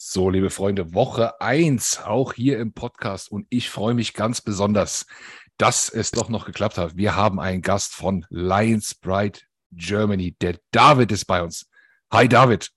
So, 0.00 0.30
liebe 0.30 0.48
Freunde, 0.50 0.94
Woche 0.94 1.40
1, 1.40 2.04
auch 2.04 2.32
hier 2.32 2.60
im 2.60 2.72
Podcast. 2.72 3.32
Und 3.32 3.48
ich 3.50 3.68
freue 3.68 3.94
mich 3.94 4.14
ganz 4.14 4.40
besonders, 4.40 5.06
dass 5.56 5.88
es 5.88 6.12
doch 6.12 6.28
noch 6.28 6.46
geklappt 6.46 6.78
hat. 6.78 6.96
Wir 6.96 7.16
haben 7.16 7.40
einen 7.40 7.62
Gast 7.62 7.96
von 7.96 8.24
Lions 8.30 8.94
Bride 8.94 9.40
Germany. 9.72 10.36
Der 10.40 10.56
David 10.70 11.10
ist 11.10 11.24
bei 11.24 11.42
uns. 11.42 11.68
Hi, 12.12 12.28
David. 12.28 12.70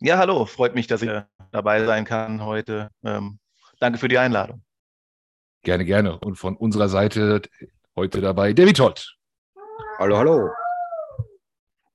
Ja, 0.00 0.18
hallo. 0.18 0.44
Freut 0.44 0.74
mich, 0.74 0.88
dass 0.88 1.00
ich 1.00 1.10
dabei 1.52 1.82
sein 1.86 2.04
kann 2.04 2.44
heute. 2.44 2.90
Ähm, 3.02 3.38
danke 3.80 3.98
für 3.98 4.08
die 4.08 4.18
Einladung. 4.18 4.62
Gerne, 5.62 5.86
gerne. 5.86 6.18
Und 6.18 6.36
von 6.36 6.54
unserer 6.54 6.90
Seite 6.90 7.40
heute 7.96 8.20
dabei 8.20 8.52
der 8.52 8.66
Witold. 8.66 9.16
Hallo, 9.98 10.18
hallo. 10.18 10.50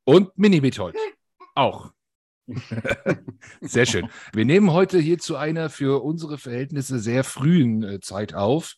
Und 0.04 0.36
Mini 0.36 0.64
Witold. 0.64 0.96
Auch. 1.54 1.92
Sehr 3.62 3.86
schön. 3.86 4.10
Wir 4.34 4.46
nehmen 4.46 4.72
heute 4.72 5.00
hier 5.00 5.18
zu 5.18 5.38
einer 5.38 5.70
für 5.70 6.04
unsere 6.04 6.38
Verhältnisse 6.38 7.00
sehr 7.00 7.24
frühen 7.24 7.84
äh, 7.84 8.00
Zeit 8.02 8.34
auf. 8.34 8.76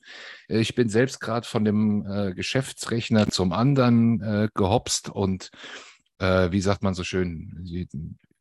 Äh, 0.48 0.60
ich 0.60 0.76
bin 0.76 0.90
selbst 0.90 1.20
gerade 1.20 1.48
von 1.48 1.66
dem 1.66 2.06
äh, 2.06 2.34
Geschäftsrechner 2.34 3.30
zum 3.30 3.52
anderen 3.52 4.22
äh, 4.22 4.50
gehopst 4.54 5.10
und 5.10 5.50
äh, 6.20 6.52
wie 6.52 6.62
sagt 6.62 6.84
man 6.84 6.94
so 6.94 7.04
schön, 7.04 7.58
die, 7.64 7.88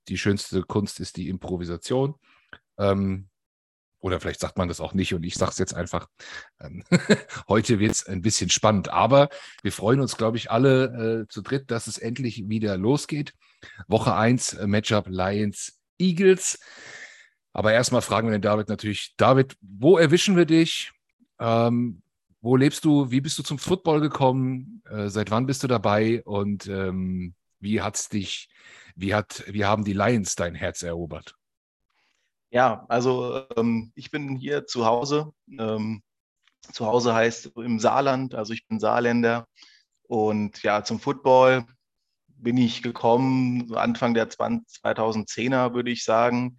die, 0.09 0.19
schönste 0.19 0.63
Kunst 0.63 1.01
ist 1.01 1.17
die 1.17 1.29
Improvisation. 1.29 2.15
Ähm, 2.79 3.29
oder 4.01 4.21
vielleicht 4.21 4.41
sagt 4.41 4.59
man 4.59 4.69
das 4.69 4.81
auch 4.81 4.93
nicht 4.93 5.15
und 5.15 5.25
ich 5.25 5.37
sage 5.37 5.53
es 5.53 5.59
jetzt 5.59 5.75
einfach. 5.75 6.09
Ähm, 6.61 6.85
heute 7.49 7.79
wird 7.79 7.93
es 7.93 8.07
ein 8.07 8.21
bisschen 8.21 8.51
spannend, 8.51 8.91
aber 8.91 9.31
wir 9.63 9.73
freuen 9.73 10.01
uns, 10.01 10.19
glaube 10.19 10.37
ich, 10.37 10.51
alle 10.51 11.27
zu 11.31 11.41
dritt, 11.41 11.71
dass 11.71 11.87
es 11.87 11.97
endlich 11.97 12.47
wieder 12.47 12.77
losgeht. 12.77 13.33
Woche 13.89 14.15
1 14.15 14.55
äh, 14.55 14.67
Matchup 14.67 15.07
Lions 15.09 15.81
Eagles. 15.99 16.59
Aber 17.53 17.73
erstmal 17.73 18.03
fragen 18.03 18.29
wir 18.29 18.33
den 18.33 18.43
David 18.43 18.69
natürlich, 18.69 19.15
David, 19.17 19.57
wo 19.61 19.97
erwischen 19.97 20.37
wir 20.37 20.45
dich? 20.45 20.93
Ähm, 21.39 22.03
wo 22.41 22.57
lebst 22.57 22.85
du? 22.85 23.11
Wie 23.11 23.21
bist 23.21 23.39
du 23.39 23.43
zum 23.43 23.59
Football 23.59 24.01
gekommen? 24.01 24.83
Äh, 24.91 25.09
seit 25.09 25.31
wann 25.31 25.47
bist 25.47 25.63
du 25.63 25.67
dabei? 25.67 26.23
Und 26.25 26.67
ähm, 26.67 27.35
wie 27.61 27.81
hat's 27.81 28.09
dich, 28.09 28.49
wie 28.97 29.15
hat, 29.15 29.45
wie 29.47 29.65
haben 29.65 29.85
die 29.85 29.95
Lions 29.95 30.35
dein 30.35 30.55
Herz 30.55 30.83
erobert? 30.83 31.37
Ja, 32.51 32.85
also 32.89 33.47
ähm, 33.57 33.93
ich 33.95 34.11
bin 34.11 34.37
hier 34.37 34.67
zu 34.67 34.85
Hause. 34.85 35.33
Ähm, 35.59 36.03
zu 36.73 36.87
Hause 36.87 37.15
heißt 37.15 37.53
im 37.57 37.79
Saarland, 37.79 38.35
also 38.35 38.53
ich 38.53 38.67
bin 38.67 38.79
Saarländer. 38.79 39.47
Und 40.07 40.63
ja, 40.63 40.85
zum 40.85 41.01
Football 41.01 41.65
bin 42.37 42.57
ich 42.57 42.83
gekommen, 42.83 43.75
Anfang 43.75 44.15
der 44.15 44.29
2010er, 44.29 45.75
würde 45.75 45.91
ich 45.91 46.05
sagen. 46.05 46.59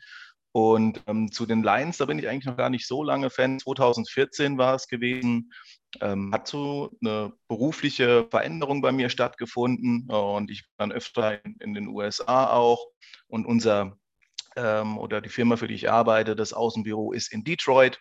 Und 0.52 1.04
ähm, 1.08 1.32
zu 1.32 1.46
den 1.46 1.64
Lions, 1.64 1.98
da 1.98 2.06
bin 2.06 2.18
ich 2.18 2.30
eigentlich 2.30 2.46
noch 2.46 2.56
gar 2.56 2.70
nicht 2.70 2.88
so 2.88 3.04
lange 3.04 3.30
Fan. 3.30 3.60
2014 3.60 4.58
war 4.58 4.76
es 4.76 4.88
gewesen. 4.88 5.52
Ähm, 6.00 6.32
hat 6.34 6.48
so 6.48 6.92
eine 7.02 7.34
berufliche 7.50 8.28
Veränderung 8.30 8.82
bei 8.82 8.92
mir 8.92 9.10
stattgefunden 9.10 10.10
und 10.10 10.50
ich 10.52 10.64
war 10.64 10.88
dann 10.88 10.92
öfter 10.92 11.44
in, 11.44 11.58
in 11.60 11.74
den 11.74 11.88
USA 11.88 12.52
auch. 12.52 12.86
Und 13.28 13.46
unser 13.46 13.98
ähm, 14.56 14.98
oder 14.98 15.22
die 15.22 15.30
Firma, 15.30 15.58
für 15.58 15.68
die 15.68 15.76
ich 15.76 15.90
arbeite, 15.90 16.36
das 16.36 16.54
Außenbüro 16.54 17.12
ist 17.12 17.32
in 17.32 17.44
Detroit. 17.44 18.00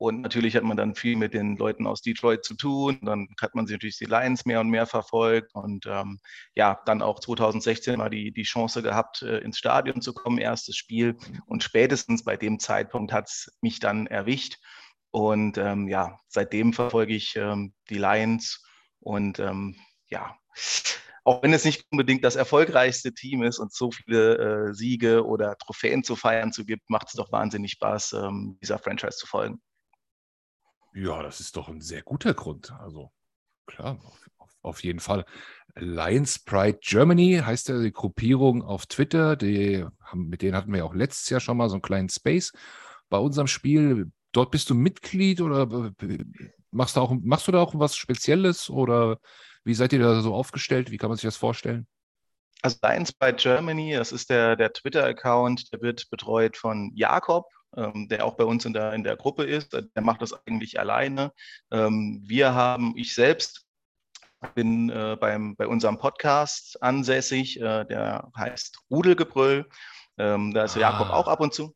Und 0.00 0.22
natürlich 0.22 0.56
hat 0.56 0.62
man 0.62 0.78
dann 0.78 0.94
viel 0.94 1.14
mit 1.14 1.34
den 1.34 1.58
Leuten 1.58 1.86
aus 1.86 2.00
Detroit 2.00 2.42
zu 2.42 2.54
tun. 2.54 2.98
Dann 3.02 3.28
hat 3.38 3.54
man 3.54 3.66
sich 3.66 3.74
natürlich 3.74 3.98
die 3.98 4.06
Lions 4.06 4.46
mehr 4.46 4.60
und 4.60 4.70
mehr 4.70 4.86
verfolgt. 4.86 5.54
Und 5.54 5.84
ähm, 5.86 6.20
ja, 6.54 6.80
dann 6.86 7.02
auch 7.02 7.20
2016 7.20 7.98
mal 7.98 8.08
die, 8.08 8.32
die 8.32 8.44
Chance 8.44 8.82
gehabt, 8.82 9.20
äh, 9.20 9.40
ins 9.40 9.58
Stadion 9.58 10.00
zu 10.00 10.14
kommen, 10.14 10.38
erstes 10.38 10.76
Spiel. 10.76 11.18
Und 11.44 11.62
spätestens 11.62 12.24
bei 12.24 12.38
dem 12.38 12.58
Zeitpunkt 12.58 13.12
hat 13.12 13.28
es 13.28 13.54
mich 13.60 13.78
dann 13.78 14.06
erwischt. 14.06 14.56
Und 15.10 15.58
ähm, 15.58 15.86
ja, 15.86 16.18
seitdem 16.28 16.72
verfolge 16.72 17.14
ich 17.14 17.36
ähm, 17.36 17.74
die 17.90 17.98
Lions. 17.98 18.64
Und 19.00 19.38
ähm, 19.38 19.76
ja, 20.08 20.34
auch 21.24 21.42
wenn 21.42 21.52
es 21.52 21.66
nicht 21.66 21.84
unbedingt 21.90 22.24
das 22.24 22.36
erfolgreichste 22.36 23.12
Team 23.12 23.42
ist 23.42 23.58
und 23.58 23.74
so 23.74 23.90
viele 23.90 24.70
äh, 24.70 24.72
Siege 24.72 25.26
oder 25.26 25.58
Trophäen 25.58 26.04
zu 26.04 26.16
feiern 26.16 26.54
zu 26.54 26.64
gibt, 26.64 26.88
macht 26.88 27.08
es 27.08 27.16
doch 27.16 27.30
wahnsinnig 27.32 27.72
Spaß, 27.72 28.14
ähm, 28.14 28.56
dieser 28.62 28.78
Franchise 28.78 29.18
zu 29.18 29.26
folgen. 29.26 29.60
Ja, 30.92 31.22
das 31.22 31.40
ist 31.40 31.56
doch 31.56 31.68
ein 31.68 31.80
sehr 31.80 32.02
guter 32.02 32.34
Grund. 32.34 32.72
Also 32.72 33.12
klar, 33.66 33.98
auf, 34.02 34.30
auf, 34.38 34.50
auf 34.62 34.84
jeden 34.84 35.00
Fall. 35.00 35.24
Lions 35.76 36.40
Pride 36.40 36.78
Germany 36.82 37.40
heißt 37.44 37.68
ja 37.68 37.80
die 37.80 37.92
Gruppierung 37.92 38.62
auf 38.62 38.86
Twitter. 38.86 39.36
Die 39.36 39.84
haben, 40.02 40.28
mit 40.28 40.42
denen 40.42 40.56
hatten 40.56 40.72
wir 40.72 40.78
ja 40.78 40.84
auch 40.84 40.94
letztes 40.94 41.28
Jahr 41.30 41.40
schon 41.40 41.56
mal 41.56 41.68
so 41.68 41.74
einen 41.74 41.82
kleinen 41.82 42.08
Space 42.08 42.52
bei 43.08 43.18
unserem 43.18 43.46
Spiel. 43.46 44.10
Dort 44.32 44.50
bist 44.50 44.70
du 44.70 44.74
Mitglied 44.74 45.40
oder 45.40 45.92
machst 46.70 46.96
du, 46.96 47.00
auch, 47.00 47.12
machst 47.22 47.48
du 47.48 47.52
da 47.52 47.60
auch 47.60 47.74
was 47.76 47.96
Spezielles 47.96 48.70
oder 48.70 49.18
wie 49.64 49.74
seid 49.74 49.92
ihr 49.92 49.98
da 50.00 50.20
so 50.20 50.34
aufgestellt? 50.34 50.90
Wie 50.90 50.96
kann 50.96 51.08
man 51.08 51.16
sich 51.16 51.24
das 51.24 51.36
vorstellen? 51.36 51.86
Also 52.62 52.76
Lions 52.82 53.12
by 53.12 53.32
Germany, 53.32 53.94
das 53.94 54.12
ist 54.12 54.28
der, 54.30 54.54
der 54.54 54.72
Twitter-Account, 54.72 55.72
der 55.72 55.80
wird 55.80 56.10
betreut 56.10 56.56
von 56.56 56.92
Jakob, 56.94 57.46
ähm, 57.76 58.08
der 58.08 58.24
auch 58.24 58.34
bei 58.34 58.44
uns 58.44 58.64
in 58.64 58.72
der, 58.72 58.92
in 58.92 59.04
der 59.04 59.16
Gruppe 59.16 59.44
ist. 59.44 59.72
Der 59.72 60.02
macht 60.02 60.22
das 60.22 60.32
eigentlich 60.46 60.78
alleine. 60.78 61.32
Ähm, 61.70 62.22
wir 62.24 62.54
haben, 62.54 62.94
ich 62.96 63.14
selbst 63.14 63.66
bin 64.54 64.90
äh, 64.90 65.16
beim, 65.20 65.54
bei 65.56 65.66
unserem 65.66 65.98
Podcast 65.98 66.82
ansässig, 66.82 67.60
äh, 67.60 67.84
der 67.84 68.30
heißt 68.36 68.78
Rudelgebrüll. 68.90 69.68
Ähm, 70.18 70.54
da 70.54 70.64
ist 70.64 70.76
ah. 70.76 70.80
Jakob 70.80 71.10
auch 71.10 71.28
ab 71.28 71.40
und 71.40 71.54
zu. 71.54 71.74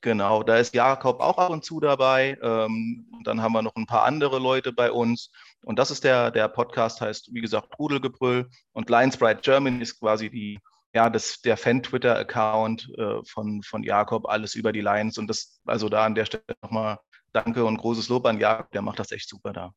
Genau, 0.00 0.44
da 0.44 0.58
ist 0.58 0.74
Jakob 0.74 1.20
auch 1.20 1.38
ab 1.38 1.50
und 1.50 1.64
zu 1.64 1.80
dabei. 1.80 2.38
Ähm, 2.40 3.06
und 3.12 3.26
dann 3.26 3.42
haben 3.42 3.52
wir 3.52 3.62
noch 3.62 3.74
ein 3.74 3.86
paar 3.86 4.04
andere 4.04 4.38
Leute 4.38 4.72
bei 4.72 4.92
uns. 4.92 5.30
Und 5.64 5.78
das 5.78 5.90
ist 5.90 6.04
der, 6.04 6.30
der 6.30 6.48
Podcast, 6.48 7.00
heißt, 7.00 7.34
wie 7.34 7.40
gesagt, 7.40 7.76
Rudelgebrüll. 7.78 8.48
Und 8.72 8.90
Lions 8.90 9.16
Bright 9.16 9.42
German 9.42 9.80
ist 9.80 9.98
quasi 9.98 10.30
die, 10.30 10.60
ja, 10.94 11.10
das, 11.10 11.40
der 11.42 11.56
Fan-Twitter-Account 11.56 12.90
äh, 12.96 13.24
von, 13.24 13.62
von 13.62 13.82
Jakob, 13.82 14.28
alles 14.28 14.54
über 14.54 14.72
die 14.72 14.80
Lions. 14.80 15.18
Und 15.18 15.28
das, 15.28 15.60
also 15.66 15.88
da 15.88 16.04
an 16.04 16.14
der 16.14 16.24
Stelle 16.24 16.44
nochmal 16.62 16.98
Danke 17.32 17.64
und 17.64 17.76
großes 17.76 18.08
Lob 18.08 18.26
an 18.26 18.40
Jakob, 18.40 18.70
der 18.72 18.82
macht 18.82 18.98
das 18.98 19.12
echt 19.12 19.28
super 19.28 19.52
da. 19.52 19.72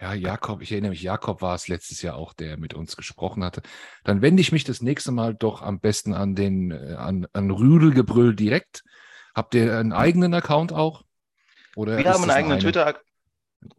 Ja, 0.00 0.12
Jakob, 0.12 0.60
ich 0.60 0.72
erinnere 0.72 0.90
mich, 0.90 1.02
Jakob 1.02 1.40
war 1.40 1.54
es 1.54 1.68
letztes 1.68 2.02
Jahr 2.02 2.16
auch, 2.16 2.32
der 2.32 2.56
mit 2.56 2.74
uns 2.74 2.96
gesprochen 2.96 3.44
hatte. 3.44 3.62
Dann 4.02 4.22
wende 4.22 4.40
ich 4.40 4.50
mich 4.50 4.64
das 4.64 4.82
nächste 4.82 5.12
Mal 5.12 5.34
doch 5.34 5.62
am 5.62 5.78
besten 5.78 6.14
an 6.14 6.34
den, 6.34 6.72
äh, 6.72 6.94
an, 6.94 7.26
an 7.32 7.50
Rüdelgebrüll 7.50 8.34
direkt. 8.34 8.82
Habt 9.34 9.54
ihr 9.54 9.78
einen 9.78 9.92
eigenen 9.92 10.34
Account 10.34 10.72
auch? 10.72 11.04
Oder 11.76 11.98
wir 11.98 12.12
haben 12.12 12.22
einen 12.22 12.30
eigenen 12.30 12.60
Twitter-Account. 12.60 13.04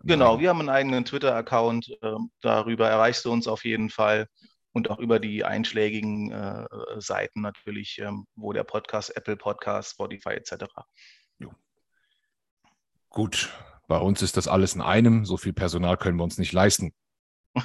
Genau, 0.04 0.40
wir 0.40 0.50
haben 0.50 0.60
einen 0.60 0.70
eigenen 0.70 1.06
Twitter-Account. 1.06 1.98
Äh, 2.02 2.16
darüber 2.42 2.90
erreichst 2.90 3.26
du 3.26 3.32
uns 3.32 3.48
auf 3.48 3.66
jeden 3.66 3.90
Fall 3.90 4.28
und 4.76 4.90
auch 4.90 5.00
über 5.00 5.20
die 5.20 5.46
einschlägigen 5.46 6.32
äh, 6.32 6.66
Seiten 6.98 7.40
natürlich, 7.40 7.98
ähm, 8.00 8.28
wo 8.36 8.52
der 8.52 8.66
Podcast, 8.66 9.16
Apple 9.16 9.38
Podcast, 9.38 9.92
Spotify 9.92 10.32
etc. 10.32 10.66
Jo. 11.40 11.54
Gut, 13.10 13.54
bei 13.88 13.98
uns 13.98 14.22
ist 14.22 14.36
das 14.36 14.50
alles 14.50 14.76
in 14.76 14.82
einem. 14.82 15.24
So 15.24 15.38
viel 15.38 15.54
Personal 15.54 15.96
können 15.96 16.18
wir 16.18 16.26
uns 16.26 16.38
nicht 16.38 16.52
leisten. 16.52 16.94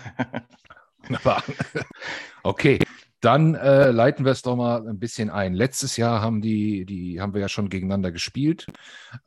okay, 2.44 2.78
dann 3.21 3.56
äh, 3.56 3.91
leiten 3.91 4.25
wir 4.25 4.31
es 4.31 4.42
doch 4.42 4.54
mal 4.54 4.88
ein 4.88 5.00
bisschen 5.00 5.31
ein. 5.31 5.53
Letztes 5.53 5.97
Jahr 5.97 6.21
haben 6.21 6.41
die, 6.41 6.87
die 6.87 7.21
haben 7.21 7.34
wir 7.34 7.41
ja 7.41 7.48
schon 7.48 7.71
gegeneinander 7.71 8.12
gespielt. 8.12 8.66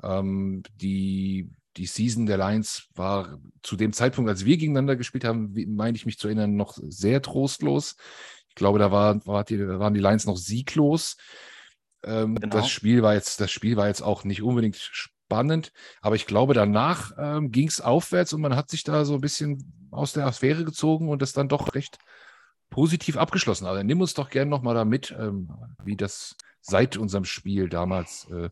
Ähm, 0.01 0.63
die 0.73 1.51
die 1.77 1.85
Season 1.85 2.25
der 2.25 2.37
Lions 2.37 2.87
war 2.95 3.39
zu 3.61 3.75
dem 3.75 3.93
Zeitpunkt, 3.93 4.29
als 4.29 4.45
wir 4.45 4.57
gegeneinander 4.57 4.95
gespielt 4.95 5.23
haben, 5.23 5.53
meine 5.75 5.95
ich 5.95 6.05
mich 6.05 6.17
zu 6.17 6.27
erinnern, 6.27 6.55
noch 6.55 6.77
sehr 6.87 7.21
trostlos. 7.21 7.95
Ich 8.49 8.55
glaube, 8.55 8.79
da 8.79 8.91
war, 8.91 9.25
war 9.25 9.43
die, 9.43 9.67
waren 9.67 9.93
die 9.93 9.99
Lions 9.99 10.25
noch 10.25 10.37
sieglos. 10.37 11.17
Ähm, 12.03 12.35
genau. 12.35 12.55
Das 12.55 12.69
Spiel 12.69 13.01
war 13.01 13.15
jetzt, 13.15 13.39
das 13.41 13.51
Spiel 13.51 13.77
war 13.77 13.87
jetzt 13.87 14.01
auch 14.01 14.23
nicht 14.23 14.43
unbedingt 14.43 14.75
spannend, 14.75 15.71
aber 16.01 16.15
ich 16.15 16.25
glaube, 16.25 16.53
danach 16.53 17.11
ähm, 17.17 17.51
ging 17.51 17.67
es 17.67 17.81
aufwärts 17.81 18.33
und 18.33 18.41
man 18.41 18.55
hat 18.55 18.69
sich 18.69 18.83
da 18.83 19.05
so 19.05 19.15
ein 19.15 19.21
bisschen 19.21 19.89
aus 19.89 20.13
der 20.13 20.27
Affäre 20.27 20.65
gezogen 20.65 21.09
und 21.09 21.21
das 21.21 21.33
dann 21.33 21.49
doch 21.49 21.73
recht 21.73 21.97
positiv 22.69 23.17
abgeschlossen. 23.17 23.65
Also 23.65 23.81
nimm 23.83 24.01
uns 24.01 24.13
doch 24.13 24.29
gerne 24.29 24.49
nochmal 24.49 24.75
da 24.75 24.85
mit, 24.85 25.15
ähm, 25.17 25.49
wie 25.83 25.95
das 25.95 26.35
seit 26.61 26.97
unserem 26.97 27.25
Spiel 27.25 27.69
damals 27.69 28.27
äh, 28.29 28.49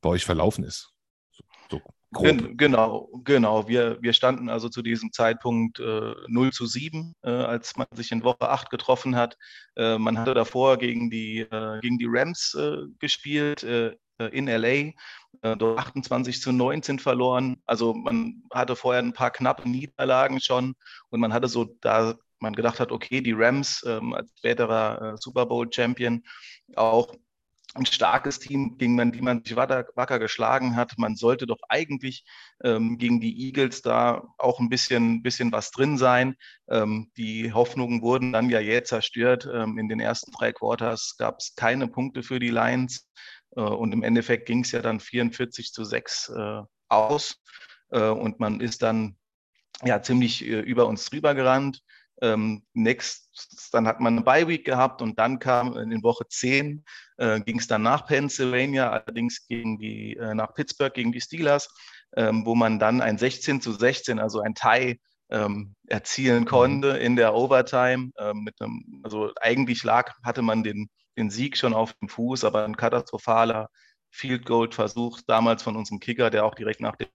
bei 0.00 0.08
euch 0.08 0.24
verlaufen 0.24 0.64
ist. 0.64 0.92
So, 1.30 1.44
so 1.70 1.80
Grob. 2.12 2.58
Genau, 2.58 3.08
genau. 3.24 3.68
Wir, 3.68 3.98
wir 4.00 4.12
standen 4.12 4.48
also 4.48 4.68
zu 4.68 4.82
diesem 4.82 5.12
Zeitpunkt 5.12 5.78
äh, 5.78 6.14
0 6.26 6.52
zu 6.52 6.66
7, 6.66 7.14
äh, 7.22 7.30
als 7.30 7.76
man 7.76 7.86
sich 7.94 8.10
in 8.10 8.24
Woche 8.24 8.48
8 8.48 8.68
getroffen 8.68 9.14
hat. 9.14 9.36
Äh, 9.76 9.96
man 9.96 10.18
hatte 10.18 10.34
davor 10.34 10.76
gegen 10.76 11.08
die, 11.08 11.40
äh, 11.40 11.80
gegen 11.80 11.98
die 11.98 12.08
Rams 12.08 12.54
äh, 12.54 12.78
gespielt 12.98 13.62
äh, 13.62 13.96
in 14.32 14.48
LA, 14.48 14.92
dort 15.56 15.78
28 15.78 16.42
zu 16.42 16.52
19 16.52 16.98
verloren. 16.98 17.62
Also 17.64 17.94
man 17.94 18.42
hatte 18.52 18.76
vorher 18.76 19.00
ein 19.00 19.14
paar 19.14 19.30
knappe 19.30 19.66
Niederlagen 19.66 20.40
schon 20.42 20.74
und 21.08 21.20
man 21.20 21.32
hatte 21.32 21.48
so, 21.48 21.64
da 21.80 22.16
man 22.38 22.52
gedacht 22.54 22.80
hat, 22.80 22.92
okay, 22.92 23.22
die 23.22 23.32
Rams 23.32 23.82
ähm, 23.86 24.12
als 24.12 24.30
späterer 24.36 25.16
Super 25.18 25.46
Bowl-Champion 25.46 26.22
auch 26.76 27.14
ein 27.74 27.86
starkes 27.86 28.40
Team, 28.40 28.78
gegen 28.78 28.96
man, 28.96 29.12
die 29.12 29.20
man 29.20 29.44
sich 29.44 29.56
wacker, 29.56 30.18
geschlagen 30.18 30.74
hat. 30.74 30.98
Man 30.98 31.14
sollte 31.14 31.46
doch 31.46 31.60
eigentlich 31.68 32.24
ähm, 32.64 32.98
gegen 32.98 33.20
die 33.20 33.46
Eagles 33.46 33.82
da 33.82 34.24
auch 34.38 34.58
ein 34.58 34.68
bisschen, 34.68 35.22
bisschen 35.22 35.52
was 35.52 35.70
drin 35.70 35.96
sein. 35.96 36.34
Ähm, 36.68 37.10
die 37.16 37.52
Hoffnungen 37.52 38.02
wurden 38.02 38.32
dann 38.32 38.50
ja 38.50 38.60
jäh 38.60 38.82
zerstört. 38.82 39.48
Ähm, 39.52 39.78
in 39.78 39.88
den 39.88 40.00
ersten 40.00 40.32
drei 40.32 40.52
Quarters 40.52 41.16
gab 41.16 41.38
es 41.38 41.54
keine 41.54 41.86
Punkte 41.86 42.22
für 42.22 42.40
die 42.40 42.50
Lions. 42.50 43.08
Äh, 43.56 43.60
und 43.60 43.92
im 43.92 44.02
Endeffekt 44.02 44.46
ging 44.46 44.64
es 44.64 44.72
ja 44.72 44.82
dann 44.82 44.98
44 44.98 45.72
zu 45.72 45.84
6 45.84 46.32
äh, 46.36 46.62
aus. 46.88 47.36
Äh, 47.90 48.08
und 48.08 48.40
man 48.40 48.60
ist 48.60 48.82
dann 48.82 49.16
ja 49.84 50.02
ziemlich 50.02 50.44
äh, 50.44 50.60
über 50.60 50.86
uns 50.86 51.04
drüber 51.04 51.34
gerannt. 51.34 51.82
Ähm, 52.22 52.64
next, 52.74 53.70
dann 53.72 53.86
hat 53.86 54.00
man 54.00 54.14
eine 54.14 54.24
Bye-Week 54.24 54.64
gehabt 54.64 55.00
und 55.00 55.18
dann 55.18 55.38
kam 55.38 55.76
in 55.76 56.02
Woche 56.02 56.26
10 56.28 56.84
äh, 57.20 57.40
ging 57.40 57.58
es 57.58 57.66
dann 57.66 57.82
nach 57.82 58.06
Pennsylvania, 58.06 58.90
allerdings 58.90 59.46
gegen 59.46 59.78
die, 59.78 60.16
äh, 60.16 60.34
nach 60.34 60.54
Pittsburgh 60.54 60.94
gegen 60.94 61.12
die 61.12 61.20
Steelers, 61.20 61.68
ähm, 62.16 62.46
wo 62.46 62.54
man 62.54 62.78
dann 62.78 63.00
ein 63.00 63.18
16 63.18 63.60
zu 63.60 63.72
16, 63.72 64.18
also 64.18 64.40
ein 64.40 64.54
Tie 64.54 64.98
ähm, 65.30 65.74
erzielen 65.86 66.44
mhm. 66.44 66.48
konnte 66.48 66.88
in 66.88 67.16
der 67.16 67.34
Overtime. 67.34 68.10
Ähm, 68.18 68.42
mit 68.44 68.60
einem, 68.60 69.02
also 69.04 69.32
eigentlich 69.40 69.84
lag, 69.84 70.14
hatte 70.24 70.42
man 70.42 70.62
den, 70.62 70.88
den 71.16 71.30
Sieg 71.30 71.56
schon 71.58 71.74
auf 71.74 71.92
dem 71.94 72.08
Fuß, 72.08 72.44
aber 72.44 72.64
ein 72.64 72.76
katastrophaler 72.76 73.68
Field 74.10 74.46
Goal 74.46 74.72
Versuch 74.72 75.20
damals 75.26 75.62
von 75.62 75.76
unserem 75.76 76.00
Kicker, 76.00 76.30
der 76.30 76.44
auch 76.44 76.54
direkt 76.54 76.80
nach 76.80 76.96
dem, 76.96 77.08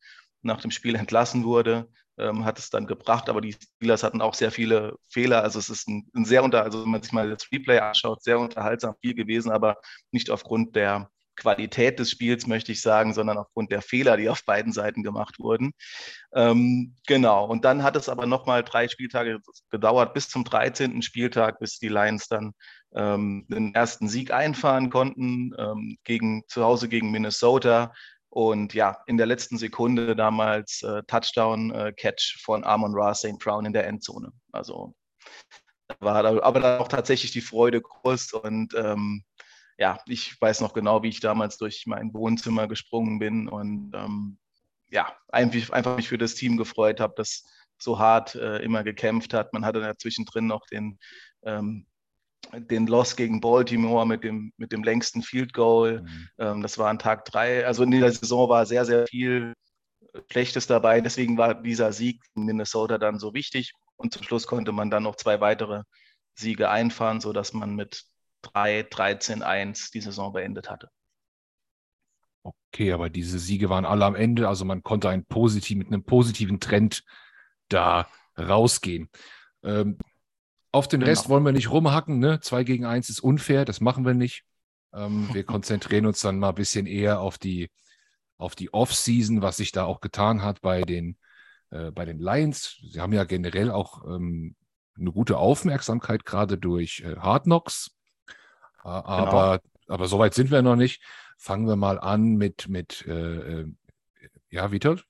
nach 0.45 0.61
dem 0.61 0.71
Spiel 0.71 0.95
entlassen 0.95 1.43
wurde, 1.43 1.89
ähm, 2.17 2.45
hat 2.45 2.59
es 2.59 2.69
dann 2.69 2.87
gebracht, 2.87 3.29
aber 3.29 3.41
die 3.41 3.53
Steelers 3.53 4.03
hatten 4.03 4.21
auch 4.21 4.33
sehr 4.33 4.51
viele 4.51 4.97
Fehler. 5.09 5.43
Also 5.43 5.59
es 5.59 5.69
ist 5.69 5.87
ein, 5.87 6.09
ein 6.15 6.25
sehr 6.25 6.43
unter, 6.43 6.63
also 6.63 6.83
wenn 6.83 6.91
man 6.91 7.01
sich 7.01 7.11
mal 7.11 7.29
das 7.29 7.51
Replay 7.51 7.79
anschaut, 7.79 8.23
sehr 8.23 8.39
unterhaltsam 8.39 8.95
viel 9.01 9.13
gewesen, 9.13 9.51
aber 9.51 9.77
nicht 10.11 10.29
aufgrund 10.29 10.75
der 10.75 11.09
Qualität 11.35 11.99
des 11.99 12.11
Spiels, 12.11 12.47
möchte 12.47 12.71
ich 12.71 12.81
sagen, 12.81 13.13
sondern 13.13 13.37
aufgrund 13.37 13.71
der 13.71 13.81
Fehler, 13.81 14.17
die 14.17 14.29
auf 14.29 14.45
beiden 14.45 14.71
Seiten 14.71 15.03
gemacht 15.03 15.39
wurden. 15.39 15.73
Ähm, 16.33 16.95
genau, 17.07 17.45
und 17.45 17.65
dann 17.65 17.83
hat 17.83 17.95
es 17.95 18.09
aber 18.09 18.25
nochmal 18.25 18.63
drei 18.63 18.87
Spieltage 18.87 19.39
gedauert, 19.69 20.13
bis 20.13 20.29
zum 20.29 20.43
13. 20.43 21.01
Spieltag, 21.01 21.59
bis 21.59 21.77
die 21.79 21.89
Lions 21.89 22.27
dann 22.27 22.53
ähm, 22.95 23.45
den 23.49 23.75
ersten 23.75 24.07
Sieg 24.07 24.31
einfahren 24.31 24.89
konnten, 24.89 25.53
ähm, 25.57 25.97
gegen, 26.05 26.43
zu 26.47 26.63
Hause 26.63 26.87
gegen 26.87 27.11
Minnesota. 27.11 27.93
Und 28.35 28.73
ja, 28.73 28.97
in 29.07 29.15
der 29.15 29.27
letzten 29.27 29.57
Sekunde 29.57 30.13
damals 30.13 30.83
äh, 30.83 31.03
Touchdown-Catch 31.03 32.35
äh, 32.35 32.43
von 32.43 32.65
Amon 32.65 32.91
Ra 32.93 33.15
St. 33.15 33.39
Brown 33.39 33.65
in 33.65 33.71
der 33.71 33.87
Endzone. 33.87 34.33
Also 34.51 34.93
war 36.01 36.21
da, 36.21 36.41
aber 36.41 36.59
da 36.59 36.79
auch 36.79 36.89
tatsächlich 36.89 37.31
die 37.31 37.39
Freude 37.39 37.81
groß. 37.81 38.33
Und 38.33 38.73
ähm, 38.75 39.23
ja, 39.77 39.99
ich 40.05 40.35
weiß 40.41 40.59
noch 40.59 40.73
genau, 40.73 41.01
wie 41.01 41.07
ich 41.07 41.21
damals 41.21 41.55
durch 41.55 41.85
mein 41.87 42.13
Wohnzimmer 42.13 42.67
gesprungen 42.67 43.19
bin 43.19 43.47
und 43.47 43.93
ähm, 43.95 44.37
ja, 44.89 45.15
einfach, 45.29 45.69
einfach 45.69 45.95
mich 45.95 46.09
für 46.09 46.17
das 46.17 46.35
Team 46.35 46.57
gefreut 46.57 46.99
habe, 46.99 47.13
das 47.15 47.45
so 47.77 47.99
hart 47.99 48.35
äh, 48.35 48.57
immer 48.57 48.83
gekämpft 48.83 49.33
hat. 49.33 49.53
Man 49.53 49.63
hatte 49.63 49.79
da 49.79 49.97
zwischendrin 49.97 50.47
noch 50.47 50.65
den 50.67 50.99
ähm, 51.43 51.87
den 52.53 52.87
Loss 52.87 53.15
gegen 53.15 53.41
Baltimore 53.41 54.05
mit 54.05 54.23
dem, 54.23 54.53
mit 54.57 54.71
dem 54.71 54.83
längsten 54.83 55.21
Field 55.21 55.53
Goal. 55.53 56.01
Mhm. 56.01 56.29
Ähm, 56.37 56.61
das 56.61 56.77
war 56.77 56.89
an 56.89 56.99
Tag 56.99 57.25
drei. 57.25 57.65
Also 57.65 57.83
in 57.83 57.91
der 57.91 58.11
Saison 58.11 58.49
war 58.49 58.65
sehr, 58.65 58.85
sehr 58.85 59.07
viel 59.07 59.53
Schlechtes 60.31 60.67
dabei. 60.67 61.01
Deswegen 61.01 61.37
war 61.37 61.55
dieser 61.55 61.91
Sieg 61.91 62.21
in 62.35 62.45
Minnesota 62.45 62.97
dann 62.97 63.19
so 63.19 63.33
wichtig. 63.33 63.73
Und 63.97 64.13
zum 64.13 64.23
Schluss 64.23 64.47
konnte 64.47 64.71
man 64.71 64.89
dann 64.89 65.03
noch 65.03 65.15
zwei 65.15 65.41
weitere 65.41 65.83
Siege 66.35 66.69
einfahren, 66.69 67.21
sodass 67.21 67.53
man 67.53 67.75
mit 67.75 68.03
3, 68.41 68.83
13, 68.83 69.41
1 69.41 69.91
die 69.91 70.01
Saison 70.01 70.33
beendet 70.33 70.69
hatte. 70.69 70.89
Okay, 72.43 72.91
aber 72.91 73.09
diese 73.09 73.39
Siege 73.39 73.69
waren 73.69 73.85
alle 73.85 74.05
am 74.05 74.15
Ende. 74.15 74.47
Also 74.47 74.65
man 74.65 74.83
konnte 74.83 75.09
einen 75.09 75.25
positiv, 75.25 75.77
mit 75.77 75.87
einem 75.87 76.03
positiven 76.03 76.59
Trend 76.59 77.03
da 77.69 78.07
rausgehen. 78.37 79.09
Ähm, 79.63 79.97
auf 80.75 80.87
den 80.89 80.99
genau. 80.99 81.09
Rest 81.09 81.29
wollen 81.29 81.45
wir 81.45 81.53
nicht 81.53 81.71
rumhacken. 81.71 82.19
Ne? 82.19 82.41
Zwei 82.41 82.63
gegen 82.63 82.85
eins 82.85 83.09
ist 83.09 83.21
unfair, 83.21 83.63
das 83.63 83.79
machen 83.79 84.05
wir 84.05 84.13
nicht. 84.13 84.43
Ähm, 84.93 85.29
wir 85.31 85.43
konzentrieren 85.45 86.05
uns 86.05 86.19
dann 86.19 86.37
mal 86.37 86.49
ein 86.49 86.55
bisschen 86.55 86.85
eher 86.85 87.21
auf 87.21 87.37
die, 87.37 87.71
auf 88.37 88.55
die 88.55 88.73
Off-Season, 88.73 89.41
was 89.41 89.57
sich 89.57 89.71
da 89.71 89.85
auch 89.85 90.01
getan 90.01 90.43
hat 90.43 90.61
bei 90.61 90.81
den, 90.81 91.17
äh, 91.71 91.91
bei 91.91 92.03
den 92.03 92.19
Lions. 92.19 92.77
Sie 92.91 92.99
haben 92.99 93.13
ja 93.13 93.23
generell 93.23 93.71
auch 93.71 94.03
ähm, 94.05 94.55
eine 94.99 95.11
gute 95.11 95.37
Aufmerksamkeit, 95.37 96.25
gerade 96.25 96.57
durch 96.57 97.01
äh, 97.05 97.15
Hard 97.15 97.43
Knocks. 97.43 97.91
Äh, 98.83 98.89
aber, 98.89 99.59
genau. 99.59 99.95
aber 99.95 100.07
so 100.07 100.19
weit 100.19 100.33
sind 100.33 100.51
wir 100.51 100.61
noch 100.61 100.75
nicht. 100.75 101.01
Fangen 101.37 101.67
wir 101.67 101.77
mal 101.77 101.99
an 101.99 102.35
mit, 102.35 102.67
mit 102.67 103.05
äh, 103.07 103.61
äh 103.61 103.71
ja, 104.49 104.71
Witold? 104.71 105.05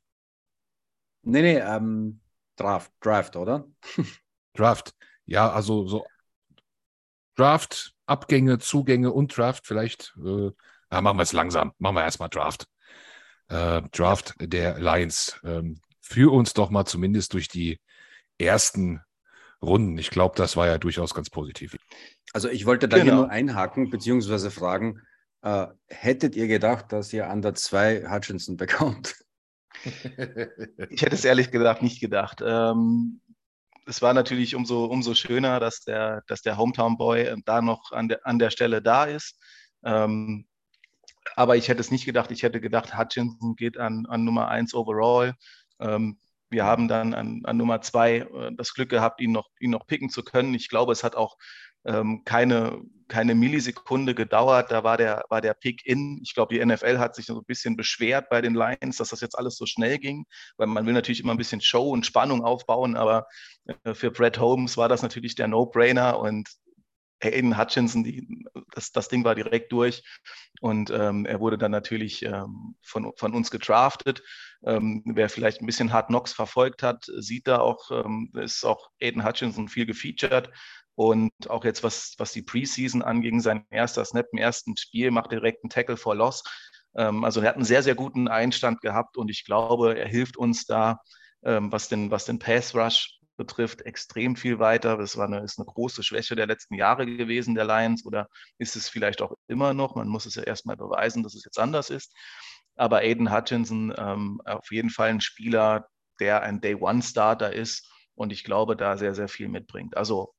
Nee, 1.23 1.41
nee, 1.41 1.57
ähm, 1.57 2.19
Draft, 2.55 2.91
Draft, 3.01 3.35
oder? 3.35 3.67
Draft. 4.53 4.93
Ja, 5.25 5.51
also 5.51 5.87
so 5.87 6.05
Draft, 7.35 7.93
Abgänge, 8.05 8.59
Zugänge 8.59 9.11
und 9.11 9.35
Draft 9.35 9.65
vielleicht. 9.65 10.15
Äh, 10.23 10.51
ja, 10.91 11.01
machen 11.01 11.17
wir 11.17 11.23
es 11.23 11.33
langsam. 11.33 11.73
Machen 11.79 11.95
wir 11.95 12.03
erstmal 12.03 12.29
Draft. 12.29 12.67
Äh, 13.49 13.81
Draft 13.91 14.35
der 14.39 14.79
Lions. 14.79 15.39
Ähm, 15.43 15.79
führ 16.01 16.31
uns 16.31 16.53
doch 16.53 16.69
mal 16.69 16.85
zumindest 16.85 17.33
durch 17.33 17.47
die 17.47 17.79
ersten 18.37 19.01
Runden. 19.61 19.97
Ich 19.97 20.09
glaube, 20.09 20.35
das 20.37 20.55
war 20.55 20.67
ja 20.67 20.77
durchaus 20.77 21.13
ganz 21.13 21.29
positiv. 21.29 21.75
Also 22.33 22.49
ich 22.49 22.65
wollte 22.65 22.87
da 22.87 22.97
genau. 22.97 23.05
hier 23.05 23.15
nur 23.15 23.29
einhaken 23.29 23.89
bzw. 23.89 24.49
fragen, 24.49 25.01
äh, 25.41 25.67
hättet 25.87 26.35
ihr 26.35 26.47
gedacht, 26.47 26.91
dass 26.91 27.11
ihr 27.13 27.29
an 27.29 27.41
der 27.41 27.55
2 27.55 28.09
Hutchinson 28.09 28.57
bekommt? 28.57 29.15
ich 29.83 31.01
hätte 31.01 31.15
es 31.15 31.25
ehrlich 31.25 31.51
gesagt 31.51 31.81
nicht 31.81 31.99
gedacht. 31.99 32.41
Ähm, 32.45 33.21
es 33.85 34.01
war 34.01 34.13
natürlich 34.13 34.55
umso, 34.55 34.85
umso 34.85 35.13
schöner, 35.13 35.59
dass 35.59 35.81
der, 35.81 36.23
dass 36.27 36.41
der 36.41 36.57
Hometown 36.57 36.97
Boy 36.97 37.21
äh, 37.21 37.37
da 37.45 37.61
noch 37.61 37.91
an 37.91 38.07
der, 38.09 38.25
an 38.25 38.39
der 38.39 38.49
Stelle 38.49 38.81
da 38.81 39.05
ist. 39.05 39.39
Ähm, 39.83 40.47
aber 41.35 41.55
ich 41.55 41.67
hätte 41.67 41.81
es 41.81 41.91
nicht 41.91 42.05
gedacht. 42.05 42.31
Ich 42.31 42.43
hätte 42.43 42.61
gedacht, 42.61 42.97
Hutchinson 42.97 43.55
geht 43.55 43.77
an, 43.77 44.05
an 44.07 44.23
Nummer 44.23 44.47
1 44.47 44.73
overall. 44.73 45.35
Ähm, 45.79 46.19
wir 46.49 46.65
haben 46.65 46.87
dann 46.87 47.13
an, 47.13 47.41
an 47.43 47.57
Nummer 47.57 47.81
2 47.81 48.15
äh, 48.15 48.51
das 48.55 48.73
Glück 48.73 48.89
gehabt, 48.89 49.21
ihn 49.21 49.31
noch, 49.31 49.49
ihn 49.59 49.71
noch 49.71 49.87
picken 49.87 50.09
zu 50.09 50.23
können. 50.23 50.53
Ich 50.53 50.69
glaube, 50.69 50.91
es 50.91 51.03
hat 51.03 51.15
auch 51.15 51.37
ähm, 51.85 52.23
keine, 52.25 52.81
keine 53.07 53.35
Millisekunde 53.35 54.15
gedauert. 54.15 54.71
Da 54.71 54.83
war 54.83 54.97
der, 54.97 55.23
war 55.29 55.41
der 55.41 55.53
Pick 55.53 55.85
in. 55.85 56.19
Ich 56.23 56.33
glaube, 56.33 56.53
die 56.53 56.65
NFL 56.65 56.99
hat 56.99 57.15
sich 57.15 57.25
so 57.25 57.37
ein 57.37 57.45
bisschen 57.45 57.75
beschwert 57.75 58.29
bei 58.29 58.41
den 58.41 58.55
Lions, 58.55 58.97
dass 58.97 59.09
das 59.09 59.21
jetzt 59.21 59.37
alles 59.37 59.57
so 59.57 59.65
schnell 59.65 59.97
ging, 59.99 60.25
weil 60.57 60.67
man 60.67 60.85
will 60.85 60.93
natürlich 60.93 61.21
immer 61.21 61.33
ein 61.33 61.37
bisschen 61.37 61.61
Show 61.61 61.89
und 61.89 62.05
Spannung 62.05 62.43
aufbauen, 62.43 62.95
aber 62.95 63.27
äh, 63.83 63.93
für 63.93 64.11
Brett 64.11 64.39
Holmes 64.39 64.77
war 64.77 64.89
das 64.89 65.01
natürlich 65.01 65.35
der 65.35 65.47
No-Brainer 65.47 66.19
und 66.19 66.49
Aiden 67.23 67.57
Hutchinson, 67.57 68.03
die, 68.03 68.27
das, 68.73 68.91
das 68.91 69.07
Ding 69.07 69.23
war 69.23 69.35
direkt 69.35 69.71
durch 69.71 70.03
und 70.61 70.89
ähm, 70.91 71.25
er 71.25 71.39
wurde 71.39 71.57
dann 71.57 71.71
natürlich 71.71 72.23
ähm, 72.23 72.75
von, 72.81 73.13
von 73.15 73.33
uns 73.33 73.51
gedraftet. 73.51 74.21
Ähm, 74.65 75.03
wer 75.05 75.29
vielleicht 75.29 75.61
ein 75.61 75.65
bisschen 75.65 75.93
Hard 75.93 76.07
Knocks 76.07 76.33
verfolgt 76.33 76.83
hat, 76.83 77.05
sieht 77.17 77.47
da 77.47 77.59
auch, 77.59 77.91
ähm, 77.91 78.31
ist 78.33 78.65
auch 78.65 78.89
Aiden 79.01 79.25
Hutchinson 79.25 79.69
viel 79.69 79.85
gefeatured. 79.85 80.49
Und 80.95 81.31
auch 81.49 81.65
jetzt, 81.65 81.83
was, 81.83 82.15
was 82.17 82.31
die 82.31 82.41
Preseason 82.41 83.01
anging, 83.01 83.41
sein 83.41 83.65
erster 83.69 84.05
Snap 84.05 84.27
im 84.31 84.39
ersten 84.39 84.77
Spiel, 84.77 85.11
macht 85.11 85.31
direkt 85.31 85.63
einen 85.63 85.69
Tackle 85.69 85.97
for 85.97 86.15
Loss. 86.15 86.43
Ähm, 86.95 87.23
also 87.23 87.41
er 87.41 87.49
hat 87.49 87.55
einen 87.55 87.65
sehr, 87.65 87.83
sehr 87.83 87.95
guten 87.95 88.27
Einstand 88.27 88.81
gehabt 88.81 89.17
und 89.17 89.29
ich 89.29 89.45
glaube, 89.45 89.97
er 89.97 90.07
hilft 90.07 90.37
uns 90.37 90.65
da, 90.65 91.01
ähm, 91.43 91.71
was, 91.71 91.89
den, 91.89 92.11
was 92.11 92.25
den 92.25 92.39
Pass 92.39 92.73
Rush 92.73 93.19
betrifft, 93.37 93.81
extrem 93.81 94.35
viel 94.35 94.59
weiter. 94.59 94.97
Das 94.97 95.17
war 95.17 95.27
eine, 95.27 95.41
ist 95.41 95.59
eine 95.59 95.65
große 95.65 96.03
Schwäche 96.03 96.35
der 96.35 96.47
letzten 96.47 96.75
Jahre 96.75 97.05
gewesen, 97.05 97.55
der 97.55 97.65
Lions, 97.65 98.05
oder 98.05 98.29
ist 98.57 98.75
es 98.75 98.87
vielleicht 98.89 99.21
auch 99.21 99.33
immer 99.47 99.73
noch. 99.73 99.95
Man 99.95 100.07
muss 100.07 100.25
es 100.25 100.35
ja 100.35 100.43
erstmal 100.43 100.77
beweisen, 100.77 101.23
dass 101.23 101.35
es 101.35 101.43
jetzt 101.43 101.59
anders 101.59 101.89
ist. 101.89 102.13
Aber 102.77 102.99
Aiden 102.99 103.33
Hutchinson 103.33 103.93
ähm, 103.97 104.41
auf 104.45 104.71
jeden 104.71 104.89
Fall 104.89 105.09
ein 105.09 105.21
Spieler, 105.21 105.87
der 106.19 106.41
ein 106.43 106.61
Day-One-Starter 106.61 107.53
ist 107.53 107.89
und 108.15 108.31
ich 108.31 108.43
glaube, 108.43 108.75
da 108.75 108.97
sehr, 108.97 109.15
sehr 109.15 109.27
viel 109.27 109.49
mitbringt. 109.49 109.97
Also 109.97 110.33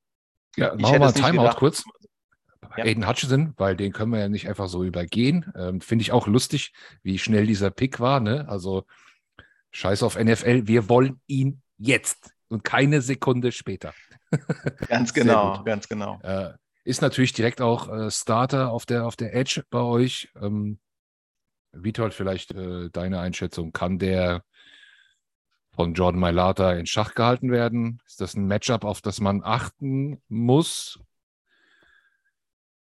ja, 0.56 0.74
machen 0.74 0.92
wir 0.92 0.98
mal 0.98 1.08
ein 1.08 1.14
Timeout 1.14 1.42
gedacht. 1.42 1.56
kurz. 1.58 1.84
Ja. 2.76 2.84
Aiden 2.84 3.08
Hutchinson, 3.08 3.54
weil 3.56 3.76
den 3.76 3.92
können 3.92 4.12
wir 4.12 4.20
ja 4.20 4.28
nicht 4.28 4.48
einfach 4.48 4.68
so 4.68 4.84
übergehen. 4.84 5.50
Ähm, 5.56 5.80
Finde 5.80 6.02
ich 6.02 6.12
auch 6.12 6.26
lustig, 6.26 6.72
wie 7.02 7.18
schnell 7.18 7.46
dieser 7.46 7.70
Pick 7.70 8.00
war. 8.00 8.20
Ne? 8.20 8.46
Also 8.48 8.84
scheiß 9.70 10.02
auf 10.02 10.18
NFL, 10.18 10.66
wir 10.66 10.88
wollen 10.88 11.20
ihn 11.26 11.62
jetzt 11.78 12.34
und 12.48 12.64
keine 12.64 13.00
Sekunde 13.00 13.52
später. 13.52 13.94
Ganz 14.88 15.14
genau, 15.14 15.62
ganz 15.62 15.88
genau. 15.88 16.18
Äh, 16.22 16.52
ist 16.84 17.00
natürlich 17.00 17.32
direkt 17.32 17.60
auch 17.60 17.88
äh, 17.88 18.10
Starter 18.10 18.70
auf 18.72 18.84
der, 18.84 19.06
auf 19.06 19.14
der 19.14 19.34
Edge 19.34 19.64
bei 19.70 19.80
euch. 19.80 20.28
Ähm, 20.40 20.80
Vitold, 21.72 22.12
vielleicht 22.12 22.52
äh, 22.52 22.90
deine 22.90 23.20
Einschätzung. 23.20 23.72
Kann 23.72 23.98
der 23.98 24.42
von 25.76 25.94
Jordan 25.94 26.20
Mailata 26.20 26.72
in 26.72 26.86
Schach 26.86 27.14
gehalten 27.14 27.52
werden? 27.52 28.00
Ist 28.06 28.20
das 28.20 28.34
ein 28.34 28.46
Matchup, 28.46 28.84
auf 28.84 29.00
das 29.00 29.20
man 29.20 29.42
achten 29.44 30.20
muss? 30.28 30.98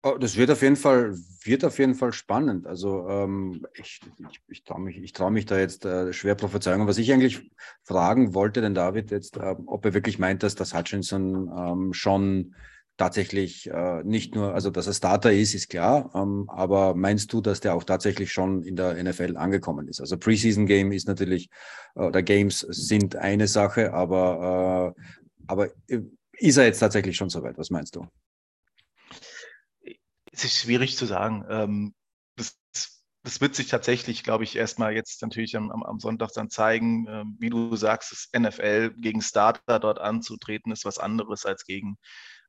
Oh, 0.02 0.16
das 0.18 0.36
wird 0.36 0.50
auf 0.50 0.62
jeden 0.62 0.76
Fall, 0.76 1.14
wird 1.44 1.62
auf 1.62 1.78
jeden 1.78 1.94
Fall 1.94 2.14
spannend. 2.14 2.66
Also 2.66 3.06
ähm, 3.06 3.66
ich, 3.74 4.00
ich, 4.30 4.40
ich 4.48 4.64
traue 4.64 4.80
mich, 4.80 5.12
trau 5.12 5.30
mich 5.30 5.44
da 5.44 5.58
jetzt 5.58 5.84
äh, 5.84 6.14
schwer 6.14 6.34
Prophezeiungen. 6.34 6.88
Was 6.88 6.96
ich 6.96 7.12
eigentlich 7.12 7.50
fragen 7.82 8.32
wollte, 8.32 8.62
denn 8.62 8.74
David 8.74 9.10
jetzt, 9.10 9.36
äh, 9.36 9.54
ob 9.66 9.84
er 9.84 9.92
wirklich 9.92 10.18
meint, 10.18 10.42
dass 10.42 10.54
das 10.54 10.74
Hutchinson 10.74 11.50
ähm, 11.54 11.92
schon 11.92 12.54
tatsächlich 13.00 13.66
äh, 13.70 14.02
nicht 14.04 14.34
nur, 14.34 14.52
also 14.52 14.68
dass 14.68 14.86
er 14.86 14.92
Starter 14.92 15.32
ist, 15.32 15.54
ist 15.54 15.70
klar, 15.70 16.10
ähm, 16.14 16.44
aber 16.48 16.94
meinst 16.94 17.32
du, 17.32 17.40
dass 17.40 17.60
der 17.60 17.74
auch 17.74 17.84
tatsächlich 17.84 18.30
schon 18.30 18.62
in 18.62 18.76
der 18.76 19.02
NFL 19.02 19.38
angekommen 19.38 19.88
ist? 19.88 20.02
Also 20.02 20.18
Preseason 20.18 20.66
Game 20.66 20.92
ist 20.92 21.08
natürlich, 21.08 21.48
äh, 21.94 22.00
oder 22.00 22.22
Games 22.22 22.60
sind 22.60 23.16
eine 23.16 23.48
Sache, 23.48 23.94
aber, 23.94 24.94
äh, 24.98 25.02
aber 25.46 25.68
äh, 25.88 26.00
ist 26.32 26.58
er 26.58 26.66
jetzt 26.66 26.80
tatsächlich 26.80 27.16
schon 27.16 27.30
soweit? 27.30 27.56
Was 27.56 27.70
meinst 27.70 27.96
du? 27.96 28.06
Es 30.30 30.44
ist 30.44 30.58
schwierig 30.58 30.98
zu 30.98 31.06
sagen. 31.06 31.46
Ähm, 31.48 31.94
das, 32.36 32.58
das 33.22 33.40
wird 33.40 33.54
sich 33.54 33.68
tatsächlich, 33.68 34.24
glaube 34.24 34.44
ich, 34.44 34.56
erstmal 34.56 34.92
jetzt 34.92 35.22
natürlich 35.22 35.56
am, 35.56 35.72
am 35.72 36.00
Sonntag 36.00 36.32
dann 36.34 36.50
zeigen. 36.50 37.06
Ähm, 37.08 37.36
wie 37.40 37.48
du 37.48 37.76
sagst, 37.76 38.12
das 38.12 38.28
NFL 38.38 38.90
gegen 38.98 39.22
Starter 39.22 39.78
dort 39.80 39.98
anzutreten, 39.98 40.70
ist 40.70 40.84
was 40.84 40.98
anderes 40.98 41.46
als 41.46 41.64
gegen 41.64 41.96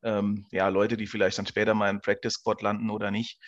ähm, 0.03 0.45
ja, 0.51 0.67
Leute, 0.67 0.97
die 0.97 1.07
vielleicht 1.07 1.37
dann 1.37 1.45
später 1.45 1.73
mal 1.73 1.89
im 1.89 2.01
Practice 2.01 2.33
Squad 2.33 2.61
landen 2.61 2.89
oder 2.89 3.11
nicht. 3.11 3.39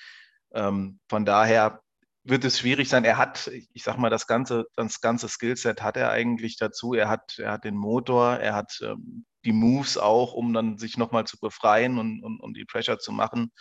Ähm, 0.53 0.99
von 1.09 1.25
daher 1.25 1.81
wird 2.23 2.45
es 2.45 2.59
schwierig 2.59 2.89
sein. 2.89 3.03
Er 3.03 3.17
hat, 3.17 3.51
ich 3.73 3.83
sag 3.83 3.97
mal, 3.97 4.09
das 4.09 4.27
ganze, 4.27 4.65
das 4.75 5.01
ganze 5.01 5.27
Skillset 5.27 5.81
hat 5.81 5.97
er 5.97 6.11
eigentlich 6.11 6.57
dazu. 6.57 6.93
Er 6.93 7.09
hat, 7.09 7.37
er 7.37 7.51
hat 7.51 7.65
den 7.65 7.75
Motor, 7.75 8.37
er 8.37 8.55
hat 8.55 8.79
ähm, 8.81 9.25
die 9.45 9.51
Moves 9.51 9.97
auch, 9.97 10.33
um 10.33 10.53
dann 10.53 10.77
sich 10.77 10.97
nochmal 10.97 11.25
zu 11.25 11.37
befreien 11.39 11.97
und, 11.99 12.23
und, 12.23 12.39
und 12.39 12.55
die 12.55 12.65
Pressure 12.65 12.99
zu 12.99 13.11
machen. 13.11 13.51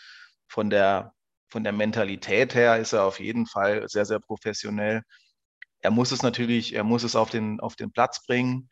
Von 0.48 0.70
der, 0.70 1.12
von 1.48 1.64
der 1.64 1.72
Mentalität 1.72 2.54
her 2.54 2.78
ist 2.78 2.92
er 2.92 3.04
auf 3.04 3.18
jeden 3.18 3.46
Fall 3.46 3.88
sehr, 3.88 4.04
sehr 4.04 4.20
professionell. 4.20 5.02
Er 5.80 5.90
muss 5.90 6.12
es 6.12 6.22
natürlich, 6.22 6.74
er 6.74 6.84
muss 6.84 7.02
es 7.02 7.16
auf 7.16 7.30
den, 7.30 7.58
auf 7.58 7.74
den 7.74 7.90
Platz 7.90 8.24
bringen. 8.24 8.68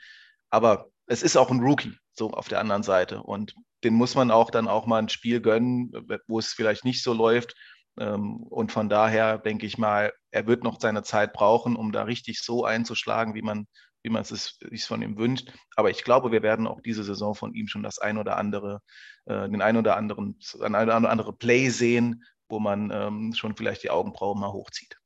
Aber 0.51 0.89
es 1.07 1.23
ist 1.23 1.37
auch 1.37 1.51
ein 1.51 1.61
Rookie, 1.61 1.97
so 2.21 2.31
auf 2.33 2.49
der 2.49 2.61
anderen 2.61 2.83
Seite. 2.83 3.23
Und 3.23 3.55
den 3.83 3.95
muss 3.95 4.15
man 4.15 4.31
auch 4.31 4.51
dann 4.51 4.69
auch 4.69 4.87
mal 4.87 4.99
ein 4.99 5.09
Spiel 5.09 5.41
gönnen, 5.41 5.91
wo 6.29 6.39
es 6.39 6.53
vielleicht 6.53 6.85
nicht 6.85 7.03
so 7.03 7.15
läuft. 7.15 7.55
Ähm, 7.99 8.43
und 8.45 8.71
von 8.71 8.89
daher 8.89 9.39
denke 9.39 9.67
ich 9.67 9.79
mal, 9.79 10.13
er 10.31 10.47
wird 10.47 10.63
noch 10.63 10.79
seine 10.81 11.03
Zeit 11.03 11.33
brauchen, 11.33 11.77
um 11.77 11.91
da 11.91 12.03
richtig 12.03 12.43
so 12.43 12.65
einzuschlagen, 12.65 13.35
wie 13.35 13.43
man, 13.43 13.67
wie 14.03 14.11
man 14.11 14.23
es 14.23 14.59
sich 14.61 14.85
von 14.85 15.03
ihm 15.03 15.17
wünscht. 15.17 15.51
Aber 15.77 15.91
ich 15.91 16.05
glaube, 16.05 16.31
wir 16.31 16.43
werden 16.43 16.67
auch 16.67 16.83
diese 16.83 17.05
Saison 17.05 17.35
von 17.35 17.55
ihm 17.55 17.69
schon 17.69 17.83
das 17.83 17.99
ein 17.99 18.19
oder 18.19 18.37
andere, 18.37 18.81
äh, 19.25 19.49
den 19.49 19.63
ein 19.63 19.79
oder 19.79 19.97
anderen, 19.97 20.39
ein 20.61 20.75
oder 20.75 21.11
andere 21.11 21.33
Play 21.33 21.71
sehen, 21.71 22.23
wo 22.51 22.61
man 22.61 22.91
ähm, 22.93 23.33
schon 23.33 23.57
vielleicht 23.57 23.83
die 23.83 23.91
Augenbrauen 23.91 24.39
mal 24.39 24.53
hochzieht. 24.53 24.99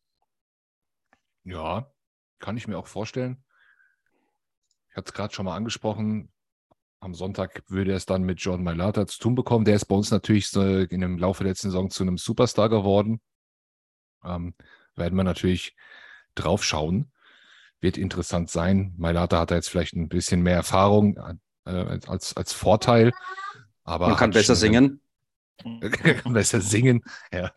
Ja, 1.45 1.93
kann 2.41 2.57
ich 2.57 2.67
mir 2.67 2.77
auch 2.77 2.89
vorstellen. 2.89 3.45
Ich 4.91 4.97
hatte 4.97 5.11
es 5.11 5.15
gerade 5.15 5.35
schon 5.35 5.45
mal 5.45 5.57
angesprochen, 5.57 6.34
am 7.01 7.15
Sonntag 7.15 7.63
würde 7.69 7.93
er 7.93 7.97
es 7.97 8.07
dann 8.07 8.23
mit 8.23 8.41
John 8.41 8.63
Mailata 8.63 9.07
zu 9.07 9.19
tun 9.19 9.35
bekommen. 9.35 9.65
Der 9.65 9.77
ist 9.77 9.85
bei 9.87 9.95
uns 9.95 10.11
natürlich 10.11 10.49
so 10.49 10.63
in 10.63 11.01
dem 11.01 11.19
Laufe 11.19 11.45
der 11.45 11.51
letzten 11.53 11.69
Saison 11.69 11.91
zu 11.91 12.03
einem 12.03 12.19
Superstar 12.19 12.69
geworden. 12.69 13.21
Ähm, 14.25 14.55
werden 14.97 15.17
wir 15.17 15.25
natürlich 15.25 15.77
drauf 16.35 16.65
schauen. 16.65 17.13
Wird 17.81 17.99
interessant 17.99 18.51
sein. 18.51 18.95
Mailata 18.97 19.41
hat 19.41 19.51
da 19.51 19.57
jetzt 19.57 19.69
vielleicht 19.69 19.95
ein 19.95 20.09
bisschen 20.09 20.43
mehr 20.43 20.57
Erfahrung 20.57 21.19
äh, 21.67 21.99
als, 22.07 22.37
als 22.37 22.53
Vorteil. 22.53 23.13
Aber 23.85 24.09
Man 24.09 24.17
kann 24.17 24.31
besser 24.31 24.55
singen. 24.55 25.01
kann 26.23 26.33
besser 26.33 26.61
singen, 26.61 27.03
ja. 27.33 27.53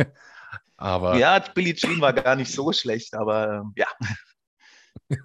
aber 0.76 1.16
ja, 1.16 1.38
Billy 1.38 1.74
Jean 1.74 2.00
war 2.00 2.12
gar 2.12 2.34
nicht 2.34 2.52
so 2.52 2.72
schlecht, 2.72 3.14
aber 3.14 3.60
ähm, 3.60 3.72
ja. 3.76 3.86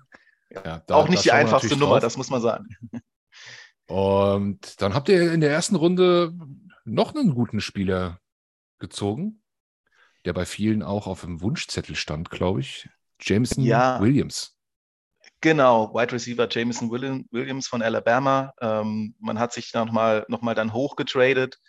ja 0.51 0.83
da, 0.85 0.95
auch 0.95 1.09
nicht 1.09 1.25
die 1.25 1.31
einfachste 1.31 1.75
Nummer, 1.77 1.93
drauf. 1.93 2.01
das 2.01 2.17
muss 2.17 2.29
man 2.29 2.41
sagen. 2.41 2.67
Und 3.87 4.81
dann 4.81 4.93
habt 4.93 5.09
ihr 5.09 5.31
in 5.31 5.41
der 5.41 5.51
ersten 5.51 5.75
Runde 5.75 6.33
noch 6.85 7.13
einen 7.13 7.33
guten 7.33 7.61
Spieler 7.61 8.19
gezogen, 8.79 9.41
der 10.25 10.33
bei 10.33 10.45
vielen 10.45 10.83
auch 10.83 11.07
auf 11.07 11.21
dem 11.21 11.41
Wunschzettel 11.41 11.95
stand, 11.95 12.29
glaube 12.29 12.61
ich. 12.61 12.89
Jameson 13.19 13.63
ja. 13.63 13.99
Williams. 14.01 14.57
Genau, 15.41 15.93
Wide 15.93 16.11
Receiver 16.11 16.47
Jameson 16.49 16.89
Williams 16.89 17.67
von 17.67 17.81
Alabama. 17.81 18.53
Ähm, 18.61 19.15
man 19.19 19.39
hat 19.39 19.53
sich 19.53 19.73
nochmal 19.73 20.25
noch 20.27 20.41
mal 20.41 20.55
dann 20.55 20.73
hochgetradet 20.73 21.59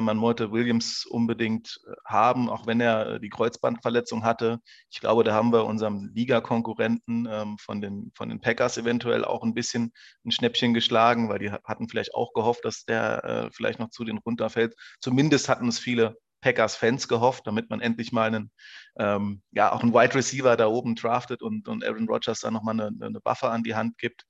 man 0.00 0.20
wollte 0.20 0.52
Williams 0.52 1.06
unbedingt 1.06 1.80
äh, 1.86 1.94
haben, 2.04 2.48
auch 2.48 2.66
wenn 2.66 2.80
er 2.80 3.06
äh, 3.06 3.20
die 3.20 3.30
Kreuzbandverletzung 3.30 4.24
hatte. 4.24 4.60
Ich 4.90 5.00
glaube, 5.00 5.24
da 5.24 5.32
haben 5.32 5.52
wir 5.52 5.64
unserem 5.64 6.10
Liga-Konkurrenten 6.14 7.26
ähm, 7.30 7.56
von, 7.58 7.80
den, 7.80 8.12
von 8.14 8.28
den 8.28 8.40
Packers 8.40 8.76
eventuell 8.76 9.24
auch 9.24 9.42
ein 9.42 9.54
bisschen 9.54 9.92
ein 10.24 10.30
Schnäppchen 10.30 10.74
geschlagen, 10.74 11.28
weil 11.28 11.38
die 11.38 11.50
hatten 11.50 11.88
vielleicht 11.88 12.14
auch 12.14 12.32
gehofft, 12.32 12.64
dass 12.64 12.84
der 12.84 13.50
vielleicht 13.52 13.78
noch 13.78 13.90
zu 13.90 14.04
den 14.04 14.18
runterfällt. 14.18 14.74
Zumindest 15.00 15.48
hatten 15.48 15.68
es 15.68 15.78
viele 15.78 16.16
Packers-Fans 16.40 17.08
gehofft, 17.08 17.46
damit 17.46 17.70
man 17.70 17.80
endlich 17.80 18.12
mal 18.12 18.26
einen, 18.26 18.50
ähm, 18.98 19.42
ja, 19.52 19.72
auch 19.72 19.82
einen 19.82 19.94
Wide 19.94 20.14
Receiver 20.14 20.56
da 20.56 20.66
oben 20.66 20.94
draftet 20.94 21.42
und, 21.42 21.68
und 21.68 21.84
Aaron 21.84 22.08
Rodgers 22.08 22.40
da 22.40 22.50
nochmal 22.50 22.80
eine, 22.80 23.06
eine 23.06 23.20
Buffer 23.20 23.50
an 23.50 23.62
die 23.62 23.74
Hand 23.74 23.98
gibt. 23.98 24.24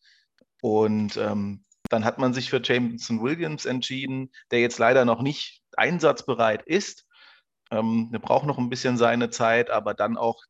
Und 0.61 1.16
ähm, 1.16 1.64
dann 1.90 2.04
hat 2.04 2.18
man 2.18 2.32
sich 2.32 2.49
für 2.49 2.62
Jameson 2.62 3.23
Williams 3.23 3.66
entschieden, 3.66 4.30
der 4.50 4.61
jetzt 4.61 4.78
leider 4.78 5.04
noch 5.04 5.20
nicht 5.20 5.61
einsatzbereit 5.76 6.62
ist. 6.62 7.06
Ähm, 7.70 8.09
er 8.12 8.20
braucht 8.20 8.47
noch 8.47 8.59
ein 8.59 8.70
bisschen 8.70 8.97
seine 8.97 9.30
Zeit, 9.30 9.70
aber 9.70 9.92
dann 9.92 10.16
auch, 10.16 10.42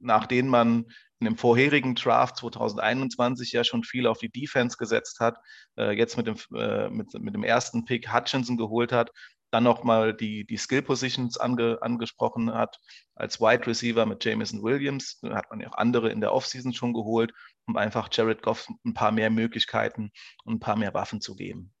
nachdem 0.00 0.48
man 0.48 0.86
in 1.20 1.26
dem 1.26 1.36
vorherigen 1.36 1.94
Draft 1.94 2.36
2021 2.36 3.52
ja 3.52 3.64
schon 3.64 3.82
viel 3.84 4.06
auf 4.06 4.18
die 4.18 4.30
Defense 4.30 4.76
gesetzt 4.76 5.20
hat, 5.20 5.36
äh, 5.76 5.92
jetzt 5.92 6.16
mit 6.16 6.26
dem, 6.26 6.36
äh, 6.56 6.88
mit, 6.90 7.12
mit 7.14 7.34
dem 7.34 7.44
ersten 7.44 7.84
Pick 7.84 8.12
Hutchinson 8.12 8.56
geholt 8.56 8.92
hat, 8.92 9.10
dann 9.50 9.64
nochmal 9.64 10.14
die, 10.14 10.44
die 10.44 10.56
Skill 10.56 10.82
Positions 10.82 11.38
ange, 11.38 11.78
angesprochen 11.80 12.52
hat, 12.52 12.78
als 13.14 13.40
Wide 13.40 13.66
Receiver 13.66 14.04
mit 14.04 14.24
Jameson 14.24 14.62
Williams. 14.62 15.20
Da 15.22 15.36
hat 15.36 15.48
man 15.50 15.60
ja 15.60 15.68
auch 15.68 15.78
andere 15.78 16.10
in 16.10 16.20
der 16.20 16.32
Offseason 16.32 16.72
schon 16.72 16.92
geholt, 16.92 17.32
um 17.66 17.76
einfach 17.76 18.08
Jared 18.12 18.42
Goff 18.42 18.68
ein 18.84 18.94
paar 18.94 19.12
mehr 19.12 19.30
Möglichkeiten 19.30 20.12
und 20.44 20.54
ein 20.54 20.60
paar 20.60 20.76
mehr 20.76 20.94
Waffen 20.94 21.20
zu 21.20 21.34
geben. 21.34 21.72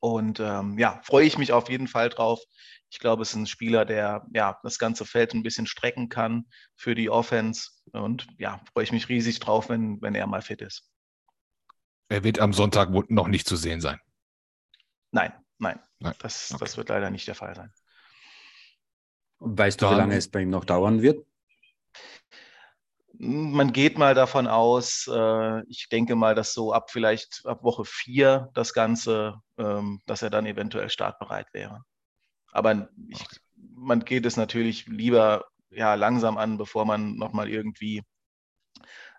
Und 0.00 0.38
ähm, 0.40 0.78
ja, 0.78 1.00
freue 1.02 1.26
ich 1.26 1.38
mich 1.38 1.52
auf 1.52 1.70
jeden 1.70 1.88
Fall 1.88 2.10
drauf. 2.10 2.40
Ich 2.90 2.98
glaube, 2.98 3.22
es 3.22 3.30
ist 3.30 3.36
ein 3.36 3.46
Spieler, 3.46 3.84
der 3.84 4.26
ja 4.34 4.58
das 4.62 4.78
ganze 4.78 5.06
Feld 5.06 5.32
ein 5.32 5.42
bisschen 5.42 5.66
strecken 5.66 6.08
kann 6.08 6.44
für 6.76 6.94
die 6.94 7.08
Offense. 7.08 7.70
Und 7.92 8.26
ja, 8.38 8.60
freue 8.72 8.84
ich 8.84 8.92
mich 8.92 9.08
riesig 9.08 9.40
drauf, 9.40 9.70
wenn, 9.70 10.00
wenn 10.02 10.14
er 10.14 10.26
mal 10.26 10.42
fit 10.42 10.60
ist. 10.60 10.90
Er 12.08 12.22
wird 12.22 12.38
am 12.38 12.52
Sonntag 12.52 12.90
noch 13.08 13.28
nicht 13.28 13.48
zu 13.48 13.56
sehen 13.56 13.80
sein. 13.80 13.98
Nein, 15.10 15.32
Nein, 15.58 15.80
Nein. 15.98 16.14
Das, 16.18 16.50
okay. 16.52 16.64
das 16.64 16.76
wird 16.76 16.88
leider 16.88 17.10
nicht 17.10 17.26
der 17.26 17.34
Fall 17.34 17.54
sein. 17.54 17.72
Weißt 19.38 19.80
du, 19.80 19.86
Dann, 19.86 19.94
wie 19.94 19.98
lange 19.98 20.16
es 20.16 20.30
bei 20.30 20.40
ihm 20.40 20.50
noch 20.50 20.64
dauern 20.64 21.02
wird? 21.02 21.26
Man 23.18 23.72
geht 23.72 23.96
mal 23.96 24.14
davon 24.14 24.46
aus, 24.46 25.08
äh, 25.12 25.62
ich 25.68 25.88
denke 25.88 26.16
mal, 26.16 26.34
dass 26.34 26.52
so 26.52 26.72
ab 26.72 26.90
vielleicht 26.90 27.42
ab 27.44 27.62
Woche 27.62 27.84
vier 27.84 28.50
das 28.54 28.72
Ganze, 28.72 29.40
ähm, 29.56 30.00
dass 30.06 30.22
er 30.22 30.30
dann 30.30 30.46
eventuell 30.46 30.90
startbereit 30.90 31.46
wäre. 31.52 31.82
Aber 32.52 32.88
ich, 33.08 33.24
man 33.56 34.04
geht 34.04 34.26
es 34.26 34.36
natürlich 34.36 34.86
lieber 34.86 35.44
ja, 35.70 35.94
langsam 35.94 36.38
an, 36.38 36.58
bevor 36.58 36.84
man 36.86 37.16
nochmal 37.16 37.48
irgendwie 37.48 38.02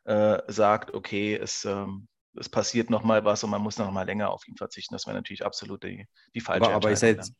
äh, 0.05 0.39
sagt, 0.47 0.93
okay, 0.93 1.35
es, 1.35 1.65
ähm, 1.65 2.07
es 2.37 2.49
passiert 2.49 2.89
nochmal 2.89 3.25
was 3.25 3.43
und 3.43 3.49
man 3.49 3.61
muss 3.61 3.77
nochmal 3.77 4.05
länger 4.05 4.29
auf 4.29 4.47
ihn 4.47 4.55
verzichten. 4.55 4.93
Das 4.93 5.05
wäre 5.05 5.15
natürlich 5.15 5.45
absolut 5.45 5.83
die, 5.83 6.05
die 6.33 6.41
falsche 6.41 6.65
aber, 6.65 6.75
aber 6.75 6.91
ist 6.91 7.03
er, 7.03 7.09
jetzt, 7.09 7.33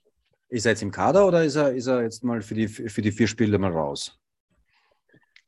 ist 0.50 0.66
er 0.66 0.72
jetzt 0.72 0.82
im 0.82 0.92
Kader 0.92 1.28
oder 1.28 1.44
ist 1.44 1.56
er, 1.56 1.74
ist 1.74 1.88
er 1.88 2.04
jetzt 2.04 2.24
mal 2.24 2.42
für 2.42 2.56
die, 2.56 2.68
für 2.68 3.02
die 3.02 3.12
vier 3.12 3.28
Spiele 3.28 3.58
mal 3.58 3.72
raus? 3.72 4.18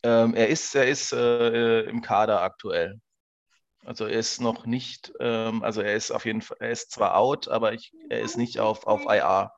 Ähm, 0.03 0.35
er 0.35 0.47
ist, 0.47 0.75
er 0.75 0.87
ist 0.87 1.11
äh, 1.13 1.81
im 1.81 2.01
Kader 2.01 2.41
aktuell. 2.41 2.99
Also 3.83 4.05
er 4.05 4.19
ist 4.19 4.41
noch 4.41 4.65
nicht, 4.65 5.13
ähm, 5.19 5.63
also 5.63 5.81
er 5.81 5.95
ist 5.95 6.11
auf 6.11 6.25
jeden 6.25 6.41
Fall, 6.41 6.57
er 6.59 6.71
ist 6.71 6.91
zwar 6.91 7.15
out, 7.15 7.47
aber 7.47 7.73
ich, 7.73 7.93
er 8.09 8.19
ist 8.19 8.35
nicht 8.37 8.59
auf, 8.59 8.85
auf 8.85 9.05
IR. 9.05 9.51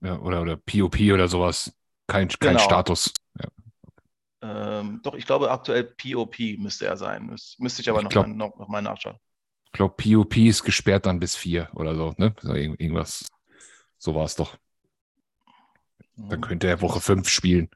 Ja, 0.00 0.18
oder, 0.20 0.40
oder 0.42 0.56
POP 0.56 1.00
oder 1.12 1.26
sowas. 1.26 1.72
Kein, 2.06 2.28
kein 2.28 2.54
genau. 2.54 2.60
Status. 2.60 3.12
Ja. 3.38 3.48
Ähm, 4.42 5.00
doch, 5.02 5.14
ich 5.14 5.26
glaube 5.26 5.50
aktuell 5.50 5.84
POP 5.84 6.38
müsste 6.58 6.86
er 6.86 6.96
sein. 6.96 7.28
Das 7.28 7.56
müsste 7.58 7.82
ich 7.82 7.90
aber 7.90 7.98
ich 7.98 8.04
noch, 8.04 8.10
glaub, 8.10 8.26
mal, 8.26 8.34
noch, 8.34 8.56
noch, 8.56 8.68
mal 8.68 8.80
nachschauen. 8.80 9.18
Ich 9.66 9.72
glaube, 9.72 9.94
POP 9.96 10.36
ist 10.36 10.62
gesperrt 10.62 11.06
dann 11.06 11.20
bis 11.20 11.36
vier 11.36 11.68
oder 11.74 11.94
so, 11.94 12.14
ne? 12.16 12.34
So, 12.40 12.54
irgendwas. 12.54 13.26
So 13.98 14.14
war 14.14 14.24
es 14.24 14.36
doch. 14.36 14.56
Dann 16.16 16.38
mhm. 16.38 16.42
könnte 16.42 16.68
er 16.68 16.80
Woche 16.80 17.00
fünf 17.00 17.28
spielen. 17.28 17.70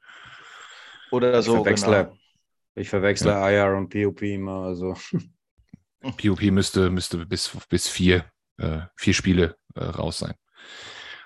Oder 1.15 1.43
so. 1.43 1.53
Ich 1.53 1.63
verwechsle, 1.63 2.05
genau. 2.05 2.17
ich 2.75 2.89
verwechsle 2.89 3.31
ja. 3.31 3.51
IR 3.51 3.77
und 3.77 3.89
POP 3.89 4.23
immer. 4.23 4.65
Also. 4.65 4.97
POP 6.01 6.43
müsste, 6.51 6.91
müsste 6.91 7.25
bis, 7.25 7.57
bis 7.69 7.89
vier, 7.89 8.27
äh, 8.59 8.81
vier 8.97 9.15
Spiele 9.15 9.57
äh, 9.77 9.85
raus 9.85 10.19
sein. 10.19 10.35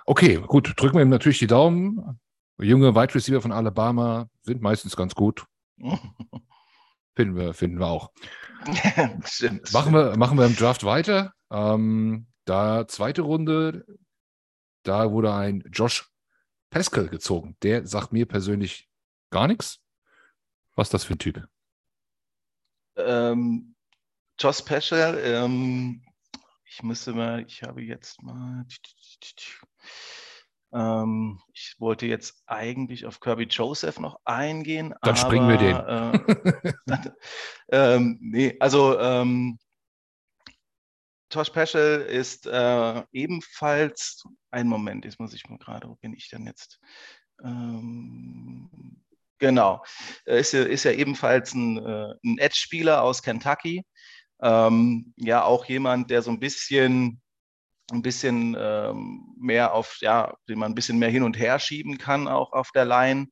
Okay, 0.04 0.42
gut, 0.47 0.75
drücken 0.76 0.97
wir 0.97 1.02
ihm 1.02 1.09
natürlich 1.09 1.38
die 1.38 1.47
Daumen. 1.47 2.21
Junge 2.61 2.95
Wide 2.95 3.14
Receiver 3.14 3.40
von 3.40 3.52
Alabama 3.52 4.28
sind 4.42 4.61
meistens 4.61 4.95
ganz 4.95 5.14
gut. 5.14 5.47
finden 7.16 7.37
wir, 7.37 7.54
finden 7.54 7.78
wir 7.78 7.87
auch. 7.87 8.11
stimmt, 9.25 9.73
machen, 9.73 9.95
Wir, 9.95 10.16
machen 10.18 10.38
wir 10.38 10.45
im 10.45 10.57
Draft 10.57 10.85
weiter. 10.85 11.33
Ähm, 11.50 12.26
da 12.45 12.87
zweite 12.87 13.23
Runde, 13.23 13.87
da 14.83 15.11
wurde 15.11 15.33
ein 15.33 15.64
Josh 15.73 16.11
Pascal 16.71 17.09
gezogen. 17.09 17.57
Der 17.62 17.87
sagt 17.87 18.12
mir 18.12 18.26
persönlich 18.26 18.88
gar 19.30 19.47
nichts. 19.47 19.80
Was 20.75 20.88
ist 20.88 20.94
das 20.94 21.04
für 21.04 21.14
ein 21.14 21.18
Typ? 21.18 21.49
Ähm, 22.97 23.75
Josh 24.38 24.62
Pascal, 24.62 25.18
ähm, 25.23 26.04
ich 26.64 26.82
müsste 26.82 27.12
mal, 27.12 27.44
ich 27.47 27.62
habe 27.62 27.82
jetzt 27.82 28.23
mal. 28.23 28.64
Ähm, 30.73 31.40
ich 31.52 31.76
wollte 31.78 32.06
jetzt 32.06 32.42
eigentlich 32.47 33.06
auf 33.06 33.20
Kirby 33.20 33.44
Joseph 33.44 33.99
noch 33.99 34.20
eingehen. 34.25 34.90
Dann 35.02 35.16
aber, 35.16 35.16
springen 35.16 35.49
wir 35.49 35.56
den. 35.56 35.76
Äh, 35.76 37.12
ähm, 37.73 38.18
nee, 38.20 38.56
also 38.61 38.99
ähm, 38.99 39.58
Josh 41.32 41.50
Peschel 41.50 42.02
ist 42.02 42.47
äh, 42.47 43.02
ebenfalls, 43.12 44.25
ein 44.50 44.68
Moment, 44.68 45.04
jetzt 45.04 45.20
muss 45.20 45.35
ich 45.35 45.49
mal 45.49 45.58
gerade, 45.58 45.88
wo 45.88 45.97
bin 45.97 46.14
ich 46.14 46.28
denn 46.28 46.47
jetzt? 46.47 46.80
Ähm, 47.42 49.02
genau, 49.38 49.83
ist, 50.25 50.54
ist 50.54 50.85
ja 50.85 50.92
ebenfalls 50.92 51.54
ein, 51.54 51.78
äh, 51.78 52.14
ein 52.25 52.38
Edge-Spieler 52.38 53.02
aus 53.02 53.23
Kentucky. 53.23 53.85
Ähm, 54.40 55.12
ja, 55.16 55.42
auch 55.42 55.64
jemand, 55.66 56.11
der 56.11 56.23
so 56.23 56.30
ein 56.30 56.40
bisschen 56.40 57.21
ein 57.90 58.02
bisschen 58.02 58.57
ähm, 58.59 59.35
mehr 59.38 59.73
auf, 59.73 59.99
ja, 60.00 60.35
den 60.49 60.59
man 60.59 60.73
ein 60.73 60.75
bisschen 60.75 60.99
mehr 60.99 61.11
hin 61.11 61.23
und 61.23 61.38
her 61.38 61.59
schieben 61.59 61.99
kann, 61.99 62.28
auch 62.28 62.52
auf 62.52 62.71
der 62.73 62.85
Line. 62.85 63.28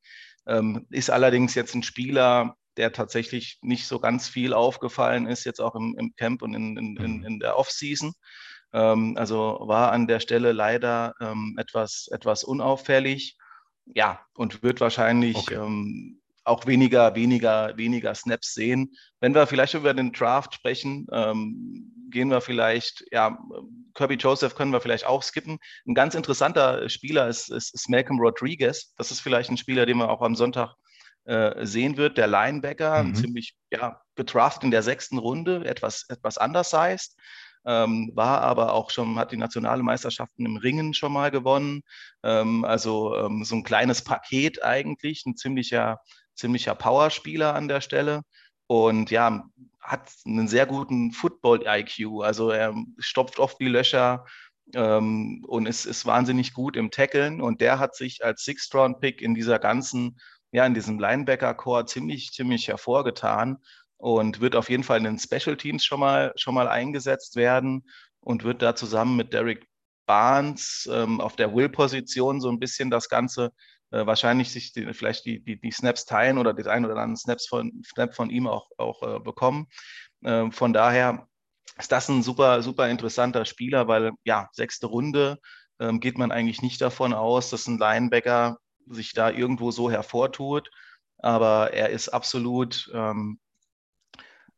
Ähm, 0.46 0.86
ist 0.90 1.10
allerdings 1.10 1.54
jetzt 1.54 1.74
ein 1.74 1.82
Spieler, 1.82 2.56
der 2.76 2.92
tatsächlich 2.92 3.58
nicht 3.62 3.86
so 3.86 3.98
ganz 3.98 4.28
viel 4.28 4.52
aufgefallen 4.52 5.26
ist, 5.26 5.44
jetzt 5.44 5.60
auch 5.60 5.74
im, 5.74 5.96
im 5.98 6.14
Camp 6.16 6.42
und 6.42 6.54
in, 6.54 6.76
in, 6.76 6.96
in, 6.96 7.18
mhm. 7.18 7.24
in 7.24 7.38
der 7.38 7.58
Offseason. 7.58 8.12
Ähm, 8.72 9.16
also 9.16 9.58
war 9.62 9.92
an 9.92 10.06
der 10.06 10.20
Stelle 10.20 10.52
leider 10.52 11.14
ähm, 11.20 11.56
etwas, 11.58 12.08
etwas 12.10 12.44
unauffällig. 12.44 13.36
Ja, 13.94 14.20
und 14.34 14.62
wird 14.62 14.80
wahrscheinlich 14.80 15.36
okay. 15.36 15.54
ähm, 15.54 16.20
auch 16.44 16.66
weniger, 16.66 17.14
weniger, 17.14 17.76
weniger 17.76 18.14
Snaps 18.14 18.54
sehen. 18.54 18.96
Wenn 19.20 19.34
wir 19.34 19.46
vielleicht 19.46 19.74
über 19.74 19.94
den 19.94 20.12
Draft 20.12 20.54
sprechen, 20.54 21.06
ähm, 21.12 21.92
gehen 22.10 22.28
wir 22.28 22.40
vielleicht, 22.40 23.04
ja, 23.10 23.38
Kirby 23.94 24.14
Joseph 24.14 24.54
können 24.54 24.72
wir 24.72 24.80
vielleicht 24.80 25.06
auch 25.06 25.22
skippen. 25.22 25.58
Ein 25.86 25.94
ganz 25.94 26.14
interessanter 26.14 26.88
Spieler 26.88 27.28
ist, 27.28 27.50
ist, 27.50 27.74
ist 27.74 27.88
Malcolm 27.88 28.20
Rodriguez. 28.20 28.94
Das 28.96 29.10
ist 29.10 29.20
vielleicht 29.20 29.50
ein 29.50 29.56
Spieler, 29.56 29.86
den 29.86 29.98
man 29.98 30.08
auch 30.08 30.22
am 30.22 30.36
Sonntag 30.36 30.74
äh, 31.24 31.66
sehen 31.66 31.96
wird. 31.96 32.16
Der 32.16 32.28
Linebacker, 32.28 33.02
mhm. 33.02 33.14
ziemlich 33.14 33.56
ja, 33.70 34.00
getraftet 34.14 34.64
in 34.64 34.70
der 34.70 34.82
sechsten 34.82 35.18
Runde, 35.18 35.64
etwas, 35.64 36.04
etwas 36.08 36.38
anders 36.38 36.72
heißt. 36.72 37.16
Ähm, 37.66 38.12
war 38.14 38.42
aber 38.42 38.72
auch 38.72 38.90
schon, 38.90 39.18
hat 39.18 39.32
die 39.32 39.36
nationale 39.36 39.82
Meisterschaften 39.82 40.46
im 40.46 40.56
Ringen 40.56 40.94
schon 40.94 41.12
mal 41.12 41.30
gewonnen. 41.30 41.82
Ähm, 42.22 42.64
also 42.64 43.16
ähm, 43.16 43.44
so 43.44 43.56
ein 43.56 43.64
kleines 43.64 44.02
Paket 44.02 44.62
eigentlich, 44.62 45.26
ein 45.26 45.36
ziemlicher 45.36 45.98
ziemlicher 46.36 46.74
Powerspieler 46.74 47.54
an 47.54 47.68
der 47.68 47.80
Stelle 47.80 48.22
und 48.66 49.10
ja, 49.10 49.48
hat 49.80 50.12
einen 50.24 50.48
sehr 50.48 50.66
guten 50.66 51.12
Football-IQ. 51.12 52.22
Also 52.22 52.50
er 52.50 52.74
stopft 52.98 53.38
oft 53.38 53.60
die 53.60 53.68
Löcher 53.68 54.24
ähm, 54.74 55.44
und 55.46 55.66
ist, 55.66 55.84
ist 55.86 56.06
wahnsinnig 56.06 56.52
gut 56.54 56.76
im 56.76 56.90
Tackeln. 56.90 57.40
Und 57.40 57.60
der 57.60 57.78
hat 57.78 57.94
sich 57.94 58.24
als 58.24 58.42
Sixth-Round-Pick 58.44 59.22
in 59.22 59.34
dieser 59.34 59.58
ganzen, 59.58 60.18
ja, 60.50 60.66
in 60.66 60.74
diesem 60.74 60.98
Linebacker-Core 60.98 61.86
ziemlich, 61.86 62.32
ziemlich 62.32 62.68
hervorgetan 62.68 63.58
und 63.98 64.40
wird 64.40 64.56
auf 64.56 64.68
jeden 64.68 64.84
Fall 64.84 64.98
in 64.98 65.04
den 65.04 65.18
Special 65.18 65.56
Teams 65.56 65.84
schon 65.84 66.00
mal, 66.00 66.32
schon 66.36 66.54
mal 66.54 66.68
eingesetzt 66.68 67.36
werden 67.36 67.84
und 68.20 68.44
wird 68.44 68.62
da 68.62 68.74
zusammen 68.74 69.16
mit 69.16 69.32
Derek 69.32 69.66
Barnes 70.06 70.88
ähm, 70.92 71.20
auf 71.20 71.36
der 71.36 71.54
Will-Position 71.54 72.40
so 72.40 72.48
ein 72.48 72.60
bisschen 72.60 72.90
das 72.90 73.08
Ganze 73.08 73.52
äh, 73.90 74.06
wahrscheinlich 74.06 74.50
sich 74.50 74.72
die, 74.72 74.92
vielleicht 74.94 75.24
die, 75.24 75.42
die, 75.42 75.60
die 75.60 75.70
Snaps 75.70 76.04
teilen 76.04 76.38
oder 76.38 76.52
den 76.54 76.66
einen 76.66 76.84
oder 76.84 76.96
anderen 76.96 77.16
Snaps 77.16 77.46
von, 77.46 77.82
Snap 77.84 78.14
von 78.14 78.30
ihm 78.30 78.46
auch, 78.46 78.68
auch 78.78 79.02
äh, 79.02 79.20
bekommen. 79.20 79.66
Äh, 80.22 80.50
von 80.50 80.72
daher 80.72 81.28
ist 81.78 81.92
das 81.92 82.08
ein 82.08 82.22
super, 82.22 82.62
super 82.62 82.88
interessanter 82.88 83.44
Spieler, 83.44 83.88
weil 83.88 84.12
ja, 84.24 84.48
sechste 84.52 84.86
Runde 84.86 85.38
ähm, 85.78 86.00
geht 86.00 86.18
man 86.18 86.32
eigentlich 86.32 86.62
nicht 86.62 86.80
davon 86.80 87.12
aus, 87.12 87.50
dass 87.50 87.66
ein 87.66 87.78
Linebacker 87.78 88.58
sich 88.88 89.12
da 89.12 89.30
irgendwo 89.30 89.70
so 89.70 89.90
hervortut. 89.90 90.70
Aber 91.18 91.72
er 91.72 91.90
ist 91.90 92.08
absolut, 92.08 92.90
ähm, 92.94 93.38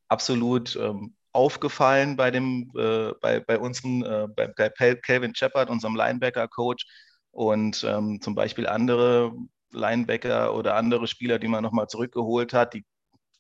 absolut 0.09 0.77
ähm, 0.77 1.15
aufgefallen 1.33 2.17
bei 2.17 2.31
dem, 2.31 2.71
äh, 2.77 3.13
bei, 3.21 3.41
bei 3.41 3.59
unserem, 3.59 4.03
äh, 4.05 4.27
bei, 4.35 4.49
bei 4.49 4.71
Calvin 4.97 5.35
Shepard, 5.35 5.71
unserem 5.71 5.95
Linebacker-Coach, 5.97 6.85
und 7.31 7.85
ähm, 7.85 8.21
zum 8.21 8.35
Beispiel 8.35 8.67
andere 8.67 9.33
Linebacker 9.71 10.55
oder 10.55 10.75
andere 10.75 11.07
Spieler, 11.07 11.39
die 11.39 11.49
man 11.49 11.63
nochmal 11.63 11.87
zurückgeholt 11.87 12.53
hat, 12.53 12.75
die 12.75 12.85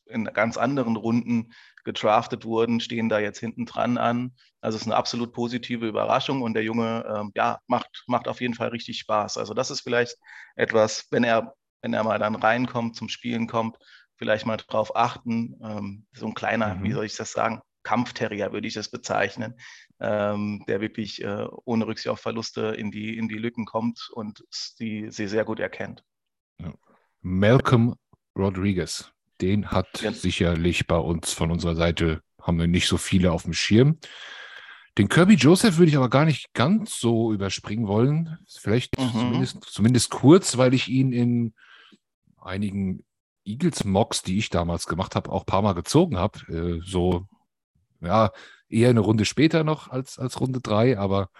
in 0.06 0.24
ganz 0.24 0.56
anderen 0.56 0.96
Runden 0.96 1.52
gedraftet 1.84 2.44
wurden, 2.44 2.80
stehen 2.80 3.08
da 3.08 3.18
jetzt 3.18 3.40
hinten 3.40 3.66
dran 3.66 3.98
an. 3.98 4.34
Also 4.60 4.76
es 4.76 4.82
ist 4.82 4.88
eine 4.88 4.96
absolut 4.96 5.32
positive 5.32 5.86
Überraschung 5.86 6.42
und 6.42 6.54
der 6.54 6.62
Junge 6.62 7.04
ähm, 7.12 7.32
ja, 7.34 7.58
macht, 7.66 8.04
macht 8.06 8.28
auf 8.28 8.40
jeden 8.40 8.54
Fall 8.54 8.68
richtig 8.68 8.98
Spaß. 8.98 9.36
Also 9.36 9.54
das 9.54 9.70
ist 9.70 9.80
vielleicht 9.80 10.16
etwas, 10.56 11.06
wenn 11.10 11.24
er, 11.24 11.54
wenn 11.82 11.94
er 11.94 12.04
mal 12.04 12.18
dann 12.18 12.34
reinkommt, 12.36 12.96
zum 12.96 13.08
Spielen 13.08 13.46
kommt, 13.46 13.76
vielleicht 14.18 14.44
mal 14.44 14.56
drauf 14.56 14.94
achten. 14.94 15.56
Ähm, 15.62 16.06
so 16.12 16.26
ein 16.26 16.34
kleiner, 16.34 16.74
mhm. 16.74 16.84
wie 16.84 16.92
soll 16.92 17.06
ich 17.06 17.16
das 17.16 17.32
sagen, 17.32 17.62
Kampfterrier 17.82 18.52
würde 18.52 18.68
ich 18.68 18.74
das 18.74 18.90
bezeichnen, 18.90 19.54
ähm, 20.00 20.62
der 20.68 20.80
wirklich 20.80 21.22
äh, 21.22 21.46
ohne 21.64 21.86
Rücksicht 21.86 22.08
auf 22.08 22.20
Verluste 22.20 22.74
in 22.76 22.90
die, 22.90 23.16
in 23.16 23.28
die 23.28 23.38
Lücken 23.38 23.64
kommt 23.64 24.10
und 24.12 24.44
die 24.78 25.10
sie 25.10 25.28
sehr 25.28 25.44
gut 25.44 25.60
erkennt. 25.60 26.04
Malcolm 27.20 27.94
Rodriguez, 28.36 29.12
den 29.40 29.70
hat 29.70 30.02
ja. 30.02 30.12
sicherlich 30.12 30.86
bei 30.86 30.98
uns 30.98 31.32
von 31.32 31.50
unserer 31.50 31.76
Seite, 31.76 32.22
haben 32.42 32.58
wir 32.58 32.66
nicht 32.66 32.88
so 32.88 32.96
viele 32.96 33.32
auf 33.32 33.44
dem 33.44 33.52
Schirm. 33.52 33.98
Den 34.96 35.08
Kirby 35.08 35.34
Joseph 35.34 35.78
würde 35.78 35.90
ich 35.90 35.96
aber 35.96 36.10
gar 36.10 36.24
nicht 36.24 36.52
ganz 36.54 36.98
so 36.98 37.32
überspringen 37.32 37.86
wollen. 37.86 38.38
Vielleicht 38.48 38.98
mhm. 38.98 39.12
zumindest, 39.12 39.64
zumindest 39.64 40.10
kurz, 40.10 40.58
weil 40.58 40.74
ich 40.74 40.88
ihn 40.88 41.12
in 41.12 41.54
einigen 42.40 43.04
Eagles-Mocks, 43.48 44.22
die 44.22 44.38
ich 44.38 44.50
damals 44.50 44.86
gemacht 44.86 45.14
habe, 45.14 45.30
auch 45.30 45.42
ein 45.42 45.46
paar 45.46 45.62
Mal 45.62 45.74
gezogen 45.74 46.18
habe. 46.18 46.38
Äh, 46.48 46.80
so, 46.84 47.26
ja, 48.00 48.32
eher 48.68 48.90
eine 48.90 49.00
Runde 49.00 49.24
später 49.24 49.64
noch 49.64 49.88
als, 49.88 50.18
als 50.18 50.40
Runde 50.40 50.60
drei, 50.60 50.98
aber 50.98 51.30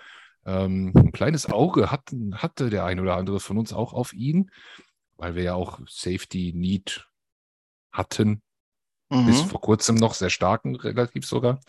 ähm, 0.45 0.93
ein 0.97 1.13
kleines 1.13 1.47
Auge 1.47 1.91
hat, 1.91 2.11
hatte 2.33 2.71
der 2.71 2.85
ein 2.85 3.01
oder 3.01 3.17
andere 3.17 3.41
von 3.41 3.59
uns 3.59 3.73
auch 3.73 3.93
auf 3.93 4.13
ihn, 4.13 4.51
weil 5.17 5.35
wir 5.35 5.43
ja 5.43 5.55
auch 5.55 5.81
Safety 5.87 6.53
Need 6.55 7.07
hatten. 7.93 8.43
Mhm. 9.11 9.27
Bis 9.27 9.41
vor 9.41 9.61
kurzem 9.61 9.97
noch 9.97 10.15
sehr 10.15 10.31
starken, 10.31 10.77
relativ 10.77 11.27
sogar. 11.27 11.61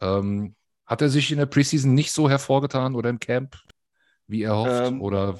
Ähm, 0.00 0.54
hat 0.86 1.02
er 1.02 1.10
sich 1.10 1.30
in 1.30 1.38
der 1.38 1.46
Preseason 1.46 1.92
nicht 1.92 2.12
so 2.12 2.30
hervorgetan 2.30 2.94
oder 2.94 3.10
im 3.10 3.18
Camp, 3.18 3.56
wie 4.26 4.42
er 4.42 4.56
hofft? 4.56 4.88
Ähm, 4.88 5.02
oder 5.02 5.38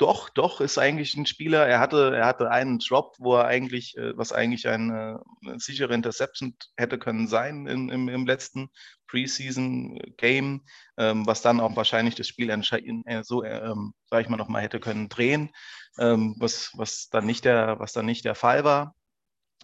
doch, 0.00 0.30
doch, 0.30 0.62
ist 0.62 0.78
eigentlich 0.78 1.14
ein 1.14 1.26
Spieler. 1.26 1.66
Er 1.66 1.78
hatte, 1.78 2.16
er 2.16 2.24
hatte 2.24 2.50
einen 2.50 2.78
Drop, 2.78 3.16
wo 3.18 3.36
er 3.36 3.44
eigentlich, 3.44 3.98
äh, 3.98 4.16
was 4.16 4.32
eigentlich 4.32 4.66
eine, 4.66 5.20
eine 5.44 5.60
sichere 5.60 5.92
Interception 5.92 6.56
hätte 6.78 6.98
können 6.98 7.28
sein 7.28 7.66
im, 7.66 7.90
im, 7.90 8.08
im 8.08 8.26
letzten 8.26 8.70
Preseason-Game, 9.08 10.64
ähm, 10.96 11.26
was 11.26 11.42
dann 11.42 11.60
auch 11.60 11.76
wahrscheinlich 11.76 12.14
das 12.14 12.28
Spiel 12.28 12.48
äh, 12.48 13.22
so, 13.24 13.44
ähm, 13.44 13.92
sage 14.08 14.22
ich 14.22 14.28
mal, 14.30 14.38
nochmal 14.38 14.62
hätte 14.62 14.80
können 14.80 15.10
drehen, 15.10 15.50
ähm, 15.98 16.34
was, 16.38 16.70
was, 16.74 17.10
dann 17.10 17.26
nicht 17.26 17.44
der, 17.44 17.78
was 17.78 17.92
dann 17.92 18.06
nicht 18.06 18.24
der 18.24 18.34
Fall 18.34 18.64
war. 18.64 18.94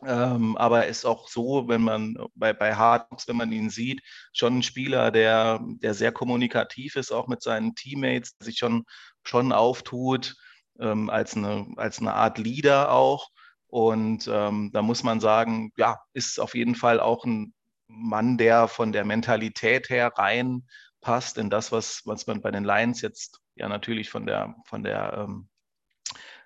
Ähm, 0.05 0.59
aber 0.59 0.85
er 0.85 0.89
ist 0.89 1.07
auch 1.07 1.29
so, 1.29 1.69
wenn 1.69 1.81
man 1.81 2.17
bei, 2.35 2.53
bei 2.53 2.75
Hardbox, 2.75 3.27
wenn 3.29 3.37
man 3.37 3.51
ihn 3.53 3.71
sieht, 3.71 4.03
schon 4.35 4.59
ein 4.59 4.63
Spieler, 4.63 5.11
der, 5.11 5.61
der 5.63 5.95
sehr 5.95 6.13
kommunikativ 6.13 6.97
ist, 6.97 7.13
auch 7.13 7.29
mit 7.29 7.43
seinen 7.43 7.75
Teammates, 7.75 8.37
sich 8.39 8.59
schon, 8.59 8.85
schon 9.29 9.53
auftut, 9.53 10.37
ähm, 10.79 11.11
als, 11.11 11.37
eine, 11.37 11.67
als 11.77 12.01
eine 12.01 12.15
Art 12.15 12.39
Leader 12.39 12.93
auch. 12.93 13.31
Und 13.69 14.29
ähm, 14.33 14.71
da 14.73 14.83
muss 14.83 15.03
man 15.03 15.21
sagen, 15.21 15.73
ja, 15.77 15.99
ist 16.13 16.41
auf 16.41 16.55
jeden 16.55 16.75
Fall 16.75 17.01
auch 17.01 17.25
ein 17.25 17.53
Mann, 17.89 18.39
der 18.39 18.69
von 18.69 18.93
der 18.93 19.05
Mentalität 19.05 19.91
her 19.91 20.13
reinpasst 20.17 21.39
in 21.39 21.51
das, 21.51 21.73
was, 21.73 22.03
was 22.05 22.27
man 22.27 22.41
bei 22.41 22.51
den 22.51 22.65
Lions 22.65 23.01
jetzt 23.01 23.41
ja 23.55 23.69
natürlich 23.69 24.11
von 24.11 24.27
der, 24.27 24.55
von 24.67 24.83
der 24.83 25.27
ähm, 25.29 25.49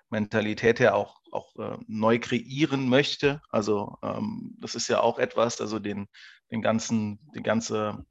Mentalität 0.09 0.79
her 0.79 0.95
auch 0.95 1.21
auch 1.31 1.55
äh, 1.55 1.77
neu 1.87 2.19
kreieren 2.19 2.89
möchte. 2.89 3.41
Also 3.49 3.97
ähm, 4.03 4.55
das 4.59 4.75
ist 4.75 4.87
ja 4.87 4.99
auch 4.99 5.19
etwas, 5.19 5.61
also 5.61 5.79
den, 5.79 6.07
den 6.51 6.61
ganzen, 6.61 7.19
die 7.35 7.43
ganze 7.43 8.05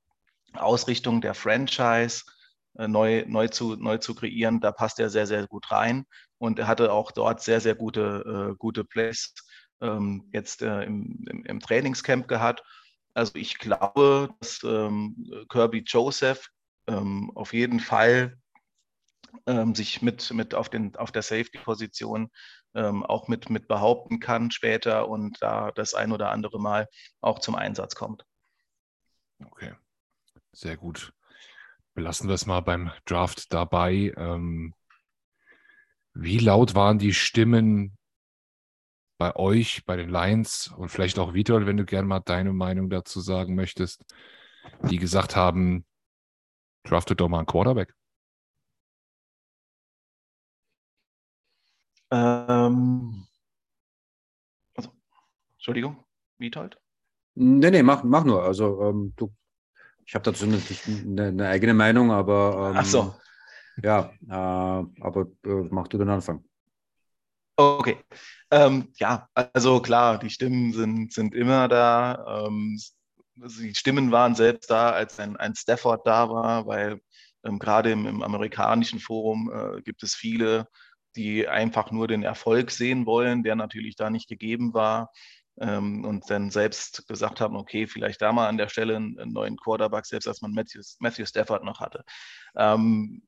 Ausrichtung 0.54 1.20
der 1.20 1.34
Franchise 1.34 2.24
neu, 2.74 3.24
neu, 3.26 3.48
zu, 3.48 3.76
neu 3.76 3.98
zu 3.98 4.14
kreieren. 4.14 4.60
Da 4.60 4.72
passt 4.72 5.00
er 5.00 5.10
sehr, 5.10 5.26
sehr 5.26 5.46
gut 5.46 5.70
rein 5.70 6.04
und 6.38 6.58
er 6.58 6.66
hatte 6.66 6.92
auch 6.92 7.12
dort 7.12 7.42
sehr, 7.42 7.60
sehr 7.60 7.74
gute, 7.74 8.50
äh, 8.52 8.56
gute 8.56 8.84
Plays 8.84 9.34
ähm, 9.80 10.28
jetzt 10.32 10.62
äh, 10.62 10.82
im, 10.82 11.24
im, 11.28 11.44
im, 11.44 11.60
Trainingscamp 11.60 12.28
gehabt. 12.28 12.62
Also 13.14 13.34
ich 13.34 13.58
glaube, 13.58 14.30
dass 14.40 14.62
ähm, 14.62 15.46
Kirby 15.48 15.82
Joseph 15.86 16.48
ähm, 16.86 17.30
auf 17.34 17.52
jeden 17.52 17.80
Fall 17.80 18.38
ähm, 19.46 19.74
sich 19.74 20.02
mit, 20.02 20.32
mit 20.32 20.54
auf, 20.54 20.68
den, 20.68 20.96
auf 20.96 21.12
der 21.12 21.22
Safety-Position 21.22 22.30
ähm, 22.74 23.04
auch 23.04 23.28
mit, 23.28 23.50
mit 23.50 23.68
behaupten 23.68 24.20
kann 24.20 24.50
später 24.50 25.08
und 25.08 25.42
da 25.42 25.70
das 25.72 25.94
ein 25.94 26.12
oder 26.12 26.30
andere 26.30 26.60
Mal 26.60 26.88
auch 27.20 27.38
zum 27.38 27.54
Einsatz 27.54 27.94
kommt. 27.94 28.24
Okay, 29.44 29.74
sehr 30.52 30.76
gut. 30.76 31.12
Belassen 31.94 32.28
wir 32.28 32.34
es 32.34 32.46
mal 32.46 32.60
beim 32.60 32.90
Draft 33.04 33.52
dabei. 33.52 34.12
Ähm, 34.16 34.74
wie 36.14 36.38
laut 36.38 36.74
waren 36.74 36.98
die 36.98 37.14
Stimmen 37.14 37.96
bei 39.18 39.36
euch, 39.36 39.84
bei 39.84 39.96
den 39.96 40.08
Lions 40.08 40.68
und 40.68 40.88
vielleicht 40.88 41.18
auch 41.18 41.34
Vitor, 41.34 41.66
wenn 41.66 41.76
du 41.76 41.84
gerne 41.84 42.08
mal 42.08 42.20
deine 42.20 42.52
Meinung 42.52 42.88
dazu 42.88 43.20
sagen 43.20 43.54
möchtest, 43.54 44.04
die 44.88 44.96
gesagt 44.96 45.36
haben, 45.36 45.84
draftet 46.84 47.20
doch 47.20 47.28
mal 47.28 47.38
einen 47.38 47.46
Quarterback? 47.46 47.94
Ähm, 52.10 53.26
also, 54.74 54.90
Entschuldigung, 55.54 56.04
Witold? 56.38 56.80
Nee, 57.34 57.70
nee, 57.70 57.82
mach, 57.82 58.02
mach 58.02 58.24
nur. 58.24 58.42
Also 58.42 58.82
ähm, 58.82 59.12
du 59.16 59.32
ich 60.10 60.14
habe 60.16 60.24
dazu 60.24 60.44
natürlich 60.44 60.88
eine, 60.88 61.28
eine, 61.28 61.46
eigene 61.46 61.72
Meinung, 61.72 62.10
aber. 62.10 62.72
Ähm, 62.72 62.76
Ach 62.78 62.84
so. 62.84 63.14
Ja, 63.80 64.10
äh, 64.28 65.02
aber 65.02 65.28
äh, 65.46 65.68
mach 65.70 65.86
du 65.86 65.98
den 65.98 66.08
Anfang. 66.08 66.42
Okay. 67.54 67.98
Ähm, 68.50 68.88
ja, 68.96 69.28
also 69.34 69.80
klar, 69.80 70.18
die 70.18 70.30
Stimmen 70.30 70.72
sind, 70.72 71.12
sind 71.12 71.32
immer 71.32 71.68
da. 71.68 72.44
Ähm, 72.48 72.76
die 73.36 73.72
Stimmen 73.76 74.10
waren 74.10 74.34
selbst 74.34 74.68
da, 74.68 74.90
als 74.90 75.20
ein, 75.20 75.36
ein 75.36 75.54
Stafford 75.54 76.04
da 76.04 76.28
war, 76.28 76.66
weil 76.66 77.00
ähm, 77.44 77.60
gerade 77.60 77.92
im, 77.92 78.04
im, 78.06 78.22
amerikanischen 78.24 78.98
Forum 78.98 79.48
äh, 79.54 79.80
gibt 79.82 80.02
es 80.02 80.16
viele, 80.16 80.66
die 81.14 81.46
einfach 81.46 81.92
nur 81.92 82.08
den 82.08 82.24
Erfolg 82.24 82.72
sehen 82.72 83.06
wollen, 83.06 83.44
der 83.44 83.54
natürlich 83.54 83.94
da 83.94 84.10
nicht 84.10 84.28
gegeben 84.28 84.74
war 84.74 85.12
ähm, 85.60 86.04
und 86.04 86.28
dann 86.30 86.50
selbst 86.50 87.06
gesagt 87.06 87.40
haben, 87.40 87.56
okay, 87.56 87.86
vielleicht 87.86 88.22
da 88.22 88.32
mal 88.32 88.48
an 88.48 88.56
der 88.56 88.68
Stelle 88.68 88.96
einen, 88.96 89.18
einen 89.18 89.32
neuen 89.32 89.56
Quarterback, 89.56 90.06
selbst 90.06 90.26
als 90.26 90.40
man 90.40 90.52
Matthew, 90.52 90.80
Matthew 90.98 91.26
Stafford 91.26 91.64
noch 91.64 91.80
hatte. 91.80 92.04
Ähm, 92.56 93.22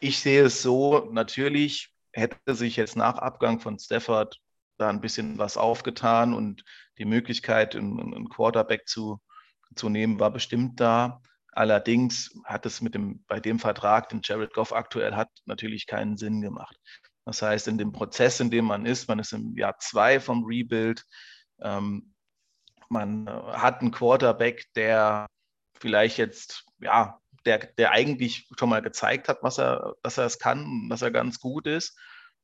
ich 0.00 0.18
sehe 0.18 0.44
es 0.44 0.62
so, 0.62 1.08
natürlich 1.12 1.92
hätte 2.12 2.54
sich 2.54 2.76
jetzt 2.76 2.96
nach 2.96 3.18
Abgang 3.18 3.60
von 3.60 3.78
Stafford 3.78 4.38
da 4.78 4.88
ein 4.88 5.00
bisschen 5.00 5.38
was 5.38 5.56
aufgetan 5.56 6.34
und 6.34 6.64
die 6.98 7.04
Möglichkeit, 7.04 7.76
einen 7.76 8.28
Quarterback 8.28 8.88
zu, 8.88 9.20
zu 9.76 9.88
nehmen, 9.88 10.18
war 10.18 10.30
bestimmt 10.30 10.80
da. 10.80 11.20
Allerdings 11.52 12.34
hat 12.44 12.64
es 12.66 12.80
mit 12.80 12.94
dem, 12.94 13.24
bei 13.26 13.40
dem 13.40 13.58
Vertrag, 13.58 14.08
den 14.08 14.20
Jared 14.24 14.54
Goff 14.54 14.72
aktuell 14.72 15.14
hat, 15.14 15.28
natürlich 15.44 15.86
keinen 15.86 16.16
Sinn 16.16 16.40
gemacht. 16.40 16.76
Das 17.26 17.42
heißt, 17.42 17.68
in 17.68 17.78
dem 17.78 17.92
Prozess, 17.92 18.40
in 18.40 18.50
dem 18.50 18.64
man 18.64 18.86
ist, 18.86 19.08
man 19.08 19.18
ist 19.18 19.32
im 19.32 19.56
Jahr 19.56 19.78
zwei 19.78 20.18
vom 20.18 20.44
Rebuild, 20.44 21.04
ähm, 21.62 22.14
man 22.88 23.26
äh, 23.26 23.30
hat 23.30 23.80
einen 23.80 23.92
Quarterback, 23.92 24.66
der 24.74 25.26
vielleicht 25.78 26.18
jetzt, 26.18 26.64
ja, 26.80 27.20
der, 27.46 27.58
der 27.58 27.92
eigentlich 27.92 28.48
schon 28.58 28.68
mal 28.68 28.82
gezeigt 28.82 29.28
hat, 29.28 29.42
was 29.42 29.58
er, 29.58 29.94
dass 30.02 30.18
er 30.18 30.26
es 30.26 30.38
kann, 30.38 30.88
dass 30.90 31.02
er 31.02 31.10
ganz 31.10 31.40
gut 31.40 31.66
ist. 31.66 31.98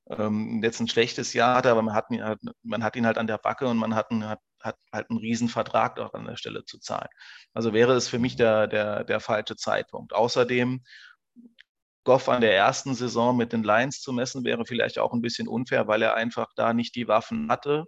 Ähm, 0.09 0.63
jetzt 0.63 0.81
ein 0.81 0.89
schlechtes 0.89 1.33
Jahr 1.33 1.57
hat 1.57 1.67
er, 1.67 1.73
aber 1.73 1.83
man 1.83 1.95
hat, 1.95 2.11
ihn, 2.11 2.23
man 2.63 2.85
hat 2.85 2.97
ihn 2.97 3.07
halt 3.07 3.19
an 3.19 3.27
der 3.27 3.39
Backe 3.39 3.67
und 3.67 3.77
man 3.77 3.95
hat, 3.95 4.09
hat, 4.11 4.41
hat 4.63 4.77
halt 4.93 5.11
einen 5.11 5.19
Riesenvertrag 5.19 5.99
auch 5.99 6.15
an 6.15 6.27
der 6.27 6.37
Stelle 6.37 6.65
zu 6.65 6.79
zahlen. 6.79 7.09
Also 7.53 7.73
wäre 7.73 7.95
es 7.95 8.09
für 8.09 8.19
mich 8.19 8.37
der, 8.37 8.69
der, 8.69 9.05
der 9.05 9.21
falsche 9.21 9.57
Zeitpunkt. 9.57 10.15
Außerdem 10.15 10.83
Goff 12.05 12.29
an 12.29 12.41
der 12.41 12.55
ersten 12.55 12.95
Saison 12.95 13.37
mit 13.37 13.53
den 13.53 13.65
Lions 13.65 14.01
zu 14.01 14.13
messen, 14.13 14.45
wäre 14.45 14.65
vielleicht 14.65 15.01
auch 15.01 15.13
ein 15.13 15.23
bisschen 15.23 15.49
unfair, 15.49 15.89
weil 15.89 16.03
er 16.03 16.15
einfach 16.15 16.53
da 16.55 16.73
nicht 16.73 16.95
die 16.95 17.09
Waffen 17.09 17.51
hatte. 17.51 17.85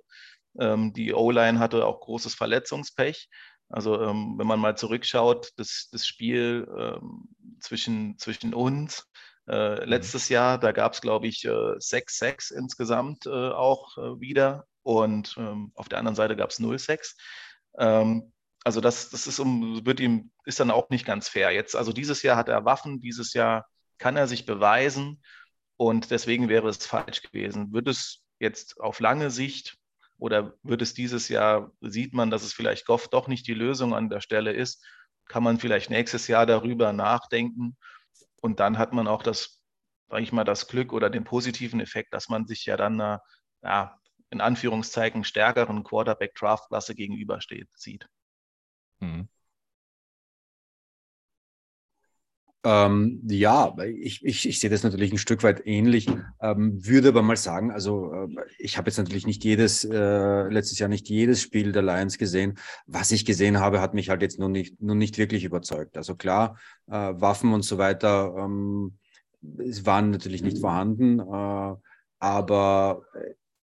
Ähm, 0.58 0.92
die 0.92 1.14
O-Line 1.14 1.58
hatte 1.58 1.86
auch 1.86 2.00
großes 2.00 2.34
Verletzungspech. 2.34 3.28
Also 3.68 4.00
ähm, 4.02 4.34
wenn 4.38 4.46
man 4.46 4.60
mal 4.60 4.76
zurückschaut, 4.76 5.50
das, 5.56 5.88
das 5.92 6.06
Spiel 6.06 6.66
ähm, 6.78 7.28
zwischen, 7.60 8.18
zwem 8.18 8.54
uns, 8.54 9.06
äh, 9.48 9.80
mhm. 9.80 9.88
letztes 9.88 10.28
Jahr, 10.28 10.58
da 10.58 10.72
gab 10.72 10.92
es, 10.92 11.00
glaube 11.00 11.26
ich, 11.26 11.44
äh, 11.44 11.48
6-6 11.48 12.52
insgesamt 12.54 13.26
äh, 13.26 13.30
auch 13.30 13.96
äh, 13.98 14.20
wieder. 14.20 14.66
Und 14.82 15.36
ähm, 15.38 15.72
auf 15.74 15.88
der 15.88 15.98
anderen 15.98 16.16
Seite 16.16 16.36
gab 16.36 16.50
es 16.50 16.60
0-6. 16.60 17.14
Ähm, 17.78 18.32
also 18.64 18.80
das, 18.80 19.10
das 19.10 19.26
ist, 19.26 19.38
um, 19.38 19.86
wird 19.86 20.00
ihm, 20.00 20.30
ist 20.44 20.60
dann 20.60 20.70
auch 20.70 20.90
nicht 20.90 21.06
ganz 21.06 21.28
fair. 21.28 21.50
Jetzt, 21.52 21.76
also 21.76 21.92
dieses 21.92 22.22
Jahr 22.22 22.36
hat 22.36 22.48
er 22.48 22.64
Waffen, 22.64 23.00
dieses 23.00 23.32
Jahr 23.32 23.66
kann 23.98 24.16
er 24.16 24.26
sich 24.26 24.46
beweisen 24.46 25.22
und 25.76 26.10
deswegen 26.10 26.48
wäre 26.48 26.68
es 26.68 26.84
falsch 26.86 27.22
gewesen. 27.22 27.72
Wird 27.72 27.88
es 27.88 28.22
jetzt 28.38 28.80
auf 28.80 29.00
lange 29.00 29.30
Sicht 29.30 29.77
oder 30.18 30.54
wird 30.62 30.82
es 30.82 30.94
dieses 30.94 31.28
Jahr, 31.28 31.72
sieht 31.80 32.12
man, 32.12 32.30
dass 32.30 32.42
es 32.42 32.52
vielleicht 32.52 32.86
Goff 32.86 33.08
doch 33.08 33.28
nicht 33.28 33.46
die 33.46 33.54
Lösung 33.54 33.94
an 33.94 34.10
der 34.10 34.20
Stelle 34.20 34.52
ist, 34.52 34.84
kann 35.26 35.42
man 35.42 35.58
vielleicht 35.58 35.90
nächstes 35.90 36.26
Jahr 36.26 36.46
darüber 36.46 36.92
nachdenken. 36.92 37.76
Und 38.40 38.60
dann 38.60 38.78
hat 38.78 38.92
man 38.92 39.06
auch 39.06 39.22
das, 39.22 39.60
sage 40.08 40.22
ich 40.22 40.32
mal, 40.32 40.44
das 40.44 40.68
Glück 40.68 40.92
oder 40.92 41.10
den 41.10 41.24
positiven 41.24 41.80
Effekt, 41.80 42.12
dass 42.14 42.28
man 42.28 42.46
sich 42.46 42.64
ja 42.66 42.76
dann 42.76 42.94
einer, 42.94 43.22
ja, 43.62 43.98
in 44.30 44.40
Anführungszeichen 44.40 45.24
stärkeren 45.24 45.84
Quarterback-Draft-Klasse 45.84 46.94
gegenübersteht, 46.94 47.68
sieht. 47.74 48.08
Mhm. 49.00 49.28
Ähm, 52.70 53.22
ja, 53.26 53.74
ich, 53.98 54.22
ich, 54.22 54.46
ich 54.46 54.60
sehe 54.60 54.68
das 54.68 54.82
natürlich 54.82 55.10
ein 55.10 55.16
Stück 55.16 55.42
weit 55.42 55.66
ähnlich, 55.66 56.06
ähm, 56.42 56.84
würde 56.84 57.08
aber 57.08 57.22
mal 57.22 57.38
sagen, 57.38 57.70
also 57.70 58.12
äh, 58.12 58.28
ich 58.58 58.76
habe 58.76 58.90
jetzt 58.90 58.98
natürlich 58.98 59.26
nicht 59.26 59.42
jedes, 59.42 59.84
äh, 59.84 60.48
letztes 60.50 60.78
Jahr 60.78 60.90
nicht 60.90 61.08
jedes 61.08 61.40
Spiel 61.40 61.72
der 61.72 61.80
Lions 61.80 62.18
gesehen. 62.18 62.58
Was 62.86 63.10
ich 63.10 63.24
gesehen 63.24 63.58
habe, 63.58 63.80
hat 63.80 63.94
mich 63.94 64.10
halt 64.10 64.20
jetzt 64.20 64.38
nun 64.38 64.52
nicht, 64.52 64.82
nun 64.82 64.98
nicht 64.98 65.16
wirklich 65.16 65.44
überzeugt. 65.44 65.96
Also 65.96 66.14
klar, 66.14 66.58
äh, 66.88 66.92
Waffen 66.92 67.54
und 67.54 67.62
so 67.62 67.78
weiter 67.78 68.34
ähm, 68.36 68.98
waren 69.40 70.10
natürlich 70.10 70.42
nicht 70.42 70.58
vorhanden, 70.58 71.20
äh, 71.20 71.74
aber 72.18 73.02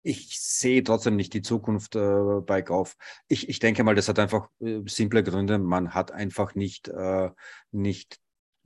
ich 0.05 0.39
sehe 0.39 0.85
trotzdem 0.85 1.17
nicht 1.17 1.35
die 1.35 1.43
Zukunft 1.43 1.97
äh, 1.97 2.41
bei 2.47 2.63
Golf. 2.63 2.97
Ich, 3.27 3.49
ich 3.49 3.59
denke 3.59 3.83
mal, 3.83 3.97
das 3.97 4.09
hat 4.09 4.21
einfach 4.21 4.51
äh, 4.61 4.83
simple 4.87 5.25
Gründe. 5.25 5.59
Man 5.59 5.95
hat 5.95 6.13
einfach 6.13 6.55
nicht, 6.55 6.89
äh, 6.89 7.31
nicht 7.73 8.21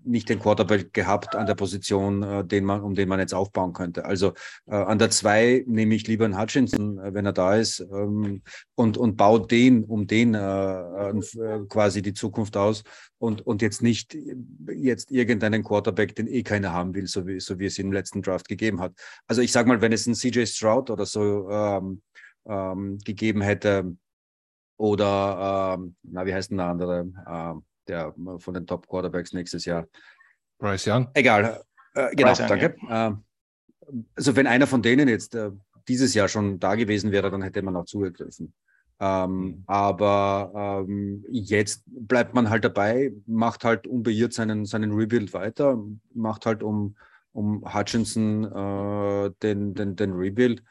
nicht 0.04 0.28
den 0.28 0.38
Quarterback 0.38 0.92
gehabt 0.92 1.34
an 1.34 1.46
der 1.46 1.54
Position, 1.54 2.22
äh, 2.22 2.44
den 2.44 2.64
man, 2.64 2.82
um 2.82 2.94
den 2.94 3.08
man 3.08 3.18
jetzt 3.20 3.34
aufbauen 3.34 3.72
könnte. 3.72 4.04
Also 4.04 4.32
äh, 4.66 4.74
an 4.74 4.98
der 4.98 5.10
zwei 5.10 5.64
nehme 5.66 5.94
ich 5.94 6.06
lieber 6.06 6.24
einen 6.24 6.38
Hutchinson, 6.38 6.98
äh, 6.98 7.14
wenn 7.14 7.26
er 7.26 7.32
da 7.32 7.56
ist, 7.56 7.80
ähm, 7.80 8.42
und, 8.74 8.96
und 8.96 9.16
baue 9.16 9.46
den, 9.46 9.84
um 9.84 10.06
den 10.06 10.34
äh, 10.34 11.10
äh, 11.10 11.66
quasi 11.68 12.02
die 12.02 12.14
Zukunft 12.14 12.56
aus 12.56 12.84
und, 13.18 13.46
und 13.46 13.62
jetzt 13.62 13.82
nicht 13.82 14.16
jetzt 14.68 15.10
irgendeinen 15.10 15.64
Quarterback, 15.64 16.14
den 16.14 16.28
eh 16.28 16.42
keiner 16.42 16.72
haben 16.72 16.94
will, 16.94 17.06
so 17.06 17.26
wie, 17.26 17.40
so 17.40 17.58
wie 17.58 17.66
es 17.66 17.78
im 17.78 17.92
letzten 17.92 18.22
Draft 18.22 18.48
gegeben 18.48 18.80
hat. 18.80 18.92
Also 19.26 19.42
ich 19.42 19.52
sage 19.52 19.68
mal, 19.68 19.80
wenn 19.80 19.92
es 19.92 20.06
einen 20.06 20.14
CJ 20.14 20.46
Stroud 20.46 20.90
oder 20.90 21.06
so 21.06 21.48
ähm, 21.50 22.02
ähm, 22.46 22.98
gegeben 23.04 23.40
hätte, 23.40 23.96
oder, 24.78 25.76
ähm, 25.76 25.96
na, 26.02 26.24
wie 26.24 26.32
heißt 26.32 26.50
denn 26.50 26.58
der 26.58 26.66
andere? 26.66 27.12
Ähm, 27.28 27.64
der 27.88 28.14
äh, 28.16 28.38
von 28.38 28.54
den 28.54 28.66
Top 28.66 28.88
Quarterbacks 28.88 29.32
nächstes 29.32 29.64
Jahr. 29.64 29.86
Bryce 30.58 30.86
Young. 30.88 31.08
Egal. 31.14 31.62
Äh, 31.94 32.14
genau, 32.14 32.30
Young, 32.30 32.48
danke. 32.48 32.76
Ja. 32.88 33.08
Äh, 33.08 33.12
also 34.14 34.36
wenn 34.36 34.46
einer 34.46 34.66
von 34.66 34.82
denen 34.82 35.08
jetzt 35.08 35.34
äh, 35.34 35.50
dieses 35.88 36.14
Jahr 36.14 36.28
schon 36.28 36.60
da 36.60 36.74
gewesen 36.74 37.12
wäre, 37.12 37.30
dann 37.30 37.42
hätte 37.42 37.62
man 37.62 37.76
auch 37.76 37.86
zugegriffen. 37.86 38.52
Ähm, 39.00 39.30
mhm. 39.30 39.62
Aber 39.66 40.84
ähm, 40.88 41.24
jetzt 41.30 41.84
bleibt 41.86 42.34
man 42.34 42.50
halt 42.50 42.64
dabei, 42.64 43.12
macht 43.26 43.64
halt 43.64 43.86
unbeirrt 43.86 44.32
seinen, 44.32 44.64
seinen 44.64 44.92
Rebuild 44.92 45.32
weiter, 45.32 45.82
macht 46.12 46.46
halt 46.46 46.62
um, 46.62 46.96
um 47.32 47.62
Hutchinson 47.72 48.44
äh, 48.44 49.30
den, 49.42 49.74
den, 49.74 49.96
den 49.96 50.12
Rebuild. 50.12 50.62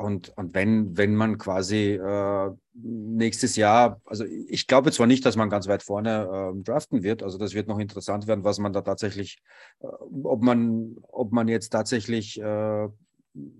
Und, 0.00 0.32
und 0.38 0.54
wenn, 0.54 0.96
wenn 0.96 1.14
man 1.14 1.36
quasi 1.36 1.92
äh, 1.92 2.50
nächstes 2.72 3.56
Jahr, 3.56 4.00
also 4.06 4.24
ich 4.24 4.66
glaube 4.66 4.92
zwar 4.92 5.06
nicht, 5.06 5.26
dass 5.26 5.36
man 5.36 5.50
ganz 5.50 5.68
weit 5.68 5.82
vorne 5.82 6.54
äh, 6.56 6.62
draften 6.62 7.02
wird, 7.02 7.22
also 7.22 7.36
das 7.36 7.52
wird 7.52 7.68
noch 7.68 7.78
interessant 7.78 8.26
werden, 8.26 8.42
was 8.42 8.58
man 8.58 8.72
da 8.72 8.80
tatsächlich, 8.80 9.42
äh, 9.80 9.86
ob 10.22 10.42
man, 10.42 10.96
ob 11.02 11.32
man 11.32 11.48
jetzt 11.48 11.68
tatsächlich 11.68 12.40
äh, 12.40 12.88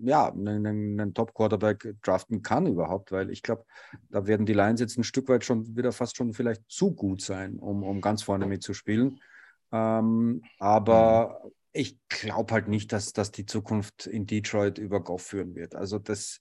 ja, 0.03 0.31
einen, 0.31 0.65
einen 0.65 1.13
Top-Quarterback 1.13 1.93
draften 2.01 2.41
kann 2.41 2.65
überhaupt, 2.65 3.11
weil 3.11 3.29
ich 3.29 3.43
glaube, 3.43 3.63
da 4.09 4.25
werden 4.25 4.47
die 4.47 4.53
Lions 4.53 4.79
jetzt 4.79 4.97
ein 4.97 5.03
Stück 5.03 5.29
weit 5.29 5.45
schon 5.45 5.75
wieder 5.77 5.91
fast 5.91 6.17
schon 6.17 6.33
vielleicht 6.33 6.63
zu 6.67 6.91
gut 6.95 7.21
sein, 7.21 7.59
um, 7.59 7.83
um 7.83 8.01
ganz 8.01 8.23
vorne 8.23 8.47
mitzuspielen. 8.47 9.21
Ähm, 9.71 10.41
aber 10.57 11.39
mhm. 11.43 11.51
Ich 11.73 11.97
glaube 12.09 12.53
halt 12.53 12.67
nicht, 12.67 12.91
dass, 12.91 13.13
dass 13.13 13.31
die 13.31 13.45
Zukunft 13.45 14.05
in 14.07 14.25
Detroit 14.25 14.77
über 14.77 15.01
Goff 15.01 15.23
führen 15.23 15.55
wird. 15.55 15.75
Also 15.75 15.99
das, 15.99 16.39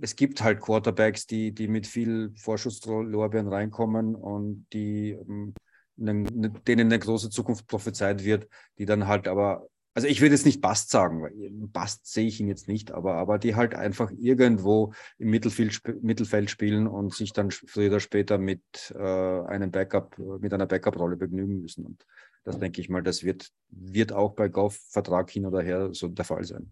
es 0.00 0.14
gibt 0.14 0.42
halt 0.42 0.60
Quarterbacks, 0.60 1.26
die, 1.26 1.52
die 1.52 1.68
mit 1.68 1.86
viel 1.86 2.32
Vorschusslorbeeren 2.36 3.48
reinkommen 3.48 4.14
und 4.14 4.66
die 4.72 5.10
ähm, 5.10 5.54
denen 5.96 6.86
eine 6.86 6.98
große 6.98 7.28
Zukunft 7.28 7.66
prophezeit 7.66 8.24
wird, 8.24 8.48
die 8.78 8.86
dann 8.86 9.08
halt 9.08 9.26
aber 9.26 9.66
also 9.98 10.06
ich 10.06 10.20
würde 10.20 10.36
jetzt 10.36 10.46
nicht 10.46 10.60
Bast 10.60 10.90
sagen, 10.90 11.22
weil 11.22 11.32
Bast 11.50 12.06
sehe 12.06 12.28
ich 12.28 12.38
ihn 12.38 12.46
jetzt 12.46 12.68
nicht, 12.68 12.92
aber, 12.92 13.14
aber 13.14 13.40
die 13.40 13.56
halt 13.56 13.74
einfach 13.74 14.12
irgendwo 14.16 14.92
im 15.18 15.30
Mittelfeld, 15.30 15.82
Mittelfeld 16.02 16.50
spielen 16.50 16.86
und 16.86 17.12
sich 17.12 17.32
dann 17.32 17.50
früher 17.50 17.88
oder 17.88 17.98
später 17.98 18.38
mit 18.38 18.62
äh, 18.94 19.02
einem 19.02 19.72
Backup, 19.72 20.16
mit 20.16 20.54
einer 20.54 20.66
Backup-Rolle 20.66 21.16
begnügen 21.16 21.62
müssen. 21.62 21.84
Und 21.84 22.06
das 22.44 22.58
denke 22.58 22.80
ich 22.80 22.88
mal, 22.88 23.02
das 23.02 23.22
wird, 23.22 23.50
wird 23.68 24.12
auch 24.12 24.34
bei 24.34 24.48
Golf-Vertrag 24.48 25.30
hin 25.30 25.46
oder 25.46 25.62
her 25.62 25.90
so 25.92 26.08
der 26.08 26.24
Fall 26.24 26.44
sein. 26.44 26.70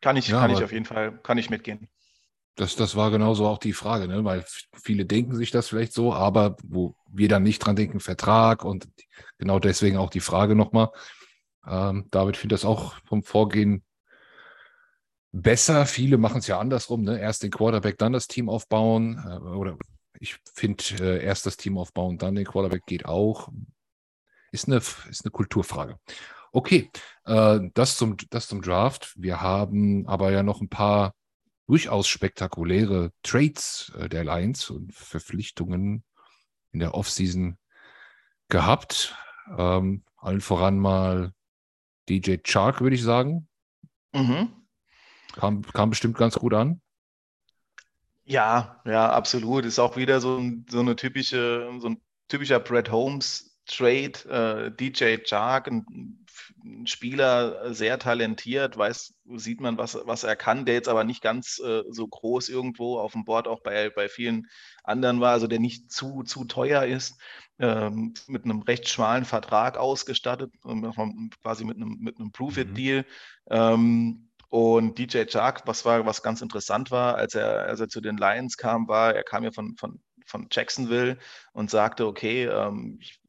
Kann 0.00 0.16
ich, 0.16 0.28
ja, 0.28 0.40
kann 0.40 0.50
ich 0.50 0.62
auf 0.62 0.72
jeden 0.72 0.84
Fall, 0.84 1.18
kann 1.22 1.38
ich 1.38 1.50
mitgehen. 1.50 1.88
Das, 2.54 2.74
das 2.74 2.96
war 2.96 3.10
genauso 3.10 3.46
auch 3.46 3.58
die 3.58 3.72
Frage, 3.72 4.08
ne? 4.08 4.24
weil 4.24 4.44
viele 4.74 5.06
denken 5.06 5.36
sich 5.36 5.52
das 5.52 5.68
vielleicht 5.68 5.92
so, 5.92 6.12
aber 6.12 6.56
wo 6.64 6.96
wir 7.08 7.28
dann 7.28 7.44
nicht 7.44 7.60
dran 7.60 7.76
denken, 7.76 8.00
Vertrag 8.00 8.64
und 8.64 8.88
genau 9.38 9.60
deswegen 9.60 9.96
auch 9.96 10.10
die 10.10 10.20
Frage 10.20 10.56
nochmal. 10.56 10.90
Ähm, 11.66 12.08
David 12.10 12.36
findet 12.36 12.54
das 12.56 12.64
auch 12.64 12.96
vom 13.06 13.22
Vorgehen 13.22 13.84
besser. 15.30 15.86
Viele 15.86 16.18
machen 16.18 16.38
es 16.38 16.48
ja 16.48 16.58
andersrum, 16.58 17.02
ne? 17.02 17.20
erst 17.20 17.44
den 17.44 17.50
Quarterback, 17.50 17.98
dann 17.98 18.12
das 18.12 18.26
Team 18.26 18.48
aufbauen 18.48 19.22
äh, 19.24 19.38
oder 19.38 19.76
ich 20.20 20.38
finde 20.54 20.84
äh, 21.00 21.24
erst 21.24 21.46
das 21.46 21.56
Team 21.56 21.78
aufbauen, 21.78 22.18
dann 22.18 22.34
den 22.34 22.44
Quarterback 22.44 22.86
geht 22.86 23.04
auch. 23.04 23.48
Ist 24.50 24.66
eine, 24.66 24.76
ist 24.76 25.24
eine 25.24 25.30
Kulturfrage. 25.30 25.98
Okay, 26.52 26.90
äh, 27.24 27.60
das, 27.74 27.96
zum, 27.96 28.16
das 28.30 28.48
zum 28.48 28.62
Draft. 28.62 29.12
Wir 29.16 29.40
haben 29.40 30.06
aber 30.08 30.32
ja 30.32 30.42
noch 30.42 30.60
ein 30.60 30.68
paar 30.68 31.14
durchaus 31.66 32.08
spektakuläre 32.08 33.12
Trades 33.22 33.92
äh, 33.98 34.08
der 34.08 34.24
Lions 34.24 34.70
und 34.70 34.94
Verpflichtungen 34.94 36.04
in 36.72 36.80
der 36.80 36.94
Offseason 36.94 37.58
gehabt. 38.48 39.14
Ähm, 39.56 40.04
allen 40.16 40.40
voran 40.40 40.78
mal 40.78 41.32
DJ 42.08 42.36
Chark, 42.42 42.80
würde 42.80 42.96
ich 42.96 43.02
sagen. 43.02 43.48
Mhm. 44.12 44.48
Kam, 45.34 45.62
kam 45.62 45.90
bestimmt 45.90 46.16
ganz 46.16 46.36
gut 46.36 46.54
an. 46.54 46.80
Ja, 48.28 48.82
ja, 48.84 49.10
absolut. 49.10 49.64
Ist 49.64 49.78
auch 49.78 49.96
wieder 49.96 50.20
so, 50.20 50.42
so 50.68 50.80
eine 50.80 50.96
typische, 50.96 51.70
so 51.78 51.88
ein 51.88 52.02
typischer 52.28 52.60
Brett 52.60 52.90
Holmes 52.90 53.58
Trade. 53.66 54.12
Äh, 54.28 54.70
DJ 54.76 55.16
Chark, 55.24 55.68
ein 55.68 56.18
ein 56.64 56.86
Spieler 56.86 57.72
sehr 57.74 57.98
talentiert, 57.98 58.76
weiß, 58.76 59.14
sieht 59.36 59.60
man, 59.60 59.78
was, 59.78 59.98
was 60.04 60.24
er 60.24 60.36
kann, 60.36 60.64
der 60.64 60.74
jetzt 60.74 60.88
aber 60.88 61.04
nicht 61.04 61.22
ganz 61.22 61.60
äh, 61.64 61.82
so 61.90 62.06
groß 62.06 62.48
irgendwo 62.48 62.98
auf 62.98 63.12
dem 63.12 63.24
Board 63.24 63.48
auch 63.48 63.60
bei, 63.60 63.90
bei 63.90 64.08
vielen 64.08 64.46
anderen 64.84 65.20
war, 65.20 65.32
also 65.32 65.46
der 65.46 65.60
nicht 65.60 65.90
zu, 65.90 66.22
zu 66.22 66.44
teuer 66.44 66.84
ist, 66.84 67.18
ähm, 67.58 68.14
mit 68.26 68.44
einem 68.44 68.62
recht 68.62 68.88
schmalen 68.88 69.24
Vertrag 69.24 69.76
ausgestattet, 69.76 70.52
quasi 71.42 71.64
mit 71.64 71.76
einem, 71.76 71.98
mit 72.00 72.18
einem 72.18 72.32
Proof-It-Deal. 72.32 73.00
Mhm. 73.00 73.04
Ähm, 73.50 74.27
und 74.48 74.98
DJ 74.98 75.24
Chark, 75.24 75.62
was 75.66 75.84
war, 75.84 76.06
was 76.06 76.22
ganz 76.22 76.40
interessant 76.40 76.90
war, 76.90 77.16
als 77.16 77.34
er, 77.34 77.66
als 77.66 77.80
er 77.80 77.88
zu 77.88 78.00
den 78.00 78.16
Lions 78.16 78.56
kam, 78.56 78.88
war, 78.88 79.14
er 79.14 79.24
kam 79.24 79.44
ja 79.44 79.50
von, 79.52 79.76
von, 79.76 80.00
von 80.26 80.48
Jacksonville 80.50 81.18
und 81.52 81.70
sagte, 81.70 82.06
okay, 82.06 82.46
ähm, 82.46 82.98
ich 83.00 83.20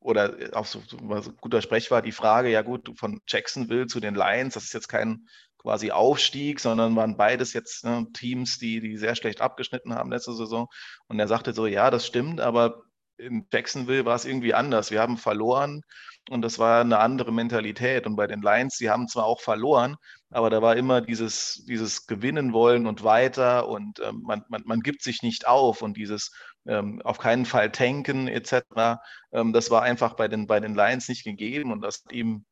oder 0.00 0.36
auch 0.52 0.64
so, 0.64 0.80
so, 0.88 1.32
guter 1.40 1.60
Sprech 1.60 1.90
war 1.90 2.02
die 2.02 2.12
Frage, 2.12 2.50
ja 2.50 2.62
gut, 2.62 2.92
von 2.98 3.20
Jacksonville 3.26 3.88
zu 3.88 3.98
den 4.00 4.14
Lions, 4.14 4.54
das 4.54 4.64
ist 4.64 4.72
jetzt 4.72 4.88
kein 4.88 5.26
quasi 5.58 5.90
Aufstieg, 5.90 6.60
sondern 6.60 6.94
waren 6.96 7.16
beides 7.16 7.52
jetzt 7.52 7.84
ne, 7.84 8.06
Teams, 8.12 8.58
die, 8.58 8.80
die 8.80 8.96
sehr 8.96 9.16
schlecht 9.16 9.40
abgeschnitten 9.40 9.94
haben 9.94 10.10
letzte 10.10 10.32
Saison. 10.32 10.68
Und 11.08 11.18
er 11.18 11.28
sagte 11.28 11.52
so, 11.52 11.66
ja, 11.66 11.90
das 11.90 12.06
stimmt, 12.06 12.40
aber 12.40 12.82
in 13.16 13.46
Jacksonville 13.52 14.04
war 14.04 14.14
es 14.14 14.24
irgendwie 14.24 14.54
anders. 14.54 14.90
Wir 14.92 15.00
haben 15.00 15.16
verloren 15.16 15.82
und 16.30 16.42
das 16.42 16.58
war 16.58 16.80
eine 16.80 16.98
andere 17.00 17.32
Mentalität. 17.32 18.06
Und 18.06 18.14
bei 18.14 18.28
den 18.28 18.40
Lions, 18.40 18.76
sie 18.76 18.90
haben 18.90 19.08
zwar 19.08 19.24
auch 19.24 19.40
verloren, 19.40 19.96
aber 20.30 20.50
da 20.50 20.60
war 20.60 20.76
immer 20.76 21.00
dieses, 21.00 21.64
dieses 21.66 22.06
Gewinnen 22.06 22.52
wollen 22.52 22.86
und 22.86 23.02
weiter 23.02 23.68
und 23.68 24.00
ähm, 24.00 24.22
man, 24.24 24.44
man, 24.48 24.62
man 24.66 24.80
gibt 24.80 25.02
sich 25.02 25.22
nicht 25.22 25.46
auf 25.46 25.82
und 25.82 25.96
dieses 25.96 26.32
ähm, 26.66 27.00
auf 27.02 27.18
keinen 27.18 27.46
Fall 27.46 27.70
tanken 27.72 28.28
etc. 28.28 29.00
Ähm, 29.32 29.52
das 29.52 29.70
war 29.70 29.82
einfach 29.82 30.14
bei 30.14 30.28
den, 30.28 30.46
bei 30.46 30.60
den 30.60 30.74
Lions 30.74 31.08
nicht 31.08 31.24
gegeben 31.24 31.72
und 31.72 31.80
das 31.80 32.02
hat 32.04 32.12
ihm, 32.12 32.44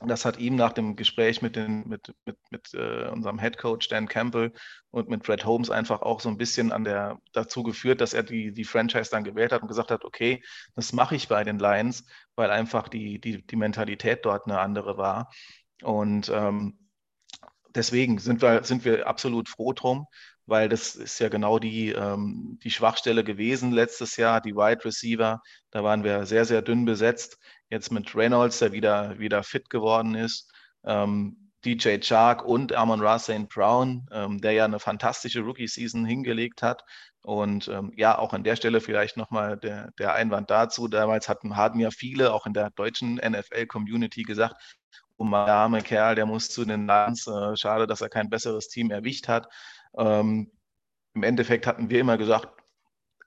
das 0.00 0.24
hat 0.24 0.38
ihm 0.38 0.56
nach 0.56 0.72
dem 0.72 0.96
Gespräch 0.96 1.40
mit, 1.40 1.54
den, 1.54 1.86
mit, 1.86 2.12
mit, 2.24 2.36
mit 2.50 2.74
äh, 2.74 3.08
unserem 3.08 3.38
Head 3.38 3.58
Coach 3.58 3.88
Dan 3.88 4.08
Campbell 4.08 4.52
und 4.90 5.08
mit 5.08 5.24
Fred 5.24 5.44
Holmes 5.44 5.70
einfach 5.70 6.02
auch 6.02 6.20
so 6.20 6.28
ein 6.28 6.38
bisschen 6.38 6.72
an 6.72 6.82
der, 6.82 7.18
dazu 7.32 7.62
geführt, 7.62 8.00
dass 8.00 8.12
er 8.12 8.24
die, 8.24 8.52
die 8.52 8.64
Franchise 8.64 9.10
dann 9.10 9.24
gewählt 9.24 9.52
hat 9.52 9.62
und 9.62 9.68
gesagt 9.68 9.92
hat, 9.92 10.04
okay, 10.04 10.42
das 10.74 10.92
mache 10.92 11.14
ich 11.14 11.28
bei 11.28 11.44
den 11.44 11.60
Lions, 11.60 12.06
weil 12.34 12.50
einfach 12.50 12.88
die, 12.88 13.20
die, 13.20 13.46
die 13.46 13.56
Mentalität 13.56 14.24
dort 14.24 14.46
eine 14.46 14.58
andere 14.58 14.96
war. 14.96 15.30
Und 15.82 16.28
ähm, 16.28 16.89
deswegen 17.74 18.18
sind 18.18 18.42
wir, 18.42 18.64
sind 18.64 18.84
wir 18.84 19.06
absolut 19.06 19.48
froh 19.48 19.72
drum, 19.72 20.06
weil 20.46 20.68
das 20.68 20.96
ist 20.96 21.18
ja 21.20 21.28
genau 21.28 21.58
die, 21.58 21.90
ähm, 21.90 22.58
die 22.62 22.70
Schwachstelle 22.70 23.24
gewesen 23.24 23.72
letztes 23.72 24.16
Jahr, 24.16 24.40
die 24.40 24.54
Wide 24.54 24.84
Receiver. 24.84 25.40
Da 25.70 25.84
waren 25.84 26.04
wir 26.04 26.26
sehr, 26.26 26.44
sehr 26.44 26.62
dünn 26.62 26.84
besetzt. 26.84 27.38
Jetzt 27.70 27.92
mit 27.92 28.14
Reynolds, 28.14 28.58
der 28.58 28.72
wieder, 28.72 29.18
wieder 29.18 29.42
fit 29.42 29.70
geworden 29.70 30.14
ist. 30.14 30.50
Ähm, 30.84 31.50
DJ 31.64 31.98
Chark 31.98 32.44
und 32.44 32.72
Amon 32.72 33.00
Ra 33.00 33.18
St. 33.18 33.48
Brown, 33.48 34.06
ähm, 34.12 34.40
der 34.40 34.52
ja 34.52 34.64
eine 34.64 34.78
fantastische 34.78 35.40
Rookie-Season 35.40 36.04
hingelegt 36.06 36.62
hat. 36.62 36.82
Und 37.22 37.68
ähm, 37.68 37.92
ja, 37.96 38.18
auch 38.18 38.32
an 38.32 38.44
der 38.44 38.56
Stelle 38.56 38.80
vielleicht 38.80 39.18
nochmal 39.18 39.58
der, 39.58 39.90
der 39.98 40.14
Einwand 40.14 40.50
dazu. 40.50 40.88
Damals 40.88 41.28
hatten, 41.28 41.56
hatten 41.56 41.78
ja 41.78 41.90
viele, 41.90 42.32
auch 42.32 42.46
in 42.46 42.54
der 42.54 42.70
deutschen 42.70 43.16
NFL-Community 43.16 44.22
gesagt, 44.22 44.56
mein 45.28 45.48
arme 45.48 45.82
Kerl, 45.82 46.14
der 46.14 46.26
muss 46.26 46.48
zu 46.50 46.64
den 46.64 46.86
Lions. 46.86 47.26
Äh, 47.26 47.56
schade, 47.56 47.86
dass 47.86 48.00
er 48.00 48.08
kein 48.08 48.30
besseres 48.30 48.68
Team 48.68 48.90
erwischt 48.90 49.28
hat. 49.28 49.48
Ähm, 49.98 50.50
Im 51.14 51.22
Endeffekt 51.22 51.66
hatten 51.66 51.90
wir 51.90 52.00
immer 52.00 52.18
gesagt, 52.18 52.48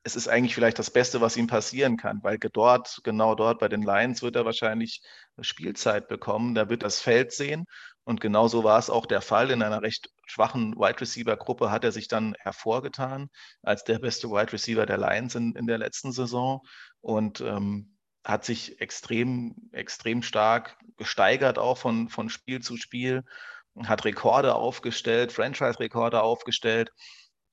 es 0.03 0.15
ist 0.15 0.27
eigentlich 0.27 0.53
vielleicht 0.53 0.79
das 0.79 0.91
Beste, 0.91 1.21
was 1.21 1.37
ihm 1.37 1.47
passieren 1.47 1.95
kann, 1.95 2.19
weil 2.23 2.37
dort, 2.37 2.99
genau 3.03 3.35
dort 3.35 3.59
bei 3.59 3.69
den 3.69 3.81
Lions 3.81 4.21
wird 4.21 4.35
er 4.35 4.45
wahrscheinlich 4.45 5.01
Spielzeit 5.39 6.09
bekommen, 6.09 6.55
da 6.55 6.69
wird 6.69 6.83
das 6.83 6.99
Feld 6.99 7.31
sehen. 7.31 7.65
Und 8.03 8.19
genauso 8.19 8.65
war 8.65 8.79
es 8.79 8.89
auch 8.89 9.05
der 9.05 9.21
Fall. 9.21 9.49
In 9.49 9.61
einer 9.61 9.81
recht 9.81 10.09
schwachen 10.25 10.75
Wide 10.75 10.99
Receiver 10.99 11.37
Gruppe 11.37 11.71
hat 11.71 11.85
er 11.85 11.93
sich 11.93 12.09
dann 12.09 12.35
hervorgetan 12.39 13.29
als 13.61 13.85
der 13.85 13.99
beste 13.99 14.29
Wide 14.29 14.51
Receiver 14.51 14.85
der 14.85 14.97
Lions 14.97 15.35
in, 15.35 15.55
in 15.55 15.67
der 15.67 15.77
letzten 15.77 16.11
Saison 16.11 16.61
und 16.99 17.39
ähm, 17.39 17.95
hat 18.23 18.45
sich 18.45 18.79
extrem, 18.81 19.55
extrem 19.71 20.21
stark 20.21 20.77
gesteigert, 20.97 21.57
auch 21.57 21.77
von, 21.77 22.09
von 22.09 22.29
Spiel 22.29 22.61
zu 22.61 22.77
Spiel 22.77 23.23
hat 23.85 24.05
Rekorde 24.05 24.55
aufgestellt, 24.55 25.31
Franchise-Rekorde 25.31 26.21
aufgestellt. 26.21 26.91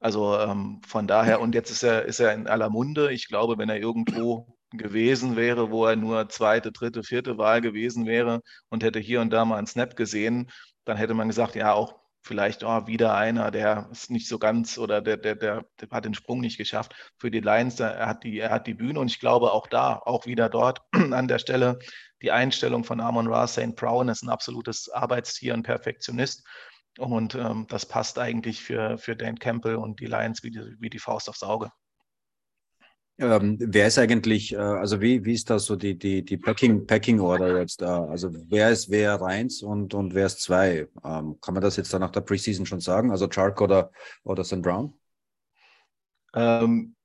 Also 0.01 0.39
ähm, 0.39 0.81
von 0.87 1.07
daher, 1.07 1.41
und 1.41 1.55
jetzt 1.55 1.71
ist 1.71 1.83
er, 1.83 2.05
ist 2.05 2.21
er 2.21 2.33
in 2.35 2.47
aller 2.47 2.71
Munde. 2.71 3.13
Ich 3.13 3.29
glaube, 3.29 3.59
wenn 3.59 3.69
er 3.69 3.79
irgendwo 3.79 4.57
gewesen 4.71 5.37
wäre, 5.37 5.71
wo 5.71 5.87
er 5.87 5.97
nur 5.97 6.29
zweite, 6.29 6.73
dritte, 6.73 7.03
vierte 7.03 7.39
Wahl 7.39 7.61
gewesen 7.61 8.07
wäre 8.07 8.41
und 8.69 8.83
hätte 8.83 9.01
hier 9.01 9.21
und 9.21 9.31
da 9.31 9.45
mal 9.45 9.57
einen 9.57 9.67
Snap 9.67 9.97
gesehen, 9.97 10.51
dann 10.85 10.97
hätte 10.97 11.15
man 11.15 11.29
gesagt, 11.29 11.55
ja, 11.55 11.73
auch 11.73 11.99
vielleicht 12.23 12.65
oh, 12.65 12.87
wieder 12.87 13.15
einer, 13.15 13.51
der 13.51 13.89
ist 13.91 14.11
nicht 14.11 14.29
so 14.29 14.39
ganz 14.39 14.79
oder 14.79 15.01
der, 15.01 15.17
der, 15.17 15.37
der, 15.37 15.65
der 15.81 15.91
hat 15.91 16.05
den 16.05 16.15
Sprung 16.15 16.41
nicht 16.41 16.59
geschafft 16.59 16.95
für 17.19 17.31
die 17.31 17.41
Lions. 17.41 17.81
Er 17.81 18.07
hat 18.07 18.25
die, 18.25 18.39
er 18.39 18.51
hat 18.51 18.67
die 18.67 18.75
Bühne 18.75 19.01
und 19.01 19.11
ich 19.11 19.21
glaube 19.21 19.53
auch 19.53 19.67
da, 19.67 19.97
auch 19.97 20.27
wieder 20.27 20.49
dort 20.49 20.81
an 20.93 21.29
der 21.29 21.39
Stelle, 21.39 21.79
die 22.23 22.33
Einstellung 22.33 22.85
von 22.85 23.01
Amon 23.01 23.27
Ra 23.27 23.47
St. 23.47 23.75
Brown 23.77 24.09
ist 24.09 24.23
ein 24.23 24.29
absolutes 24.29 24.91
Arbeitstier, 24.91 25.55
ein 25.55 25.63
Perfektionist. 25.63 26.47
Und 26.99 27.35
ähm, 27.35 27.67
das 27.69 27.87
passt 27.87 28.19
eigentlich 28.19 28.61
für, 28.63 28.99
für 28.99 29.17
Dan 29.17 29.39
Campbell 29.39 29.77
und 29.77 30.01
die 30.01 30.07
Lions 30.07 30.43
wie 30.43 30.51
die, 30.51 30.77
wie 30.79 30.91
die 30.91 30.99
Faust 30.99 31.29
aufs 31.29 31.43
Auge. 31.43 31.71
Ähm, 33.21 33.59
wer 33.61 33.87
ist 33.87 33.99
eigentlich, 33.99 34.55
äh, 34.55 34.57
also 34.57 35.03
wie, 35.03 35.23
wie 35.27 35.35
ist 35.35 35.51
das 35.51 35.67
so 35.67 35.77
die, 35.77 35.99
die, 35.99 36.25
die 36.25 36.39
Packing, 36.39 36.87
Packing 36.87 37.21
Order 37.21 37.59
jetzt 37.59 37.83
da? 37.83 38.07
Also 38.07 38.31
wer 38.49 38.71
ist 38.71 38.89
wer 38.89 39.21
eins 39.21 39.63
und, 39.63 39.93
und 39.93 40.15
wer 40.15 40.25
ist 40.25 40.41
zwei? 40.41 40.89
Ähm, 41.05 41.39
kann 41.43 41.53
man 41.53 41.63
das 41.63 41.77
jetzt 41.77 41.93
dann 41.93 42.01
nach 42.01 42.13
der 42.13 42.23
Preseason 42.23 42.65
schon 42.65 42.81
sagen? 42.81 43.11
Also 43.11 43.29
Chark 43.29 43.61
oder, 43.61 43.93
oder 44.25 44.43
St. 44.43 44.63
Brown? 44.63 44.99
Ähm, 46.35 46.97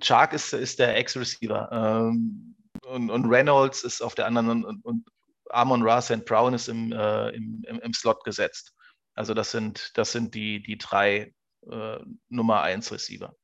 Chark 0.00 0.34
ist, 0.34 0.52
ist 0.52 0.78
der 0.78 0.94
Ex-Receiver. 0.94 1.70
Ähm, 1.72 2.54
und, 2.84 3.10
und, 3.10 3.24
Reynolds 3.24 3.82
ist 3.82 4.02
auf 4.02 4.14
der 4.14 4.26
anderen 4.26 4.66
und, 4.66 4.84
und 4.84 5.08
Amon 5.48 5.82
Ra 5.82 6.02
St. 6.02 6.26
Brown 6.26 6.52
ist 6.52 6.68
im, 6.68 6.92
äh, 6.92 7.30
im, 7.30 7.64
im, 7.66 7.78
im, 7.80 7.94
Slot 7.94 8.22
gesetzt. 8.24 8.74
Also 9.14 9.32
das 9.32 9.50
sind, 9.50 9.90
das 9.94 10.12
sind 10.12 10.34
die, 10.34 10.62
die 10.62 10.76
drei 10.76 11.32
äh, 11.70 11.98
Nummer 12.28 12.60
1 12.60 12.92
Receiver. 12.92 13.34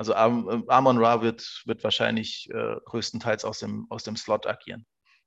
Also 0.00 0.14
Amon 0.14 0.96
Ra 0.96 1.20
wird, 1.20 1.62
wird 1.66 1.84
wahrscheinlich 1.84 2.48
äh, 2.54 2.76
größtenteils 2.86 3.44
aus 3.44 3.58
dem, 3.58 3.86
aus 3.90 4.02
dem 4.02 4.16
Slot 4.16 4.46
agieren. 4.46 4.86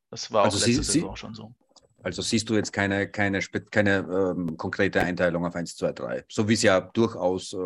Das 0.10 0.32
war 0.32 0.46
also 0.46 0.58
auch 0.58 0.66
letzte 0.66 0.82
Sie, 0.82 0.94
Saison 0.94 1.16
schon 1.16 1.36
so. 1.36 1.54
Also 2.02 2.24
siehst 2.24 2.50
du 2.50 2.56
jetzt 2.56 2.74
keine, 2.74 3.08
keine, 3.08 3.40
keine 3.40 3.98
ähm, 4.00 4.58
konkrete 4.58 5.00
Einteilung 5.00 5.46
auf 5.46 5.54
1, 5.54 5.76
2, 5.76 5.92
3, 5.92 6.26
so 6.28 6.50
wie 6.50 6.56
es 6.56 6.64
ja 6.64 6.82
durchaus 6.82 7.54
äh, 7.54 7.58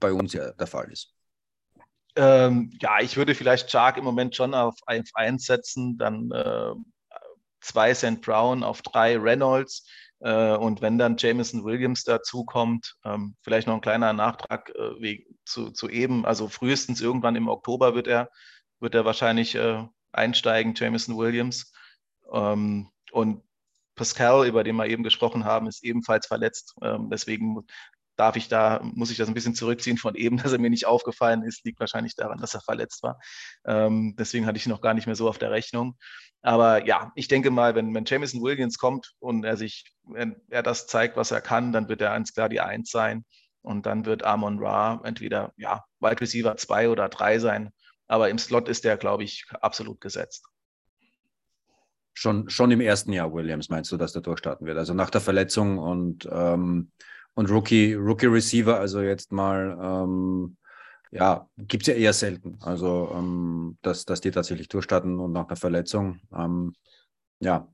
bei 0.00 0.10
uns 0.10 0.32
ja 0.32 0.52
der 0.52 0.66
Fall 0.66 0.90
ist. 0.90 1.12
Ähm, 2.16 2.70
ja, 2.80 2.98
ich 3.02 3.18
würde 3.18 3.34
vielleicht 3.34 3.70
Shark 3.70 3.98
im 3.98 4.04
Moment 4.04 4.34
schon 4.34 4.54
auf 4.54 4.74
1 4.86 5.44
setzen, 5.44 5.98
dann 5.98 6.30
äh, 6.30 6.72
zwei 7.60 7.92
St. 7.92 8.22
Brown 8.22 8.64
auf 8.64 8.80
drei 8.80 9.18
Reynolds. 9.18 9.86
Äh, 10.24 10.56
und 10.56 10.80
wenn 10.80 10.96
dann 10.96 11.18
Jameson 11.18 11.64
Williams 11.64 12.02
dazukommt, 12.02 12.96
ähm, 13.04 13.36
vielleicht 13.42 13.66
noch 13.66 13.74
ein 13.74 13.82
kleiner 13.82 14.14
Nachtrag 14.14 14.72
äh, 14.74 15.22
zu, 15.44 15.70
zu 15.70 15.90
eben, 15.90 16.24
also 16.24 16.48
frühestens 16.48 17.02
irgendwann 17.02 17.36
im 17.36 17.48
Oktober 17.48 17.94
wird 17.94 18.08
er, 18.08 18.30
wird 18.80 18.94
er 18.94 19.04
wahrscheinlich 19.04 19.54
äh, 19.54 19.84
einsteigen, 20.12 20.72
Jameson 20.74 21.18
Williams. 21.18 21.72
Ähm, 22.32 22.88
und 23.12 23.42
Pascal, 23.96 24.46
über 24.46 24.64
den 24.64 24.76
wir 24.76 24.86
eben 24.86 25.02
gesprochen 25.02 25.44
haben, 25.44 25.66
ist 25.66 25.84
ebenfalls 25.84 26.26
verletzt. 26.26 26.74
Ähm, 26.82 27.10
deswegen 27.10 27.66
darf 28.16 28.36
ich 28.36 28.48
da, 28.48 28.80
muss 28.82 29.10
ich 29.10 29.16
das 29.16 29.28
ein 29.28 29.34
bisschen 29.34 29.54
zurückziehen 29.54 29.98
von 29.98 30.14
eben, 30.14 30.36
dass 30.42 30.52
er 30.52 30.58
mir 30.58 30.70
nicht 30.70 30.86
aufgefallen 30.86 31.42
ist, 31.42 31.64
liegt 31.64 31.80
wahrscheinlich 31.80 32.14
daran, 32.16 32.38
dass 32.38 32.54
er 32.54 32.60
verletzt 32.60 33.02
war. 33.02 33.18
Ähm, 33.66 34.14
deswegen 34.18 34.46
hatte 34.46 34.58
ich 34.58 34.66
ihn 34.66 34.70
noch 34.70 34.80
gar 34.80 34.94
nicht 34.94 35.06
mehr 35.06 35.16
so 35.16 35.28
auf 35.28 35.38
der 35.38 35.50
Rechnung. 35.50 35.96
Aber 36.42 36.86
ja, 36.86 37.10
ich 37.14 37.28
denke 37.28 37.50
mal, 37.50 37.74
wenn, 37.74 37.94
wenn 37.94 38.04
Jameson 38.04 38.42
Williams 38.42 38.78
kommt 38.78 39.12
und 39.18 39.44
er 39.44 39.56
sich, 39.56 39.94
wenn 40.02 40.36
er 40.50 40.62
das 40.62 40.86
zeigt, 40.86 41.16
was 41.16 41.30
er 41.30 41.40
kann, 41.40 41.72
dann 41.72 41.88
wird 41.88 42.02
er 42.02 42.10
ganz 42.10 42.34
klar 42.34 42.48
die 42.48 42.60
Eins 42.60 42.90
sein. 42.90 43.24
Und 43.62 43.86
dann 43.86 44.04
wird 44.04 44.24
Amon 44.24 44.58
Ra 44.58 45.00
entweder 45.04 45.54
ja, 45.56 45.84
Wide 46.00 46.20
Receiver 46.20 46.54
2 46.54 46.90
oder 46.90 47.08
3 47.08 47.38
sein. 47.38 47.70
Aber 48.06 48.28
im 48.28 48.36
Slot 48.36 48.68
ist 48.68 48.84
der, 48.84 48.98
glaube 48.98 49.24
ich, 49.24 49.46
absolut 49.62 50.02
gesetzt. 50.02 50.44
Schon, 52.12 52.50
schon 52.50 52.70
im 52.70 52.82
ersten 52.82 53.12
Jahr, 53.14 53.32
Williams, 53.32 53.70
meinst 53.70 53.90
du, 53.90 53.96
dass 53.96 54.12
der 54.12 54.20
durchstarten 54.20 54.66
wird? 54.66 54.76
Also 54.76 54.92
nach 54.92 55.08
der 55.08 55.22
Verletzung 55.22 55.78
und 55.78 56.28
ähm, 56.30 56.92
und 57.34 57.50
Rookie, 57.50 57.94
Rookie 57.94 58.26
Receiver, 58.26 58.78
also 58.78 59.00
jetzt 59.00 59.32
mal, 59.32 59.78
ähm, 59.80 60.56
ja, 61.10 61.48
gibt 61.58 61.82
es 61.82 61.88
ja 61.88 61.94
eher 61.94 62.12
selten. 62.12 62.58
Also, 62.62 63.12
ähm, 63.14 63.78
dass, 63.82 64.04
dass 64.04 64.20
die 64.20 64.30
tatsächlich 64.30 64.68
durchstarten 64.68 65.18
und 65.18 65.32
nach 65.32 65.46
einer 65.46 65.56
Verletzung, 65.56 66.20
ähm, 66.36 66.74
ja. 67.40 67.68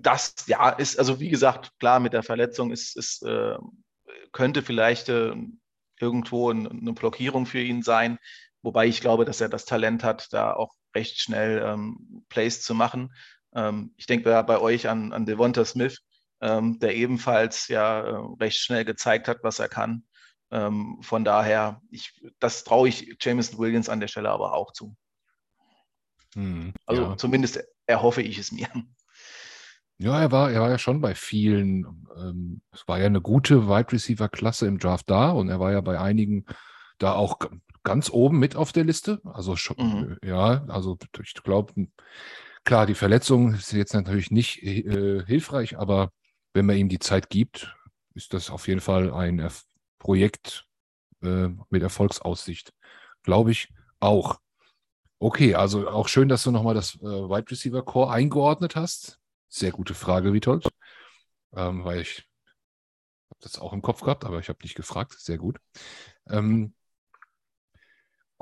Das, 0.00 0.34
ja, 0.46 0.70
ist, 0.70 0.98
also 0.98 1.20
wie 1.20 1.28
gesagt, 1.28 1.70
klar, 1.78 2.00
mit 2.00 2.12
der 2.12 2.22
Verletzung 2.22 2.72
ist, 2.72 2.96
ist 2.96 3.22
äh, 3.22 3.56
könnte 4.32 4.62
vielleicht 4.62 5.08
äh, 5.08 5.34
irgendwo 6.00 6.50
eine 6.50 6.92
Blockierung 6.92 7.46
für 7.46 7.60
ihn 7.60 7.82
sein. 7.82 8.18
Wobei 8.62 8.86
ich 8.86 9.00
glaube, 9.00 9.24
dass 9.24 9.40
er 9.40 9.48
das 9.48 9.64
Talent 9.64 10.02
hat, 10.02 10.32
da 10.32 10.52
auch 10.52 10.74
recht 10.94 11.20
schnell 11.20 11.62
ähm, 11.64 12.24
Plays 12.28 12.62
zu 12.62 12.74
machen. 12.74 13.14
Ähm, 13.54 13.92
ich 13.96 14.06
denke 14.06 14.30
da 14.30 14.42
bei 14.42 14.58
euch 14.58 14.88
an, 14.88 15.12
an 15.12 15.26
Devonta 15.26 15.64
Smith, 15.64 16.00
ähm, 16.42 16.78
der 16.80 16.94
ebenfalls 16.94 17.68
ja 17.68 18.00
äh, 18.00 18.34
recht 18.40 18.58
schnell 18.58 18.84
gezeigt 18.84 19.28
hat, 19.28 19.38
was 19.42 19.58
er 19.60 19.68
kann. 19.68 20.04
Ähm, 20.50 20.98
von 21.00 21.24
daher, 21.24 21.80
ich, 21.90 22.20
das 22.40 22.64
traue 22.64 22.88
ich 22.88 23.16
Jameson 23.20 23.58
Williams 23.58 23.88
an 23.88 24.00
der 24.00 24.08
Stelle 24.08 24.30
aber 24.30 24.52
auch 24.52 24.72
zu. 24.72 24.96
Hm, 26.34 26.74
also 26.84 27.02
ja. 27.02 27.16
zumindest 27.16 27.62
erhoffe 27.86 28.22
ich 28.22 28.38
es 28.38 28.52
mir. 28.52 28.68
Ja, 29.98 30.20
er 30.20 30.32
war, 30.32 30.50
er 30.50 30.60
war 30.60 30.70
ja 30.70 30.78
schon 30.78 31.00
bei 31.00 31.14
vielen. 31.14 32.06
Ähm, 32.16 32.60
es 32.72 32.88
war 32.88 32.98
ja 32.98 33.06
eine 33.06 33.20
gute 33.20 33.68
Wide 33.68 33.92
Receiver-Klasse 33.92 34.66
im 34.66 34.78
Draft 34.78 35.08
da 35.08 35.30
und 35.30 35.48
er 35.48 35.60
war 35.60 35.70
ja 35.70 35.80
bei 35.80 35.98
einigen 35.98 36.44
da 36.98 37.14
auch 37.14 37.38
ganz 37.84 38.10
oben 38.10 38.38
mit 38.38 38.56
auf 38.56 38.72
der 38.72 38.84
Liste. 38.84 39.20
Also 39.24 39.54
schon, 39.54 39.76
mhm. 39.78 40.18
ja, 40.24 40.64
also 40.66 40.98
ich 41.22 41.34
glaube, 41.34 41.86
klar, 42.64 42.86
die 42.86 42.94
Verletzung 42.94 43.54
ist 43.54 43.72
jetzt 43.72 43.94
natürlich 43.94 44.30
nicht 44.30 44.62
äh, 44.62 45.24
hilfreich, 45.24 45.78
aber 45.78 46.10
wenn 46.54 46.66
man 46.66 46.76
ihm 46.76 46.88
die 46.88 46.98
Zeit 46.98 47.30
gibt, 47.30 47.74
ist 48.14 48.34
das 48.34 48.50
auf 48.50 48.68
jeden 48.68 48.80
Fall 48.80 49.12
ein 49.12 49.38
Erf 49.38 49.64
Projekt 49.98 50.66
äh, 51.22 51.48
mit 51.70 51.82
Erfolgsaussicht. 51.82 52.72
Glaube 53.22 53.52
ich 53.52 53.68
auch. 54.00 54.40
Okay, 55.20 55.54
also 55.54 55.88
auch 55.88 56.08
schön, 56.08 56.28
dass 56.28 56.42
du 56.42 56.50
nochmal 56.50 56.74
das 56.74 56.96
äh, 56.96 57.04
Wide 57.04 57.48
Receiver 57.48 57.84
Core 57.84 58.10
eingeordnet 58.10 58.74
hast. 58.74 59.20
Sehr 59.48 59.70
gute 59.70 59.94
Frage, 59.94 60.32
Witold. 60.32 60.68
Ähm, 61.54 61.84
weil 61.84 62.00
ich 62.00 62.28
habe 63.30 63.38
das 63.42 63.60
auch 63.60 63.72
im 63.72 63.82
Kopf 63.82 64.00
gehabt, 64.00 64.24
aber 64.24 64.40
ich 64.40 64.48
habe 64.48 64.58
nicht 64.62 64.74
gefragt. 64.74 65.14
Sehr 65.18 65.38
gut. 65.38 65.60
Ähm, 66.28 66.74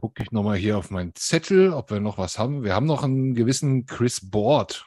Gucke 0.00 0.22
ich 0.22 0.32
nochmal 0.32 0.56
hier 0.56 0.78
auf 0.78 0.90
meinen 0.90 1.14
Zettel, 1.14 1.74
ob 1.74 1.90
wir 1.90 2.00
noch 2.00 2.16
was 2.16 2.38
haben. 2.38 2.64
Wir 2.64 2.74
haben 2.74 2.86
noch 2.86 3.02
einen 3.02 3.34
gewissen 3.34 3.84
Chris 3.84 4.30
Board 4.30 4.86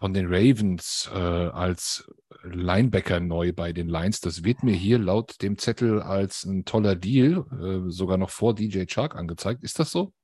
von 0.00 0.14
den 0.14 0.28
Ravens 0.28 1.10
äh, 1.12 1.18
als 1.18 2.10
Linebacker 2.42 3.20
neu 3.20 3.52
bei 3.52 3.74
den 3.74 3.86
Lions. 3.86 4.20
Das 4.20 4.44
wird 4.44 4.62
mir 4.62 4.74
hier 4.74 4.98
laut 4.98 5.42
dem 5.42 5.58
Zettel 5.58 6.00
als 6.00 6.44
ein 6.44 6.64
toller 6.64 6.96
Deal, 6.96 7.44
äh, 7.52 7.90
sogar 7.90 8.16
noch 8.16 8.30
vor 8.30 8.54
DJ 8.54 8.86
Chark 8.86 9.14
angezeigt. 9.14 9.62
Ist 9.62 9.78
das 9.78 9.90
so? 9.90 10.14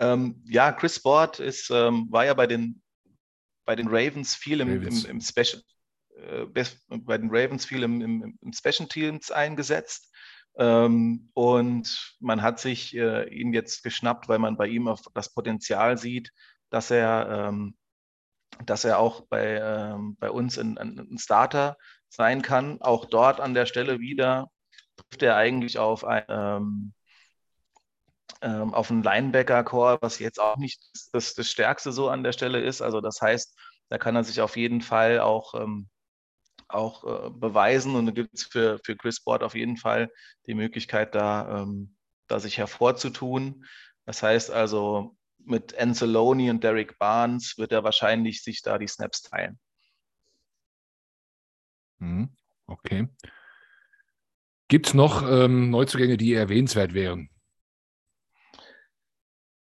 Ähm, 0.00 0.42
ja, 0.46 0.72
Chris 0.72 1.00
Board 1.00 1.38
ist, 1.38 1.70
ähm, 1.70 2.08
war 2.10 2.24
ja 2.24 2.34
bei 2.34 2.48
den, 2.48 2.82
bei 3.64 3.76
den 3.76 3.86
Ravens 3.86 4.34
viel 4.34 4.60
im, 4.60 4.68
Ravens. 4.68 5.04
im, 5.04 5.12
im 5.12 5.20
Special, 5.20 5.62
äh, 6.16 6.64
bei 6.90 7.16
den 7.16 7.30
Ravens 7.30 7.64
viel 7.64 7.84
im, 7.84 8.00
im, 8.00 8.36
im 8.40 8.52
Special 8.52 8.88
Teams 8.88 9.30
eingesetzt. 9.30 10.12
Ähm, 10.58 11.30
und 11.34 12.16
man 12.18 12.42
hat 12.42 12.58
sich 12.58 12.96
äh, 12.96 13.28
ihn 13.28 13.52
jetzt 13.52 13.84
geschnappt, 13.84 14.28
weil 14.28 14.40
man 14.40 14.56
bei 14.56 14.66
ihm 14.66 14.88
auf 14.88 15.02
das 15.14 15.32
Potenzial 15.32 15.98
sieht, 15.98 16.32
dass 16.70 16.90
er 16.90 17.48
ähm, 17.48 17.76
dass 18.64 18.84
er 18.84 18.98
auch 18.98 19.22
bei, 19.22 19.60
ähm, 19.60 20.16
bei 20.18 20.30
uns 20.30 20.58
ein, 20.58 20.78
ein, 20.78 21.18
Starter 21.18 21.76
sein 22.08 22.42
kann. 22.42 22.80
Auch 22.80 23.06
dort 23.06 23.40
an 23.40 23.54
der 23.54 23.66
Stelle 23.66 24.00
wieder 24.00 24.48
trifft 24.96 25.22
er 25.22 25.36
eigentlich 25.36 25.78
auf 25.78 26.04
ein, 26.04 26.24
ähm, 26.28 26.94
ähm, 28.42 28.74
auf 28.74 28.90
einen 28.90 29.02
Linebacker-Core, 29.02 29.98
was 30.00 30.18
jetzt 30.18 30.38
auch 30.40 30.56
nicht 30.56 30.80
das, 31.12 31.34
das 31.34 31.50
Stärkste 31.50 31.92
so 31.92 32.08
an 32.08 32.22
der 32.22 32.32
Stelle 32.32 32.60
ist. 32.60 32.82
Also 32.82 33.00
das 33.00 33.20
heißt, 33.20 33.58
da 33.88 33.98
kann 33.98 34.16
er 34.16 34.24
sich 34.24 34.40
auf 34.40 34.56
jeden 34.56 34.80
Fall 34.80 35.20
auch, 35.20 35.54
ähm, 35.54 35.88
auch 36.68 37.04
äh, 37.04 37.30
beweisen 37.30 37.94
und 37.94 38.06
da 38.06 38.12
gibt 38.12 38.34
es 38.34 38.44
für, 38.44 38.78
für 38.84 38.96
Chris 38.96 39.20
Board 39.22 39.42
auf 39.42 39.54
jeden 39.54 39.76
Fall 39.76 40.10
die 40.46 40.54
Möglichkeit, 40.54 41.14
da, 41.14 41.62
ähm, 41.62 41.96
da 42.28 42.40
sich 42.40 42.58
hervorzutun. 42.58 43.64
Das 44.06 44.22
heißt 44.22 44.50
also, 44.50 45.16
mit 45.46 45.78
Anzalone 45.78 46.50
und 46.50 46.64
Derek 46.64 46.98
Barnes 46.98 47.58
wird 47.58 47.72
er 47.72 47.84
wahrscheinlich 47.84 48.42
sich 48.42 48.62
da 48.62 48.78
die 48.78 48.86
Snaps 48.86 49.22
teilen. 49.22 49.58
Mhm. 51.98 52.30
Okay. 52.66 53.08
Gibt 54.68 54.88
es 54.88 54.94
noch 54.94 55.22
ähm, 55.28 55.70
Neuzugänge, 55.70 56.16
die 56.16 56.32
erwähnenswert 56.32 56.94
wären? 56.94 57.28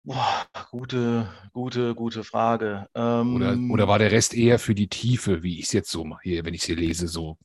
Boah, 0.07 0.46
gute, 0.70 1.33
gute, 1.53 1.94
gute 1.94 2.24
Frage. 2.24 2.88
Ähm, 2.94 3.37
oder, 3.37 3.57
oder 3.72 3.88
war 3.88 3.98
der 3.98 4.12
Rest 4.12 4.35
eher 4.35 4.59
für 4.59 4.74
die 4.74 4.88
Tiefe, 4.88 5.42
wie 5.42 5.59
ich 5.59 5.64
es 5.64 5.72
jetzt 5.72 5.90
so 5.90 6.18
hier, 6.20 6.44
wenn 6.44 6.53
ich 6.53 6.61
es 6.61 6.66
hier 6.66 6.77
lese, 6.77 7.09
so 7.09 7.38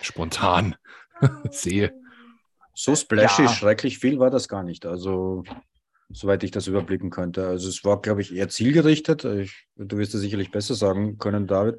spontan 0.00 0.74
sehe? 1.50 1.94
So 2.74 2.96
splashy, 2.96 3.42
ja. 3.42 3.48
schrecklich 3.48 3.98
viel 3.98 4.18
war 4.18 4.30
das 4.30 4.48
gar 4.48 4.64
nicht. 4.64 4.86
Also 4.86 5.44
soweit 6.10 6.42
ich 6.42 6.50
das 6.50 6.66
überblicken 6.66 7.10
könnte. 7.10 7.46
Also 7.46 7.68
es 7.68 7.84
war, 7.84 8.00
glaube 8.00 8.20
ich, 8.22 8.34
eher 8.34 8.48
zielgerichtet. 8.48 9.24
Ich, 9.24 9.66
du 9.76 9.98
wirst 9.98 10.14
es 10.14 10.20
sicherlich 10.20 10.50
besser 10.50 10.74
sagen 10.74 11.18
können, 11.18 11.46
David. 11.46 11.76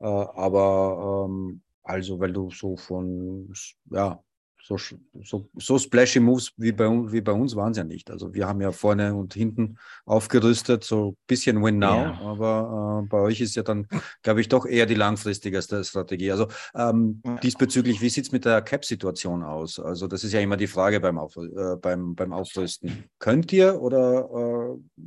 Äh, 0.00 0.06
aber 0.06 1.26
ähm, 1.28 1.62
also, 1.82 2.20
weil 2.20 2.32
du 2.32 2.50
so 2.50 2.76
von, 2.76 3.52
ja, 3.90 4.22
so, 4.64 4.76
so, 5.22 5.48
so 5.56 5.78
splashy 5.78 6.20
Moves 6.20 6.52
wie 6.56 6.72
bei, 6.72 6.86
wie 6.86 7.20
bei 7.20 7.32
uns 7.32 7.56
waren 7.56 7.72
es 7.72 7.78
ja 7.78 7.84
nicht. 7.84 8.10
Also 8.10 8.32
wir 8.32 8.46
haben 8.46 8.60
ja 8.60 8.70
vorne 8.70 9.14
und 9.14 9.34
hinten 9.34 9.78
aufgerüstet, 10.04 10.84
so 10.84 11.10
ein 11.10 11.16
bisschen 11.26 11.62
Win 11.62 11.78
Now, 11.78 11.96
ja. 11.96 12.20
aber 12.20 13.02
äh, 13.02 13.08
bei 13.08 13.18
euch 13.18 13.40
ist 13.40 13.56
ja 13.56 13.64
dann, 13.64 13.88
glaube 14.22 14.40
ich, 14.40 14.48
doch 14.48 14.64
eher 14.64 14.86
die 14.86 14.94
langfristige 14.94 15.60
Strategie. 15.62 16.30
Also 16.30 16.46
ähm, 16.74 17.20
ja. 17.24 17.36
diesbezüglich, 17.38 18.00
wie 18.00 18.08
sieht 18.08 18.26
es 18.26 18.32
mit 18.32 18.44
der 18.44 18.62
Cap-Situation 18.62 19.42
aus? 19.42 19.80
Also 19.80 20.06
das 20.06 20.22
ist 20.22 20.32
ja 20.32 20.40
immer 20.40 20.56
die 20.56 20.68
Frage 20.68 21.00
beim, 21.00 21.18
Auf, 21.18 21.36
äh, 21.36 21.76
beim, 21.80 22.14
beim 22.14 22.32
Aufrüsten. 22.32 23.04
Könnt 23.18 23.52
ihr 23.52 23.80
oder 23.80 24.76
äh, 24.76 25.02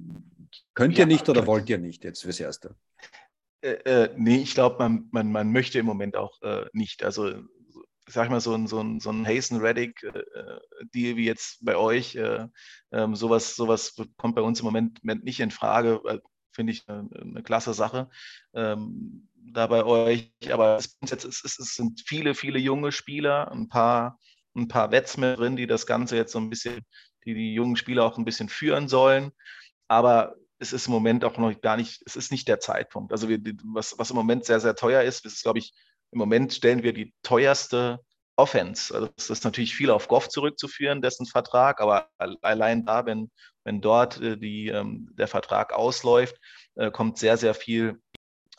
könnt 0.74 0.98
ihr 0.98 1.06
nicht 1.06 1.30
oder 1.30 1.48
wollt 1.48 1.70
ihr 1.70 1.78
nicht 1.78 2.04
jetzt 2.04 2.24
fürs 2.24 2.42
Erste? 2.42 2.76
Äh, 3.62 3.78
äh, 3.86 4.10
nee, 4.18 4.42
ich 4.42 4.54
glaube, 4.54 4.78
man, 4.80 5.08
man, 5.12 5.32
man 5.32 5.52
möchte 5.52 5.80
im 5.80 5.86
Moment 5.86 6.16
auch 6.16 6.42
äh, 6.42 6.66
nicht. 6.74 7.04
Also 7.04 7.32
sag 8.08 8.26
ich 8.26 8.32
mal, 8.32 8.42
so 8.42 8.54
ein, 8.54 8.68
so 8.68 8.80
ein, 8.82 9.00
so 9.00 9.10
ein 9.12 9.26
Hasten 9.26 9.58
Reddick 9.58 10.04
äh, 10.04 10.24
Deal 10.94 11.16
wie 11.18 11.26
jetzt 11.26 11.64
bei 11.64 11.76
euch, 11.76 12.16
äh, 12.16 12.48
ähm, 12.92 13.16
sowas, 13.16 13.56
sowas 13.56 13.96
kommt 14.18 14.36
bei 14.36 14.42
uns 14.42 14.60
im 14.60 14.66
Moment 14.66 15.04
nicht 15.04 15.40
in 15.40 15.52
Frage, 15.52 16.02
finde 16.52 16.74
ich 16.74 16.88
eine, 16.88 17.10
eine, 17.20 17.44
klasse 17.44 17.74
Sache. 17.74 18.10
Ähm, 18.54 19.28
da 19.36 19.68
bei 19.68 19.84
euch, 19.84 20.32
aber 20.52 20.78
es, 20.78 20.98
es, 21.02 21.44
es, 21.44 21.76
sind 21.76 22.02
viele, 22.06 22.34
viele 22.34 22.60
junge 22.60 22.92
Spieler, 22.92 23.52
ein 23.52 23.70
paar 23.70 24.20
ein 24.56 24.68
paar 24.68 24.92
Wets 24.92 25.18
mit 25.18 25.38
drin, 25.38 25.56
die 25.56 25.68
das 25.68 25.86
Ganze 25.86 26.16
jetzt 26.16 26.32
so 26.32 26.40
ein 26.40 26.50
bisschen, 26.50 26.86
die 27.26 27.34
die 27.34 27.54
jungen 27.54 27.76
Spieler 27.76 28.06
auch 28.06 28.18
ein 28.18 28.26
bisschen 28.26 28.50
führen 28.50 28.88
sollen. 28.88 29.32
Aber 29.88 30.36
es 30.58 30.74
ist 30.74 30.88
im 30.88 30.94
Moment 30.94 31.26
auch 31.26 31.38
noch 31.38 31.60
gar 31.62 31.78
nicht, 31.78 32.02
es 32.06 32.16
ist 32.16 32.32
nicht 32.32 32.48
der 32.48 32.60
Zeitpunkt. 32.60 33.12
Also 33.12 33.28
wir, 33.30 33.40
was, 33.66 33.98
was 33.98 34.10
im 34.10 34.16
Moment 34.16 34.46
sehr, 34.46 34.60
sehr 34.60 34.76
teuer 34.76 35.04
ist, 35.04 35.26
ist, 35.26 35.44
glaube 35.44 35.60
ich, 35.60 35.74
im 36.12 36.20
Moment 36.20 36.54
stellen 36.54 36.84
wir 36.84 36.94
die 36.94 37.14
teuerste 37.24 38.00
Offense. 38.38 38.94
Also 38.94 39.10
das 39.16 39.30
ist 39.30 39.44
natürlich 39.44 39.76
viel 39.76 39.90
auf 39.90 40.08
Goff 40.08 40.30
zurückzuführen, 40.30 41.02
dessen 41.02 41.26
Vertrag, 41.26 41.82
aber 41.82 42.10
allein 42.42 42.86
da, 42.86 43.06
wenn, 43.06 43.32
wenn 43.64 43.82
dort 43.82 44.20
äh, 44.22 44.38
die, 44.38 44.68
ähm, 44.68 45.10
der 45.14 45.28
Vertrag 45.28 45.74
ausläuft, 45.74 46.36
äh, 46.76 46.92
kommt 46.92 47.18
sehr, 47.18 47.38
sehr 47.38 47.54
viel, 47.54 48.02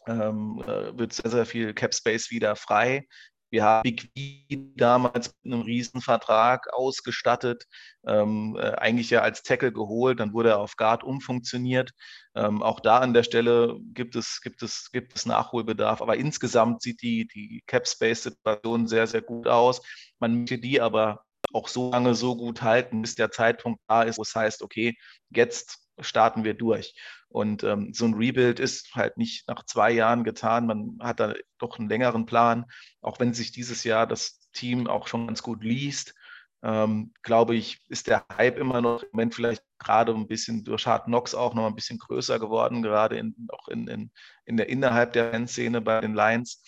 ähm, 0.07 0.63
äh, 0.67 0.97
wird 0.99 1.13
sehr, 1.13 1.31
sehr 1.31 1.47
viel 1.47 1.75
Cap 1.75 1.95
Space 1.95 2.31
wieder 2.31 2.57
frei. 2.57 3.07
Wir 3.51 3.65
haben 3.65 3.83
Big 3.83 4.03
V 4.03 4.57
damals 4.77 5.35
mit 5.43 5.53
einem 5.53 5.63
Riesenvertrag 5.63 6.73
ausgestattet, 6.73 7.65
ähm, 8.07 8.57
äh, 8.59 8.73
eigentlich 8.73 9.11
ja 9.11 9.23
als 9.23 9.43
Tackle 9.43 9.73
geholt, 9.73 10.21
dann 10.21 10.33
wurde 10.33 10.51
er 10.51 10.59
auf 10.59 10.77
Guard 10.77 11.05
umfunktioniert. 11.05 11.93
Ähm, 12.35 12.63
auch 12.63 12.81
da 12.81 12.99
an 12.99 13.15
der 13.15 13.23
Stelle 13.23 13.79
gibt 13.95 14.17
es, 14.17 14.41
gibt 14.43 14.63
es, 14.63 14.91
gibt 14.93 15.15
es 15.17 15.27
Nachholbedarf, 15.27 16.03
aber 16.03 16.17
insgesamt 16.17 16.83
sieht 16.83 17.03
die, 17.03 17.27
die 17.29 17.63
Cap-Space-Situation 17.67 18.89
sehr, 18.89 19.07
sehr 19.07 19.23
gut 19.23 19.47
aus. 19.47 19.81
Man 20.19 20.41
möchte 20.41 20.59
die 20.59 20.81
aber 20.81 21.23
auch 21.53 21.69
so 21.69 21.91
lange 21.91 22.15
so 22.15 22.37
gut 22.37 22.63
halten, 22.63 23.03
bis 23.03 23.15
der 23.15 23.31
Zeitpunkt 23.31 23.81
da 23.89 24.03
ist, 24.03 24.19
wo 24.19 24.23
es 24.23 24.35
heißt, 24.35 24.63
okay, 24.63 24.97
jetzt 25.31 25.86
starten 26.01 26.45
wir 26.45 26.55
durch. 26.55 26.95
Und 27.29 27.65
ähm, 27.65 27.93
so 27.93 28.05
ein 28.05 28.15
Rebuild 28.15 28.61
ist 28.61 28.95
halt 28.95 29.17
nicht 29.17 29.49
nach 29.49 29.65
zwei 29.65 29.91
Jahren 29.91 30.25
getan. 30.25 30.67
Man 30.67 30.99
hat 31.01 31.21
da 31.21 31.35
doch 31.59 31.79
einen 31.79 31.89
längeren 31.89 32.27
Plan. 32.27 32.67
Auch 33.01 33.21
wenn 33.21 33.35
sich 33.35 33.53
dieses 33.53 33.85
Jahr 33.85 34.07
das 34.07 34.41
Team 34.53 34.87
auch 34.87 35.07
schon 35.07 35.27
ganz 35.27 35.43
gut 35.43 35.63
liest, 35.63 36.15
ähm, 36.63 37.13
glaube 37.23 37.55
ich, 37.55 37.81
ist 37.89 38.07
der 38.07 38.25
Hype 38.37 38.59
immer 38.59 38.81
noch 38.81 39.03
im 39.03 39.09
Moment 39.13 39.35
vielleicht 39.35 39.63
gerade 39.79 40.13
ein 40.13 40.27
bisschen 40.27 40.65
durch 40.65 40.87
Hard 40.87 41.05
Knocks 41.05 41.35
auch 41.35 41.55
noch 41.55 41.67
ein 41.67 41.75
bisschen 41.75 41.99
größer 41.99 42.39
geworden, 42.39 42.83
gerade 42.83 43.19
in, 43.19 43.35
auch 43.49 43.69
in, 43.69 43.87
in, 43.89 44.11
in 44.47 44.57
der 44.57 44.69
innerhalb 44.69 45.13
der 45.13 45.31
Fanszene 45.31 45.81
bei 45.81 46.01
den 46.01 46.15
Lions. 46.15 46.63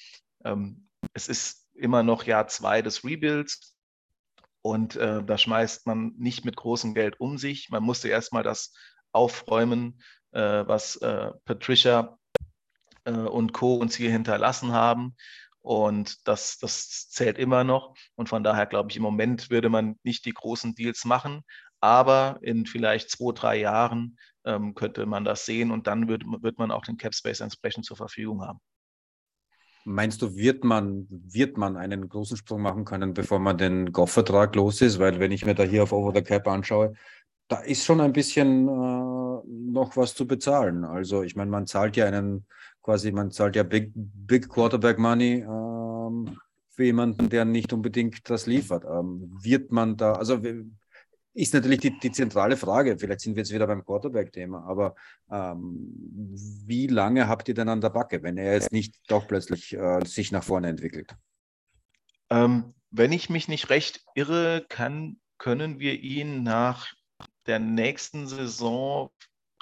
Ähm, 0.45 0.89
es 1.14 1.29
ist 1.29 1.66
immer 1.74 2.03
noch 2.03 2.24
Jahr 2.24 2.49
zwei 2.49 2.83
des 2.83 3.05
Rebuilds. 3.05 3.74
Und 4.61 4.97
äh, 4.97 5.24
da 5.24 5.39
schmeißt 5.39 5.87
man 5.87 6.12
nicht 6.18 6.45
mit 6.45 6.57
großem 6.57 6.93
Geld 6.95 7.20
um 7.20 7.39
sich. 7.39 7.70
Man 7.70 7.83
musste 7.83 8.09
erstmal 8.09 8.43
das 8.43 8.74
aufräumen, 9.12 10.00
äh, 10.32 10.40
was 10.66 10.96
äh, 10.96 11.30
Patricia 11.44 12.18
äh, 13.04 13.12
und 13.12 13.52
Co. 13.52 13.76
uns 13.76 13.94
hier 13.94 14.11
hinterlassen 14.11 14.72
haben. 14.72 15.16
Und 15.61 16.26
das, 16.26 16.59
das 16.59 17.09
zählt 17.11 17.38
immer 17.38 17.64
noch. 17.64 17.94
Und 18.14 18.28
von 18.28 18.42
daher 18.42 18.66
glaube 18.66 18.90
ich, 18.90 18.96
im 18.96 19.02
Moment 19.02 19.50
würde 19.50 19.68
man 19.68 19.98
nicht 20.02 20.24
die 20.24 20.32
großen 20.32 20.74
Deals 20.74 21.04
machen, 21.04 21.42
aber 21.80 22.38
in 22.42 22.66
vielleicht 22.66 23.11
zwei, 23.11 23.32
drei 23.32 23.56
Jahren 23.59 24.16
ähm, 24.44 24.74
könnte 24.74 25.06
man 25.06 25.24
das 25.24 25.44
sehen 25.44 25.70
und 25.70 25.86
dann 25.86 26.09
wird, 26.09 26.24
wird 26.24 26.59
man 26.59 26.70
auch 26.70 26.84
den 26.84 26.96
Cap 26.96 27.14
Space 27.14 27.40
entsprechend 27.40 27.84
zur 27.84 27.96
Verfügung 27.96 28.42
haben. 28.42 28.61
Meinst 29.84 30.20
du, 30.20 30.36
wird 30.36 30.64
man, 30.64 31.06
wird 31.09 31.56
man 31.56 31.76
einen 31.76 32.09
großen 32.09 32.36
Sprung 32.36 32.61
machen 32.61 32.84
können, 32.84 33.14
bevor 33.14 33.38
man 33.38 33.56
den 33.56 33.90
Goff-Vertrag 33.92 34.54
los 34.54 34.82
ist? 34.82 34.98
Weil 34.98 35.18
wenn 35.18 35.32
ich 35.32 35.46
mir 35.46 35.54
da 35.54 35.62
hier 35.62 35.82
auf 35.82 35.92
Over 35.92 36.12
the 36.14 36.22
Cap 36.22 36.46
anschaue, 36.46 36.92
da 37.49 37.61
ist 37.61 37.84
schon 37.84 38.01
ein 38.01 38.12
bisschen 38.12 38.68
äh, 38.68 39.40
noch 39.46 39.96
was 39.96 40.14
zu 40.14 40.26
bezahlen. 40.26 40.84
Also 40.84 41.22
ich 41.22 41.34
meine, 41.34 41.51
man 41.51 41.66
zahlt 41.66 41.96
ja 41.96 42.07
einen 42.07 42.46
quasi, 42.82 43.11
man 43.11 43.30
zahlt 43.30 43.57
ja 43.57 43.62
Big, 43.62 43.90
Big 43.94 44.49
Quarterback 44.49 44.99
Money 44.99 45.44
ähm, 45.46 46.38
für 46.68 46.84
jemanden, 46.84 47.28
der 47.28 47.44
nicht 47.44 47.72
unbedingt 47.72 48.28
das 48.28 48.46
liefert. 48.46 48.84
Ähm, 48.84 49.30
wird 49.42 49.72
man 49.72 49.96
da, 49.96 50.12
also 50.12 50.40
ist 51.34 51.55
natürlich 51.55 51.80
die, 51.80 51.99
die 51.99 52.12
zentrale 52.12 52.57
Frage, 52.57 52.99
vielleicht 52.99 53.20
sind 53.20 53.36
wir 53.36 53.42
jetzt 53.42 53.53
wieder 53.53 53.66
beim 53.66 53.84
Quarterback-Thema, 53.84 54.64
aber 54.64 54.94
ähm, 55.30 55.92
wie 56.66 56.88
lange 56.88 57.28
habt 57.28 57.49
ihr 57.49 57.55
denn 57.55 57.68
an 57.68 57.80
der 57.80 57.90
Backe, 57.90 58.22
wenn 58.22 58.36
er 58.36 58.55
jetzt 58.55 58.72
nicht 58.72 58.96
doch 59.09 59.26
plötzlich 59.28 59.74
äh, 59.74 60.05
sich 60.05 60.32
nach 60.32 60.42
vorne 60.42 60.68
entwickelt? 60.68 61.14
Ähm, 62.30 62.74
wenn 62.90 63.12
ich 63.12 63.30
mich 63.30 63.49
nicht 63.49 63.70
recht 63.70 64.05
irre, 64.14 64.66
kann, 64.68 65.20
können 65.38 65.78
wir 65.78 66.01
ihn 66.01 66.42
nach 66.42 66.92
der 67.49 67.59
nächsten 67.59 68.26
Saison 68.26 69.11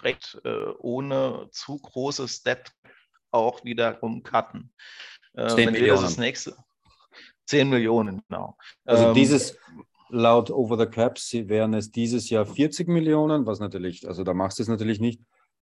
recht 0.03 0.39
äh, 0.45 0.73
ohne 0.79 1.49
zu 1.53 1.79
großes 1.79 2.37
Step 2.37 2.71
auch 3.31 3.65
wiederum 3.65 4.23
cutten. 4.23 4.73
Äh, 5.35 5.49
10 5.49 5.73
Millionen. 5.73 6.03
Das 6.03 6.19
nächste. 6.19 6.57
10 7.47 7.69
Millionen, 7.69 8.23
genau. 8.29 8.57
Also 8.85 9.09
ähm, 9.09 9.15
dieses, 9.15 9.57
laut 10.09 10.51
Over 10.51 10.79
the 10.79 10.87
Caps 10.87 11.33
wären 11.33 11.75
es 11.75 11.91
dieses 11.91 12.29
Jahr 12.31 12.47
40 12.47 12.89
Millionen, 12.89 13.47
was 13.47 13.61
natürlich, 13.61 14.07
also 14.07 14.25
da 14.25 14.35
machst 14.35 14.59
du 14.59 14.63
es 14.63 14.69
natürlich 14.69 15.01
nicht. 15.01 15.21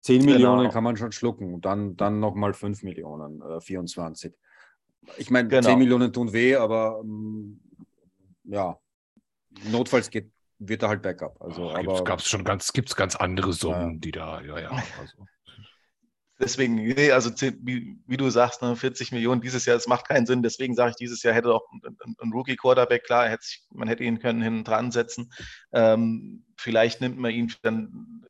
10 0.03 0.21
genau. 0.21 0.33
Millionen 0.33 0.71
kann 0.71 0.85
man 0.85 0.97
schon 0.97 1.13
schlucken, 1.13 1.61
dann, 1.61 1.97
dann 1.97 2.21
nochmal 2.21 2.55
5 2.55 2.83
Millionen, 2.83 3.43
äh, 3.43 3.61
24. 3.61 4.35
Ich 5.19 5.31
meine, 5.31 5.49
genau. 5.49 5.69
10 5.69 5.79
Millionen 5.79 6.13
tun 6.13 6.33
weh, 6.33 6.57
aber 6.57 7.01
ähm, 7.03 7.61
ja, 8.45 8.79
notfalls 9.71 10.11
geht 10.11 10.31
wird 10.59 10.83
da 10.83 10.89
halt 10.89 11.03
Backup. 11.03 11.41
Also, 11.41 11.71
Ach, 11.71 11.79
aber 11.79 12.05
gab's 12.05 12.29
schon 12.29 12.45
ganz, 12.45 12.73
gibt 12.73 12.89
es 12.89 12.97
ganz 12.97 13.17
andere 13.17 13.53
Summen, 13.53 13.95
ja. 13.95 13.99
die 13.99 14.11
da, 14.11 14.41
ja, 14.41 14.59
ja. 14.59 14.71
Also. 15.01 15.27
Deswegen, 16.39 16.75
nee, 16.75 17.13
also 17.13 17.31
wie, 17.63 17.99
wie, 18.07 18.17
du 18.19 18.29
sagst, 18.29 18.61
ne, 18.61 18.77
40 18.77 19.11
Millionen 19.11 19.41
dieses 19.41 19.65
Jahr, 19.65 19.77
das 19.77 19.87
macht 19.87 20.07
keinen 20.07 20.27
Sinn. 20.27 20.43
Deswegen 20.43 20.75
sage 20.75 20.91
ich, 20.91 20.97
dieses 20.97 21.23
Jahr 21.23 21.33
hätte 21.35 21.55
auch 21.55 21.65
ein, 21.73 21.97
ein 22.21 22.33
Rookie-Quarterback, 22.33 23.05
klar, 23.05 23.27
hätte 23.27 23.43
sich, 23.43 23.65
man 23.71 23.89
hätte 23.89 24.05
ihn 24.05 24.19
können 24.19 24.43
hinten 24.43 24.65
dran 24.65 24.93
setzen. 24.93 25.33
Ähm, 25.73 26.45
vielleicht 26.59 27.01
nimmt 27.01 27.17
man 27.17 27.31
ihn 27.31 27.55
dann, 27.63 28.27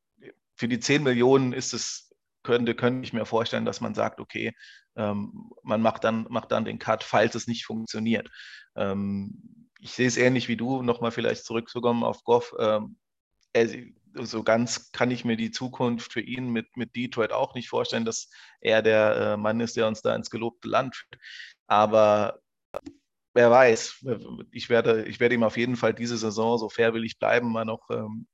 für 0.54 0.68
die 0.68 0.78
10 0.78 1.02
Millionen 1.02 1.52
ist 1.52 1.74
es, 1.74 2.14
könnte, 2.44 2.76
könnte 2.76 3.04
ich 3.04 3.12
mir 3.12 3.26
vorstellen, 3.26 3.64
dass 3.64 3.80
man 3.80 3.94
sagt, 3.94 4.20
okay, 4.20 4.54
ähm, 4.94 5.50
man 5.64 5.82
macht 5.82 6.04
dann, 6.04 6.26
macht 6.30 6.52
dann 6.52 6.64
den 6.64 6.78
Cut, 6.78 7.02
falls 7.02 7.34
es 7.34 7.48
nicht 7.48 7.66
funktioniert. 7.66 8.30
Ähm, 8.76 9.55
ich 9.80 9.92
sehe 9.92 10.06
es 10.06 10.16
ähnlich 10.16 10.48
wie 10.48 10.56
du, 10.56 10.82
nochmal 10.82 11.10
vielleicht 11.10 11.44
zurückzukommen 11.44 12.04
auf 12.04 12.24
Goff. 12.24 12.54
Ähm, 12.58 12.96
er, 13.52 13.68
so 14.14 14.42
ganz 14.42 14.92
kann 14.92 15.10
ich 15.10 15.24
mir 15.24 15.36
die 15.36 15.50
Zukunft 15.50 16.12
für 16.12 16.20
ihn 16.20 16.48
mit, 16.50 16.76
mit 16.76 16.96
Detroit 16.96 17.32
auch 17.32 17.54
nicht 17.54 17.68
vorstellen, 17.68 18.04
dass 18.04 18.30
er 18.60 18.82
der 18.82 19.16
äh, 19.16 19.36
Mann 19.36 19.60
ist, 19.60 19.76
der 19.76 19.86
uns 19.86 20.02
da 20.02 20.14
ins 20.14 20.30
gelobte 20.30 20.68
Land 20.68 20.96
führt. 20.96 21.20
Aber 21.66 22.40
wer 23.34 23.50
weiß, 23.50 24.06
ich 24.50 24.70
werde, 24.70 25.04
ich 25.04 25.20
werde 25.20 25.34
ihm 25.34 25.42
auf 25.42 25.56
jeden 25.56 25.76
Fall 25.76 25.92
diese 25.94 26.16
Saison, 26.16 26.58
so 26.58 26.68
fair 26.68 26.94
will 26.94 27.04
ich 27.04 27.18
bleiben, 27.18 27.52
mal 27.52 27.64
noch 27.64 27.90
ähm, 27.90 28.26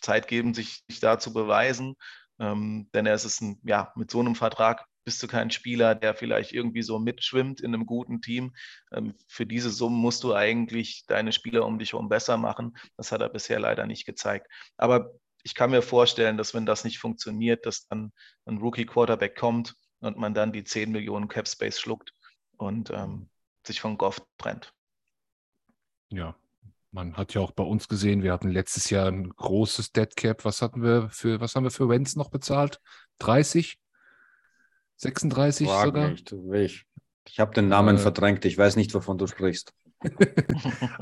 Zeit 0.00 0.28
geben, 0.28 0.54
sich, 0.54 0.84
sich 0.88 1.00
da 1.00 1.18
zu 1.18 1.32
beweisen. 1.32 1.96
Ähm, 2.38 2.88
denn 2.94 3.06
er 3.06 3.14
ist 3.14 3.40
ein, 3.40 3.60
ja, 3.64 3.92
mit 3.96 4.10
so 4.10 4.20
einem 4.20 4.36
Vertrag 4.36 4.86
bist 5.08 5.22
du 5.22 5.26
kein 5.26 5.50
Spieler, 5.50 5.94
der 5.94 6.14
vielleicht 6.14 6.52
irgendwie 6.52 6.82
so 6.82 6.98
mitschwimmt 6.98 7.62
in 7.62 7.72
einem 7.72 7.86
guten 7.86 8.20
Team. 8.20 8.54
Ähm, 8.92 9.14
für 9.26 9.46
diese 9.46 9.70
Summen 9.70 9.96
musst 9.96 10.22
du 10.22 10.34
eigentlich 10.34 11.06
deine 11.06 11.32
Spieler 11.32 11.64
um 11.64 11.78
dich 11.78 11.94
herum 11.94 12.10
besser 12.10 12.36
machen. 12.36 12.76
Das 12.98 13.10
hat 13.10 13.22
er 13.22 13.30
bisher 13.30 13.58
leider 13.58 13.86
nicht 13.86 14.04
gezeigt. 14.04 14.48
Aber 14.76 15.12
ich 15.44 15.54
kann 15.54 15.70
mir 15.70 15.80
vorstellen, 15.80 16.36
dass 16.36 16.52
wenn 16.52 16.66
das 16.66 16.84
nicht 16.84 16.98
funktioniert, 16.98 17.64
dass 17.64 17.86
dann 17.86 18.12
ein 18.44 18.58
Rookie-Quarterback 18.58 19.34
kommt 19.34 19.76
und 20.00 20.18
man 20.18 20.34
dann 20.34 20.52
die 20.52 20.62
10 20.62 20.92
Millionen 20.92 21.28
Cap 21.28 21.48
Space 21.48 21.80
schluckt 21.80 22.12
und 22.58 22.90
ähm, 22.90 23.30
sich 23.66 23.80
von 23.80 23.96
Goff 23.96 24.20
trennt. 24.36 24.74
Ja, 26.10 26.36
man 26.90 27.16
hat 27.16 27.32
ja 27.32 27.40
auch 27.40 27.52
bei 27.52 27.64
uns 27.64 27.88
gesehen, 27.88 28.22
wir 28.22 28.34
hatten 28.34 28.50
letztes 28.50 28.90
Jahr 28.90 29.06
ein 29.06 29.30
großes 29.30 29.92
Dead 29.92 30.14
Cap. 30.16 30.44
Was 30.44 30.60
hatten 30.60 30.82
wir 30.82 31.08
für, 31.08 31.40
was 31.40 31.54
haben 31.54 31.64
wir 31.64 31.70
für 31.70 31.88
Wenz 31.88 32.14
noch 32.14 32.28
bezahlt? 32.28 32.78
30? 33.20 33.78
36 34.98 35.66
Frag 35.66 35.86
sogar? 35.86 36.10
Nicht, 36.10 36.34
ich 36.52 36.84
ich 37.30 37.40
habe 37.40 37.54
den 37.54 37.68
Namen 37.68 37.96
äh, 37.96 37.98
verdrängt. 37.98 38.44
Ich 38.44 38.56
weiß 38.56 38.76
nicht, 38.76 38.94
wovon 38.94 39.18
du 39.18 39.26
sprichst. 39.26 39.72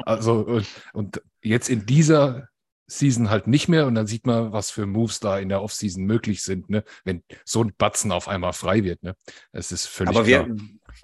also, 0.05 0.41
und, 0.41 0.67
und, 0.93 1.23
jetzt 1.43 1.69
in 1.69 1.87
dieser 1.87 2.49
Season 2.87 3.31
halt 3.31 3.47
nicht 3.47 3.69
mehr. 3.69 3.87
Und 3.87 3.95
dann 3.95 4.07
sieht 4.07 4.27
man, 4.27 4.53
was 4.53 4.71
für 4.71 4.87
Moves 4.87 5.21
da 5.21 5.39
in 5.39 5.49
der 5.49 5.63
Offseason 5.63 6.05
möglich 6.05 6.43
sind, 6.43 6.71
ne? 6.71 6.85
wenn 7.05 7.23
so 7.45 7.63
ein 7.63 7.73
Batzen 7.77 8.13
auf 8.13 8.29
einmal 8.29 8.53
frei 8.53 8.85
wird. 8.85 9.03
Ne? 9.03 9.17
Es 9.53 9.73
ist 9.73 9.87
völlig 9.87 10.17
Aber 10.17 10.25
klar. 10.25 10.47
wir, 10.47 10.57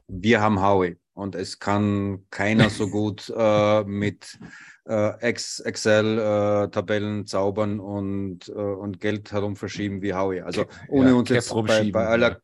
wir 0.08 0.40
haben 0.40 0.60
Howie 0.60 0.96
und 1.14 1.34
es 1.34 1.58
kann 1.58 2.26
keiner 2.30 2.70
so 2.70 2.88
gut 2.88 3.30
äh, 3.36 3.84
mit 3.84 4.38
äh, 4.86 5.20
Excel-Tabellen 5.20 7.22
äh, 7.22 7.24
zaubern 7.24 7.80
und, 7.80 8.48
äh, 8.48 8.52
und 8.52 9.00
Geld 9.00 9.32
herum 9.32 9.56
verschieben 9.56 10.02
wie 10.02 10.14
Howie. 10.14 10.40
Also 10.40 10.66
ohne 10.88 11.10
ja, 11.10 11.16
uns 11.16 11.28
jetzt 11.28 11.52
bei, 11.52 11.90
bei 11.90 12.06
aller 12.06 12.32
äh, 12.32 12.36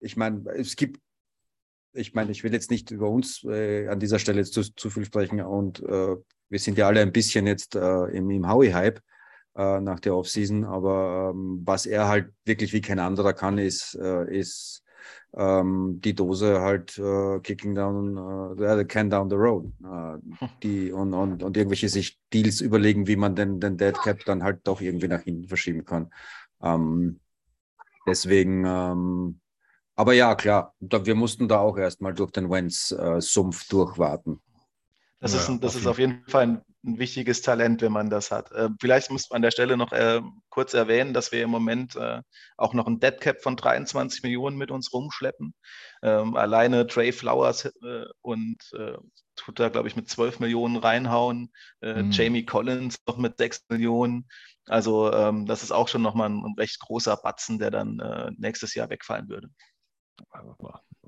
ich 0.00 0.16
meine, 0.16 0.50
es 0.50 0.76
gibt, 0.76 1.00
ich 1.92 2.14
meine, 2.14 2.30
ich 2.30 2.44
will 2.44 2.52
jetzt 2.52 2.70
nicht 2.70 2.90
über 2.90 3.08
uns 3.08 3.42
äh, 3.44 3.88
an 3.88 4.00
dieser 4.00 4.18
Stelle 4.18 4.44
zu, 4.44 4.62
zu 4.62 4.90
viel 4.90 5.04
sprechen 5.04 5.40
und 5.40 5.80
äh, 5.82 6.16
wir 6.48 6.58
sind 6.58 6.78
ja 6.78 6.86
alle 6.86 7.00
ein 7.00 7.12
bisschen 7.12 7.46
jetzt 7.46 7.74
äh, 7.74 8.04
im, 8.06 8.30
im 8.30 8.48
Howie-Hype 8.48 9.00
äh, 9.56 9.80
nach 9.80 10.00
der 10.00 10.14
Offseason, 10.14 10.64
aber 10.64 11.32
ähm, 11.34 11.62
was 11.64 11.86
er 11.86 12.08
halt 12.08 12.32
wirklich 12.44 12.72
wie 12.72 12.80
kein 12.80 12.98
anderer 12.98 13.32
kann, 13.32 13.58
ist, 13.58 13.94
äh, 13.94 14.38
ist 14.38 14.82
ähm, 15.34 16.00
die 16.02 16.14
Dose 16.14 16.60
halt 16.60 16.98
äh, 16.98 17.40
kicking 17.40 17.74
down, 17.74 18.58
äh, 18.58 18.84
can 18.84 19.10
down 19.10 19.28
the 19.28 19.36
road. 19.36 19.72
Die, 20.62 20.92
und, 20.92 21.14
und, 21.14 21.42
und 21.42 21.56
irgendwelche 21.56 21.88
sich 21.88 22.18
Deals 22.32 22.60
überlegen, 22.60 23.06
wie 23.06 23.16
man 23.16 23.34
den, 23.34 23.60
den 23.60 23.76
Dead 23.76 23.94
Cap 23.94 24.24
dann 24.24 24.42
halt 24.42 24.60
doch 24.64 24.80
irgendwie 24.80 25.08
nach 25.08 25.22
hinten 25.22 25.48
verschieben 25.48 25.84
kann. 25.84 26.10
Ähm, 26.62 27.20
deswegen, 28.06 28.64
ähm, 28.64 29.40
aber 29.94 30.12
ja, 30.12 30.34
klar, 30.34 30.74
wir 30.80 31.14
mussten 31.14 31.48
da 31.48 31.58
auch 31.58 31.78
erstmal 31.78 32.14
durch 32.14 32.30
den 32.30 32.50
Wenz-Sumpf 32.50 33.64
äh, 33.64 33.68
durchwarten. 33.70 34.40
Das, 35.20 35.32
ja, 35.32 35.40
ist, 35.40 35.48
ein, 35.48 35.60
das 35.60 35.74
auf 35.74 35.80
ist 35.80 35.86
auf 35.86 35.98
jeden 35.98 36.22
Fall 36.28 36.42
ein, 36.42 36.62
ein, 36.86 36.98
wichtiges 36.98 37.42
Talent, 37.42 37.82
wenn 37.82 37.92
man 37.92 38.10
das 38.10 38.30
hat. 38.30 38.52
Äh, 38.52 38.70
vielleicht 38.80 39.10
muss 39.10 39.28
man 39.30 39.36
an 39.36 39.42
der 39.42 39.50
Stelle 39.50 39.76
noch 39.76 39.92
äh, 39.92 40.22
kurz 40.48 40.74
erwähnen, 40.74 41.12
dass 41.12 41.32
wir 41.32 41.42
im 41.42 41.50
Moment 41.50 41.96
äh, 41.96 42.22
auch 42.56 42.74
noch 42.74 42.86
ein 42.86 43.00
Deadcap 43.00 43.42
von 43.42 43.56
23 43.56 44.22
Millionen 44.22 44.56
mit 44.56 44.70
uns 44.70 44.92
rumschleppen. 44.92 45.54
Ähm, 46.02 46.36
alleine 46.36 46.86
Trey 46.86 47.12
Flowers 47.12 47.66
äh, 47.66 48.06
und 48.22 48.58
äh, 48.74 48.96
tut 49.36 49.60
da, 49.60 49.68
glaube 49.68 49.88
ich, 49.88 49.96
mit 49.96 50.08
12 50.08 50.40
Millionen 50.40 50.76
reinhauen. 50.76 51.52
Mhm. 51.82 52.10
Jamie 52.10 52.46
Collins 52.46 52.96
noch 53.06 53.18
mit 53.18 53.36
6 53.36 53.66
Millionen. 53.68 54.26
Also 54.66 55.12
ähm, 55.12 55.46
das 55.46 55.62
ist 55.62 55.72
auch 55.72 55.88
schon 55.88 56.02
nochmal 56.02 56.30
ein, 56.30 56.44
ein 56.44 56.54
recht 56.58 56.80
großer 56.80 57.16
Batzen, 57.16 57.58
der 57.58 57.70
dann 57.70 58.00
äh, 58.00 58.32
nächstes 58.36 58.74
Jahr 58.74 58.90
wegfallen 58.90 59.28
würde. 59.28 59.48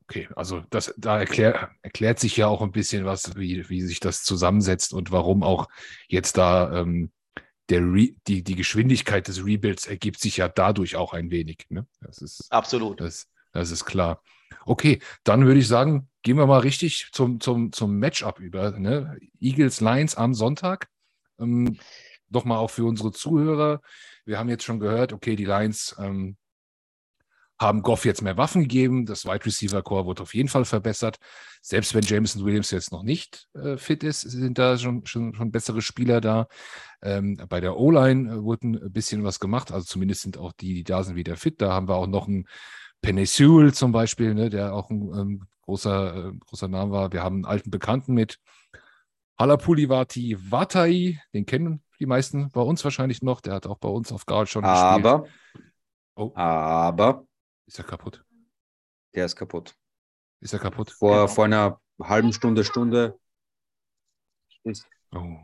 Okay, 0.09 0.27
also 0.35 0.63
das, 0.71 0.95
da 0.97 1.21
erklär, 1.21 1.71
erklärt 1.83 2.19
sich 2.19 2.35
ja 2.39 2.47
auch 2.47 2.63
ein 2.63 2.73
bisschen 2.73 3.05
was, 3.05 3.37
wie, 3.37 3.69
wie 3.69 3.83
sich 3.83 4.01
das 4.01 4.23
zusammensetzt 4.23 4.95
und 4.95 5.13
warum 5.13 5.43
auch 5.43 5.69
jetzt 6.09 6.39
da 6.39 6.81
ähm, 6.81 7.13
der 7.69 7.83
Re 7.83 8.15
die, 8.27 8.43
die 8.43 8.55
Geschwindigkeit 8.55 9.29
des 9.29 9.45
Rebuilds 9.45 9.87
ergibt 9.87 10.19
sich 10.19 10.39
ja 10.39 10.49
dadurch 10.49 10.97
auch 10.97 11.13
ein 11.13 11.31
wenig. 11.31 11.67
Ne? 11.69 11.87
Das 12.01 12.23
ist, 12.23 12.51
Absolut. 12.51 13.03
Das, 13.03 13.29
das 13.53 13.71
ist 13.71 13.85
klar. 13.85 14.23
Okay, 14.65 15.01
dann 15.25 15.45
würde 15.45 15.61
ich 15.61 15.69
sagen, 15.69 16.09
gehen 16.23 16.39
wir 16.39 16.47
mal 16.47 16.61
richtig 16.61 17.11
zum, 17.13 17.39
zum, 17.39 17.71
zum 17.73 17.99
Matchup 17.99 18.41
über. 18.41 18.79
Ne? 18.79 19.19
Eagles 19.41 19.83
Lions 19.83 20.15
am 20.15 20.33
Sonntag. 20.33 20.89
Ähm, 21.39 21.79
Nochmal 22.31 22.59
auch 22.59 22.71
für 22.71 22.85
unsere 22.85 23.13
Zuhörer. 23.13 23.83
Wir 24.25 24.39
haben 24.39 24.49
jetzt 24.49 24.65
schon 24.65 24.81
gehört, 24.81 25.13
okay, 25.13 25.37
die 25.37 25.47
Lions 25.47 25.97
ähm, 25.99 26.37
haben 27.61 27.83
Goff 27.83 28.05
jetzt 28.05 28.23
mehr 28.23 28.37
Waffen 28.37 28.63
gegeben. 28.63 29.05
Das 29.05 29.25
Wide 29.25 29.45
Receiver 29.45 29.83
Core 29.83 30.07
wurde 30.07 30.23
auf 30.23 30.35
jeden 30.35 30.49
Fall 30.49 30.65
verbessert. 30.65 31.19
Selbst 31.61 31.95
wenn 31.95 32.03
Jameson 32.03 32.45
Williams 32.45 32.71
jetzt 32.71 32.93
noch 32.93 33.03
nicht 33.03 33.49
äh, 33.55 33.77
fit 33.77 34.05
ist, 34.05 34.21
sind 34.21 34.59
da 34.59 34.79
schon, 34.79 35.05
schon, 35.07 35.35
schon 35.35 35.51
bessere 35.51 35.83
Spieler 35.83 36.21
da. 36.21 36.47
Ähm, 37.03 37.37
bei 37.49 37.61
der 37.61 37.77
O-Line 37.77 38.33
äh, 38.33 38.43
wurde 38.43 38.69
ein 38.69 38.93
bisschen 38.93 39.25
was 39.25 39.41
gemacht. 39.41 39.73
Also 39.73 39.87
zumindest 39.87 40.23
sind 40.23 40.39
auch 40.39 40.53
die, 40.53 40.75
die 40.75 40.85
da 40.85 41.03
sind, 41.03 41.17
wieder 41.17 41.37
fit. 41.37 41.61
Da 41.61 41.73
haben 41.73 41.89
wir 41.89 41.97
auch 41.97 42.07
noch 42.07 42.29
einen 42.29 42.47
Penny 43.03 43.27
Sewell 43.27 43.75
zum 43.75 43.93
Beispiel, 43.93 44.35
ne, 44.35 44.51
der 44.51 44.75
auch 44.75 44.91
ein 44.91 45.03
ähm, 45.15 45.43
großer, 45.63 46.29
äh, 46.29 46.33
großer 46.47 46.69
Name 46.69 46.93
war. 46.93 47.13
Wir 47.13 47.23
haben 47.23 47.37
einen 47.37 47.45
alten 47.45 47.71
Bekannten 47.71 48.15
mit 48.15 48.39
Halapulivati 49.39 50.37
Vatai. 50.39 51.21
Den 51.35 51.45
kennen 51.45 51.83
die 51.99 52.07
meisten 52.07 52.51
bei 52.51 52.61
uns 52.61 52.85
wahrscheinlich 52.85 53.23
noch. 53.23 53.41
Der 53.41 53.55
hat 53.55 53.67
auch 53.67 53.79
bei 53.79 53.89
uns 53.89 54.13
auf 54.13 54.27
Guard 54.27 54.49
schon 54.49 54.65
aber, 54.65 55.23
gespielt. 55.23 55.33
Oh. 56.15 56.33
Aber 56.35 57.25
ist 57.69 57.79
er 57.79 57.85
kaputt? 57.85 58.25
Der 59.15 59.27
ist 59.27 59.37
kaputt. 59.37 59.77
Ist 60.41 60.55
er 60.55 60.59
kaputt? 60.59 60.91
Vor, 60.91 61.15
genau. 61.15 61.29
vor 61.29 61.45
einer 61.45 61.81
halben 62.03 62.33
Stunde, 62.33 62.65
Stunde. 62.65 63.19
Ist. 64.65 64.89
Oh. 65.13 65.37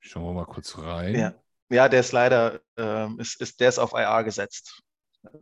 Schauen 0.00 0.24
wir 0.24 0.32
mal 0.32 0.44
kurz 0.44 0.76
rein. 0.78 1.14
Ja, 1.14 1.34
ja 1.70 1.88
der 1.88 2.00
ist 2.00 2.12
leider, 2.12 2.60
ähm, 2.76 3.18
ist, 3.20 3.40
ist, 3.40 3.60
der 3.60 3.68
ist 3.68 3.78
auf 3.78 3.92
IR 3.92 4.24
gesetzt. 4.24 4.82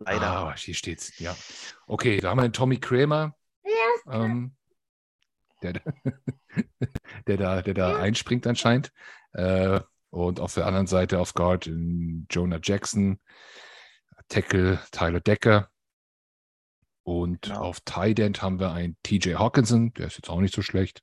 Leider. 0.00 0.26
Ah, 0.26 0.56
hier 0.56 0.74
steht's. 0.74 1.18
Ja. 1.18 1.36
Okay, 1.86 2.20
da 2.20 2.30
haben 2.30 2.38
wir 2.38 2.44
einen 2.44 2.52
Tommy 2.52 2.78
Kramer. 2.78 3.34
Ähm, 4.06 4.54
der, 5.62 5.72
der, 7.26 7.36
da, 7.36 7.62
der 7.62 7.74
da 7.74 7.96
einspringt 7.96 8.46
anscheinend. 8.46 8.92
Äh, 9.32 9.80
und 10.14 10.38
auf 10.38 10.54
der 10.54 10.66
anderen 10.66 10.86
Seite 10.86 11.18
auf 11.18 11.34
Guard 11.34 11.66
Jonah 11.66 12.60
Jackson, 12.62 13.18
Tackle 14.28 14.80
Tyler 14.92 15.20
Decker. 15.20 15.68
Und 17.02 17.42
genau. 17.42 17.60
auf 17.60 17.80
Tight 17.80 18.20
End 18.20 18.40
haben 18.40 18.60
wir 18.60 18.72
einen 18.72 18.96
TJ 19.02 19.34
Hawkinson, 19.34 19.92
der 19.94 20.06
ist 20.06 20.16
jetzt 20.16 20.30
auch 20.30 20.40
nicht 20.40 20.54
so 20.54 20.62
schlecht. 20.62 21.02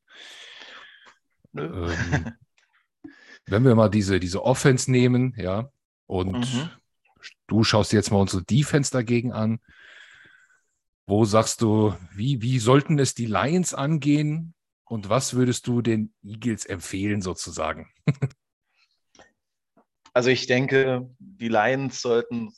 Ähm, 1.55 1.91
wenn 3.45 3.65
wir 3.65 3.75
mal 3.75 3.89
diese, 3.89 4.19
diese 4.19 4.43
Offense 4.43 4.89
nehmen, 4.89 5.35
ja, 5.37 5.69
und 6.07 6.53
mhm. 6.53 6.69
du 7.47 7.63
schaust 7.65 7.91
jetzt 7.91 8.11
mal 8.11 8.21
unsere 8.21 8.43
Defense 8.43 8.91
dagegen 8.91 9.33
an. 9.33 9.59
Wo 11.05 11.25
sagst 11.25 11.61
du, 11.61 11.93
wie, 12.15 12.41
wie 12.41 12.59
sollten 12.59 12.97
es 12.97 13.13
die 13.13 13.25
Lions 13.25 13.73
angehen? 13.73 14.53
Und 14.85 15.09
was 15.09 15.33
würdest 15.33 15.67
du 15.67 15.81
den 15.81 16.13
Eagles 16.23 16.65
empfehlen, 16.65 17.21
sozusagen? 17.21 17.91
Also 20.13 20.29
ich 20.29 20.47
denke, 20.47 21.09
die 21.19 21.47
Lions 21.47 22.01
sollten 22.01 22.53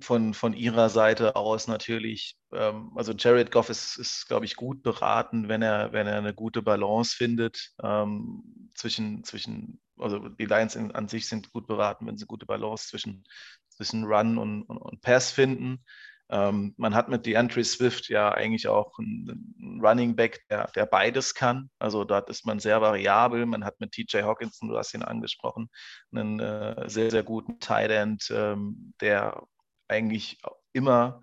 von, 0.00 0.34
von 0.34 0.52
ihrer 0.52 0.88
Seite 0.88 1.36
aus 1.36 1.68
natürlich, 1.68 2.36
ähm, 2.52 2.92
also 2.96 3.12
Jared 3.12 3.50
Goff 3.50 3.70
ist, 3.70 3.96
ist 3.96 4.26
glaube 4.28 4.44
ich, 4.44 4.56
gut 4.56 4.82
beraten, 4.82 5.48
wenn 5.48 5.62
er, 5.62 5.92
wenn 5.92 6.06
er 6.06 6.18
eine 6.18 6.34
gute 6.34 6.62
Balance 6.62 7.16
findet 7.16 7.72
ähm, 7.82 8.70
zwischen, 8.74 9.24
zwischen, 9.24 9.80
also 9.98 10.28
die 10.28 10.46
Lions 10.46 10.74
in, 10.74 10.92
an 10.92 11.08
sich 11.08 11.28
sind 11.28 11.52
gut 11.52 11.66
beraten, 11.66 12.06
wenn 12.06 12.18
sie 12.18 12.26
gute 12.26 12.46
Balance 12.46 12.88
zwischen, 12.88 13.24
zwischen 13.68 14.04
Run 14.04 14.38
und, 14.38 14.62
und, 14.64 14.78
und 14.78 15.00
Pass 15.00 15.30
finden. 15.30 15.84
Ähm, 16.32 16.72
man 16.78 16.94
hat 16.94 17.10
mit 17.10 17.26
DeAndre 17.26 17.62
Swift 17.62 18.08
ja 18.08 18.32
eigentlich 18.32 18.66
auch 18.66 18.98
einen, 18.98 19.54
einen 19.60 19.84
Running 19.84 20.16
Back, 20.16 20.40
der, 20.48 20.66
der, 20.74 20.86
beides 20.86 21.34
kann. 21.34 21.68
Also 21.78 22.04
dort 22.04 22.30
ist 22.30 22.46
man 22.46 22.58
sehr 22.58 22.80
variabel. 22.80 23.44
Man 23.44 23.66
hat 23.66 23.78
mit 23.80 23.92
TJ 23.92 24.22
Hawkinson, 24.22 24.70
du 24.70 24.78
hast 24.78 24.94
ihn 24.94 25.02
angesprochen, 25.02 25.68
einen 26.10 26.40
äh, 26.40 26.88
sehr, 26.88 27.10
sehr 27.10 27.22
guten 27.22 27.60
Tight 27.60 27.90
End, 27.90 28.32
ähm, 28.34 28.94
der 29.02 29.42
eigentlich 29.88 30.40
immer 30.72 31.20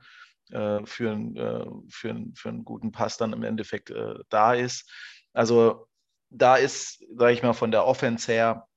äh, 0.51 0.86
für, 0.86 1.12
äh, 1.12 1.66
für, 1.89 2.16
für 2.36 2.49
einen 2.49 2.64
guten 2.64 2.91
Pass 2.91 3.18
dann 3.18 3.34
im 3.34 3.41
Endeffekt 3.41 3.89
äh, 3.89 4.14
da 4.30 4.53
ist. 4.53 4.91
Also 5.34 5.88
da 6.30 6.55
ist, 6.55 7.03
sage 7.18 7.34
ich 7.34 7.41
mal, 7.41 7.53
von 7.53 7.72
der 7.72 7.84
Offense 7.84 8.32
her 8.32 8.68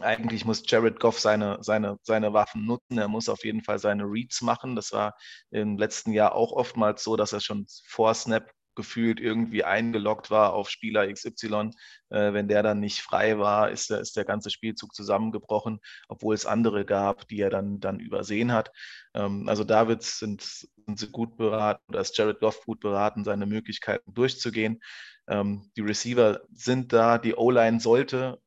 eigentlich 0.00 0.44
muss 0.44 0.62
Jared 0.66 0.98
Goff 0.98 1.20
seine, 1.20 1.58
seine, 1.60 1.98
seine 2.02 2.32
Waffen 2.32 2.66
nutzen. 2.66 2.98
Er 2.98 3.08
muss 3.08 3.28
auf 3.28 3.44
jeden 3.44 3.62
Fall 3.62 3.78
seine 3.78 4.04
Reads 4.04 4.42
machen. 4.42 4.76
Das 4.76 4.92
war 4.92 5.14
im 5.50 5.78
letzten 5.78 6.12
Jahr 6.12 6.34
auch 6.34 6.52
oftmals 6.52 7.04
so, 7.04 7.16
dass 7.16 7.32
er 7.32 7.40
schon 7.40 7.66
vor 7.86 8.14
Snap 8.14 8.50
gefühlt 8.74 9.20
irgendwie 9.20 9.64
eingeloggt 9.64 10.30
war 10.30 10.52
auf 10.52 10.68
Spieler 10.68 11.10
XY. 11.12 11.70
Äh, 12.10 12.32
wenn 12.32 12.48
der 12.48 12.62
dann 12.62 12.80
nicht 12.80 13.02
frei 13.02 13.38
war, 13.38 13.70
ist 13.70 13.90
der, 13.90 14.00
ist 14.00 14.16
der 14.16 14.24
ganze 14.24 14.50
Spielzug 14.50 14.94
zusammengebrochen, 14.94 15.78
obwohl 16.08 16.34
es 16.34 16.46
andere 16.46 16.84
gab, 16.84 17.28
die 17.28 17.40
er 17.40 17.50
dann, 17.50 17.80
dann 17.80 18.00
übersehen 18.00 18.52
hat. 18.52 18.70
Ähm, 19.14 19.48
also 19.48 19.64
Davids 19.64 20.18
sind, 20.18 20.42
sind 20.42 20.98
sie 20.98 21.08
gut 21.08 21.36
beraten, 21.36 21.82
oder 21.88 22.00
ist 22.00 22.16
Jared 22.18 22.40
Goff 22.40 22.64
gut 22.64 22.80
beraten, 22.80 23.24
seine 23.24 23.46
Möglichkeiten 23.46 24.12
durchzugehen. 24.12 24.80
Ähm, 25.28 25.70
die 25.76 25.82
Receiver 25.82 26.40
sind 26.52 26.92
da, 26.92 27.18
die 27.18 27.34
O-Line 27.34 27.80
sollte 27.80 28.38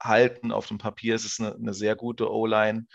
halten. 0.00 0.52
Auf 0.52 0.66
dem 0.66 0.78
Papier 0.78 1.14
ist 1.14 1.24
es 1.24 1.40
eine, 1.40 1.54
eine 1.54 1.74
sehr 1.74 1.96
gute 1.96 2.30
O-Line. 2.30 2.86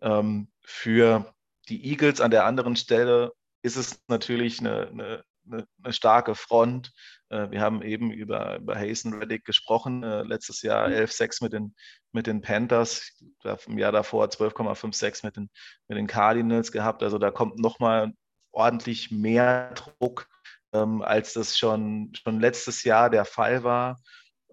Ähm, 0.00 0.50
für 0.62 1.34
die 1.68 1.84
Eagles 1.90 2.20
an 2.20 2.30
der 2.30 2.44
anderen 2.44 2.76
Stelle 2.76 3.32
ist 3.62 3.76
es 3.76 4.02
natürlich 4.08 4.60
eine, 4.60 4.88
eine, 4.88 5.24
eine 5.82 5.92
starke 5.92 6.34
Front. 6.34 6.92
Äh, 7.30 7.50
wir 7.50 7.60
haben 7.60 7.82
eben 7.82 8.10
über, 8.10 8.56
über 8.56 8.76
Hazen 8.76 9.14
Reddick 9.14 9.44
gesprochen. 9.44 10.02
Äh, 10.02 10.22
letztes 10.22 10.62
Jahr 10.62 10.88
11-6 10.88 11.42
mit 11.42 11.52
den, 11.52 11.74
mit 12.12 12.26
den 12.26 12.40
Panthers, 12.40 13.22
im 13.66 13.78
Jahr 13.78 13.92
davor 13.92 14.26
12,56 14.26 15.24
mit 15.24 15.36
den, 15.36 15.50
mit 15.88 15.98
den 15.98 16.06
Cardinals 16.06 16.72
gehabt. 16.72 17.02
Also 17.02 17.18
da 17.18 17.30
kommt 17.30 17.58
nochmal 17.58 18.12
ordentlich 18.52 19.10
mehr 19.10 19.72
Druck, 19.74 20.28
ähm, 20.72 21.02
als 21.02 21.32
das 21.34 21.58
schon, 21.58 22.12
schon 22.14 22.40
letztes 22.40 22.84
Jahr 22.84 23.10
der 23.10 23.24
Fall 23.24 23.62
war. 23.64 24.00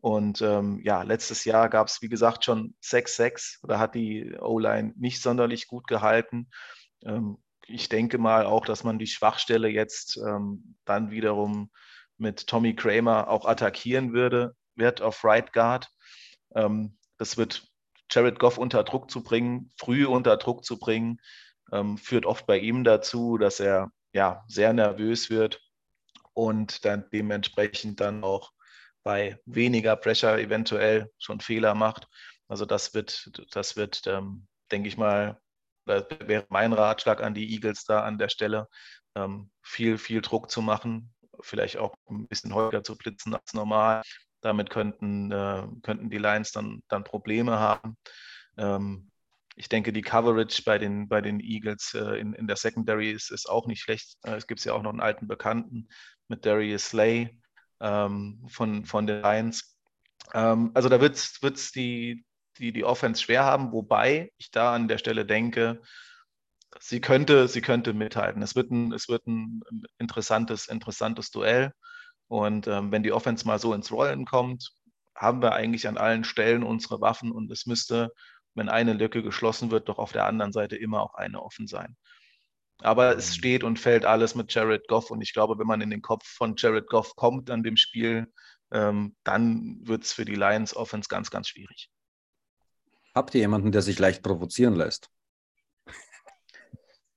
Und 0.06 0.40
ähm, 0.44 0.82
ja, 0.84 1.02
letztes 1.02 1.46
Jahr 1.46 1.68
gab 1.68 1.88
es, 1.88 2.00
wie 2.04 2.10
gesagt, 2.10 2.46
schon 2.46 2.76
6-6. 2.84 3.58
Da 3.68 3.80
hat 3.80 3.96
die 3.96 4.38
O-Line 4.40 4.94
nicht 4.96 5.20
sonderlich 5.20 5.66
gut 5.66 5.88
gehalten. 5.88 6.48
Ähm, 7.04 7.40
ich 7.66 7.90
denke 7.90 8.20
mal 8.20 8.46
auch, 8.46 8.68
dass 8.68 8.84
man 8.84 9.00
die 9.00 9.08
Schwachstelle 9.08 9.68
jetzt 9.68 10.18
ähm, 10.18 10.76
dann 10.86 11.10
wiederum 11.10 11.72
mit 12.18 12.46
Tommy 12.46 12.76
Kramer 12.76 13.30
auch 13.30 13.48
attackieren 13.48 14.14
würde, 14.14 14.56
wird 14.76 15.02
auf 15.02 15.24
Right 15.24 15.52
Guard. 15.54 15.90
Ähm, 16.54 17.00
das 17.18 17.36
wird 17.38 17.68
Jared 18.12 18.38
Goff 18.38 18.60
unter 18.60 18.84
Druck 18.84 19.10
zu 19.10 19.24
bringen, 19.24 19.72
früh 19.76 20.06
unter 20.06 20.38
Druck 20.38 20.66
zu 20.66 20.78
bringen, 20.78 21.18
ähm, 21.72 21.98
führt 21.98 22.28
oft 22.28 22.46
bei 22.46 22.60
ihm 22.60 22.84
dazu, 22.84 23.40
dass 23.40 23.60
er 23.60 23.90
ja 24.14 24.44
sehr 24.48 24.72
nervös 24.72 25.32
wird 25.32 25.64
und 26.34 26.86
dann 26.86 27.10
dementsprechend 27.12 28.02
dann 28.02 28.24
auch 28.24 28.52
bei 29.06 29.40
weniger 29.46 29.96
Pressure 29.96 30.40
eventuell 30.40 31.12
schon 31.20 31.40
Fehler 31.40 31.76
macht. 31.76 32.08
Also 32.48 32.66
das 32.66 32.96
wird, 32.96 33.32
das 33.52 33.78
wird, 33.78 34.02
ähm, 34.08 34.48
denke 34.72 34.88
ich 34.90 34.98
mal, 34.98 35.40
das 35.86 36.06
wäre 36.26 36.48
mein 36.50 36.74
Ratschlag 36.74 37.22
an 37.22 37.36
die 37.36 37.54
Eagles 37.54 37.86
da 37.86 38.02
an 38.04 38.18
der 38.18 38.30
Stelle, 38.30 38.68
ähm, 39.14 39.52
viel, 39.62 40.00
viel 40.00 40.22
Druck 40.22 40.50
zu 40.50 40.64
machen, 40.64 41.14
vielleicht 41.42 41.78
auch 41.78 41.94
ein 42.10 42.28
bisschen 42.28 42.54
häufiger 42.56 42.84
zu 42.84 42.98
blitzen 42.98 43.36
als 43.36 43.54
normal. 43.54 44.02
Damit 44.42 44.72
könnten, 44.72 45.32
äh, 45.32 45.68
könnten 45.84 46.10
die 46.10 46.18
Lions 46.18 46.52
dann, 46.52 46.82
dann 46.88 47.04
Probleme 47.04 47.60
haben. 47.60 47.98
Ähm, 48.58 49.12
ich 49.56 49.70
denke, 49.70 49.94
die 49.94 50.02
Coverage 50.02 50.64
bei 50.66 50.80
den, 50.80 51.08
bei 51.08 51.22
den 51.22 51.40
Eagles 51.40 51.94
äh, 51.94 52.20
in, 52.20 52.34
in 52.34 52.48
der 52.48 52.58
Secondary 52.58 53.12
ist, 53.12 53.30
ist 53.30 53.48
auch 53.48 53.68
nicht 53.68 53.82
schlecht. 53.82 54.18
Äh, 54.24 54.36
es 54.36 54.48
gibt 54.48 54.66
ja 54.66 54.74
auch 54.74 54.82
noch 54.82 54.92
einen 54.92 55.00
alten 55.00 55.28
Bekannten 55.28 55.90
mit 56.28 56.44
Darius 56.46 56.90
Slay 56.90 57.40
ähm, 57.80 58.46
von, 58.50 58.86
von 58.86 59.08
den 59.08 59.22
Lions. 59.22 59.78
Ähm, 60.34 60.72
also 60.74 60.90
da 60.90 61.02
wird 61.02 61.16
es 61.16 61.72
die, 61.72 62.26
die, 62.58 62.72
die 62.72 62.84
Offense 62.84 63.22
schwer 63.22 63.44
haben, 63.44 63.72
wobei 63.72 64.32
ich 64.38 64.52
da 64.52 64.74
an 64.74 64.88
der 64.88 64.98
Stelle 64.98 65.26
denke, 65.26 65.82
sie 66.80 67.02
könnte, 67.02 67.48
sie 67.48 67.62
könnte 67.62 67.94
mithalten. 67.94 68.42
Es 68.42 68.56
wird 68.56 68.72
ein, 68.72 68.92
es 68.92 69.08
wird 69.10 69.28
ein 69.28 69.62
interessantes, 69.98 70.68
interessantes 70.68 71.32
Duell. 71.32 71.74
Und 72.28 72.68
ähm, 72.68 72.92
wenn 72.92 73.04
die 73.04 73.12
Offense 73.12 73.46
mal 73.46 73.60
so 73.60 73.74
ins 73.74 73.92
Rollen 73.92 74.26
kommt, 74.26 74.72
haben 75.16 75.42
wir 75.42 75.54
eigentlich 75.54 75.88
an 75.88 75.98
allen 75.98 76.24
Stellen 76.24 76.64
unsere 76.64 77.00
Waffen 77.02 77.32
und 77.32 77.52
es 77.52 77.66
müsste, 77.66 78.12
wenn 78.56 78.70
eine 78.70 78.94
Lücke 78.94 79.24
geschlossen 79.24 79.72
wird, 79.72 79.90
doch 79.90 79.98
auf 79.98 80.12
der 80.12 80.26
anderen 80.26 80.52
Seite 80.52 80.76
immer 80.76 81.02
auch 81.02 81.14
eine 81.16 81.42
offen 81.42 81.68
sein. 81.68 81.96
Aber 82.82 83.18
es 83.18 83.30
mhm. 83.30 83.34
steht 83.34 83.64
und 83.64 83.80
fällt 83.80 84.06
alles 84.06 84.36
mit 84.36 84.54
Jared 84.54 84.88
Goff 84.88 85.12
und 85.12 85.22
ich 85.22 85.34
glaube, 85.34 85.58
wenn 85.58 85.68
man 85.68 85.82
in 85.82 85.90
den 85.90 86.02
Kopf 86.02 86.26
von 86.28 86.56
Jared 86.58 86.88
Goff 86.88 87.16
kommt 87.16 87.50
an 87.50 87.64
dem 87.64 87.78
Spiel, 87.78 88.28
ähm, 88.72 89.16
dann 89.24 89.80
wird 89.84 90.04
es 90.04 90.14
für 90.14 90.26
die 90.26 90.36
Lions 90.36 90.76
Offense 90.76 91.08
ganz, 91.10 91.30
ganz 91.30 91.50
schwierig. 91.50 91.90
Habt 93.14 93.34
ihr 93.34 93.42
jemanden, 93.42 93.72
der 93.72 93.82
sich 93.82 93.98
leicht 93.98 94.24
provozieren 94.24 94.76
lässt? 94.76 95.10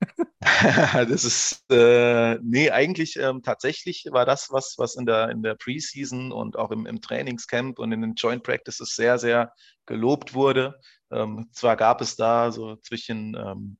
das 0.41 1.25
ist, 1.25 1.65
äh, 1.71 2.39
nee, 2.43 2.71
eigentlich 2.71 3.17
ähm, 3.17 3.43
tatsächlich 3.43 4.07
war 4.11 4.25
das, 4.25 4.49
was, 4.51 4.77
was 4.79 4.95
in 4.95 5.07
der, 5.07 5.31
in 5.31 5.43
der 5.43 5.57
Preseason 5.57 6.31
und 6.31 6.57
auch 6.57 6.71
im, 6.71 6.87
im 6.87 7.01
Trainingscamp 7.01 7.79
und 7.79 7.93
in 7.93 8.01
den 8.01 8.15
Joint 8.15 8.45
Practices 8.45 8.95
sehr, 8.95 9.19
sehr 9.19 9.53
gelobt 9.87 10.35
wurde. 10.35 10.79
Ähm, 11.11 11.49
zwar 11.53 11.77
gab 11.77 12.01
es 12.01 12.15
da 12.15 12.53
so 12.53 12.77
zwischen 12.77 13.35
ähm, 13.35 13.79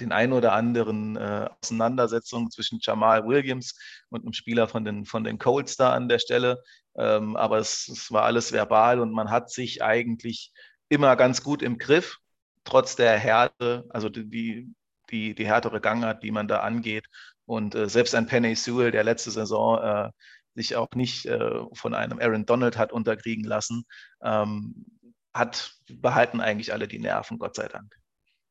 den 0.00 0.12
ein 0.12 0.32
oder 0.32 0.52
anderen 0.52 1.16
äh, 1.16 1.48
Auseinandersetzungen 1.62 2.50
zwischen 2.50 2.78
Jamal 2.82 3.26
Williams 3.26 3.78
und 4.08 4.22
einem 4.22 4.32
Spieler 4.32 4.68
von 4.68 4.84
den, 4.84 5.04
von 5.04 5.24
den 5.24 5.38
Colts 5.38 5.76
da 5.76 5.92
an 5.92 6.08
der 6.08 6.18
Stelle, 6.18 6.62
ähm, 6.96 7.36
aber 7.36 7.58
es, 7.58 7.88
es 7.88 8.10
war 8.10 8.24
alles 8.24 8.52
verbal 8.52 9.00
und 9.00 9.12
man 9.12 9.30
hat 9.30 9.50
sich 9.50 9.82
eigentlich 9.82 10.52
immer 10.88 11.16
ganz 11.16 11.42
gut 11.42 11.62
im 11.62 11.78
Griff, 11.78 12.18
trotz 12.64 12.96
der 12.96 13.18
Härte, 13.18 13.84
also 13.90 14.08
die, 14.08 14.74
die, 15.10 15.34
die 15.34 15.46
härtere 15.46 15.80
Gangart, 15.80 16.22
die 16.22 16.30
man 16.30 16.48
da 16.48 16.60
angeht. 16.60 17.06
Und 17.46 17.74
äh, 17.74 17.88
selbst 17.88 18.14
ein 18.14 18.26
Penny 18.26 18.54
Sewell, 18.54 18.90
der 18.90 19.04
letzte 19.04 19.30
Saison 19.30 19.78
äh, 19.78 20.10
sich 20.54 20.76
auch 20.76 20.90
nicht 20.94 21.26
äh, 21.26 21.62
von 21.72 21.94
einem 21.94 22.18
Aaron 22.20 22.46
Donald 22.46 22.76
hat 22.76 22.92
unterkriegen 22.92 23.44
lassen, 23.44 23.84
ähm, 24.22 24.86
hat 25.32 25.74
behalten 25.88 26.40
eigentlich 26.40 26.72
alle 26.72 26.88
die 26.88 26.98
Nerven, 26.98 27.38
Gott 27.38 27.54
sei 27.54 27.68
Dank. 27.68 27.99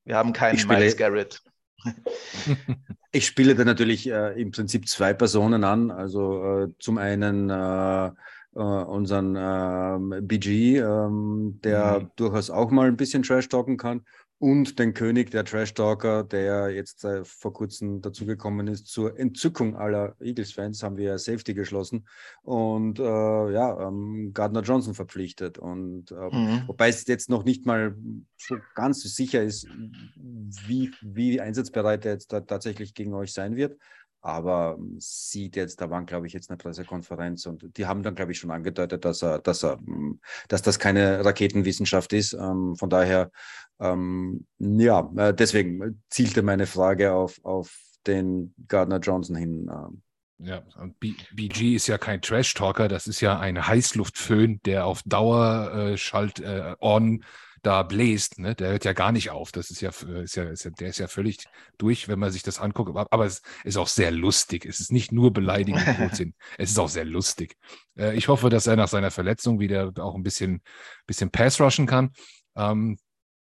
Wir 0.09 0.17
haben 0.17 0.33
keinen 0.33 0.57
spiele, 0.57 0.79
Miles 0.79 0.97
Garrett. 0.97 1.39
ich 3.11 3.27
spiele 3.27 3.53
da 3.53 3.63
natürlich 3.63 4.09
äh, 4.09 4.41
im 4.41 4.49
Prinzip 4.49 4.87
zwei 4.87 5.13
Personen 5.13 5.63
an. 5.63 5.91
Also 5.91 6.63
äh, 6.63 6.67
zum 6.79 6.97
einen 6.97 7.51
äh, 7.51 8.07
äh, 8.07 8.59
unseren 8.59 9.35
ähm, 9.37 10.27
BG, 10.27 10.79
ähm, 10.79 11.59
der 11.63 11.99
mhm. 11.99 12.11
durchaus 12.15 12.49
auch 12.49 12.71
mal 12.71 12.87
ein 12.87 12.97
bisschen 12.97 13.21
Trash-Talken 13.21 13.77
kann. 13.77 14.03
Und 14.41 14.79
den 14.79 14.93
König 14.93 15.31
der 15.31 15.43
Trash-Talker, 15.43 16.23
der 16.23 16.69
jetzt 16.69 17.03
äh, 17.03 17.25
vor 17.25 17.51
kurzem 17.51 18.01
dazugekommen 18.01 18.67
ist, 18.67 18.87
zur 18.87 19.19
Entzückung 19.19 19.75
aller 19.75 20.15
Eagles-Fans, 20.21 20.81
haben 20.81 20.95
wir 20.95 21.19
Safety 21.19 21.53
geschlossen 21.53 22.07
und 22.41 22.99
äh, 22.99 23.03
ja, 23.03 23.87
ähm, 23.87 24.31
Gardner 24.33 24.61
Johnson 24.61 24.93
verpflichtet. 24.93 25.57
Und 25.57 26.11
äh, 26.11 26.35
mhm. 26.35 26.63
wobei 26.67 26.87
es 26.87 27.05
jetzt 27.07 27.29
noch 27.29 27.43
nicht 27.43 27.65
mal 27.65 27.93
so 28.37 28.55
ganz 28.75 29.01
sicher 29.01 29.43
ist, 29.43 29.67
wie, 30.15 30.89
wie 31.01 31.41
einsatzbereit 31.41 32.05
er 32.05 32.13
jetzt 32.13 32.31
da 32.31 32.39
tatsächlich 32.39 32.93
gegen 32.93 33.13
euch 33.13 33.33
sein 33.33 33.57
wird. 33.57 33.77
Aber 34.21 34.75
ähm, 34.77 34.97
sieht 34.99 35.55
jetzt, 35.55 35.79
da 35.81 35.89
waren, 35.89 36.05
glaube 36.05 36.27
ich, 36.27 36.33
jetzt 36.33 36.49
eine 36.49 36.57
Pressekonferenz 36.57 37.45
und 37.45 37.77
die 37.77 37.85
haben 37.85 38.03
dann, 38.03 38.15
glaube 38.15 38.31
ich, 38.31 38.39
schon 38.39 38.51
angedeutet, 38.51 39.05
dass 39.05 39.21
er, 39.21 39.39
dass 39.39 39.63
er, 39.63 39.77
hm, 39.77 40.19
dass 40.47 40.61
das 40.61 40.79
keine 40.79 41.23
Raketenwissenschaft 41.23 42.11
ist. 42.13 42.33
Ähm, 42.33 42.75
von 42.75 42.89
daher, 42.89 43.31
ähm, 43.79 44.45
ja, 44.57 45.09
äh, 45.15 45.33
deswegen 45.33 46.01
zielte 46.09 46.41
meine 46.41 46.65
Frage 46.65 47.13
auf, 47.13 47.39
auf 47.43 47.79
den 48.07 48.53
Gardner 48.67 48.99
Johnson 48.99 49.35
hin. 49.35 49.69
Äh. 49.69 50.47
Ja, 50.49 50.63
und 50.77 50.97
BG 50.99 51.75
ist 51.75 51.87
ja 51.87 51.97
kein 51.97 52.21
Trash-Talker, 52.21 52.87
das 52.87 53.07
ist 53.07 53.19
ja 53.19 53.37
ein 53.39 53.67
Heißluftföhn, 53.67 54.61
der 54.63 54.85
auf 54.85 55.01
Dauer 55.03 55.73
äh, 55.73 55.97
schalt 55.97 56.39
äh, 56.39 56.75
on 56.79 57.25
da 57.61 57.83
bläst, 57.83 58.39
ne, 58.39 58.55
der 58.55 58.71
hört 58.71 58.85
ja 58.85 58.93
gar 58.93 59.11
nicht 59.11 59.29
auf. 59.31 59.51
Das 59.51 59.69
ist 59.69 59.81
ja, 59.81 59.89
ist 59.89 60.35
ja, 60.35 60.43
ist 60.43 60.63
ja, 60.63 60.71
der 60.71 60.89
ist 60.89 60.99
ja 60.99 61.07
völlig 61.07 61.45
durch, 61.77 62.07
wenn 62.07 62.19
man 62.19 62.31
sich 62.31 62.43
das 62.43 62.59
anguckt. 62.59 62.91
Aber 62.95 63.25
es 63.25 63.41
ist 63.63 63.77
auch 63.77 63.87
sehr 63.87 64.11
lustig. 64.11 64.65
Es 64.65 64.79
ist 64.79 64.91
nicht 64.91 65.11
nur 65.11 65.33
beleidigend 65.33 65.83
Blödsinn. 65.97 66.33
es 66.57 66.71
ist 66.71 66.79
auch 66.79 66.89
sehr 66.89 67.05
lustig. 67.05 67.55
Äh, 67.97 68.15
ich 68.15 68.27
hoffe, 68.27 68.49
dass 68.49 68.67
er 68.67 68.75
nach 68.75 68.87
seiner 68.87 69.11
Verletzung 69.11 69.59
wieder 69.59 69.91
auch 69.97 70.15
ein 70.15 70.23
bisschen, 70.23 70.61
bisschen 71.05 71.31
Pass 71.31 71.59
rushen 71.59 71.85
kann. 71.85 72.11
Ähm, 72.55 72.97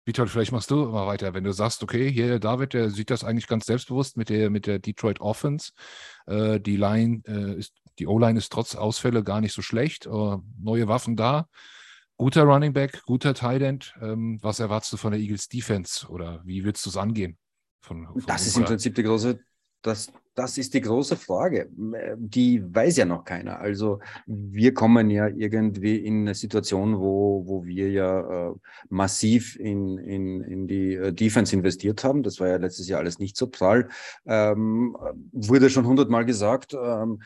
Vitold, 0.06 0.30
vielleicht 0.30 0.52
machst 0.52 0.70
du 0.70 0.86
mal 0.86 1.06
weiter, 1.06 1.34
wenn 1.34 1.44
du 1.44 1.52
sagst, 1.52 1.82
okay, 1.82 2.10
hier 2.10 2.38
David, 2.38 2.72
der 2.72 2.90
sieht 2.90 3.10
das 3.10 3.22
eigentlich 3.22 3.46
ganz 3.46 3.66
selbstbewusst 3.66 4.16
mit 4.16 4.30
der, 4.30 4.50
mit 4.50 4.66
der 4.66 4.78
Detroit 4.78 5.20
Offense. 5.20 5.72
Äh, 6.26 6.58
die 6.58 6.76
Line 6.76 7.22
äh, 7.26 7.58
ist, 7.58 7.74
die 7.98 8.06
O-Line 8.06 8.38
ist 8.38 8.50
trotz 8.50 8.74
Ausfälle 8.74 9.22
gar 9.22 9.40
nicht 9.40 9.52
so 9.52 9.62
schlecht. 9.62 10.06
Äh, 10.06 10.36
neue 10.58 10.88
Waffen 10.88 11.16
da 11.16 11.48
guter 12.20 12.42
Running 12.42 12.74
Back, 12.74 13.02
guter 13.06 13.32
Tight 13.32 13.62
End. 13.62 13.94
Ähm, 14.02 14.38
was 14.42 14.60
erwartest 14.60 14.92
du 14.92 14.98
von 14.98 15.10
der 15.10 15.20
Eagles 15.20 15.48
Defense 15.48 16.06
oder 16.06 16.42
wie 16.44 16.64
willst 16.64 16.84
du 16.84 16.90
es 16.90 16.98
angehen? 16.98 17.38
Von, 17.80 18.06
von 18.08 18.22
das 18.26 18.46
ist 18.46 18.58
im 18.58 18.64
Prinzip 18.64 18.94
die 18.94 19.02
große, 19.02 19.40
das, 19.80 20.12
das 20.40 20.56
ist 20.56 20.72
die 20.72 20.80
große 20.80 21.16
Frage. 21.16 21.68
Die 22.16 22.62
weiß 22.64 22.96
ja 22.96 23.04
noch 23.04 23.24
keiner. 23.24 23.60
Also 23.60 24.00
wir 24.24 24.72
kommen 24.72 25.10
ja 25.10 25.28
irgendwie 25.28 25.96
in 25.96 26.22
eine 26.22 26.34
Situation, 26.34 26.98
wo, 26.98 27.44
wo 27.46 27.66
wir 27.66 27.90
ja 27.90 28.48
äh, 28.48 28.54
massiv 28.88 29.56
in, 29.56 29.98
in, 29.98 30.40
in 30.40 30.66
die 30.66 30.94
äh, 30.94 31.12
Defense 31.12 31.54
investiert 31.54 32.04
haben. 32.04 32.22
Das 32.22 32.40
war 32.40 32.48
ja 32.48 32.56
letztes 32.56 32.88
Jahr 32.88 33.00
alles 33.00 33.18
nicht 33.18 33.36
so 33.36 33.48
prall. 33.48 33.88
Ähm, 34.24 34.96
wurde 35.32 35.68
schon 35.68 35.86
hundertmal 35.86 36.24
gesagt, 36.24 36.72
ähm, 36.72 37.20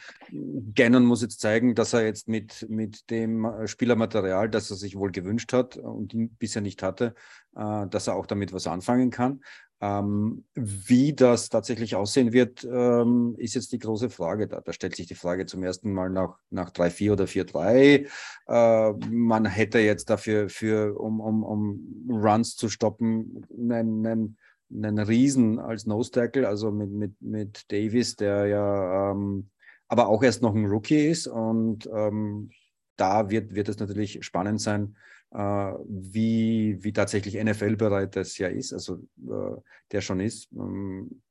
Gannon 0.74 1.04
muss 1.04 1.22
jetzt 1.22 1.40
zeigen, 1.40 1.76
dass 1.76 1.92
er 1.92 2.04
jetzt 2.04 2.26
mit, 2.26 2.66
mit 2.68 3.10
dem 3.10 3.48
Spielermaterial, 3.66 4.50
das 4.50 4.72
er 4.72 4.76
sich 4.76 4.96
wohl 4.96 5.12
gewünscht 5.12 5.52
hat 5.52 5.76
und 5.76 6.16
bisher 6.40 6.62
nicht 6.62 6.82
hatte, 6.82 7.14
äh, 7.54 7.86
dass 7.86 8.08
er 8.08 8.16
auch 8.16 8.26
damit 8.26 8.52
was 8.52 8.66
anfangen 8.66 9.10
kann. 9.10 9.40
Ähm, 9.80 10.44
wie 10.54 11.14
das 11.14 11.48
tatsächlich 11.48 11.94
aussehen 11.96 12.32
wird, 12.32 12.64
ähm, 12.64 13.34
ist 13.38 13.54
jetzt 13.54 13.72
die 13.72 13.78
große 13.78 14.08
Frage. 14.08 14.48
Da, 14.48 14.60
da 14.60 14.72
stellt 14.72 14.96
sich 14.96 15.06
die 15.06 15.14
Frage 15.14 15.46
zum 15.46 15.62
ersten 15.62 15.92
Mal 15.92 16.10
nach, 16.10 16.38
nach 16.50 16.70
3-4 16.70 17.12
oder 17.12 17.24
4-3. 17.24 18.06
Äh, 18.46 18.92
man 19.10 19.44
hätte 19.44 19.80
jetzt 19.80 20.08
dafür, 20.10 20.48
für, 20.48 20.98
um, 20.98 21.20
um, 21.20 21.42
um 21.42 22.08
Runs 22.08 22.56
zu 22.56 22.68
stoppen, 22.68 23.46
einen, 23.52 24.06
einen, 24.06 24.38
einen 24.72 24.98
Riesen 24.98 25.58
als 25.58 25.86
Nose 25.86 26.12
Tackle, 26.12 26.48
also 26.48 26.70
mit, 26.70 26.90
mit, 26.90 27.20
mit 27.20 27.72
Davis, 27.72 28.16
der 28.16 28.46
ja 28.46 29.10
ähm, 29.10 29.50
aber 29.88 30.08
auch 30.08 30.22
erst 30.22 30.42
noch 30.42 30.54
ein 30.54 30.66
Rookie 30.66 31.08
ist. 31.08 31.26
Und 31.26 31.88
ähm, 31.92 32.50
da 32.96 33.30
wird, 33.30 33.54
wird 33.54 33.68
es 33.68 33.78
natürlich 33.78 34.24
spannend 34.24 34.60
sein, 34.60 34.96
wie, 35.34 36.78
wie 36.80 36.92
tatsächlich 36.92 37.42
NFL-bereit 37.42 38.14
das 38.14 38.38
ja 38.38 38.48
ist, 38.48 38.72
also 38.72 39.00
äh, 39.26 39.60
der 39.90 40.00
schon 40.00 40.20
ist. 40.20 40.48
Ähm, 40.52 41.22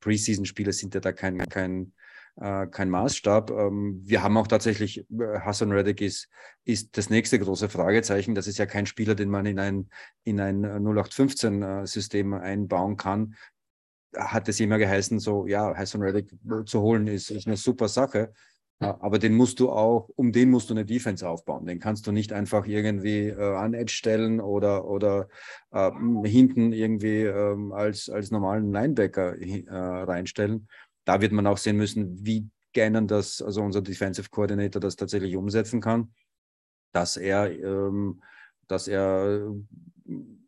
Preseason-Spiele 0.00 0.72
sind 0.72 0.94
ja 0.94 1.00
da 1.00 1.12
kein, 1.12 1.38
kein, 1.48 1.94
äh, 2.36 2.66
kein 2.66 2.90
Maßstab. 2.90 3.50
Ähm, 3.50 4.02
wir 4.04 4.22
haben 4.22 4.36
auch 4.36 4.46
tatsächlich, 4.46 5.06
Hassan 5.18 5.72
Reddick 5.72 6.02
ist, 6.02 6.28
ist 6.64 6.96
das 6.98 7.08
nächste 7.08 7.38
große 7.38 7.70
Fragezeichen. 7.70 8.34
Das 8.34 8.46
ist 8.46 8.58
ja 8.58 8.66
kein 8.66 8.84
Spieler, 8.84 9.14
den 9.14 9.30
man 9.30 9.46
in 9.46 9.58
ein, 9.58 9.88
in 10.24 10.38
ein 10.38 10.64
0815-System 10.64 12.34
einbauen 12.34 12.98
kann. 12.98 13.34
Hat 14.14 14.46
es 14.50 14.60
immer 14.60 14.76
geheißen, 14.76 15.20
so, 15.20 15.46
ja, 15.46 15.74
Hassan 15.74 16.02
Reddick 16.02 16.28
zu 16.66 16.82
holen 16.82 17.06
ist, 17.06 17.30
ist 17.30 17.46
eine 17.46 17.56
super 17.56 17.88
Sache. 17.88 18.34
Aber 18.82 19.18
den 19.18 19.34
musst 19.34 19.60
du 19.60 19.70
auch, 19.70 20.08
um 20.16 20.32
den 20.32 20.50
musst 20.50 20.70
du 20.70 20.74
eine 20.74 20.84
Defense 20.84 21.28
aufbauen. 21.28 21.66
Den 21.66 21.78
kannst 21.78 22.06
du 22.06 22.12
nicht 22.12 22.32
einfach 22.32 22.66
irgendwie 22.66 23.28
äh, 23.28 23.56
an 23.56 23.74
Edge 23.74 23.92
stellen 23.92 24.40
oder, 24.40 24.84
oder 24.86 25.28
äh, 25.70 25.90
hinten 26.24 26.72
irgendwie 26.72 27.22
äh, 27.22 27.72
als, 27.72 28.08
als 28.08 28.30
normalen 28.30 28.72
Linebacker 28.72 29.36
äh, 29.38 29.64
reinstellen. 29.68 30.68
Da 31.04 31.20
wird 31.20 31.32
man 31.32 31.46
auch 31.46 31.58
sehen 31.58 31.76
müssen, 31.76 32.24
wie 32.24 32.48
Gannon 32.72 33.06
das, 33.06 33.42
also 33.42 33.62
unser 33.62 33.82
Defensive 33.82 34.28
Coordinator, 34.30 34.80
das 34.80 34.96
tatsächlich 34.96 35.36
umsetzen 35.36 35.80
kann, 35.80 36.12
dass 36.92 37.16
er, 37.16 37.50
ähm, 37.50 38.22
dass 38.68 38.88
er 38.88 39.52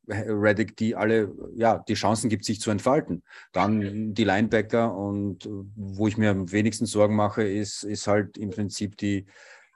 Reddick 0.09 0.77
die 0.77 0.95
alle, 0.95 1.35
ja, 1.55 1.79
die 1.79 1.95
Chancen 1.95 2.29
gibt, 2.29 2.45
sich 2.45 2.61
zu 2.61 2.71
entfalten. 2.71 3.23
Dann 3.53 4.15
die 4.15 4.25
Linebacker 4.25 4.95
und 4.95 5.49
wo 5.77 6.07
ich 6.07 6.17
mir 6.17 6.31
am 6.31 6.51
wenigsten 6.53 6.87
Sorgen 6.87 7.17
mache, 7.17 7.43
ist, 7.43 7.85
ist 7.85 8.07
halt 8.07 8.37
im 8.39 8.51
Prinzip 8.51 8.97
die, 8.97 9.27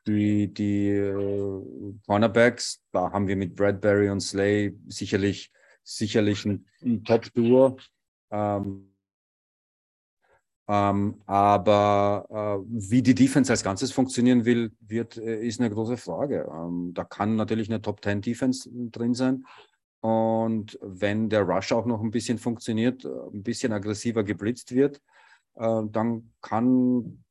die, 0.06 0.52
die 0.52 0.88
äh, 0.88 1.62
Cornerbacks. 2.06 2.82
Da 2.92 3.12
haben 3.12 3.28
wir 3.28 3.36
mit 3.36 3.54
Bradbury 3.54 4.10
und 4.10 4.20
Slay 4.20 4.76
sicherlich, 4.88 5.50
sicherlich 5.82 6.44
ein, 6.44 6.66
ein 6.82 7.04
Top-Duo. 7.04 7.78
Ähm, 8.30 8.88
ähm, 10.70 11.22
aber 11.24 12.26
äh, 12.28 12.66
wie 12.68 13.02
die 13.02 13.14
Defense 13.14 13.50
als 13.50 13.64
Ganzes 13.64 13.90
funktionieren 13.90 14.44
will, 14.44 14.70
wird, 14.80 15.16
äh, 15.16 15.40
ist 15.40 15.60
eine 15.60 15.70
große 15.70 15.96
Frage. 15.96 16.46
Ähm, 16.52 16.92
da 16.92 17.04
kann 17.04 17.36
natürlich 17.36 17.70
eine 17.70 17.80
Top 17.80 18.04
10 18.04 18.20
Defense 18.20 18.68
drin 18.70 19.14
sein. 19.14 19.46
Und 20.00 20.78
wenn 20.80 21.28
der 21.28 21.42
Rush 21.42 21.72
auch 21.72 21.86
noch 21.86 22.02
ein 22.02 22.10
bisschen 22.10 22.38
funktioniert, 22.38 23.04
äh, 23.04 23.08
ein 23.08 23.42
bisschen 23.42 23.72
aggressiver 23.72 24.22
geblitzt 24.24 24.74
wird, 24.74 25.00
äh, 25.56 25.82
dann 25.90 26.32
kann 26.40 27.24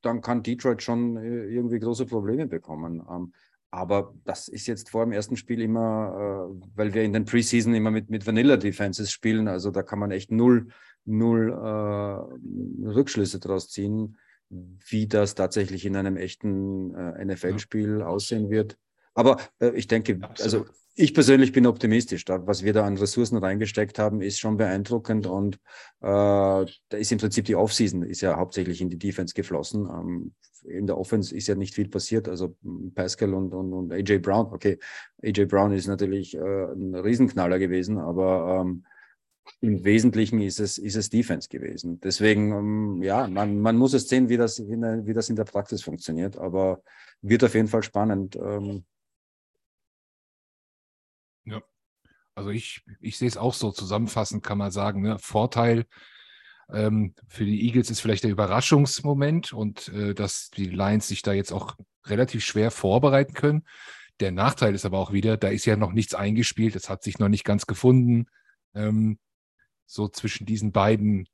dann 0.00 0.20
kann 0.20 0.44
Detroit 0.44 0.82
schon 0.82 1.16
äh, 1.16 1.46
irgendwie 1.46 1.80
große 1.80 2.06
Probleme 2.06 2.46
bekommen. 2.46 3.02
Ähm, 3.10 3.32
aber 3.70 4.14
das 4.24 4.48
ist 4.48 4.66
jetzt 4.66 4.90
vor 4.90 5.04
dem 5.04 5.12
ersten 5.12 5.36
Spiel 5.36 5.60
immer, 5.60 6.48
weil 6.74 6.94
wir 6.94 7.02
in 7.02 7.12
den 7.12 7.26
Preseason 7.26 7.74
immer 7.74 7.90
mit, 7.90 8.08
mit 8.08 8.26
Vanilla 8.26 8.56
Defenses 8.56 9.10
spielen. 9.10 9.46
Also 9.46 9.70
da 9.70 9.82
kann 9.82 9.98
man 9.98 10.10
echt 10.10 10.32
null 10.32 10.68
null 11.08 11.50
äh, 11.50 12.86
Rückschlüsse 12.88 13.40
daraus 13.40 13.68
ziehen, 13.68 14.16
wie 14.50 15.08
das 15.08 15.34
tatsächlich 15.34 15.84
in 15.84 15.96
einem 15.96 16.16
echten 16.16 16.94
äh, 16.94 17.24
NFL-Spiel 17.24 18.02
aussehen 18.02 18.50
wird. 18.50 18.78
Aber 19.14 19.38
äh, 19.58 19.70
ich 19.70 19.88
denke, 19.88 20.18
Absolut. 20.20 20.40
also 20.40 20.66
ich 20.98 21.14
persönlich 21.14 21.52
bin 21.52 21.66
optimistisch. 21.66 22.24
Was 22.26 22.64
wir 22.64 22.72
da 22.72 22.84
an 22.84 22.96
Ressourcen 22.96 23.38
reingesteckt 23.38 24.00
haben, 24.00 24.20
ist 24.20 24.40
schon 24.40 24.56
beeindruckend 24.56 25.28
und 25.28 25.54
äh, 26.00 26.08
da 26.08 26.66
ist 26.90 27.12
im 27.12 27.18
Prinzip 27.18 27.44
die 27.44 27.54
Offseason 27.54 28.02
ist 28.02 28.20
ja 28.20 28.36
hauptsächlich 28.36 28.80
in 28.80 28.90
die 28.90 28.98
Defense 28.98 29.32
geflossen. 29.32 29.86
Ähm, 29.86 30.32
in 30.64 30.88
der 30.88 30.98
Offense 30.98 31.34
ist 31.36 31.46
ja 31.46 31.54
nicht 31.54 31.74
viel 31.74 31.88
passiert. 31.88 32.28
Also 32.28 32.56
Pascal 32.96 33.32
und, 33.34 33.54
und, 33.54 33.72
und 33.72 33.92
AJ 33.92 34.18
Brown. 34.18 34.46
Okay, 34.46 34.80
AJ 35.22 35.44
Brown 35.44 35.72
ist 35.72 35.86
natürlich 35.86 36.34
äh, 36.34 36.40
ein 36.40 36.96
Riesenknaller 36.96 37.60
gewesen, 37.60 37.98
aber 37.98 38.60
ähm, 38.60 38.84
im 39.60 39.84
Wesentlichen 39.84 40.40
ist 40.40 40.58
es, 40.58 40.78
ist 40.78 40.96
es 40.96 41.10
Defense 41.10 41.48
gewesen. 41.48 42.00
Deswegen, 42.00 42.50
ähm, 42.50 43.02
ja, 43.04 43.28
man, 43.28 43.60
man 43.60 43.76
muss 43.76 43.94
es 43.94 44.08
sehen, 44.08 44.28
wie 44.28 44.36
das, 44.36 44.58
in, 44.58 45.06
wie 45.06 45.14
das 45.14 45.28
in 45.28 45.36
der 45.36 45.44
Praxis 45.44 45.80
funktioniert, 45.80 46.36
aber 46.36 46.82
wird 47.22 47.44
auf 47.44 47.54
jeden 47.54 47.68
Fall 47.68 47.84
spannend. 47.84 48.34
Ähm. 48.34 48.82
Also 52.38 52.50
ich, 52.50 52.82
ich 53.00 53.18
sehe 53.18 53.28
es 53.28 53.36
auch 53.36 53.52
so 53.52 53.72
zusammenfassend, 53.72 54.44
kann 54.44 54.58
man 54.58 54.70
sagen. 54.70 55.02
Ne? 55.02 55.18
Vorteil 55.18 55.86
ähm, 56.72 57.14
für 57.26 57.44
die 57.44 57.66
Eagles 57.66 57.90
ist 57.90 58.00
vielleicht 58.00 58.22
der 58.22 58.30
Überraschungsmoment 58.30 59.52
und 59.52 59.88
äh, 59.88 60.14
dass 60.14 60.50
die 60.50 60.66
Lions 60.66 61.08
sich 61.08 61.22
da 61.22 61.32
jetzt 61.32 61.52
auch 61.52 61.76
relativ 62.06 62.44
schwer 62.44 62.70
vorbereiten 62.70 63.34
können. 63.34 63.64
Der 64.20 64.30
Nachteil 64.30 64.74
ist 64.74 64.84
aber 64.84 64.98
auch 64.98 65.12
wieder, 65.12 65.36
da 65.36 65.48
ist 65.48 65.64
ja 65.64 65.76
noch 65.76 65.92
nichts 65.92 66.14
eingespielt, 66.14 66.76
es 66.76 66.88
hat 66.88 67.02
sich 67.02 67.18
noch 67.18 67.28
nicht 67.28 67.44
ganz 67.44 67.66
gefunden. 67.66 68.26
Ähm, 68.74 69.18
so 69.86 70.08
zwischen 70.08 70.46
diesen 70.46 70.70
beiden 70.70 71.26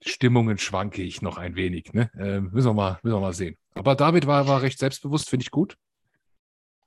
Stimmungen 0.00 0.58
schwanke 0.58 1.02
ich 1.02 1.22
noch 1.22 1.38
ein 1.38 1.56
wenig. 1.56 1.92
Ne? 1.92 2.10
Äh, 2.16 2.40
müssen, 2.40 2.68
wir 2.68 2.74
mal, 2.74 3.00
müssen 3.02 3.16
wir 3.16 3.20
mal 3.20 3.32
sehen. 3.32 3.56
Aber 3.74 3.96
David 3.96 4.28
war, 4.28 4.46
war 4.46 4.62
recht 4.62 4.78
selbstbewusst, 4.78 5.28
finde 5.28 5.42
ich 5.42 5.50
gut. 5.50 5.76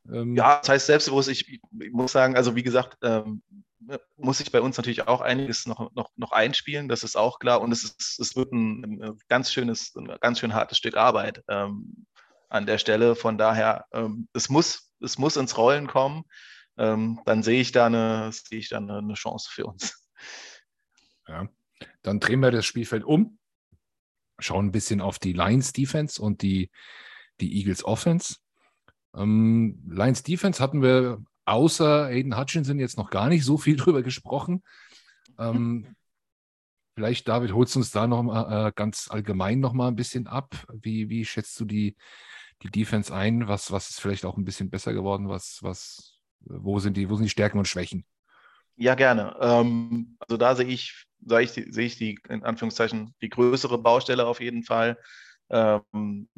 Ähm, 0.10 0.36
ja, 0.36 0.60
das 0.60 0.70
heißt 0.70 0.86
selbstbewusst, 0.88 1.30
ich, 1.30 1.48
ich 1.48 1.92
muss 1.92 2.12
sagen, 2.12 2.36
also 2.36 2.56
wie 2.56 2.64
gesagt, 2.64 2.98
ähm, 3.04 3.44
muss 4.16 4.38
sich 4.38 4.52
bei 4.52 4.62
uns 4.62 4.78
natürlich 4.78 5.08
auch 5.08 5.22
einiges 5.22 5.66
noch, 5.66 5.92
noch, 5.94 6.12
noch 6.16 6.32
einspielen, 6.32 6.88
das 6.88 7.04
ist 7.04 7.16
auch 7.16 7.40
klar. 7.40 7.62
Und 7.62 7.72
es, 7.72 7.84
ist, 7.84 8.20
es 8.20 8.36
wird 8.36 8.52
ein, 8.54 9.02
ein 9.02 9.18
ganz 9.28 9.52
schönes, 9.52 9.96
ein 9.96 10.08
ganz 10.22 10.40
schön 10.40 10.54
hartes 10.54 10.78
Stück 10.78 10.96
Arbeit 10.96 11.44
ähm, 11.50 12.06
an 12.50 12.66
der 12.66 12.78
Stelle. 12.78 13.16
Von 13.16 13.38
daher, 13.38 13.86
ähm, 13.92 14.28
es, 14.34 14.50
muss, 14.50 14.92
es 15.02 15.18
muss 15.18 15.36
ins 15.36 15.58
Rollen 15.58 15.88
kommen 15.88 16.26
ähm, 16.78 17.20
dann 17.26 17.44
sehe 17.44 17.62
ich 17.62 17.72
da, 17.72 17.86
eine, 17.88 18.32
sehe 18.32 18.60
ich 18.60 18.70
da 18.70 18.78
eine, 18.78 18.98
eine 18.98 19.14
Chance 19.14 19.50
für 19.52 19.66
uns. 19.66 20.08
Ja, 21.28 21.48
dann 22.02 22.20
drehen 22.20 22.40
wir 22.40 22.52
das 22.52 22.66
Spielfeld 22.66 23.04
um, 23.04 23.38
schauen 24.40 24.68
ein 24.68 24.72
bisschen 24.72 25.00
auf 25.00 25.20
die 25.20 25.34
Lions 25.34 25.74
Defense 25.74 26.22
und 26.22 26.42
die, 26.42 26.72
die 27.40 27.58
Eagles 27.58 27.86
Offense. 27.86 28.38
Ähm, 29.16 29.84
Lions 29.88 30.24
Defense 30.24 30.62
hatten 30.62 30.82
wir 30.82 31.24
außer 31.46 32.06
Aiden 32.06 32.38
Hutchinson 32.38 32.80
jetzt 32.80 32.98
noch 32.98 33.10
gar 33.10 33.30
nicht 33.30 33.44
so 33.44 33.58
viel 33.58 33.76
drüber 33.78 34.04
gesprochen. 34.04 34.64
Ähm, 35.38 35.96
vielleicht, 36.96 37.28
David, 37.28 37.54
holst 37.54 37.76
du 37.76 37.80
uns 37.80 37.92
da 37.92 38.08
noch 38.08 38.24
mal, 38.24 38.68
äh, 38.68 38.72
ganz 38.76 39.10
allgemein 39.10 39.60
noch 39.60 39.74
mal 39.74 39.88
ein 39.88 39.96
bisschen 39.96 40.28
ab. 40.28 40.56
Wie, 40.74 41.10
wie 41.10 41.26
schätzt 41.26 41.60
du 41.60 41.66
die, 41.66 41.96
die 42.64 42.70
Defense 42.70 43.14
ein? 43.14 43.48
Was, 43.48 43.72
was 43.72 43.90
ist 43.90 44.02
vielleicht 44.02 44.26
auch 44.26 44.38
ein 44.38 44.46
bisschen 44.46 44.70
besser 44.70 44.94
geworden? 44.94 45.30
Was, 45.30 45.60
was 45.62 46.22
wo 46.46 46.80
sind 46.80 46.98
die, 46.98 47.10
wo 47.10 47.16
sind 47.16 47.26
die 47.26 47.30
Stärken 47.30 47.60
und 47.60 47.68
Schwächen? 47.68 48.06
Ja, 48.76 48.96
gerne. 48.96 49.36
Ähm, 49.40 50.18
also 50.20 50.38
da 50.38 50.56
sehe 50.56 50.66
ich, 50.66 51.06
sehe 51.26 51.42
ich, 51.42 51.52
sehe 51.52 51.86
ich 51.86 51.98
die, 51.98 52.20
in 52.30 52.44
Anführungszeichen, 52.44 53.14
die 53.22 53.30
größere 53.30 53.78
Baustelle 53.78 54.26
auf 54.26 54.42
jeden 54.42 54.64
Fall. 54.64 54.98
Ähm, 55.50 56.30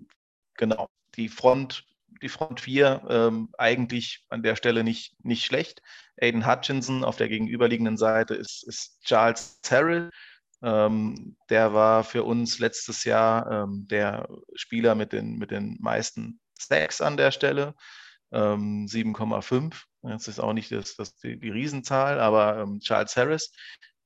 genau, 0.56 0.90
die 1.16 1.30
Front, 1.30 1.86
die 2.22 2.30
Front 2.30 2.62
4 2.62 3.06
ähm, 3.10 3.50
eigentlich 3.58 4.26
an 4.30 4.44
der 4.44 4.56
Stelle 4.56 4.84
nicht, 4.84 5.16
nicht 5.24 5.46
schlecht. 5.46 5.82
Aiden 6.18 6.48
Hutchinson 6.48 7.04
auf 7.04 7.16
der 7.16 7.30
gegenüberliegenden 7.30 7.98
Seite 7.98 8.36
ist, 8.36 8.64
ist 8.68 9.02
Charles 9.04 9.60
Terrell. 9.62 10.10
Ähm, 10.62 11.36
der 11.50 11.74
war 11.74 12.04
für 12.04 12.24
uns 12.24 12.60
letztes 12.60 13.04
Jahr 13.04 13.52
ähm, 13.52 13.88
der 13.90 14.30
Spieler 14.56 14.96
mit 14.96 15.12
den, 15.12 15.38
mit 15.38 15.52
den 15.52 15.78
meisten 15.82 16.40
Stacks 16.60 17.02
an 17.02 17.18
der 17.18 17.32
Stelle. 17.32 17.74
7,5. 18.32 19.54
Ähm, 19.54 19.72
das 20.04 20.28
ist 20.28 20.40
auch 20.40 20.54
nicht 20.54 20.72
das, 20.72 20.96
das 20.96 21.16
die, 21.18 21.40
die 21.40 21.52
Riesenzahl, 21.52 22.20
aber 22.20 22.58
ähm, 22.58 22.80
Charles 22.80 23.16
Harris. 23.16 23.52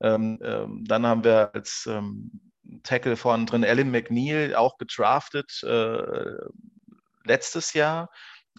Ähm, 0.02 0.38
dann 0.86 1.08
haben 1.08 1.24
wir 1.24 1.56
als 1.56 1.90
Tackle 2.84 3.16
vorne 3.16 3.46
drin 3.46 3.66
Alan 3.66 3.90
McNeil, 3.90 4.56
auch 4.56 4.78
gedraftet 4.78 5.64
äh, 5.64 6.02
letztes 7.28 7.74
Jahr. 7.74 8.10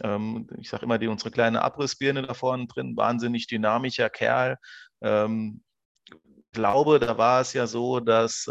Ähm, 0.02 0.48
ich 0.58 0.68
sage 0.68 0.84
immer, 0.84 0.98
die 0.98 1.08
unsere 1.08 1.30
kleine 1.30 1.62
Abrissbirne 1.62 2.22
da 2.22 2.34
vorne 2.34 2.66
drin, 2.66 2.96
wahnsinnig 2.96 3.46
dynamischer 3.46 4.10
Kerl. 4.10 4.58
Ich 5.00 6.52
glaube, 6.52 6.98
da 6.98 7.18
war 7.18 7.40
es 7.40 7.52
ja 7.52 7.68
so, 7.68 8.00
dass 8.00 8.48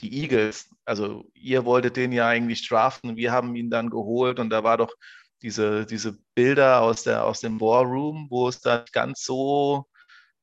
die 0.00 0.22
Eagles, 0.22 0.68
also 0.84 1.24
ihr 1.34 1.64
wolltet 1.64 1.96
den 1.96 2.12
ja 2.12 2.28
eigentlich 2.28 2.66
draften, 2.68 3.16
wir 3.16 3.32
haben 3.32 3.54
ihn 3.56 3.70
dann 3.70 3.90
geholt 3.90 4.38
und 4.38 4.50
da 4.50 4.64
war 4.64 4.76
doch 4.76 4.94
diese, 5.42 5.86
diese 5.86 6.18
Bilder 6.34 6.82
aus, 6.82 7.02
der, 7.02 7.24
aus 7.24 7.40
dem 7.40 7.60
War 7.60 7.84
Room, 7.84 8.26
wo 8.30 8.48
es 8.48 8.60
da 8.60 8.84
ganz 8.92 9.24
so 9.24 9.86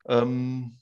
ähm, 0.07 0.78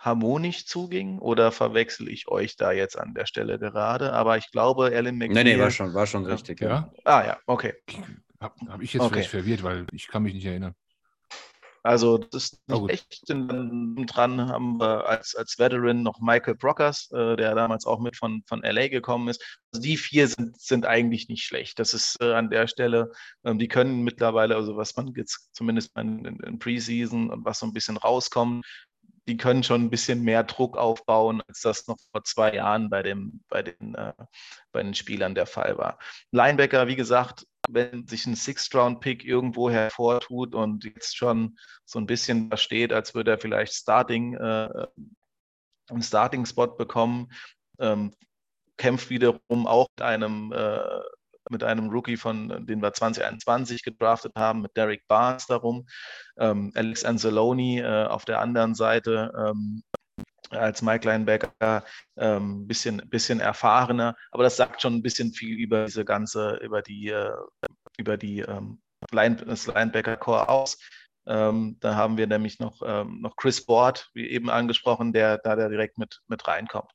harmonisch 0.00 0.66
zuging? 0.66 1.18
Oder 1.18 1.52
verwechsel 1.52 2.08
ich 2.08 2.26
euch 2.28 2.56
da 2.56 2.72
jetzt 2.72 2.98
an 2.98 3.14
der 3.14 3.26
Stelle 3.26 3.58
gerade? 3.58 4.12
Aber 4.12 4.36
ich 4.36 4.50
glaube, 4.50 4.86
Alan 4.86 5.16
McNeil... 5.16 5.44
Nee, 5.44 5.54
nee, 5.54 5.60
war 5.60 5.70
schon, 5.70 5.94
war 5.94 6.06
schon 6.06 6.26
richtig. 6.26 6.60
Ja. 6.60 6.68
ja. 6.68 6.92
Ah 7.04 7.24
ja, 7.24 7.38
okay. 7.46 7.74
Habe 8.40 8.54
hab 8.68 8.82
ich 8.82 8.92
jetzt 8.92 9.02
okay. 9.02 9.14
vielleicht 9.14 9.30
verwirrt, 9.30 9.62
weil 9.62 9.86
ich 9.92 10.08
kann 10.08 10.22
mich 10.22 10.34
nicht 10.34 10.46
erinnern. 10.46 10.74
Also 11.82 12.18
das 12.18 12.44
ist 12.44 12.68
nicht 12.68 12.80
oh, 12.80 12.88
echt. 12.88 13.22
Dran 13.28 14.48
haben 14.48 14.78
wir 14.78 15.08
als, 15.08 15.34
als 15.34 15.58
Veteran 15.58 16.02
noch 16.02 16.20
Michael 16.20 16.54
Brockers, 16.54 17.10
äh, 17.12 17.36
der 17.36 17.54
damals 17.54 17.86
auch 17.86 18.00
mit 18.00 18.16
von, 18.16 18.42
von 18.46 18.60
LA 18.62 18.88
gekommen 18.88 19.28
ist. 19.28 19.42
Also 19.72 19.82
die 19.82 19.96
vier 19.96 20.28
sind, 20.28 20.60
sind 20.60 20.84
eigentlich 20.84 21.28
nicht 21.28 21.44
schlecht. 21.44 21.78
Das 21.78 21.94
ist 21.94 22.20
äh, 22.20 22.34
an 22.34 22.50
der 22.50 22.66
Stelle, 22.66 23.10
ähm, 23.44 23.58
die 23.58 23.68
können 23.68 24.02
mittlerweile, 24.02 24.56
also 24.56 24.76
was 24.76 24.94
man 24.96 25.14
jetzt 25.16 25.48
zumindest 25.54 25.96
in, 25.96 26.24
in, 26.26 26.40
in 26.40 26.58
Preseason 26.58 27.30
und 27.30 27.44
was 27.46 27.60
so 27.60 27.66
ein 27.66 27.72
bisschen 27.72 27.96
rauskommt, 27.96 28.66
die 29.30 29.36
können 29.36 29.62
schon 29.62 29.82
ein 29.82 29.90
bisschen 29.90 30.22
mehr 30.22 30.42
Druck 30.42 30.76
aufbauen, 30.76 31.40
als 31.46 31.60
das 31.60 31.86
noch 31.86 31.98
vor 32.10 32.24
zwei 32.24 32.52
Jahren 32.52 32.90
bei, 32.90 33.04
dem, 33.04 33.40
bei, 33.48 33.62
den, 33.62 33.94
äh, 33.94 34.12
bei 34.72 34.82
den 34.82 34.92
Spielern 34.92 35.36
der 35.36 35.46
Fall 35.46 35.78
war. 35.78 36.00
Linebacker, 36.32 36.88
wie 36.88 36.96
gesagt, 36.96 37.46
wenn 37.68 38.08
sich 38.08 38.26
ein 38.26 38.34
Sixth-Round-Pick 38.34 39.24
irgendwo 39.24 39.70
hervortut 39.70 40.56
und 40.56 40.82
jetzt 40.82 41.16
schon 41.16 41.56
so 41.84 42.00
ein 42.00 42.06
bisschen 42.06 42.50
da 42.50 42.56
steht, 42.56 42.92
als 42.92 43.14
würde 43.14 43.30
er 43.30 43.38
vielleicht 43.38 43.72
Starting, 43.72 44.34
äh, 44.34 44.86
einen 45.88 46.02
Starting-Spot 46.02 46.74
bekommen, 46.74 47.30
ähm, 47.78 48.12
kämpft 48.76 49.10
wiederum 49.10 49.68
auch 49.68 49.86
mit 49.96 50.04
einem, 50.04 50.52
äh, 50.52 51.00
mit 51.50 51.62
einem 51.64 51.90
Rookie, 51.90 52.16
von 52.16 52.66
den 52.66 52.80
wir 52.80 52.92
2021 52.92 53.82
gedraftet 53.82 54.32
haben, 54.36 54.62
mit 54.62 54.76
Derek 54.76 55.06
Barnes 55.08 55.46
darum. 55.46 55.86
Ähm, 56.38 56.72
Alex 56.74 57.04
Anzalone 57.04 57.80
äh, 57.80 58.06
auf 58.06 58.24
der 58.24 58.40
anderen 58.40 58.74
Seite 58.74 59.32
ähm, 59.36 59.82
als 60.50 60.82
Mike 60.82 61.06
Linebacker 61.06 61.84
ähm, 62.16 62.66
bisschen, 62.66 63.02
bisschen 63.08 63.40
erfahrener, 63.40 64.16
aber 64.32 64.42
das 64.42 64.56
sagt 64.56 64.82
schon 64.82 64.94
ein 64.94 65.02
bisschen 65.02 65.32
viel 65.32 65.56
über 65.56 65.86
diese 65.86 66.04
ganze, 66.04 66.56
über 66.56 66.82
die, 66.82 67.08
äh, 67.08 67.32
über 67.98 68.16
die 68.16 68.40
ähm, 68.40 68.80
Line, 69.12 69.36
das 69.36 69.66
Linebacker-Core 69.66 70.48
aus. 70.48 70.78
Ähm, 71.26 71.76
da 71.80 71.94
haben 71.94 72.16
wir 72.16 72.26
nämlich 72.26 72.58
noch, 72.58 72.82
ähm, 72.84 73.20
noch 73.20 73.36
Chris 73.36 73.64
Board, 73.64 74.10
wie 74.14 74.28
eben 74.28 74.50
angesprochen, 74.50 75.12
der 75.12 75.38
da 75.38 75.54
der 75.54 75.68
direkt 75.68 75.98
mit, 75.98 76.20
mit 76.26 76.46
reinkommt. 76.48 76.90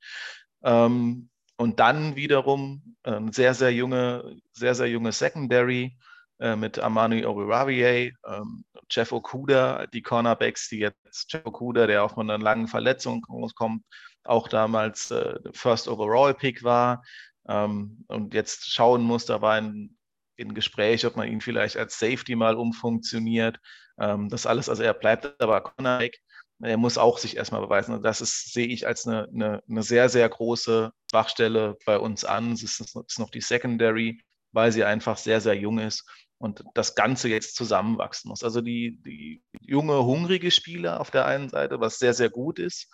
Ähm, 0.63 1.29
und 1.57 1.79
dann 1.79 2.15
wiederum 2.15 2.95
ein 3.03 3.31
sehr, 3.31 3.53
sehr 3.53 3.71
junge, 3.71 4.37
sehr, 4.51 4.75
sehr 4.75 4.87
junge 4.89 5.11
Secondary 5.11 5.97
äh, 6.39 6.55
mit 6.55 6.79
Amani 6.79 7.25
Obiravier, 7.25 8.11
ähm, 8.27 8.65
Jeff 8.89 9.11
Okuda, 9.11 9.87
die 9.87 10.01
Cornerbacks, 10.01 10.69
die 10.69 10.79
jetzt 10.79 11.31
Jeff 11.31 11.45
Okuda, 11.45 11.87
der 11.87 12.03
auch 12.03 12.15
von 12.15 12.29
einer 12.29 12.43
langen 12.43 12.67
Verletzung 12.67 13.21
kommt, 13.55 13.83
auch 14.23 14.47
damals 14.47 15.11
äh, 15.11 15.35
First 15.53 15.87
Overall 15.87 16.33
Pick 16.33 16.63
war 16.63 17.03
ähm, 17.47 18.03
und 18.07 18.33
jetzt 18.33 18.71
schauen 18.71 19.01
muss, 19.03 19.25
da 19.25 19.41
war 19.41 19.53
ein 19.53 19.95
in 20.37 20.53
Gespräch, 20.53 21.05
ob 21.05 21.15
man 21.15 21.29
ihn 21.29 21.41
vielleicht 21.41 21.77
als 21.77 21.97
Safety 21.97 22.35
mal 22.35 22.55
umfunktioniert. 22.55 23.57
Ähm, 23.99 24.29
das 24.29 24.45
alles, 24.45 24.67
also 24.69 24.83
er 24.83 24.93
bleibt 24.93 25.41
aber 25.41 25.61
Cornerback. 25.61 26.19
Er 26.61 26.77
muss 26.77 26.97
auch 26.97 27.17
sich 27.17 27.35
erstmal 27.37 27.61
beweisen. 27.61 27.93
Und 27.93 28.03
das 28.03 28.21
ist, 28.21 28.53
sehe 28.53 28.67
ich 28.67 28.87
als 28.87 29.05
eine, 29.05 29.27
eine, 29.33 29.63
eine 29.69 29.83
sehr, 29.83 30.09
sehr 30.09 30.27
große 30.27 30.91
Schwachstelle 31.09 31.77
bei 31.85 31.99
uns 31.99 32.23
an. 32.23 32.53
Es 32.53 32.63
ist, 32.63 32.79
ist 32.79 33.19
noch 33.19 33.29
die 33.29 33.41
Secondary, 33.41 34.21
weil 34.51 34.71
sie 34.71 34.83
einfach 34.83 35.17
sehr, 35.17 35.41
sehr 35.41 35.55
jung 35.55 35.79
ist 35.79 36.05
und 36.37 36.63
das 36.73 36.95
Ganze 36.95 37.29
jetzt 37.29 37.55
zusammenwachsen 37.55 38.29
muss. 38.29 38.43
Also 38.43 38.61
die, 38.61 39.01
die 39.05 39.43
junge, 39.59 40.03
hungrige 40.03 40.51
Spieler 40.51 40.99
auf 40.99 41.11
der 41.11 41.25
einen 41.25 41.49
Seite, 41.49 41.79
was 41.79 41.99
sehr, 41.99 42.13
sehr 42.13 42.29
gut 42.29 42.59
ist. 42.59 42.91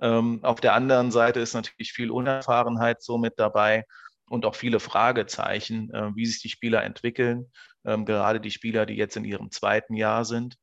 Ähm, 0.00 0.40
auf 0.42 0.60
der 0.60 0.74
anderen 0.74 1.10
Seite 1.10 1.40
ist 1.40 1.54
natürlich 1.54 1.92
viel 1.92 2.10
Unerfahrenheit 2.10 3.02
so 3.02 3.18
mit 3.18 3.34
dabei 3.38 3.84
und 4.28 4.44
auch 4.46 4.54
viele 4.54 4.80
Fragezeichen, 4.80 5.92
äh, 5.92 6.10
wie 6.14 6.26
sich 6.26 6.40
die 6.40 6.48
Spieler 6.48 6.84
entwickeln, 6.84 7.50
ähm, 7.84 8.04
gerade 8.04 8.40
die 8.40 8.50
Spieler, 8.50 8.86
die 8.86 8.94
jetzt 8.94 9.16
in 9.16 9.24
ihrem 9.24 9.50
zweiten 9.50 9.94
Jahr 9.94 10.24
sind. 10.24 10.56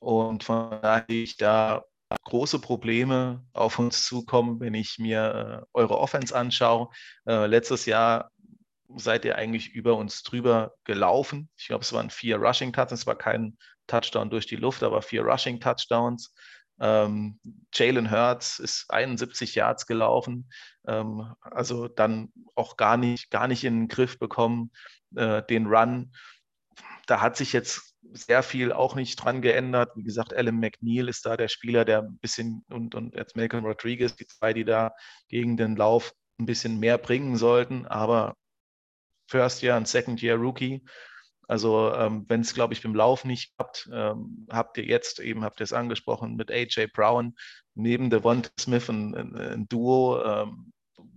Und 0.00 0.44
von 0.44 0.80
daher 0.82 1.04
ich 1.08 1.36
da 1.36 1.84
große 2.24 2.58
Probleme 2.58 3.44
auf 3.52 3.78
uns 3.78 4.06
zukommen, 4.06 4.60
wenn 4.60 4.74
ich 4.74 4.98
mir 4.98 5.64
äh, 5.64 5.66
eure 5.74 5.98
Offense 5.98 6.34
anschaue. 6.34 6.88
Äh, 7.26 7.46
letztes 7.46 7.86
Jahr 7.86 8.30
seid 8.96 9.24
ihr 9.24 9.36
eigentlich 9.36 9.70
über 9.74 9.96
uns 9.96 10.22
drüber 10.22 10.72
gelaufen. 10.84 11.50
Ich 11.58 11.66
glaube, 11.66 11.82
es 11.82 11.92
waren 11.92 12.10
vier 12.10 12.36
Rushing 12.36 12.72
Touchdowns, 12.72 13.00
es 13.00 13.06
war 13.06 13.16
kein 13.16 13.58
Touchdown 13.86 14.30
durch 14.30 14.46
die 14.46 14.56
Luft, 14.56 14.82
aber 14.82 15.02
vier 15.02 15.22
Rushing 15.22 15.60
Touchdowns. 15.60 16.34
Ähm, 16.80 17.40
Jalen 17.74 18.10
Hurts 18.10 18.58
ist 18.58 18.86
71 18.88 19.54
Yards 19.56 19.86
gelaufen, 19.86 20.48
ähm, 20.86 21.34
also 21.40 21.88
dann 21.88 22.32
auch 22.54 22.76
gar 22.76 22.96
nicht, 22.96 23.30
gar 23.30 23.48
nicht 23.48 23.64
in 23.64 23.80
den 23.80 23.88
Griff 23.88 24.18
bekommen, 24.18 24.70
äh, 25.16 25.42
den 25.42 25.66
Run. 25.66 26.12
Da 27.06 27.20
hat 27.20 27.36
sich 27.36 27.52
jetzt 27.52 27.87
sehr 28.12 28.42
viel 28.42 28.72
auch 28.72 28.94
nicht 28.94 29.16
dran 29.16 29.42
geändert. 29.42 29.90
Wie 29.94 30.02
gesagt, 30.02 30.34
Alan 30.34 30.58
McNeil 30.58 31.08
ist 31.08 31.26
da 31.26 31.36
der 31.36 31.48
Spieler, 31.48 31.84
der 31.84 32.02
ein 32.02 32.18
bisschen 32.18 32.64
und, 32.70 32.94
und 32.94 33.14
jetzt 33.14 33.36
Malcolm 33.36 33.64
Rodriguez, 33.64 34.16
die 34.16 34.26
zwei, 34.26 34.52
die 34.52 34.64
da 34.64 34.92
gegen 35.28 35.56
den 35.56 35.76
Lauf 35.76 36.12
ein 36.38 36.46
bisschen 36.46 36.78
mehr 36.78 36.98
bringen 36.98 37.36
sollten, 37.36 37.86
aber 37.86 38.36
First 39.26 39.62
Year 39.62 39.76
und 39.76 39.88
Second 39.88 40.22
Year 40.22 40.36
Rookie. 40.36 40.84
Also 41.48 41.94
ähm, 41.94 42.26
wenn 42.28 42.42
es, 42.42 42.52
glaube 42.52 42.74
ich, 42.74 42.82
beim 42.82 42.94
Lauf 42.94 43.24
nicht 43.24 43.54
habt, 43.58 43.88
ähm, 43.92 44.46
habt 44.50 44.76
ihr 44.76 44.84
jetzt 44.84 45.18
eben, 45.18 45.44
habt 45.44 45.60
ihr 45.60 45.64
es 45.64 45.72
angesprochen, 45.72 46.36
mit 46.36 46.50
AJ 46.50 46.88
Brown 46.92 47.34
neben 47.74 48.10
Devonta 48.10 48.50
Smith 48.60 48.88
ein, 48.90 49.14
ein, 49.14 49.36
ein 49.36 49.68
Duo, 49.68 50.22
ähm, 50.22 50.72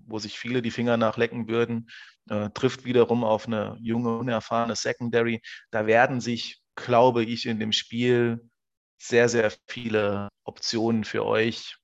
wo 0.06 0.20
sich 0.20 0.40
viele 0.40 0.62
die 0.62 0.72
Finger 0.72 0.96
nachlecken 0.96 1.50
würden, 1.50 1.90
äh, 2.30 2.50
trifft 2.52 2.86
wiederum 2.86 3.24
auf 3.24 3.48
eine 3.48 3.78
junge, 3.82 4.18
unerfahrene 4.18 4.76
Secondary. 4.76 5.42
Da 5.70 5.86
werden 5.86 6.22
sich, 6.22 6.61
glaube 6.84 7.24
ich, 7.24 7.46
in 7.46 7.60
dem 7.60 7.72
Spiel 7.72 8.50
sehr, 8.98 9.30
sehr 9.30 9.52
viele 9.68 10.30
Optionen 10.44 11.04
für 11.04 11.26
euch 11.26 11.78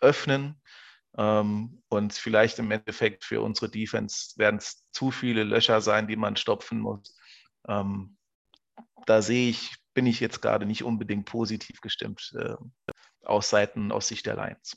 öffnen. 0.00 0.60
Ähm, 1.16 1.82
und 1.88 2.12
vielleicht 2.12 2.58
im 2.58 2.70
Endeffekt 2.70 3.24
für 3.24 3.40
unsere 3.40 3.70
Defense 3.70 4.36
werden 4.36 4.56
es 4.56 4.84
zu 4.92 5.10
viele 5.10 5.44
Löcher 5.44 5.80
sein, 5.80 6.08
die 6.08 6.16
man 6.16 6.36
stopfen 6.36 6.80
muss. 6.80 7.16
Ähm, 7.68 8.16
da 9.06 9.22
sehe 9.22 9.50
ich, 9.50 9.76
bin 9.94 10.06
ich 10.06 10.20
jetzt 10.20 10.42
gerade 10.42 10.66
nicht 10.66 10.82
unbedingt 10.82 11.26
positiv 11.26 11.80
gestimmt 11.80 12.32
äh, 12.38 12.56
aus 13.22 13.50
Seiten, 13.50 13.92
aus 13.92 14.08
Sicht 14.08 14.26
der 14.26 14.36
Lions. 14.36 14.76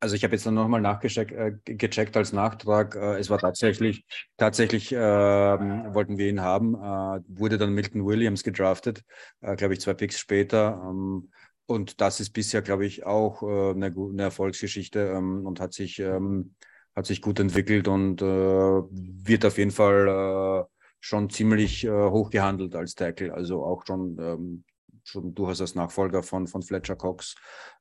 Also 0.00 0.14
ich 0.14 0.22
habe 0.22 0.34
jetzt 0.34 0.46
nochmal 0.46 0.80
nachgecheckt 0.80 1.32
äh, 1.32 1.52
gecheckt 1.64 2.16
als 2.16 2.32
Nachtrag. 2.32 2.94
Äh, 2.94 3.18
es 3.18 3.30
war 3.30 3.38
tatsächlich, 3.38 4.04
tatsächlich 4.36 4.92
äh, 4.92 4.96
wollten 4.98 6.18
wir 6.18 6.28
ihn 6.28 6.40
haben, 6.40 6.74
äh, 6.74 7.20
wurde 7.28 7.58
dann 7.58 7.74
Milton 7.74 8.06
Williams 8.06 8.44
gedraftet, 8.44 9.02
äh, 9.40 9.56
glaube 9.56 9.74
ich, 9.74 9.80
zwei 9.80 9.94
Picks 9.94 10.18
später. 10.18 10.80
Ähm, 10.88 11.30
und 11.66 12.00
das 12.00 12.20
ist 12.20 12.30
bisher, 12.30 12.62
glaube 12.62 12.86
ich, 12.86 13.04
auch 13.06 13.42
äh, 13.42 13.70
eine, 13.72 13.86
eine, 13.86 14.22
Erfolgsgeschichte 14.22 15.00
ähm, 15.00 15.44
und 15.46 15.60
hat 15.60 15.72
sich 15.72 15.98
ähm, 15.98 16.54
hat 16.94 17.06
sich 17.06 17.22
gut 17.22 17.38
entwickelt 17.38 17.86
und 17.86 18.20
wird 18.20 19.44
auf 19.44 19.56
jeden 19.56 19.70
Fall 19.70 20.66
schon 20.98 21.30
ziemlich 21.30 21.88
hoch 21.88 22.30
gehandelt 22.30 22.74
als 22.74 22.96
Tackle. 22.96 23.32
Also 23.32 23.62
auch 23.62 23.86
schon, 23.86 24.16
ähm, 24.18 24.64
schon 25.08 25.34
durchaus 25.34 25.60
als 25.60 25.74
Nachfolger 25.74 26.22
von, 26.22 26.46
von 26.46 26.62
Fletcher 26.62 26.96
Cox. 26.96 27.34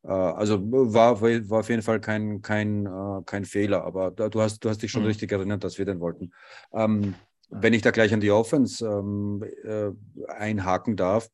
Äh, 0.04 0.12
also 0.12 0.60
war, 0.62 1.22
war 1.22 1.60
auf 1.60 1.70
jeden 1.70 1.82
Fall 1.82 2.00
kein, 2.00 2.42
kein, 2.42 2.86
äh, 2.86 3.22
kein 3.26 3.46
Fehler, 3.46 3.84
aber 3.84 4.12
du, 4.12 4.42
hast, 4.42 4.64
du 4.64 4.70
hast 4.70 4.82
dich 4.82 4.92
schon 4.92 5.04
mhm. 5.04 5.08
richtig 5.08 5.32
erinnert, 5.32 5.64
dass 5.64 5.78
wir 5.78 5.86
den 5.86 6.00
wollten. 6.00 6.32
Ähm, 6.74 7.16
wenn 7.50 7.74
ich 7.74 7.82
da 7.82 7.92
gleich 7.92 8.14
an 8.14 8.20
die 8.20 8.32
Offense 8.32 8.86
ähm, 8.86 9.44
äh, 9.64 9.92
einhaken 10.28 10.96
darf, 10.96 11.30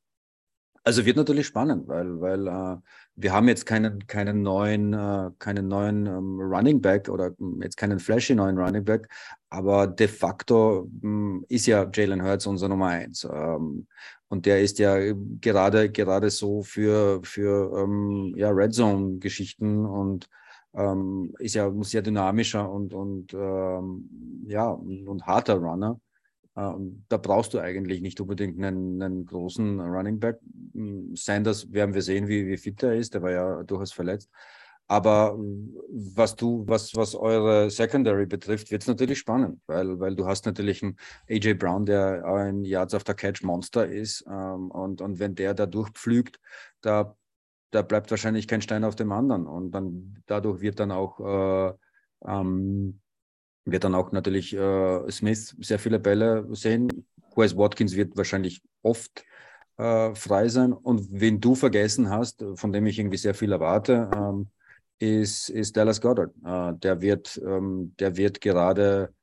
also 0.83 1.05
wird 1.05 1.17
natürlich 1.17 1.47
spannend, 1.47 1.87
weil, 1.87 2.19
weil 2.19 2.47
äh, 2.47 2.77
wir 3.15 3.31
haben 3.33 3.47
jetzt 3.47 3.65
keinen, 3.65 4.05
keinen 4.07 4.41
neuen, 4.41 4.93
äh, 4.93 5.31
keinen 5.39 5.67
neuen 5.67 6.05
ähm, 6.05 6.39
Running 6.41 6.81
Back 6.81 7.09
oder 7.09 7.33
hm, 7.37 7.61
jetzt 7.61 7.77
keinen 7.77 7.99
flashy 7.99 8.35
neuen 8.35 8.57
Running 8.57 8.83
Back, 8.83 9.07
aber 9.49 9.87
de 9.87 10.07
facto 10.07 10.89
ähm, 11.03 11.45
ist 11.47 11.67
ja 11.67 11.89
Jalen 11.93 12.23
Hurts 12.23 12.47
unser 12.47 12.67
Nummer 12.67 12.87
eins. 12.87 13.23
Ähm, 13.23 13.87
und 14.27 14.45
der 14.45 14.61
ist 14.61 14.79
ja 14.79 14.97
gerade, 15.41 15.91
gerade 15.91 16.29
so 16.31 16.63
für, 16.63 17.21
für 17.23 17.83
ähm, 17.83 18.33
ja, 18.35 18.49
Red 18.49 18.73
Zone-Geschichten 18.73 19.85
und 19.85 20.27
ähm, 20.73 21.33
ist 21.37 21.55
ja 21.55 21.71
sehr 21.81 22.01
dynamischer 22.01 22.69
und, 22.69 22.93
und 22.93 23.33
ähm, 23.33 24.43
ja, 24.47 24.69
und 24.69 25.23
harter 25.25 25.55
Runner. 25.55 25.99
Ähm, 26.55 27.03
da 27.09 27.17
brauchst 27.17 27.53
du 27.53 27.59
eigentlich 27.59 28.01
nicht 28.01 28.21
unbedingt 28.21 28.63
einen, 28.63 29.01
einen, 29.01 29.25
großen 29.25 29.79
Running 29.79 30.19
Back. 30.19 30.39
Sanders 31.15 31.71
werden 31.71 31.95
wir 31.95 32.01
sehen, 32.01 32.27
wie, 32.27 32.47
wie 32.47 32.57
fit 32.57 32.83
er 32.83 32.95
ist. 32.95 33.13
Der 33.13 33.23
war 33.23 33.31
ja 33.31 33.63
durchaus 33.63 33.91
verletzt. 33.91 34.29
Aber 34.87 35.37
was 35.89 36.35
du, 36.35 36.65
was, 36.67 36.95
was 36.95 37.15
eure 37.15 37.71
Secondary 37.71 38.25
betrifft, 38.25 38.69
wird 38.69 38.83
es 38.83 38.87
natürlich 38.87 39.17
spannend, 39.17 39.61
weil, 39.65 39.99
weil 39.99 40.15
du 40.15 40.27
hast 40.27 40.45
natürlich 40.45 40.83
einen 40.83 40.97
AJ 41.29 41.55
Brown, 41.55 41.85
der 41.85 42.25
ein 42.25 42.65
Yards 42.65 42.93
after 42.93 43.13
Catch 43.13 43.43
Monster 43.43 43.87
ist. 43.87 44.25
Ähm, 44.27 44.69
und, 44.69 45.01
und 45.01 45.19
wenn 45.19 45.35
der 45.35 45.53
da 45.53 45.65
durchpflügt, 45.65 46.39
da, 46.81 47.15
da 47.71 47.81
bleibt 47.81 48.11
wahrscheinlich 48.11 48.47
kein 48.47 48.61
Stein 48.61 48.83
auf 48.83 48.95
dem 48.95 49.11
anderen. 49.11 49.47
Und 49.47 49.71
dann 49.71 50.21
dadurch 50.27 50.61
wird 50.61 50.79
dann 50.79 50.91
auch 50.91 51.19
äh, 51.19 51.73
ähm, 52.25 52.99
wird 53.65 53.83
dann 53.83 53.95
auch 53.95 54.11
natürlich 54.11 54.53
äh, 54.55 55.11
Smith 55.11 55.55
sehr 55.59 55.79
viele 55.79 55.99
Bälle 55.99 56.47
sehen. 56.51 57.05
Quest 57.33 57.57
Watkins 57.57 57.95
wird 57.95 58.15
wahrscheinlich 58.17 58.61
oft 58.81 59.23
äh, 59.77 60.13
frei 60.15 60.47
sein. 60.49 60.73
Und 60.73 61.07
wen 61.11 61.39
du 61.39 61.55
vergessen 61.55 62.09
hast, 62.09 62.43
von 62.55 62.71
dem 62.71 62.85
ich 62.85 62.99
irgendwie 62.99 63.17
sehr 63.17 63.33
viel 63.33 63.51
erwarte, 63.51 64.09
ähm, 64.15 64.49
ist, 64.99 65.49
ist 65.49 65.75
Dallas 65.75 66.01
Goddard. 66.01 66.33
Äh, 66.45 66.77
der 66.79 67.01
wird, 67.01 67.41
ähm, 67.45 67.93
der 67.99 68.17
wird 68.17 68.41
gerade, 68.41 69.13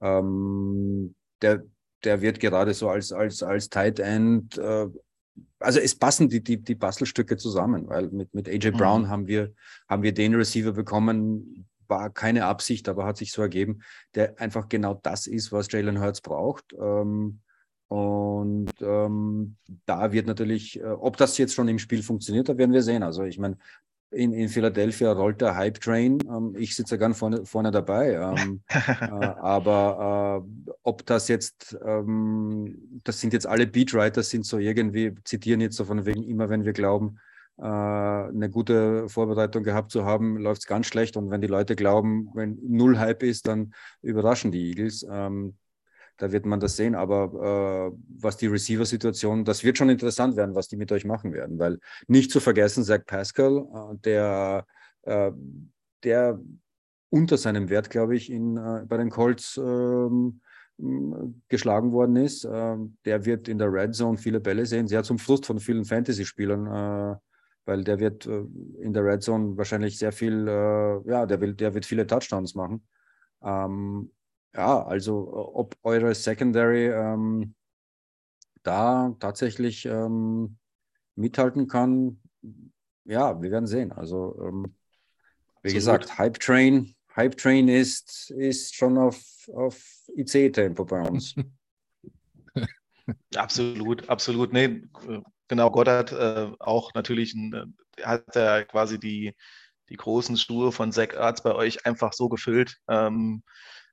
ähm, 0.00 1.14
der, 1.42 1.62
der 2.04 2.20
wird 2.20 2.40
gerade 2.40 2.74
so 2.74 2.88
als, 2.88 3.12
als, 3.12 3.42
als 3.42 3.68
Tight 3.68 4.00
End, 4.00 4.58
äh, 4.58 4.86
also 5.58 5.78
es 5.78 5.94
passen 5.94 6.28
die, 6.28 6.42
die, 6.42 6.56
die 6.56 6.74
Bastelstücke 6.74 7.36
zusammen, 7.36 7.88
weil 7.88 8.08
mit, 8.10 8.34
mit 8.34 8.48
AJ 8.48 8.72
Brown 8.72 9.02
mhm. 9.02 9.08
haben 9.08 9.26
wir, 9.26 9.52
haben 9.88 10.02
wir 10.02 10.12
den 10.12 10.34
Receiver 10.34 10.72
bekommen, 10.72 11.66
war 11.90 12.10
keine 12.10 12.46
Absicht, 12.46 12.88
aber 12.88 13.04
hat 13.04 13.16
sich 13.16 13.32
so 13.32 13.42
ergeben, 13.42 13.82
der 14.14 14.40
einfach 14.40 14.68
genau 14.68 14.94
das 14.94 15.26
ist, 15.26 15.52
was 15.52 15.70
Jalen 15.70 16.00
Hurts 16.00 16.20
braucht. 16.20 16.72
Ähm, 16.72 17.40
und 17.88 18.70
ähm, 18.80 19.56
da 19.84 20.12
wird 20.12 20.26
natürlich, 20.26 20.80
äh, 20.80 20.84
ob 20.84 21.16
das 21.16 21.36
jetzt 21.38 21.54
schon 21.54 21.66
im 21.66 21.80
Spiel 21.80 22.02
funktioniert, 22.02 22.48
da 22.48 22.56
werden 22.56 22.72
wir 22.72 22.82
sehen. 22.82 23.02
Also 23.02 23.24
ich 23.24 23.38
meine, 23.38 23.58
in, 24.12 24.32
in 24.32 24.48
Philadelphia 24.48 25.12
rollt 25.12 25.40
der 25.40 25.56
Hype 25.56 25.80
Train. 25.80 26.18
Ähm, 26.28 26.54
ich 26.58 26.74
sitze 26.74 26.98
gern 26.98 27.14
vorne, 27.14 27.44
vorne 27.46 27.70
dabei. 27.70 28.14
Ähm, 28.14 28.62
äh, 28.68 28.74
aber 29.04 30.44
äh, 30.46 30.70
ob 30.82 31.06
das 31.06 31.28
jetzt, 31.28 31.76
ähm, 31.84 33.00
das 33.04 33.20
sind 33.20 33.32
jetzt 33.32 33.46
alle 33.46 33.66
Beatwriter, 33.66 34.22
sind 34.22 34.46
so 34.46 34.58
irgendwie, 34.58 35.14
zitieren 35.24 35.60
jetzt 35.60 35.76
so 35.76 35.84
von 35.84 36.06
wegen 36.06 36.22
immer, 36.24 36.48
wenn 36.48 36.64
wir 36.64 36.72
glauben, 36.72 37.18
eine 37.62 38.50
gute 38.50 39.08
Vorbereitung 39.08 39.62
gehabt 39.62 39.90
zu 39.90 40.04
haben, 40.04 40.38
läuft 40.38 40.62
es 40.62 40.66
ganz 40.66 40.86
schlecht. 40.86 41.16
Und 41.16 41.30
wenn 41.30 41.40
die 41.40 41.46
Leute 41.46 41.76
glauben, 41.76 42.30
wenn 42.34 42.58
null 42.62 42.98
Hype 42.98 43.22
ist, 43.22 43.46
dann 43.46 43.74
überraschen 44.02 44.50
die 44.50 44.68
Eagles. 44.68 45.06
Ähm, 45.10 45.56
da 46.20 46.32
wird 46.32 46.46
man 46.46 46.60
das 46.60 46.76
sehen. 46.76 46.94
Aber 46.94 47.92
äh, 47.92 47.98
was 48.18 48.36
die 48.36 48.46
Receiver-Situation, 48.46 49.44
das 49.44 49.64
wird 49.64 49.78
schon 49.78 49.88
interessant 49.88 50.36
werden, 50.36 50.54
was 50.54 50.68
die 50.68 50.76
mit 50.76 50.92
euch 50.92 51.04
machen 51.04 51.32
werden, 51.32 51.58
weil 51.58 51.78
nicht 52.06 52.30
zu 52.30 52.40
vergessen, 52.40 52.84
Zach 52.84 53.04
Pascal, 53.06 53.66
äh, 53.74 53.96
der, 54.04 54.66
äh, 55.02 55.32
der 56.04 56.38
unter 57.10 57.36
seinem 57.36 57.68
Wert, 57.68 57.90
glaube 57.90 58.16
ich, 58.16 58.30
in, 58.30 58.56
äh, 58.56 58.84
bei 58.86 58.96
den 58.96 59.10
Colts 59.10 59.60
ähm, 59.62 60.40
geschlagen 61.48 61.92
worden 61.92 62.16
ist, 62.16 62.48
ähm, 62.50 62.96
der 63.04 63.24
wird 63.24 63.48
in 63.48 63.58
der 63.58 63.72
Red 63.72 63.94
Zone 63.94 64.16
viele 64.16 64.40
Bälle 64.40 64.64
sehen, 64.64 64.88
sehr 64.88 65.02
zum 65.02 65.18
Frust 65.18 65.44
von 65.44 65.58
vielen 65.58 65.84
Fantasy-Spielern, 65.84 66.66
äh, 66.66 67.16
weil 67.64 67.84
der 67.84 67.98
wird 67.98 68.26
äh, 68.26 68.44
in 68.80 68.92
der 68.92 69.04
Red 69.04 69.22
Zone 69.22 69.56
wahrscheinlich 69.56 69.98
sehr 69.98 70.12
viel, 70.12 70.46
ja, 70.46 71.26
der, 71.26 71.40
will, 71.40 71.54
der 71.54 71.74
wird 71.74 71.86
viele 71.86 72.06
Touchdowns 72.06 72.54
machen. 72.54 72.86
Ähm, 73.42 74.10
ja, 74.54 74.84
also 74.84 75.32
ob 75.54 75.76
eure 75.82 76.14
Secondary 76.14 76.88
ähm, 76.88 77.54
da 78.62 79.14
tatsächlich 79.20 79.86
ähm, 79.86 80.56
mithalten 81.14 81.68
kann, 81.68 82.20
ja, 83.04 83.40
wir 83.40 83.50
werden 83.50 83.66
sehen. 83.66 83.92
Also 83.92 84.38
ähm, 84.42 84.74
wie 85.62 85.68
Absolut. 85.68 85.74
gesagt, 85.74 86.18
Hype 86.18 86.38
Train, 86.38 86.94
Hype 87.16 87.36
Train 87.36 87.68
ist, 87.68 88.30
ist 88.30 88.74
schon 88.74 88.98
auf, 88.98 89.20
auf 89.54 89.82
IC-Tempo 90.16 90.84
bei 90.84 91.00
uns. 91.00 91.34
absolut, 93.36 94.08
absolut. 94.08 94.52
Nee, 94.52 94.82
genau, 95.50 95.70
Goddard 95.70 96.12
äh, 96.12 96.52
auch 96.60 96.94
natürlich 96.94 97.34
ein, 97.34 97.74
äh, 97.98 98.04
hat 98.04 98.36
er 98.36 98.64
quasi 98.64 98.98
die, 98.98 99.34
die 99.90 99.96
großen 99.96 100.36
Schuhe 100.36 100.72
von 100.72 100.92
Zach 100.92 101.16
Arts 101.16 101.42
bei 101.42 101.54
euch 101.54 101.84
einfach 101.86 102.12
so 102.14 102.28
gefüllt. 102.28 102.78
Ähm, 102.88 103.42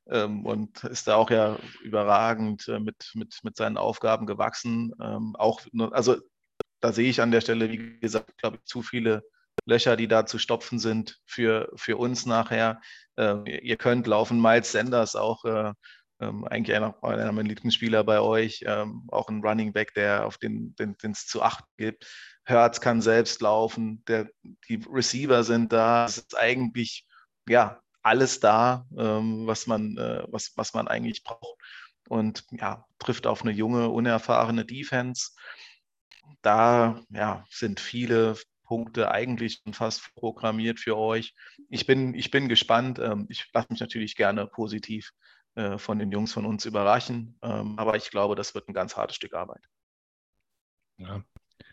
ähm, 0.10 0.46
und 0.46 0.84
ist 0.86 1.08
da 1.08 1.16
auch 1.16 1.30
ja 1.32 1.58
überragend 1.84 2.68
äh, 2.70 2.80
mit, 2.80 3.12
mit, 3.16 3.40
mit 3.44 3.58
seinen 3.58 3.78
Aufgaben 3.78 4.26
gewachsen. 4.28 4.94
Ähm, 5.02 5.36
auch, 5.38 5.62
also 5.92 6.18
da 6.80 6.94
sehe 6.94 7.10
ich 7.10 7.22
an 7.22 7.32
der 7.32 7.42
Stelle, 7.42 7.70
wie 7.72 8.00
gesagt, 8.00 8.38
glaube 8.38 8.58
ich, 8.58 8.66
zu 8.66 8.84
viele 8.84 9.24
Löcher, 9.66 9.98
die 9.98 10.08
da 10.08 10.26
zu 10.26 10.38
stopfen 10.38 10.80
sind 10.80 11.20
für, 11.26 11.70
für 11.76 11.98
uns 11.98 12.26
nachher. 12.26 12.80
Ähm, 13.18 13.46
ihr 13.48 13.78
könnt 13.78 14.08
laufen. 14.08 14.42
Miles 14.42 14.72
Sanders 14.72 15.16
auch 15.16 15.44
äh, 15.44 15.74
ähm, 16.20 16.46
eigentlich 16.46 16.76
einer, 16.76 16.96
einer 17.04 17.32
meiner 17.32 17.50
Lieblingsspieler 17.50 18.04
bei 18.04 18.20
euch, 18.20 18.64
ähm, 18.66 19.08
auch 19.10 19.30
ein 19.30 19.42
Running 19.42 19.74
Back, 19.74 19.94
der 19.94 20.26
auf 20.26 20.38
den 20.38 20.76
es 21.04 21.28
zu 21.28 21.42
acht 21.42 21.66
gibt. 21.78 22.08
Hertz 22.46 22.82
kann 22.82 23.02
selbst 23.02 23.42
laufen, 23.42 24.04
der, 24.08 24.30
die 24.68 24.82
Receiver 24.90 25.44
sind 25.44 25.72
da. 25.74 26.06
Es 26.06 26.18
ist 26.18 26.38
eigentlich 26.38 27.06
ja 27.48 27.82
alles 28.02 28.40
da, 28.40 28.86
ähm, 28.98 29.46
was, 29.48 29.68
man, 29.68 29.98
äh, 29.98 30.24
was, 30.30 30.54
was 30.56 30.74
man 30.74 30.88
eigentlich 30.88 31.24
braucht. 31.24 31.60
Und 32.08 32.46
ja, 32.52 32.86
trifft 33.00 33.28
auf 33.28 33.42
eine 33.42 33.52
junge, 33.52 33.90
unerfahrene 33.90 34.66
Defense. 34.66 35.32
Da 36.42 37.02
ja, 37.10 37.44
sind 37.50 37.80
viele 37.82 38.38
Punkte 38.64 39.12
eigentlich 39.12 39.62
fast 39.74 40.14
programmiert 40.16 40.80
für 40.80 40.98
euch. 40.98 41.34
Ich 41.70 41.86
bin, 41.86 42.14
ich 42.14 42.32
bin 42.32 42.48
gespannt. 42.48 43.00
Ähm, 43.00 43.26
ich 43.30 43.50
lasse 43.54 43.68
mich 43.70 43.82
natürlich 43.82 44.16
gerne 44.16 44.48
positiv 44.48 45.12
äh, 45.58 45.80
von 45.80 45.98
den 45.98 46.12
Jungs 46.12 46.34
von 46.34 46.46
uns 46.46 46.66
überraschen. 46.66 47.36
Ähm, 47.42 47.74
aber 47.78 47.96
ich 47.96 48.12
glaube, 48.12 48.36
das 48.36 48.54
wird 48.54 48.70
ein 48.70 48.74
ganz 48.74 48.96
hartes 48.96 49.16
Stück 49.16 49.34
Arbeit. 49.34 49.68
Ja, 50.98 51.24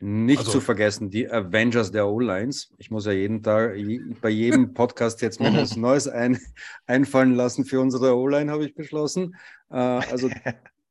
nicht 0.01 0.39
also, 0.39 0.53
zu 0.53 0.61
vergessen, 0.63 1.11
die 1.11 1.31
Avengers 1.31 1.93
der 1.93 2.09
O-Lines. 2.09 2.73
Ich 2.79 2.91
muss 2.91 3.05
ja 3.05 3.13
jeden 3.13 3.43
Tag, 3.43 3.75
bei 4.23 4.31
jedem 4.31 4.73
Podcast 4.75 5.21
jetzt 5.21 5.39
mir 5.39 5.55
was 5.55 5.77
Neues 5.77 6.09
ein, 6.09 6.39
einfallen 6.87 7.35
lassen 7.35 7.67
für 7.67 7.81
unsere 7.81 8.17
O-Line, 8.17 8.51
habe 8.51 8.65
ich 8.65 8.75
beschlossen. 8.75 9.37
Äh, 9.71 9.77
also 9.77 10.31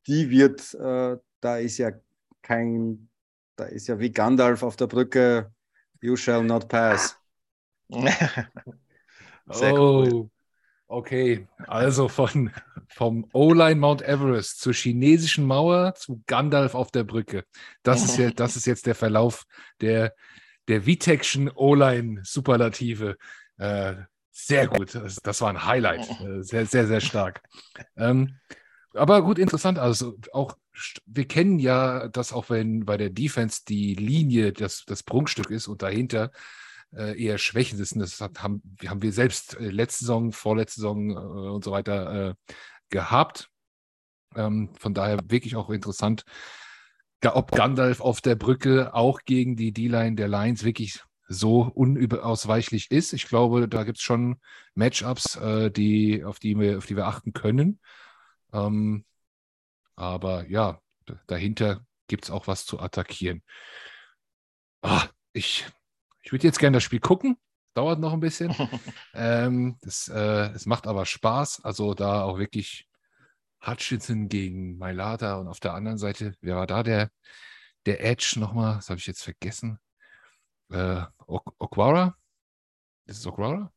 die 0.08 0.30
wird, 0.30 0.74
äh, 0.76 1.18
da 1.42 1.58
ist 1.58 1.80
ja 1.80 1.92
kein, 2.44 3.10
da 3.56 3.66
ist 3.66 3.88
ja 3.88 4.00
wie 4.00 4.12
Gandalf 4.12 4.62
auf 4.62 4.76
der 4.76 4.88
Brücke, 4.88 5.52
you 6.00 6.16
shall 6.16 6.44
not 6.44 6.68
pass. 6.68 7.18
Sehr 7.90 9.74
oh, 9.74 10.04
cool. 10.04 10.30
Okay, 10.94 11.48
also 11.66 12.08
von, 12.08 12.52
vom 12.88 13.28
O-Line 13.34 13.80
Mount 13.80 14.04
Everest 14.04 14.60
zur 14.60 14.76
chinesischen 14.76 15.44
Mauer 15.44 15.96
zu 15.96 16.22
Gandalf 16.28 16.76
auf 16.76 16.92
der 16.92 17.04
Brücke. 17.04 17.46
Das 17.82 18.04
ist, 18.04 18.20
ja, 18.20 18.30
das 18.30 18.56
ist 18.56 18.68
jetzt 18.68 18.86
der 18.86 18.94
Verlauf 18.94 19.46
der, 19.82 20.14
der 20.68 20.86
Vitekschen 20.86 21.50
O-Line-Superlative. 21.50 23.18
Äh, 23.58 23.96
sehr 24.32 24.68
gut, 24.68 24.94
das, 24.94 25.16
das, 25.16 25.42
war 25.42 25.50
ein 25.50 25.66
Highlight. 25.66 26.08
Äh, 26.22 26.44
sehr, 26.44 26.68
sehr, 26.68 26.86
sehr 26.86 27.02
stark. 27.02 27.42
Ähm, 27.98 28.38
aber 28.94 29.24
gut, 29.24 29.40
interessant. 29.40 29.80
Also 29.80 30.16
auch, 30.32 30.56
wir 31.08 31.28
kennen 31.28 31.58
ja, 31.58 32.08
dass 32.08 32.32
auch 32.32 32.52
wenn 32.52 32.86
bei 32.86 32.98
der 32.98 33.10
Defense 33.10 33.62
die 33.68 33.96
Linie 33.96 34.54
das, 34.54 34.84
das 34.86 35.02
Prunkstück 35.02 35.50
ist 35.50 35.68
und 35.68 35.82
dahinter 35.82 36.30
eher 36.96 37.38
Schwächen 37.38 37.84
sind. 37.84 38.00
Das 38.00 38.22
hat, 38.22 38.42
haben, 38.42 38.62
haben 38.86 39.02
wir 39.02 39.14
selbst 39.14 39.56
äh, 39.56 39.70
letzte 39.70 40.06
Saison, 40.06 40.32
vorletzte 40.32 40.82
Saison 40.82 41.12
äh, 41.12 41.14
und 41.16 41.64
so 41.64 41.72
weiter 41.72 42.30
äh, 42.30 42.34
gehabt. 42.90 43.50
Ähm, 44.36 44.74
von 44.80 44.94
daher 44.94 45.20
wirklich 45.28 45.56
auch 45.56 45.70
interessant, 45.70 46.24
ob 47.26 47.52
Gandalf 47.52 48.02
auf 48.02 48.20
der 48.20 48.36
Brücke 48.36 48.94
auch 48.94 49.22
gegen 49.24 49.56
die 49.56 49.72
D-Line 49.72 50.16
der 50.16 50.28
Lions 50.28 50.64
wirklich 50.64 51.00
so 51.28 51.62
unausweichlich 51.62 52.92
ist. 52.92 53.14
Ich 53.14 53.28
glaube, 53.28 53.70
da 53.70 53.84
gibt 53.84 53.98
es 53.98 54.04
schon 54.04 54.40
Matchups, 54.76 55.38
äh, 55.38 55.72
die, 55.72 56.24
auf, 56.24 56.40
die 56.40 56.60
wir, 56.60 56.78
auf 56.78 56.86
die 56.86 56.96
wir 56.96 57.08
achten 57.08 57.34
können. 57.34 57.80
Ähm, 58.52 59.06
aber 59.96 60.48
ja, 60.50 60.80
dahinter 61.28 61.86
gibt 62.08 62.26
es 62.26 62.32
auch 62.32 62.48
was 62.48 62.66
zu 62.66 62.80
attackieren. 62.80 63.42
Ah, 64.82 65.08
ich 65.32 65.66
ich 66.24 66.32
würde 66.32 66.48
jetzt 66.48 66.60
gerne 66.60 66.78
das 66.78 66.84
Spiel 66.84 67.02
gucken. 67.02 67.38
Dauert 67.74 68.00
noch 68.00 68.14
ein 68.14 68.20
bisschen. 68.20 68.56
ähm, 69.14 69.78
das, 69.82 70.08
äh, 70.08 70.52
es 70.52 70.66
macht 70.66 70.88
aber 70.88 71.06
Spaß. 71.06 71.64
Also 71.64 71.94
da 71.94 72.24
auch 72.24 72.40
wirklich 72.40 72.88
Hutchinson 73.66 74.30
gegen 74.30 74.78
Mailata 74.78 75.36
und 75.36 75.48
auf 75.48 75.60
der 75.60 75.74
anderen 75.74 75.98
Seite, 75.98 76.34
wer 76.42 76.56
war 76.56 76.68
da 76.68 76.84
der, 76.84 77.10
der 77.86 78.04
Edge 78.04 78.36
nochmal? 78.38 78.76
Das 78.76 78.90
habe 78.90 79.00
ich 79.00 79.08
jetzt 79.08 79.24
vergessen. 79.24 79.80
Äh, 80.72 81.04
Okwara? 81.28 82.16
Ist 83.06 83.20
es 83.20 83.28
Okwara? 83.28 83.72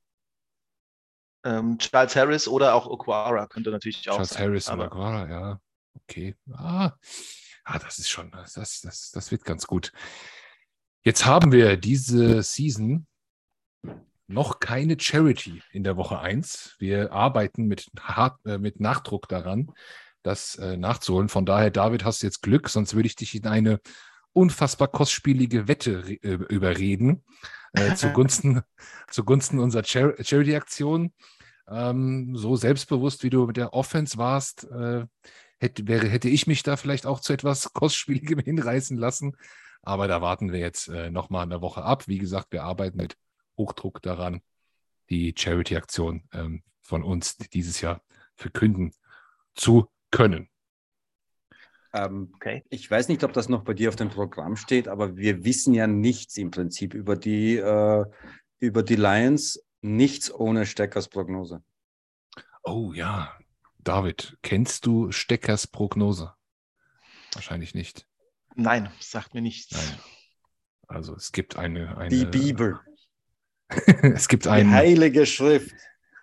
Ähm, 1.45 1.79
Charles 1.79 2.17
Harris 2.17 2.49
oder 2.49 2.75
auch 2.75 2.87
Okwara 2.87 3.47
könnte 3.47 3.71
natürlich 3.71 4.09
auch 4.09 4.15
Charles 4.15 4.31
sein. 4.31 4.43
Harris 4.43 4.71
oder 4.71 4.87
Okwara, 4.87 5.29
ja. 5.29 5.61
Okay. 6.03 6.37
Ah, 6.53 6.93
ah 7.65 7.79
das 7.79 7.99
ist 7.99 8.09
schon, 8.09 8.31
das, 8.31 8.55
das, 8.55 9.11
das 9.13 9.31
wird 9.31 9.45
ganz 9.45 9.67
gut. 9.67 9.93
Jetzt 11.07 11.25
haben 11.25 11.53
wir 11.53 11.77
diese 11.77 12.43
Season 12.43 13.07
noch 14.27 14.59
keine 14.59 14.99
Charity 14.99 15.63
in 15.71 15.85
der 15.85 15.97
Woche 15.97 16.19
1. 16.19 16.75
Wir 16.81 17.13
arbeiten 17.13 17.67
mit, 17.67 17.87
hart, 18.01 18.45
äh, 18.45 18.59
mit 18.59 18.81
Nachdruck 18.81 19.29
daran, 19.29 19.71
das 20.25 20.57
äh, 20.57 20.77
nachzuholen. 20.77 21.29
Von 21.29 21.47
daher, 21.47 21.71
David, 21.71 22.05
hast 22.05 22.23
du 22.23 22.27
jetzt 22.27 22.43
Glück, 22.43 22.69
sonst 22.69 22.97
würde 22.97 23.07
ich 23.07 23.15
dich 23.15 23.37
in 23.37 23.47
eine 23.47 23.79
unfassbar 24.33 24.89
kostspielige 24.89 25.69
Wette 25.69 26.03
äh, 26.25 26.39
überreden 26.53 27.23
äh, 27.73 27.95
zugunsten, 27.95 28.63
zugunsten 29.09 29.61
unserer 29.61 29.85
Char 29.85 30.15
Charity-Aktion. 30.21 31.13
Ähm, 31.69 32.35
so 32.35 32.57
selbstbewusst, 32.57 33.23
wie 33.23 33.31
du 33.31 33.47
mit 33.47 33.57
der 33.57 33.75
Offense 33.75 34.19
warst, 34.19 34.65
äh, 34.73 35.07
hätte, 35.59 35.87
wäre, 35.87 36.09
hätte 36.09 36.29
ich 36.29 36.49
mich 36.49 36.65
da 36.65 36.77
vielleicht 36.77 37.07
auch 37.07 37.21
zu 37.21 37.33
etwas 37.33 37.73
Kostspieligem 37.75 38.41
hinreißen 38.41 38.97
lassen. 38.97 39.37
Aber 39.87 40.09
da 40.09 40.21
warten 40.21 40.53
wir 40.53 40.59
jetzt 40.59 40.89
äh, 40.89 41.11
nochmal 41.13 41.45
eine 41.45 41.61
Woche 41.61 41.85
ab. 41.85 42.09
Wie 42.09 42.19
gesagt, 42.19 42.53
wir 42.53 42.65
arbeiten 42.65 42.97
mit 42.97 43.17
Hochdruck 43.57 44.03
daran, 44.03 44.43
die 45.11 45.33
Charity-Aktion 45.37 46.29
ähm, 46.33 46.65
von 46.81 47.05
uns 47.05 47.37
dieses 47.37 47.81
Jahr 47.81 48.03
verkünden 48.35 48.93
zu 49.55 49.87
können. 50.11 50.49
Ähm, 51.93 52.33
okay. 52.35 52.65
Ich 52.69 52.91
weiß 52.91 53.07
nicht, 53.07 53.23
ob 53.23 53.33
das 53.33 53.49
noch 53.49 53.63
bei 53.63 53.75
dir 53.75 53.89
auf 53.89 53.95
dem 53.95 54.09
Programm 54.11 54.57
steht, 54.57 54.89
aber 54.89 55.17
wir 55.17 55.45
wissen 55.45 55.73
ja 55.73 55.87
nichts 55.87 56.37
im 56.37 56.51
Prinzip 56.51 56.93
über 56.93 57.15
die, 57.15 57.57
äh, 57.57 58.05
über 58.59 58.83
die 58.83 58.97
Lions, 58.97 59.65
nichts 59.83 60.35
ohne 60.35 60.67
Steckers 60.67 61.09
Prognose. 61.09 61.63
Oh 62.65 62.93
ja, 62.93 63.39
David, 63.79 64.37
kennst 64.43 64.85
du 64.85 65.13
Steckers 65.13 65.69
Prognose? 65.69 66.35
Wahrscheinlich 67.35 67.73
nicht. 67.73 68.09
Nein, 68.57 68.91
sagt 69.01 69.35
mir 69.35 69.43
nichts. 69.43 69.73
Nein. 69.73 70.01
Also 70.89 71.15
es 71.15 71.33
gibt 71.33 71.57
eine, 71.57 71.97
eine 71.97 72.09
Die 72.09 72.25
Bibel. 72.25 72.81
es 73.69 74.29
gibt 74.29 74.47
ein, 74.47 74.69
Die 74.69 74.75
heilige 74.75 75.27
Schrift. 75.27 75.75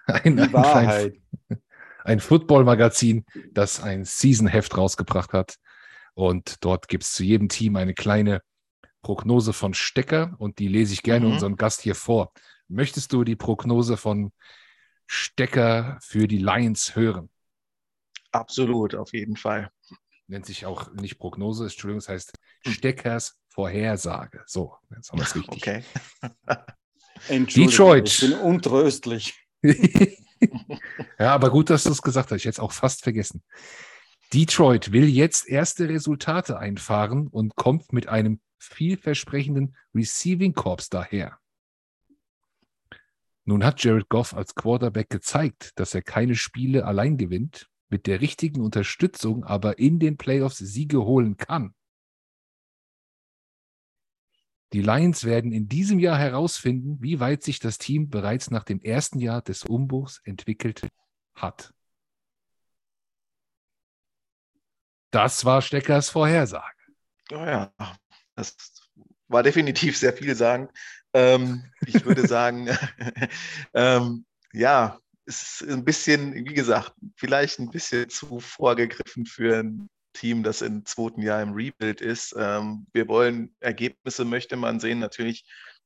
Ein, 0.06 0.38
Die 0.38 0.52
Wahrheit. 0.52 1.14
Ein, 1.50 1.62
ein 2.04 2.20
Football-Magazin, 2.20 3.26
das 3.52 3.82
ein 3.82 4.04
Season-Heft 4.04 4.76
rausgebracht 4.78 5.34
hat. 5.34 5.58
Und 6.16 6.64
dort 6.64 6.88
gibt 6.88 7.04
es 7.04 7.14
zu 7.14 7.24
jedem 7.24 7.50
Team 7.50 7.76
eine 7.76 7.94
kleine 7.94 8.42
Prognose 9.02 9.54
von 9.54 9.74
Stecker 9.74 10.36
und 10.40 10.60
die 10.60 10.68
lese 10.68 10.94
ich 10.94 11.04
gerne 11.04 11.28
mhm. 11.28 11.34
unserem 11.34 11.56
Gast 11.56 11.82
hier 11.82 11.96
vor. 11.96 12.32
Möchtest 12.68 13.14
du 13.14 13.24
die 13.24 13.36
Prognose 13.36 13.98
von 13.98 14.32
Stecker 15.06 15.98
für 16.02 16.28
die 16.28 16.38
Lions 16.38 16.96
hören? 16.96 17.30
Absolut, 18.32 18.96
auf 18.96 19.14
jeden 19.14 19.36
Fall. 19.36 19.70
Nennt 20.28 20.46
sich 20.46 20.66
auch 20.66 20.92
nicht 20.94 21.20
Prognose, 21.20 21.66
Entschuldigung, 21.66 22.00
das 22.00 22.10
heißt 22.10 22.34
Steckers 22.66 23.40
Vorhersage. 23.50 24.44
So, 24.48 24.76
jetzt 24.96 25.12
haben 25.12 25.20
wir 25.20 25.26
es 25.26 25.36
richtig. 25.36 25.56
Okay. 25.56 25.84
Detroit. 27.56 28.08
Ich 28.08 28.20
bin 28.22 28.34
untröstlich. 28.34 29.34
ja, 29.64 31.34
aber 31.34 31.50
gut, 31.50 31.70
dass 31.70 31.84
du 31.84 31.92
es 31.92 32.02
gesagt 32.02 32.32
hast. 32.32 32.38
Ich 32.38 32.46
hätte 32.46 32.56
es 32.56 32.60
auch 32.60 32.72
fast 32.72 33.04
vergessen. 33.04 33.44
Detroit 34.34 34.92
will 34.92 35.08
jetzt 35.08 35.48
erste 35.48 35.88
Resultate 35.88 36.58
einfahren 36.58 37.28
und 37.28 37.56
kommt 37.56 37.94
mit 37.94 38.08
einem 38.08 38.42
vielversprechenden 38.58 39.76
Receiving 39.94 40.54
Corps 40.54 40.90
daher. 40.90 41.38
Nun 43.46 43.64
hat 43.64 43.84
Jared 43.84 44.10
Goff 44.10 44.34
als 44.34 44.56
Quarterback 44.56 45.10
gezeigt, 45.10 45.74
dass 45.76 45.94
er 45.94 46.02
keine 46.02 46.36
Spiele 46.36 46.86
allein 46.86 47.18
gewinnt, 47.18 47.68
mit 47.94 48.08
der 48.08 48.22
richtigen 48.22 48.60
Unterstützung 48.62 49.44
aber 49.44 49.78
in 49.78 50.00
den 50.00 50.18
Playoffs 50.18 50.58
Siege 50.58 51.06
holen 51.06 51.38
kann. 51.38 51.76
Die 54.74 54.82
Lions 54.82 55.26
werden 55.26 55.52
in 55.52 55.70
diesem 55.70 56.00
Jahr 56.00 56.18
herausfinden, 56.18 56.98
wie 57.04 57.20
weit 57.20 57.44
sich 57.44 57.60
das 57.60 57.78
Team 57.78 58.10
bereits 58.10 58.50
nach 58.50 58.64
dem 58.64 58.82
ersten 58.82 59.20
Jahr 59.20 59.44
des 59.44 59.64
Umbruchs 59.64 60.22
entwickelt 60.24 60.88
hat. 61.36 61.72
Das 65.12 65.46
war 65.46 65.62
Steckers 65.62 66.10
Vorhersage. 66.10 66.74
Oh 67.32 67.46
ja, 67.46 67.72
das 68.34 68.58
war 69.28 69.44
definitiv 69.44 70.00
sehr 70.00 70.14
viel 70.14 70.34
sagen. 70.34 70.68
Ähm, 71.14 71.72
ich 71.86 72.04
würde 72.04 72.28
sagen, 72.28 72.76
ähm, 73.76 74.26
ja, 74.52 75.00
ist 75.26 75.64
ein 75.68 75.86
bisschen, 75.86 76.34
wie 76.34 76.54
gesagt, 76.54 76.94
vielleicht 77.16 77.60
ein 77.60 77.70
bisschen 77.70 78.10
zu 78.10 78.40
vorgegriffen 78.40 79.26
für 79.26 79.60
ein 79.60 79.90
Team, 80.14 80.44
das 80.44 80.62
im 80.62 80.86
zweiten 80.86 81.22
Jahr 81.22 81.42
im 81.42 81.54
Rebuild 81.54 82.02
ist. 82.02 82.36
Ähm, 82.38 82.86
wir 82.94 83.08
wollen 83.08 83.56
Ergebnisse, 83.60 84.26
möchte 84.26 84.56
man 84.56 84.80
sehen. 84.80 85.00
Natürlich 85.00 85.46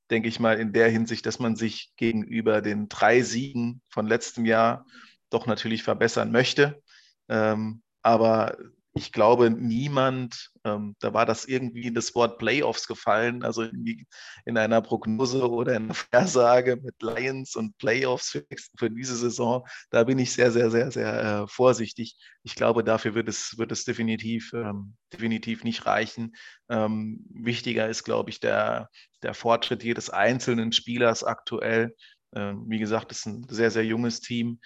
denke 0.10 0.28
ich 0.28 0.40
mal 0.40 0.60
in 0.60 0.74
der 0.74 0.90
Hinsicht, 0.90 1.26
dass 1.26 1.40
man 1.40 1.56
sich 1.56 1.92
gegenüber 1.98 2.62
den 2.62 2.90
drei 2.90 3.22
Siegen 3.22 3.82
von 3.90 4.08
letztem 4.08 4.46
Jahr 4.46 4.86
doch 5.30 5.46
natürlich 5.46 5.84
verbessern 5.84 6.32
möchte. 6.32 6.82
Ähm, 7.30 7.82
aber 8.02 8.58
ich 8.98 9.12
glaube, 9.12 9.52
niemand, 9.52 10.50
ähm, 10.64 10.96
da 11.00 11.14
war 11.14 11.26
das 11.26 11.46
irgendwie 11.46 11.92
das 11.94 12.16
Wort 12.16 12.40
Playoffs 12.40 12.88
gefallen, 12.88 13.44
also 13.44 13.64
in 13.64 14.58
einer 14.58 14.82
Prognose 14.82 15.48
oder 15.50 15.76
in 15.76 15.84
einer 15.86 15.94
Versage 15.94 16.78
mit 16.78 16.96
Lions 17.02 17.56
und 17.56 17.78
Playoffs 17.78 18.32
für, 18.32 18.46
für 18.78 18.90
diese 18.90 19.16
Saison, 19.16 19.66
da 19.92 20.04
bin 20.04 20.18
ich 20.18 20.34
sehr, 20.34 20.52
sehr, 20.52 20.72
sehr, 20.72 20.92
sehr 20.92 21.44
äh, 21.44 21.48
vorsichtig. 21.48 22.18
Ich 22.44 22.56
glaube, 22.56 22.84
dafür 22.84 23.14
wird 23.14 23.30
es, 23.30 23.58
wird 23.58 23.72
es 23.72 23.86
definitiv, 23.86 24.52
ähm, 24.54 24.96
definitiv 25.14 25.64
nicht 25.64 25.86
reichen. 25.86 26.36
Ähm, 26.70 27.26
wichtiger 27.30 27.88
ist, 27.88 28.04
glaube 28.04 28.32
ich, 28.32 28.40
der, 28.40 28.90
der 29.22 29.34
Fortschritt 29.34 29.84
jedes 29.84 30.10
einzelnen 30.10 30.72
Spielers 30.72 31.24
aktuell. 31.24 31.96
Ähm, 32.36 32.66
wie 32.68 32.80
gesagt, 32.80 33.12
es 33.12 33.20
ist 33.20 33.26
ein 33.28 33.46
sehr, 33.50 33.72
sehr 33.72 33.86
junges 33.86 34.22
Team. 34.22 34.60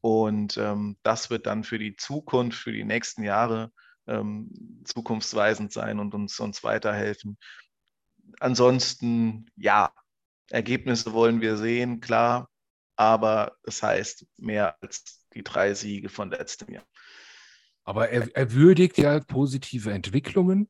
Und 0.00 0.56
ähm, 0.56 0.96
das 1.02 1.30
wird 1.30 1.46
dann 1.46 1.64
für 1.64 1.78
die 1.78 1.96
Zukunft, 1.96 2.58
für 2.58 2.72
die 2.72 2.84
nächsten 2.84 3.22
Jahre 3.22 3.72
ähm, 4.06 4.82
zukunftsweisend 4.84 5.72
sein 5.72 5.98
und 5.98 6.14
uns, 6.14 6.38
uns 6.40 6.62
weiterhelfen. 6.62 7.38
Ansonsten, 8.40 9.50
ja, 9.56 9.92
Ergebnisse 10.50 11.12
wollen 11.12 11.40
wir 11.40 11.56
sehen, 11.56 12.00
klar, 12.00 12.48
aber 12.96 13.56
es 13.64 13.82
heißt 13.82 14.26
mehr 14.38 14.76
als 14.82 15.26
die 15.34 15.42
drei 15.42 15.74
Siege 15.74 16.08
von 16.08 16.30
letztem 16.30 16.74
Jahr. 16.74 16.86
Aber 17.84 18.10
er, 18.10 18.28
er 18.34 18.52
würdigt 18.52 18.98
ja 18.98 19.20
positive 19.20 19.92
Entwicklungen. 19.92 20.68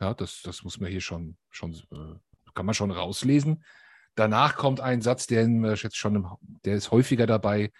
Ja, 0.00 0.14
das, 0.14 0.42
das 0.42 0.62
muss 0.62 0.80
man 0.80 0.90
hier 0.90 1.00
schon, 1.00 1.36
schon 1.50 1.74
äh, 1.74 2.52
kann 2.54 2.66
man 2.66 2.74
schon 2.74 2.90
rauslesen. 2.90 3.64
Danach 4.14 4.56
kommt 4.56 4.80
ein 4.80 5.02
Satz, 5.02 5.26
der 5.26 5.46
jetzt 5.46 5.96
schon, 5.96 6.26
der 6.64 6.74
ist 6.74 6.90
häufiger 6.90 7.26
dabei 7.26 7.70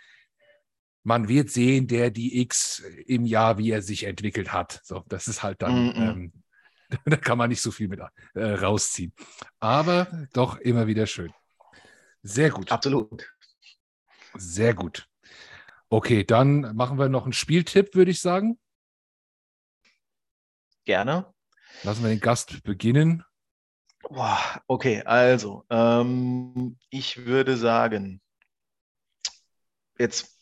man 1.07 1.29
wird 1.29 1.51
sehen, 1.51 1.87
der 1.87 2.11
die 2.11 2.41
X 2.41 2.81
im 3.07 3.27
Jahr, 3.27 3.59
wie 3.59 3.71
er 3.71 3.81
sich 3.81 4.05
entwickelt 4.05 4.53
hat. 4.53 4.81
So, 4.83 5.05
das 5.07 5.29
ist 5.29 5.41
halt 5.45 5.63
dann, 5.63 5.87
mm 5.87 5.91
-mm. 5.91 6.11
Ähm, 6.11 6.33
da 7.05 7.17
kann 7.17 7.39
man 7.39 7.49
nicht 7.49 7.63
so 7.63 7.71
viel 7.71 7.87
mit 7.87 8.01
äh, 8.35 8.43
rausziehen. 8.43 9.15
Aber 9.61 10.27
doch 10.33 10.59
immer 10.59 10.89
wieder 10.89 11.07
schön. 11.07 11.33
Sehr 12.23 12.51
gut. 12.51 12.73
Absolut. 12.73 13.33
Sehr 14.35 14.75
gut. 14.75 15.09
Okay, 15.89 16.25
dann 16.25 16.75
machen 16.75 16.99
wir 16.99 17.09
noch 17.09 17.23
einen 17.23 17.33
Spieltipp, 17.33 17.95
würde 17.95 18.11
ich 18.11 18.21
sagen. 18.21 18.59
Gerne. 20.87 21.33
Lassen 21.85 22.03
wir 22.03 22.11
den 22.11 22.21
Gast 22.21 22.65
beginnen. 22.65 23.23
Okay, 24.67 25.03
also 25.03 25.65
ähm, 25.71 26.79
ich 26.91 27.27
würde 27.27 27.57
sagen, 27.57 28.21
jetzt 29.99 30.36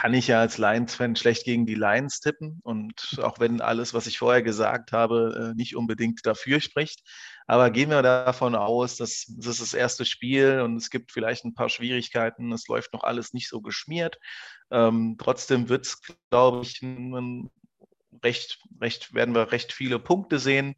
kann 0.00 0.14
ich 0.14 0.28
ja 0.28 0.40
als 0.40 0.56
Lions-Fan 0.56 1.14
schlecht 1.14 1.44
gegen 1.44 1.66
die 1.66 1.74
Lions 1.74 2.20
tippen. 2.20 2.60
Und 2.62 3.18
auch 3.22 3.38
wenn 3.38 3.60
alles, 3.60 3.92
was 3.92 4.06
ich 4.06 4.16
vorher 4.16 4.40
gesagt 4.42 4.92
habe, 4.92 5.50
äh, 5.52 5.54
nicht 5.54 5.76
unbedingt 5.76 6.24
dafür 6.24 6.58
spricht. 6.62 7.06
Aber 7.46 7.70
gehen 7.70 7.90
wir 7.90 8.00
davon 8.00 8.54
aus, 8.54 8.96
dass 8.96 9.26
das 9.28 9.46
ist 9.46 9.60
das 9.60 9.74
erste 9.74 10.06
Spiel 10.06 10.62
und 10.62 10.76
es 10.76 10.88
gibt 10.88 11.12
vielleicht 11.12 11.44
ein 11.44 11.52
paar 11.52 11.68
Schwierigkeiten. 11.68 12.50
Es 12.50 12.66
läuft 12.66 12.94
noch 12.94 13.04
alles 13.04 13.34
nicht 13.34 13.50
so 13.50 13.60
geschmiert. 13.60 14.18
Ähm, 14.70 15.16
trotzdem 15.18 15.68
wird 15.68 15.84
es, 15.84 16.00
glaube 16.30 16.62
ich, 16.62 16.80
recht, 18.24 18.58
recht, 18.80 19.12
werden 19.12 19.34
wir 19.34 19.52
recht 19.52 19.70
viele 19.70 19.98
Punkte 19.98 20.38
sehen. 20.38 20.76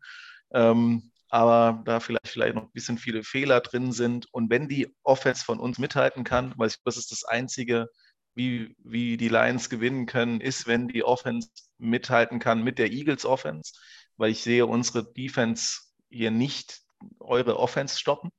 Ähm, 0.53 1.13
aber 1.29 1.81
da 1.85 2.01
vielleicht, 2.01 2.27
vielleicht 2.27 2.57
noch 2.57 2.65
ein 2.65 2.73
bisschen 2.73 2.99
viele 2.99 3.23
Fehler 3.23 3.61
drin 3.61 3.93
sind. 3.93 4.27
Und 4.33 4.51
wenn 4.51 4.69
die 4.69 4.93
Offense 5.05 5.45
von 5.45 5.61
uns 5.61 5.79
mithalten 5.79 6.25
kann, 6.25 6.55
weil 6.57 6.71
ich, 6.71 6.77
das 6.85 6.97
ist 6.97 7.13
das 7.13 7.23
einzige 7.25 7.89
wie, 8.35 8.75
wie 8.79 9.17
die 9.17 9.29
Lions 9.29 9.71
gewinnen 9.71 10.07
können, 10.07 10.41
ist, 10.41 10.67
wenn 10.67 10.89
die 10.89 11.05
Offense 11.05 11.49
mithalten 11.79 12.39
kann 12.39 12.63
mit 12.63 12.79
der 12.79 12.93
Eagles 12.93 13.25
Offense, 13.25 13.73
weil 14.17 14.31
ich 14.31 14.43
sehe 14.43 14.67
unsere 14.67 15.11
Defense 15.13 15.81
hier 16.09 16.31
nicht 16.31 16.83
eure 17.19 17.59
Offense 17.59 17.99
stoppen. 17.99 18.31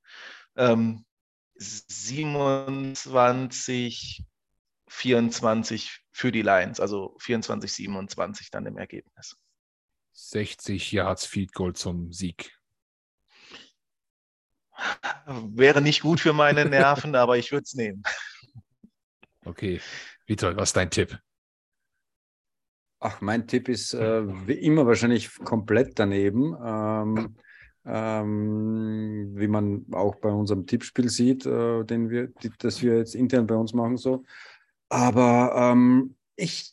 Ähm, 0.55 1.03
27, 1.55 4.23
24 4.87 5.99
für 6.11 6.31
die 6.31 6.41
Lions, 6.41 6.79
also 6.79 7.15
24, 7.19 7.73
27 7.73 8.49
dann 8.51 8.65
im 8.65 8.77
Ergebnis. 8.77 9.35
60 10.13 10.91
Yards 10.91 11.25
Field 11.25 11.53
Goal 11.53 11.73
zum 11.73 12.13
Sieg. 12.13 12.57
Wäre 15.25 15.81
nicht 15.81 16.01
gut 16.01 16.19
für 16.19 16.33
meine 16.33 16.65
Nerven, 16.65 17.15
aber 17.15 17.37
ich 17.37 17.51
würde 17.51 17.63
es 17.63 17.73
nehmen. 17.73 18.03
Okay. 19.45 19.81
Vitor, 20.25 20.55
was 20.55 20.69
ist 20.69 20.77
dein 20.77 20.89
Tipp? 20.89 21.17
Ach, 22.99 23.19
mein 23.19 23.47
Tipp 23.47 23.67
ist 23.67 23.93
äh, 23.93 24.23
wie 24.47 24.53
immer 24.53 24.87
wahrscheinlich 24.87 25.37
komplett 25.39 25.99
daneben. 25.99 26.55
Ähm, 26.63 27.35
ähm, 27.85 29.33
wie 29.35 29.47
man 29.47 29.85
auch 29.91 30.15
bei 30.15 30.29
unserem 30.29 30.65
Tippspiel 30.65 31.09
sieht, 31.09 31.45
äh, 31.45 31.83
den 31.83 32.09
wir, 32.09 32.27
die, 32.27 32.49
das 32.57 32.81
wir 32.81 32.97
jetzt 32.97 33.15
intern 33.15 33.47
bei 33.47 33.55
uns 33.55 33.73
machen 33.73 33.97
so. 33.97 34.23
Aber 34.89 35.53
ähm, 35.55 36.15
ich, 36.35 36.71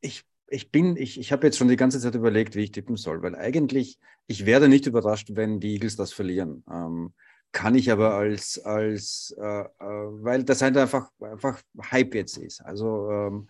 ich, 0.00 0.24
ich 0.48 0.72
bin, 0.72 0.96
ich, 0.96 1.20
ich 1.20 1.30
habe 1.30 1.46
jetzt 1.46 1.56
schon 1.56 1.68
die 1.68 1.76
ganze 1.76 2.00
Zeit 2.00 2.14
überlegt, 2.14 2.56
wie 2.56 2.64
ich 2.64 2.72
tippen 2.72 2.96
soll, 2.96 3.22
weil 3.22 3.36
eigentlich, 3.36 3.98
ich 4.26 4.44
werde 4.44 4.68
nicht 4.68 4.86
überrascht, 4.86 5.30
wenn 5.34 5.60
die 5.60 5.74
Eagles 5.74 5.96
das 5.96 6.12
verlieren. 6.12 6.64
Ähm, 6.68 7.12
kann 7.52 7.74
ich 7.74 7.90
aber 7.90 8.14
als, 8.14 8.58
als 8.58 9.34
äh, 9.38 9.42
äh, 9.42 9.66
weil 9.80 10.44
das 10.44 10.62
halt 10.62 10.76
einfach, 10.76 11.10
einfach 11.20 11.60
Hype 11.90 12.14
jetzt 12.14 12.36
ist. 12.36 12.60
Also 12.60 13.10
ähm, 13.10 13.48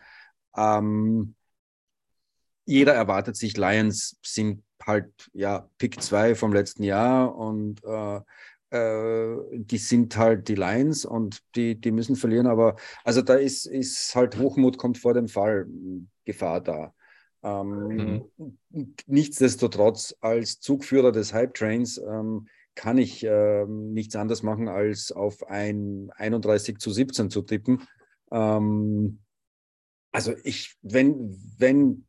ähm, 0.57 1.35
jeder 2.65 2.95
erwartet 2.95 3.37
sich, 3.37 3.57
Lions 3.57 4.19
sind 4.25 4.63
halt 4.85 5.13
ja 5.33 5.69
Pick 5.79 6.01
2 6.03 6.35
vom 6.35 6.53
letzten 6.53 6.83
Jahr 6.85 7.35
und 7.35 7.83
äh, 7.85 8.21
äh, 8.71 9.37
die 9.53 9.79
sind 9.79 10.17
halt 10.17 10.49
die 10.49 10.55
Lions 10.55 11.05
und 11.05 11.43
die, 11.55 11.81
die 11.81 11.91
müssen 11.91 12.17
verlieren, 12.17 12.47
aber 12.47 12.77
also 13.05 13.23
da 13.23 13.35
ist, 13.35 13.67
ist 13.67 14.15
halt 14.15 14.39
Hochmut 14.39 14.79
kommt 14.79 14.99
vor 14.99 15.15
dem 15.15 15.29
Fall 15.29 15.67
Gefahr 16.25 16.61
da. 16.61 16.95
Ähm, 17.43 18.29
mhm. 18.37 18.59
Nichtsdestotrotz 19.07 20.15
als 20.21 20.61
Zugführer 20.61 21.13
des 21.13 21.33
Hype 21.33 21.55
Trains 21.55 21.99
ähm, 21.99 22.49
kann 22.79 22.97
ich 22.97 23.25
äh, 23.25 23.67
nichts 23.67 24.15
anderes 24.15 24.45
machen, 24.45 24.69
als 24.69 25.11
auf 25.11 25.49
ein 25.49 26.13
31 26.15 26.79
zu 26.79 26.93
17 26.93 27.29
zu 27.29 27.43
tippen. 27.43 27.83
Ähm, 28.31 29.19
also 30.13 30.33
ich, 30.45 30.77
wenn, 30.83 31.37
wenn 31.59 32.07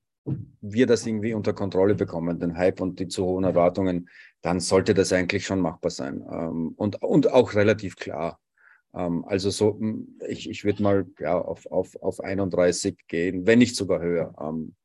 wir 0.62 0.86
das 0.86 1.08
irgendwie 1.08 1.34
unter 1.34 1.54
Kontrolle 1.54 1.96
bekommen, 1.96 2.40
den 2.40 2.56
Hype 2.56 2.82
und 2.82 3.00
die 3.00 3.08
zu 3.08 3.26
hohen 3.26 3.46
Erwartungen, 3.46 4.10
dann 4.44 4.60
sollte 4.60 4.94
das 4.94 5.12
eigentlich 5.12 5.44
schon 5.44 5.60
machbar 5.60 5.90
sein. 5.90 6.24
Ähm, 6.32 6.74
und, 6.78 7.02
und 7.02 7.34
auch 7.34 7.56
relativ 7.56 7.96
klar. 7.96 8.40
Ähm, 8.94 9.26
also 9.26 9.50
so, 9.50 9.82
ich, 10.28 10.52
ich 10.52 10.64
würde 10.66 10.84
mal 10.84 11.08
ja, 11.18 11.42
auf, 11.42 11.66
auf, 11.66 11.96
auf 11.96 12.20
31 12.20 13.08
gehen, 13.08 13.48
wenn 13.48 13.58
nicht 13.58 13.76
sogar 13.76 14.02
höher. 14.02 14.36
Ähm, 14.40 14.76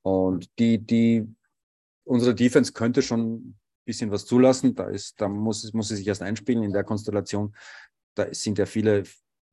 und 0.00 0.48
die, 0.58 0.78
die, 0.78 1.28
unsere 2.04 2.34
Defense 2.34 2.72
könnte 2.72 3.02
schon 3.02 3.58
bisschen 3.86 4.10
was 4.10 4.26
zulassen. 4.26 4.74
Da, 4.74 4.88
ist, 4.88 5.20
da 5.20 5.28
muss, 5.28 5.72
muss 5.72 5.88
sie 5.88 5.96
sich 5.96 6.06
erst 6.06 6.22
einspielen 6.22 6.62
in 6.62 6.72
der 6.72 6.84
Konstellation. 6.84 7.56
Da 8.14 8.32
sind 8.34 8.58
ja 8.58 8.66
viele 8.66 9.04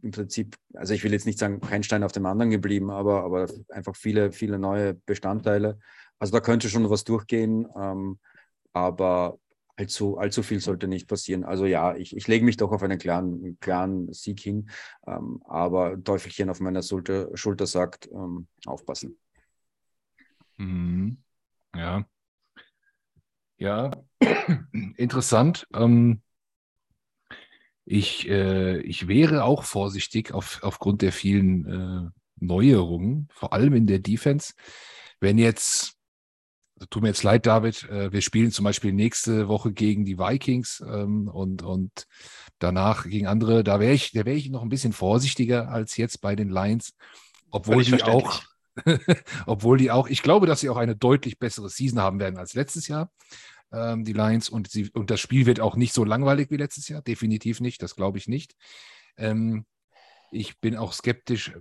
im 0.02 0.12
Prinzip, 0.12 0.58
also 0.74 0.94
ich 0.94 1.04
will 1.04 1.14
jetzt 1.14 1.26
nicht 1.26 1.40
sagen, 1.40 1.62
kein 1.62 1.84
Stein 1.84 2.04
auf 2.04 2.12
dem 2.12 2.26
anderen 2.26 2.52
geblieben, 2.52 2.92
aber, 2.92 3.24
aber 3.24 3.48
einfach 3.70 3.96
viele, 3.96 4.34
viele 4.34 4.60
neue 4.60 4.96
Bestandteile. 4.96 5.80
Also 6.20 6.34
da 6.34 6.42
könnte 6.42 6.68
schon 6.68 6.90
was 6.90 7.06
durchgehen, 7.06 7.68
ähm, 7.78 8.20
aber 8.74 9.40
allzu, 9.78 10.18
allzu 10.18 10.44
viel 10.44 10.60
sollte 10.60 10.90
nicht 10.90 11.08
passieren. 11.08 11.46
Also 11.46 11.66
ja, 11.66 11.96
ich, 11.96 12.16
ich 12.16 12.28
lege 12.28 12.44
mich 12.44 12.58
doch 12.58 12.72
auf 12.74 12.84
einen 12.84 13.00
klaren, 13.00 13.58
klaren 13.62 14.12
Sieg 14.12 14.42
hin, 14.42 14.70
ähm, 15.08 15.42
aber 15.46 16.02
Teufelchen 16.04 16.50
auf 16.50 16.60
meiner 16.60 16.84
Schulter, 16.84 17.30
Schulter 17.36 17.66
sagt, 17.66 18.10
ähm, 18.12 18.48
aufpassen. 18.66 19.18
Mhm. 20.58 21.18
Ja. 21.76 22.06
Ja, 23.58 23.92
interessant. 24.98 25.68
Ähm, 25.74 26.22
ich, 27.86 28.28
äh, 28.30 28.80
ich 28.82 29.08
wäre 29.08 29.44
auch 29.44 29.64
vorsichtig 29.64 30.34
auf, 30.34 30.60
aufgrund 30.64 31.02
der 31.02 31.12
vielen 31.12 31.66
äh, 31.66 32.10
Neuerungen, 32.38 33.28
vor 33.32 33.54
allem 33.54 33.74
in 33.74 33.88
der 33.88 34.00
Defense. 34.00 34.54
Wenn 35.20 35.38
jetzt, 35.38 35.96
tut 36.90 37.02
mir 37.02 37.10
jetzt 37.10 37.24
leid, 37.24 37.46
David, 37.46 37.84
äh, 37.90 38.12
wir 38.12 38.22
spielen 38.22 38.52
zum 38.52 38.66
Beispiel 38.66 38.94
nächste 38.94 39.48
Woche 39.48 39.74
gegen 39.74 40.06
die 40.06 40.18
Vikings 40.18 40.84
ähm, 40.88 41.28
und, 41.28 41.62
und 41.62 42.08
danach 42.60 43.06
gegen 43.06 43.28
andere, 43.28 43.64
da 43.64 43.80
wäre 43.80 43.94
ich, 43.94 44.12
da 44.12 44.26
wäre 44.26 44.38
ich 44.38 44.50
noch 44.50 44.64
ein 44.64 44.70
bisschen 44.70 44.94
vorsichtiger 44.94 45.70
als 45.70 45.98
jetzt 45.98 46.22
bei 46.22 46.36
den 46.36 46.50
Lions, 46.50 46.94
obwohl 47.52 47.84
die 47.84 48.02
auch, 48.04 48.44
obwohl 49.46 49.78
die 49.78 49.92
auch, 49.92 50.08
ich 50.08 50.24
glaube, 50.24 50.48
dass 50.48 50.62
sie 50.62 50.70
auch 50.70 50.78
eine 50.78 50.96
deutlich 50.96 51.40
bessere 51.40 51.70
Season 51.70 52.00
haben 52.00 52.20
werden 52.20 52.38
als 52.38 52.54
letztes 52.54 52.88
Jahr 52.88 53.12
ähm, 53.72 54.04
die 54.06 54.14
Lions. 54.14 54.50
Und, 54.50 54.70
sie, 54.70 54.90
und 54.94 55.10
das 55.10 55.20
Spiel 55.20 55.46
wird 55.46 55.60
auch 55.60 55.76
nicht 55.76 55.94
so 55.94 56.04
langweilig 56.04 56.50
wie 56.52 56.58
letztes 56.58 56.88
Jahr. 56.88 57.02
Definitiv 57.02 57.60
nicht, 57.60 57.82
das 57.82 57.96
glaube 57.96 58.18
ich 58.18 58.28
nicht. 58.28 58.56
Ähm, 59.18 59.66
ich 60.32 60.60
bin 60.60 60.78
auch 60.78 60.94
skeptisch, 60.94 61.54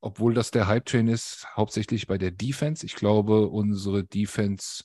obwohl 0.00 0.34
das 0.34 0.50
der 0.50 0.66
Hype-Train 0.66 1.08
ist, 1.08 1.46
hauptsächlich 1.56 2.06
bei 2.06 2.18
der 2.18 2.30
Defense. 2.30 2.86
Ich 2.86 2.94
glaube, 2.94 3.48
unsere 3.48 4.04
Defense 4.04 4.84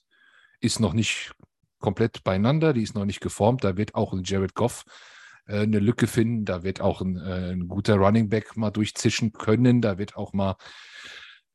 ist 0.60 0.80
noch 0.80 0.94
nicht 0.94 1.34
komplett 1.80 2.24
beieinander, 2.24 2.74
die 2.74 2.84
ist 2.84 2.96
noch 2.96 3.06
nicht 3.06 3.22
geformt. 3.22 3.64
Da 3.64 3.78
wird 3.78 3.96
auch 3.96 4.14
ein 4.14 4.24
Jared 4.24 4.56
Goff 4.56 4.86
äh, 5.46 5.60
eine 5.60 5.80
Lücke 5.80 6.08
finden. 6.08 6.46
Da 6.46 6.64
wird 6.64 6.82
auch 6.82 7.02
ein, 7.02 7.18
äh, 7.18 7.52
ein, 7.52 7.68
guter 7.68 7.96
Running 7.96 8.30
Back 8.30 8.58
mal 8.58 8.72
durchzischen 8.72 9.34
können. 9.34 9.82
Da 9.82 9.98
wird 9.98 10.16
auch 10.16 10.34
mal 10.34 10.56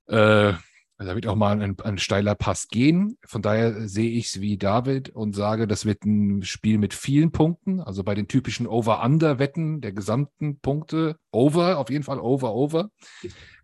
äh, 0.09 0.55
da 1.01 1.15
wird 1.15 1.29
auch 1.29 1.37
mal 1.37 1.63
ein, 1.63 1.79
ein 1.81 1.99
steiler 1.99 2.35
Pass 2.35 2.67
gehen. 2.69 3.19
Von 3.25 3.41
daher 3.41 3.89
sehe 3.89 4.11
ich 4.11 4.27
es 4.27 4.41
wie 4.41 4.59
David 4.59 5.11
und 5.11 5.33
sage, 5.35 5.69
das 5.69 5.85
wird 5.85 6.05
ein 6.05 6.43
Spiel 6.43 6.79
mit 6.79 6.93
vielen 6.93 7.31
Punkten. 7.31 7.81
Also 7.81 8.03
bei 8.03 8.17
den 8.17 8.27
typischen 8.27 8.67
Over-Under-Wetten 8.67 9.81
der 9.81 9.93
gesamten 9.93 10.59
Punkte. 10.59 11.17
Over, 11.31 11.79
auf 11.79 11.91
jeden 11.91 12.03
Fall 12.03 12.19
Over, 12.19 12.53
Over. 12.53 12.91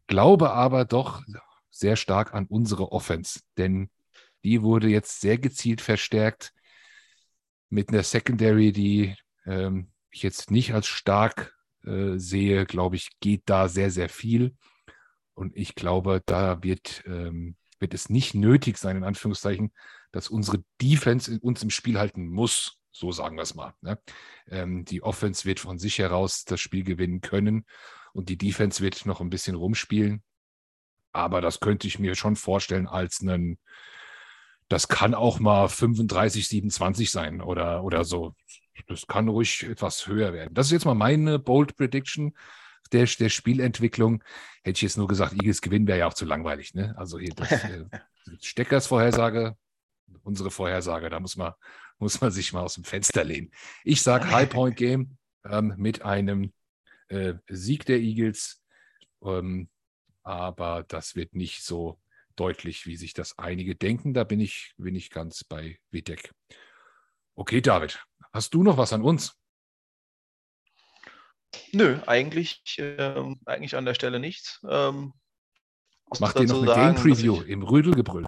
Glaube 0.06 0.52
aber 0.52 0.84
doch 0.84 1.22
sehr 1.70 1.96
stark 1.96 2.34
an 2.34 2.46
unsere 2.46 2.92
Offense, 2.92 3.40
denn 3.58 3.90
die 4.44 4.62
wurde 4.62 4.88
jetzt 4.88 5.20
sehr 5.20 5.38
gezielt 5.38 5.80
verstärkt 5.80 6.52
mit 7.68 7.88
einer 7.88 8.04
Secondary, 8.04 8.70
die 8.70 9.16
ähm, 9.44 9.88
ich 10.10 10.22
jetzt 10.22 10.52
nicht 10.52 10.72
als 10.72 10.86
stark 10.86 11.56
äh, 11.84 12.16
sehe. 12.16 12.64
Glaube 12.64 12.94
ich, 12.94 13.10
geht 13.18 13.42
da 13.46 13.66
sehr, 13.68 13.90
sehr 13.90 14.08
viel. 14.08 14.54
Und 15.34 15.56
ich 15.56 15.74
glaube, 15.74 16.22
da 16.26 16.62
wird, 16.62 17.02
ähm, 17.06 17.56
wird 17.78 17.94
es 17.94 18.08
nicht 18.08 18.34
nötig 18.34 18.78
sein, 18.78 18.96
in 18.96 19.04
Anführungszeichen, 19.04 19.72
dass 20.12 20.28
unsere 20.28 20.62
Defense 20.80 21.38
uns 21.40 21.62
im 21.62 21.70
Spiel 21.70 21.98
halten 21.98 22.28
muss. 22.28 22.78
So 22.92 23.10
sagen 23.10 23.36
wir 23.36 23.42
es 23.42 23.56
mal. 23.56 23.74
Ne? 23.80 23.98
Ähm, 24.48 24.84
die 24.84 25.02
Offense 25.02 25.44
wird 25.44 25.58
von 25.58 25.78
sich 25.78 25.98
heraus 25.98 26.44
das 26.44 26.60
Spiel 26.60 26.84
gewinnen 26.84 27.20
können 27.20 27.66
und 28.12 28.28
die 28.28 28.38
Defense 28.38 28.80
wird 28.80 29.04
noch 29.06 29.20
ein 29.20 29.30
bisschen 29.30 29.56
rumspielen. 29.56 30.22
Aber 31.12 31.40
das 31.40 31.60
könnte 31.60 31.88
ich 31.88 31.98
mir 31.98 32.14
schon 32.14 32.36
vorstellen 32.36 32.86
als 32.86 33.20
einen, 33.20 33.58
das 34.68 34.88
kann 34.88 35.14
auch 35.14 35.40
mal 35.40 35.68
35, 35.68 36.46
27 36.46 37.10
sein 37.10 37.40
oder, 37.40 37.82
oder 37.82 38.04
so. 38.04 38.34
Das 38.86 39.06
kann 39.06 39.28
ruhig 39.28 39.64
etwas 39.64 40.06
höher 40.06 40.32
werden. 40.32 40.54
Das 40.54 40.66
ist 40.66 40.72
jetzt 40.72 40.84
mal 40.84 40.94
meine 40.94 41.38
Bold 41.38 41.76
Prediction 41.76 42.36
der, 42.92 43.06
der 43.06 43.28
Spielentwicklung. 43.28 44.22
Hätte 44.62 44.78
ich 44.78 44.82
jetzt 44.82 44.96
nur 44.96 45.08
gesagt, 45.08 45.34
Eagles 45.34 45.60
gewinnen 45.60 45.86
wäre 45.86 46.00
ja 46.00 46.06
auch 46.06 46.14
zu 46.14 46.24
langweilig. 46.24 46.74
Ne? 46.74 46.94
Also 46.96 47.18
hier 47.18 47.34
das, 47.34 47.50
äh, 47.64 47.84
Steckers 48.40 48.86
Vorhersage, 48.86 49.56
unsere 50.22 50.50
Vorhersage, 50.50 51.10
da 51.10 51.20
muss 51.20 51.36
man, 51.36 51.52
muss 51.98 52.20
man 52.20 52.30
sich 52.30 52.52
mal 52.52 52.62
aus 52.62 52.74
dem 52.74 52.84
Fenster 52.84 53.24
lehnen. 53.24 53.50
Ich 53.84 54.02
sage 54.02 54.30
High 54.30 54.48
Point 54.48 54.76
Game 54.76 55.18
ähm, 55.44 55.74
mit 55.76 56.02
einem 56.02 56.52
äh, 57.08 57.34
Sieg 57.48 57.84
der 57.86 57.98
Eagles, 57.98 58.62
ähm, 59.22 59.68
aber 60.22 60.84
das 60.88 61.14
wird 61.14 61.34
nicht 61.34 61.62
so 61.62 62.00
deutlich, 62.36 62.86
wie 62.86 62.96
sich 62.96 63.14
das 63.14 63.38
einige 63.38 63.76
denken. 63.76 64.14
Da 64.14 64.24
bin 64.24 64.40
ich, 64.40 64.74
bin 64.76 64.94
ich 64.94 65.10
ganz 65.10 65.44
bei 65.44 65.78
Vitek. 65.90 66.32
Okay, 67.34 67.60
David, 67.60 68.02
hast 68.32 68.54
du 68.54 68.62
noch 68.62 68.76
was 68.76 68.92
an 68.92 69.02
uns? 69.02 69.36
Nö, 71.72 71.98
eigentlich, 72.06 72.62
ähm, 72.78 73.40
eigentlich 73.46 73.76
an 73.76 73.84
der 73.84 73.94
Stelle 73.94 74.20
nichts. 74.20 74.60
Ähm, 74.68 75.12
Macht 76.18 76.38
ihr 76.38 76.46
noch 76.46 76.62
eine 76.62 76.74
Game 76.74 76.94
Preview 76.94 77.42
im 77.42 77.62
Rödelgebrüll? 77.62 78.26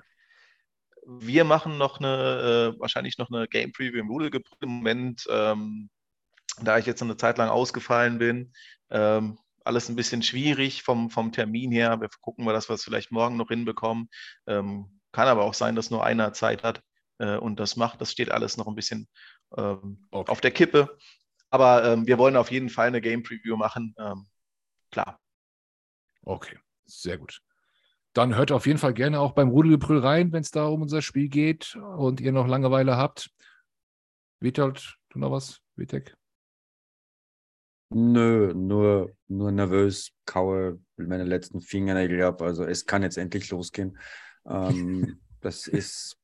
Wir 1.07 1.45
machen 1.45 1.79
noch 1.79 2.01
eine, 2.01 2.75
äh, 2.77 2.81
wahrscheinlich 2.81 3.19
noch 3.19 3.31
eine 3.31 3.47
Game 3.47 3.73
Preview 3.73 4.01
im 4.01 4.11
Rödelgebrüll 4.11 4.59
im 4.63 4.71
Moment, 4.71 5.25
ähm, 5.31 5.89
da 6.61 6.79
ich 6.79 6.87
jetzt 6.87 7.03
eine 7.03 7.17
Zeit 7.17 7.39
lang 7.39 7.49
ausgefallen 7.49 8.19
bin. 8.19 8.53
Ähm, 8.91 9.39
alles 9.65 9.89
ein 9.89 9.97
bisschen 9.97 10.23
schwierig 10.23 10.83
vom, 10.83 11.11
vom 11.11 11.33
Termin 11.33 11.71
her. 11.73 12.01
Wir 12.01 12.09
gucken 12.21 12.45
mal, 12.45 12.53
dass 12.53 12.69
wir 12.69 12.75
es 12.75 12.85
vielleicht 12.85 13.11
morgen 13.13 13.37
noch 13.37 13.49
hinbekommen. 13.49 14.09
Ähm, 14.47 15.01
kann 15.13 15.29
aber 15.29 15.45
auch 15.45 15.55
sein, 15.55 15.77
dass 15.77 15.91
nur 15.91 16.05
einer 16.05 16.33
Zeit 16.33 16.63
hat 16.63 16.83
äh, 17.19 17.37
und 17.37 17.59
das 17.61 17.77
macht. 17.77 18.01
Das 18.01 18.13
steht 18.13 18.31
alles 18.31 18.57
noch 18.57 18.67
ein 18.67 18.75
bisschen 18.75 19.09
ähm, 19.57 20.07
okay. 20.11 20.31
auf 20.31 20.41
der 20.41 20.51
Kippe. 20.51 20.97
Aber 21.57 21.91
ähm, 21.91 22.07
wir 22.07 22.19
wollen 22.19 22.37
auf 22.37 22.51
jeden 22.51 22.69
Fall 22.69 22.89
eine 22.89 23.01
Game 23.01 23.23
Preview 23.23 23.57
machen. 23.57 23.95
Ähm, 23.99 24.27
klar. 24.91 25.19
Okay, 26.21 26.59
sehr 26.85 27.17
gut. 27.17 27.41
Dann 28.13 28.37
hört 28.37 28.53
auf 28.53 28.67
jeden 28.67 28.79
Fall 28.79 28.93
gerne 28.93 29.21
auch 29.21 29.33
beim 29.33 29.49
Rudelgebrüll 29.49 30.01
rein, 30.01 30.33
wenn 30.33 30.43
es 30.43 30.51
da 30.51 30.67
um 30.67 30.83
unser 30.83 31.01
Spiel 31.01 31.31
geht 31.31 31.75
und 31.97 32.21
ihr 32.21 32.31
noch 32.31 32.47
Langeweile 32.47 32.99
habt. 32.99 33.31
Witold, 34.41 34.99
du 35.09 35.19
noch 35.19 35.31
was, 35.31 35.63
Witek? 35.77 36.15
Nö, 37.89 38.53
nur, 38.53 39.17
nur 39.27 39.51
nervös, 39.51 40.13
kaue 40.27 40.79
meine 40.99 41.25
letzten 41.25 41.63
Fingernägel 41.63 42.23
ab. 42.23 42.43
Also 42.43 42.65
es 42.65 42.85
kann 42.85 43.03
jetzt 43.03 43.17
endlich 43.17 43.49
losgehen. 43.49 43.97
Ähm, 44.47 45.21
Das 45.47 45.69
ist 45.69 46.19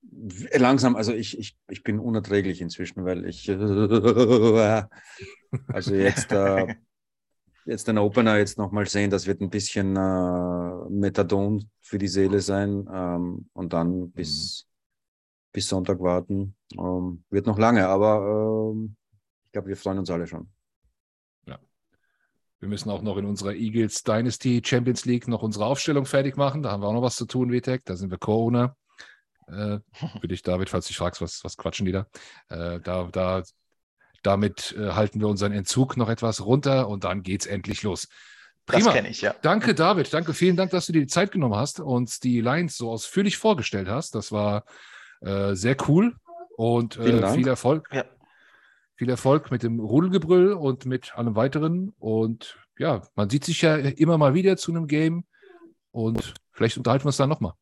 langsam, 0.53 0.97
also 0.97 1.13
ich, 1.13 1.39
ich, 1.39 1.57
ich 1.69 1.85
bin 1.85 2.01
unerträglich 2.01 2.61
inzwischen, 2.61 3.05
weil 3.05 3.25
ich 3.25 3.49
also 5.69 5.95
jetzt, 5.95 6.33
äh, 6.33 6.75
jetzt 7.65 7.87
den 7.87 7.99
Opener 7.99 8.39
jetzt 8.39 8.59
nochmal 8.59 8.89
sehen, 8.89 9.11
das 9.11 9.29
wird 9.29 9.41
ein 9.41 9.49
bisschen 9.49 9.95
äh, 9.95 10.91
Methadon 10.91 11.71
für 11.81 11.99
die 11.99 12.09
Seele 12.09 12.41
sein 12.41 12.89
ähm, 12.93 13.49
und 13.53 13.73
dann 13.73 14.11
bis, 14.11 14.67
mhm. 14.67 15.53
bis 15.53 15.69
Sonntag 15.69 16.01
warten. 16.01 16.57
Ähm, 16.77 17.23
wird 17.31 17.47
noch 17.47 17.61
lange, 17.61 17.87
aber 17.87 18.73
ähm, 18.75 18.97
ich 19.45 19.53
glaube, 19.53 19.69
wir 19.69 19.77
freuen 19.77 20.01
uns 20.01 20.11
alle 20.11 20.27
schon. 20.27 20.51
Ja. 21.47 21.61
Wir 22.59 22.69
müssen 22.69 22.91
auch 22.91 23.03
noch 23.03 23.19
in 23.19 23.27
unserer 23.27 23.55
Eagles 23.55 24.03
Dynasty 24.03 24.61
Champions 24.65 25.05
League 25.05 25.29
noch 25.29 25.45
unsere 25.45 25.67
Aufstellung 25.67 26.07
fertig 26.07 26.37
machen. 26.37 26.65
Da 26.65 26.73
haben 26.73 26.83
wir 26.83 26.89
auch 26.89 26.93
noch 26.93 27.03
was 27.03 27.15
zu 27.15 27.27
tun, 27.27 27.53
WTEC. 27.53 27.85
Da 27.85 27.95
sind 27.95 28.11
wir 28.11 28.19
Corona 28.19 28.75
äh, 29.49 29.79
für 30.21 30.29
dich, 30.29 30.43
David, 30.43 30.71
falls 30.71 30.87
du 30.87 30.89
dich 30.89 30.99
fragst, 30.99 31.21
was, 31.21 31.45
was 31.45 31.57
quatschen 31.57 31.87
die 31.87 31.93
da? 31.93 32.07
Äh, 32.49 32.81
da, 32.81 33.09
da 33.11 33.43
damit 34.23 34.75
äh, 34.79 34.93
halten 34.93 35.21
wir 35.21 35.29
unseren 35.29 35.53
Entzug 35.53 35.97
noch 35.97 36.09
etwas 36.09 36.45
runter 36.45 36.89
und 36.89 37.05
dann 37.05 37.23
geht 37.23 37.43
es 37.43 37.47
endlich 37.47 37.83
los. 37.83 38.09
Prima. 38.67 38.85
Das 38.85 38.95
kenne 38.95 39.09
ich, 39.09 39.21
ja. 39.21 39.35
Danke, 39.43 39.75
David. 39.75 40.13
Danke, 40.13 40.35
vielen 40.35 40.57
Dank, 40.57 40.71
dass 40.71 40.87
du 40.87 40.93
dir 40.93 41.01
die 41.01 41.09
Zeit 41.09 41.33
genommen 41.33 41.57
hast 41.57 41.81
und 41.81 42.23
die 42.23 42.41
Lines 42.41 42.77
so 42.77 42.91
ausführlich 42.91 43.37
vorgestellt 43.37 43.89
hast. 43.89 44.15
Das 44.15 44.31
war 44.31 44.65
äh, 45.21 45.55
sehr 45.55 45.77
cool 45.89 46.15
und 46.57 46.97
äh, 46.97 47.29
viel 47.33 47.49
Erfolg. 47.49 47.89
Ja. 47.93 48.05
Viel 48.95 49.11
Erfolg 49.11 49.51
mit 49.51 49.65
dem 49.65 49.81
Rudelgebrüll 49.81 50.53
und 50.53 50.87
mit 50.87 51.17
allem 51.17 51.35
weiteren. 51.35 51.93
Und 51.99 52.57
ja, 52.79 53.03
man 53.17 53.29
sieht 53.29 53.45
sich 53.45 53.63
ja 53.63 53.75
immer 53.77 54.17
mal 54.17 54.35
wieder 54.35 54.57
zu 54.57 54.71
einem 54.71 54.87
Game 54.87 55.25
und 55.91 56.35
vielleicht 56.53 56.77
unterhalten 56.77 57.05
wir 57.05 57.09
uns 57.09 57.17
dann 57.17 57.29
nochmal. 57.29 57.55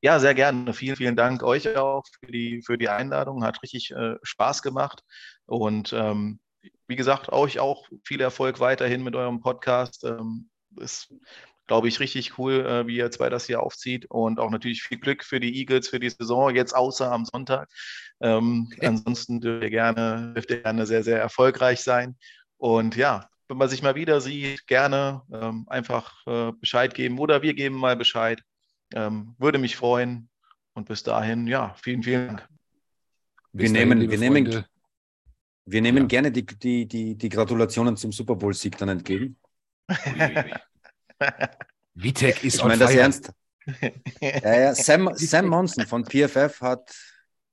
Ja, 0.00 0.20
sehr 0.20 0.34
gerne. 0.34 0.72
Vielen, 0.74 0.96
vielen 0.96 1.16
Dank 1.16 1.42
euch 1.42 1.76
auch 1.76 2.04
für 2.20 2.30
die, 2.30 2.62
für 2.64 2.78
die 2.78 2.88
Einladung. 2.88 3.42
Hat 3.42 3.62
richtig 3.62 3.90
äh, 3.90 4.14
Spaß 4.22 4.62
gemacht. 4.62 5.02
Und 5.46 5.92
ähm, 5.92 6.38
wie 6.86 6.96
gesagt, 6.96 7.30
euch 7.32 7.58
auch 7.58 7.88
viel 8.04 8.20
Erfolg 8.20 8.60
weiterhin 8.60 9.02
mit 9.02 9.16
eurem 9.16 9.40
Podcast. 9.40 10.04
Ähm, 10.04 10.50
ist, 10.76 11.12
glaube 11.66 11.88
ich, 11.88 11.98
richtig 11.98 12.38
cool, 12.38 12.64
äh, 12.64 12.86
wie 12.86 12.96
ihr 12.96 13.10
zwei 13.10 13.28
das 13.28 13.46
hier 13.46 13.60
aufzieht. 13.60 14.06
Und 14.08 14.38
auch 14.38 14.50
natürlich 14.50 14.82
viel 14.82 14.98
Glück 14.98 15.24
für 15.24 15.40
die 15.40 15.56
Eagles 15.58 15.88
für 15.88 15.98
die 15.98 16.10
Saison, 16.10 16.54
jetzt 16.54 16.74
außer 16.76 17.10
am 17.10 17.24
Sonntag. 17.24 17.68
Ähm, 18.20 18.70
ansonsten 18.82 19.40
dürft 19.40 19.64
ihr, 19.64 19.70
gerne, 19.70 20.32
dürft 20.34 20.50
ihr 20.50 20.62
gerne 20.62 20.86
sehr, 20.86 21.02
sehr 21.02 21.18
erfolgreich 21.18 21.80
sein. 21.80 22.16
Und 22.56 22.94
ja, 22.94 23.28
wenn 23.48 23.56
man 23.56 23.68
sich 23.68 23.82
mal 23.82 23.94
wieder 23.96 24.20
sieht, 24.20 24.66
gerne 24.66 25.22
ähm, 25.32 25.66
einfach 25.68 26.24
äh, 26.26 26.52
Bescheid 26.52 26.94
geben 26.94 27.18
oder 27.18 27.42
wir 27.42 27.54
geben 27.54 27.76
mal 27.76 27.96
Bescheid. 27.96 28.42
Ähm, 28.94 29.34
würde 29.38 29.58
mich 29.58 29.76
freuen. 29.76 30.28
Und 30.74 30.88
bis 30.88 31.02
dahin, 31.02 31.46
ja, 31.46 31.74
vielen, 31.74 32.02
vielen 32.02 32.28
Dank. 32.28 32.48
Wir 33.52 33.70
nehmen, 33.70 34.08
wir 34.08 34.18
nehmen, 34.18 34.64
wir 35.64 35.82
nehmen 35.82 36.04
ja. 36.04 36.06
gerne 36.06 36.30
die, 36.30 36.46
die, 36.46 36.86
die, 36.86 37.16
die 37.16 37.28
Gratulationen 37.28 37.96
zum 37.96 38.12
Super 38.12 38.36
Bowl-Sieg 38.36 38.78
dann 38.78 38.90
entgegen. 38.90 39.36
Vitek 41.94 42.44
ist 42.44 42.56
ich 42.56 42.62
meine 42.62 42.78
das 42.78 42.94
ernst. 42.94 43.32
ja, 44.20 44.60
ja, 44.60 44.74
Sam, 44.74 45.10
Sam 45.14 45.46
Monson 45.46 45.86
von 45.86 46.04
PFF 46.04 46.60
hat, 46.60 46.94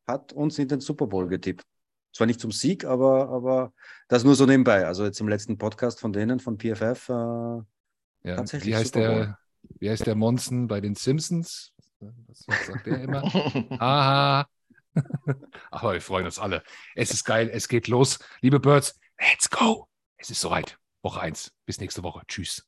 hat 0.07 0.34
uns 0.34 0.60
in 0.60 0.68
den 0.68 0.80
Super 0.82 1.07
Bowl 1.07 1.28
getippt. 1.28 1.66
Zwar 2.14 2.28
nicht 2.28 2.40
zum 2.40 2.52
Sieg, 2.52 2.86
aber, 2.86 3.30
aber 3.30 3.74
das 4.07 4.24
nur 4.24 4.36
so 4.36 4.45
nebenbei. 4.45 4.86
Also 4.86 5.03
jetzt 5.03 5.20
im 5.20 5.28
letzten 5.28 5.57
Podcast 5.57 5.99
von 5.99 6.14
denen, 6.14 6.40
von 6.40 6.57
PFF, 6.57 7.10
äh, 7.10 7.14
ja, 8.24 8.36
tatsächlich. 8.38 8.74
Wie 8.74 8.76
heißt, 8.78 8.95
der, 8.95 9.38
wie 9.80 9.90
heißt 9.90 10.06
der 10.06 10.16
Monson 10.16 10.68
bei 10.68 10.82
den 10.82 10.96
Simpsons? 10.96 11.74
Was, 12.00 12.66
sagt 12.66 12.86
der 12.86 13.02
immer? 13.02 13.24
Aha. 13.80 14.48
Aber 15.72 15.94
wir 15.94 16.02
freuen 16.02 16.26
uns 16.26 16.40
alle. 16.40 16.64
Es 16.96 17.12
ist 17.12 17.24
geil, 17.24 17.50
es 17.52 17.68
geht 17.68 17.88
los. 17.88 18.20
Liebe 18.42 18.60
Birds, 18.60 19.00
let's 19.20 19.50
go. 19.50 19.88
Es 20.18 20.30
ist 20.30 20.42
soweit. 20.42 20.78
Woche 21.02 21.22
1. 21.22 21.52
Bis 21.66 21.80
nächste 21.80 22.04
Woche. 22.04 22.22
Tschüss. 22.28 22.66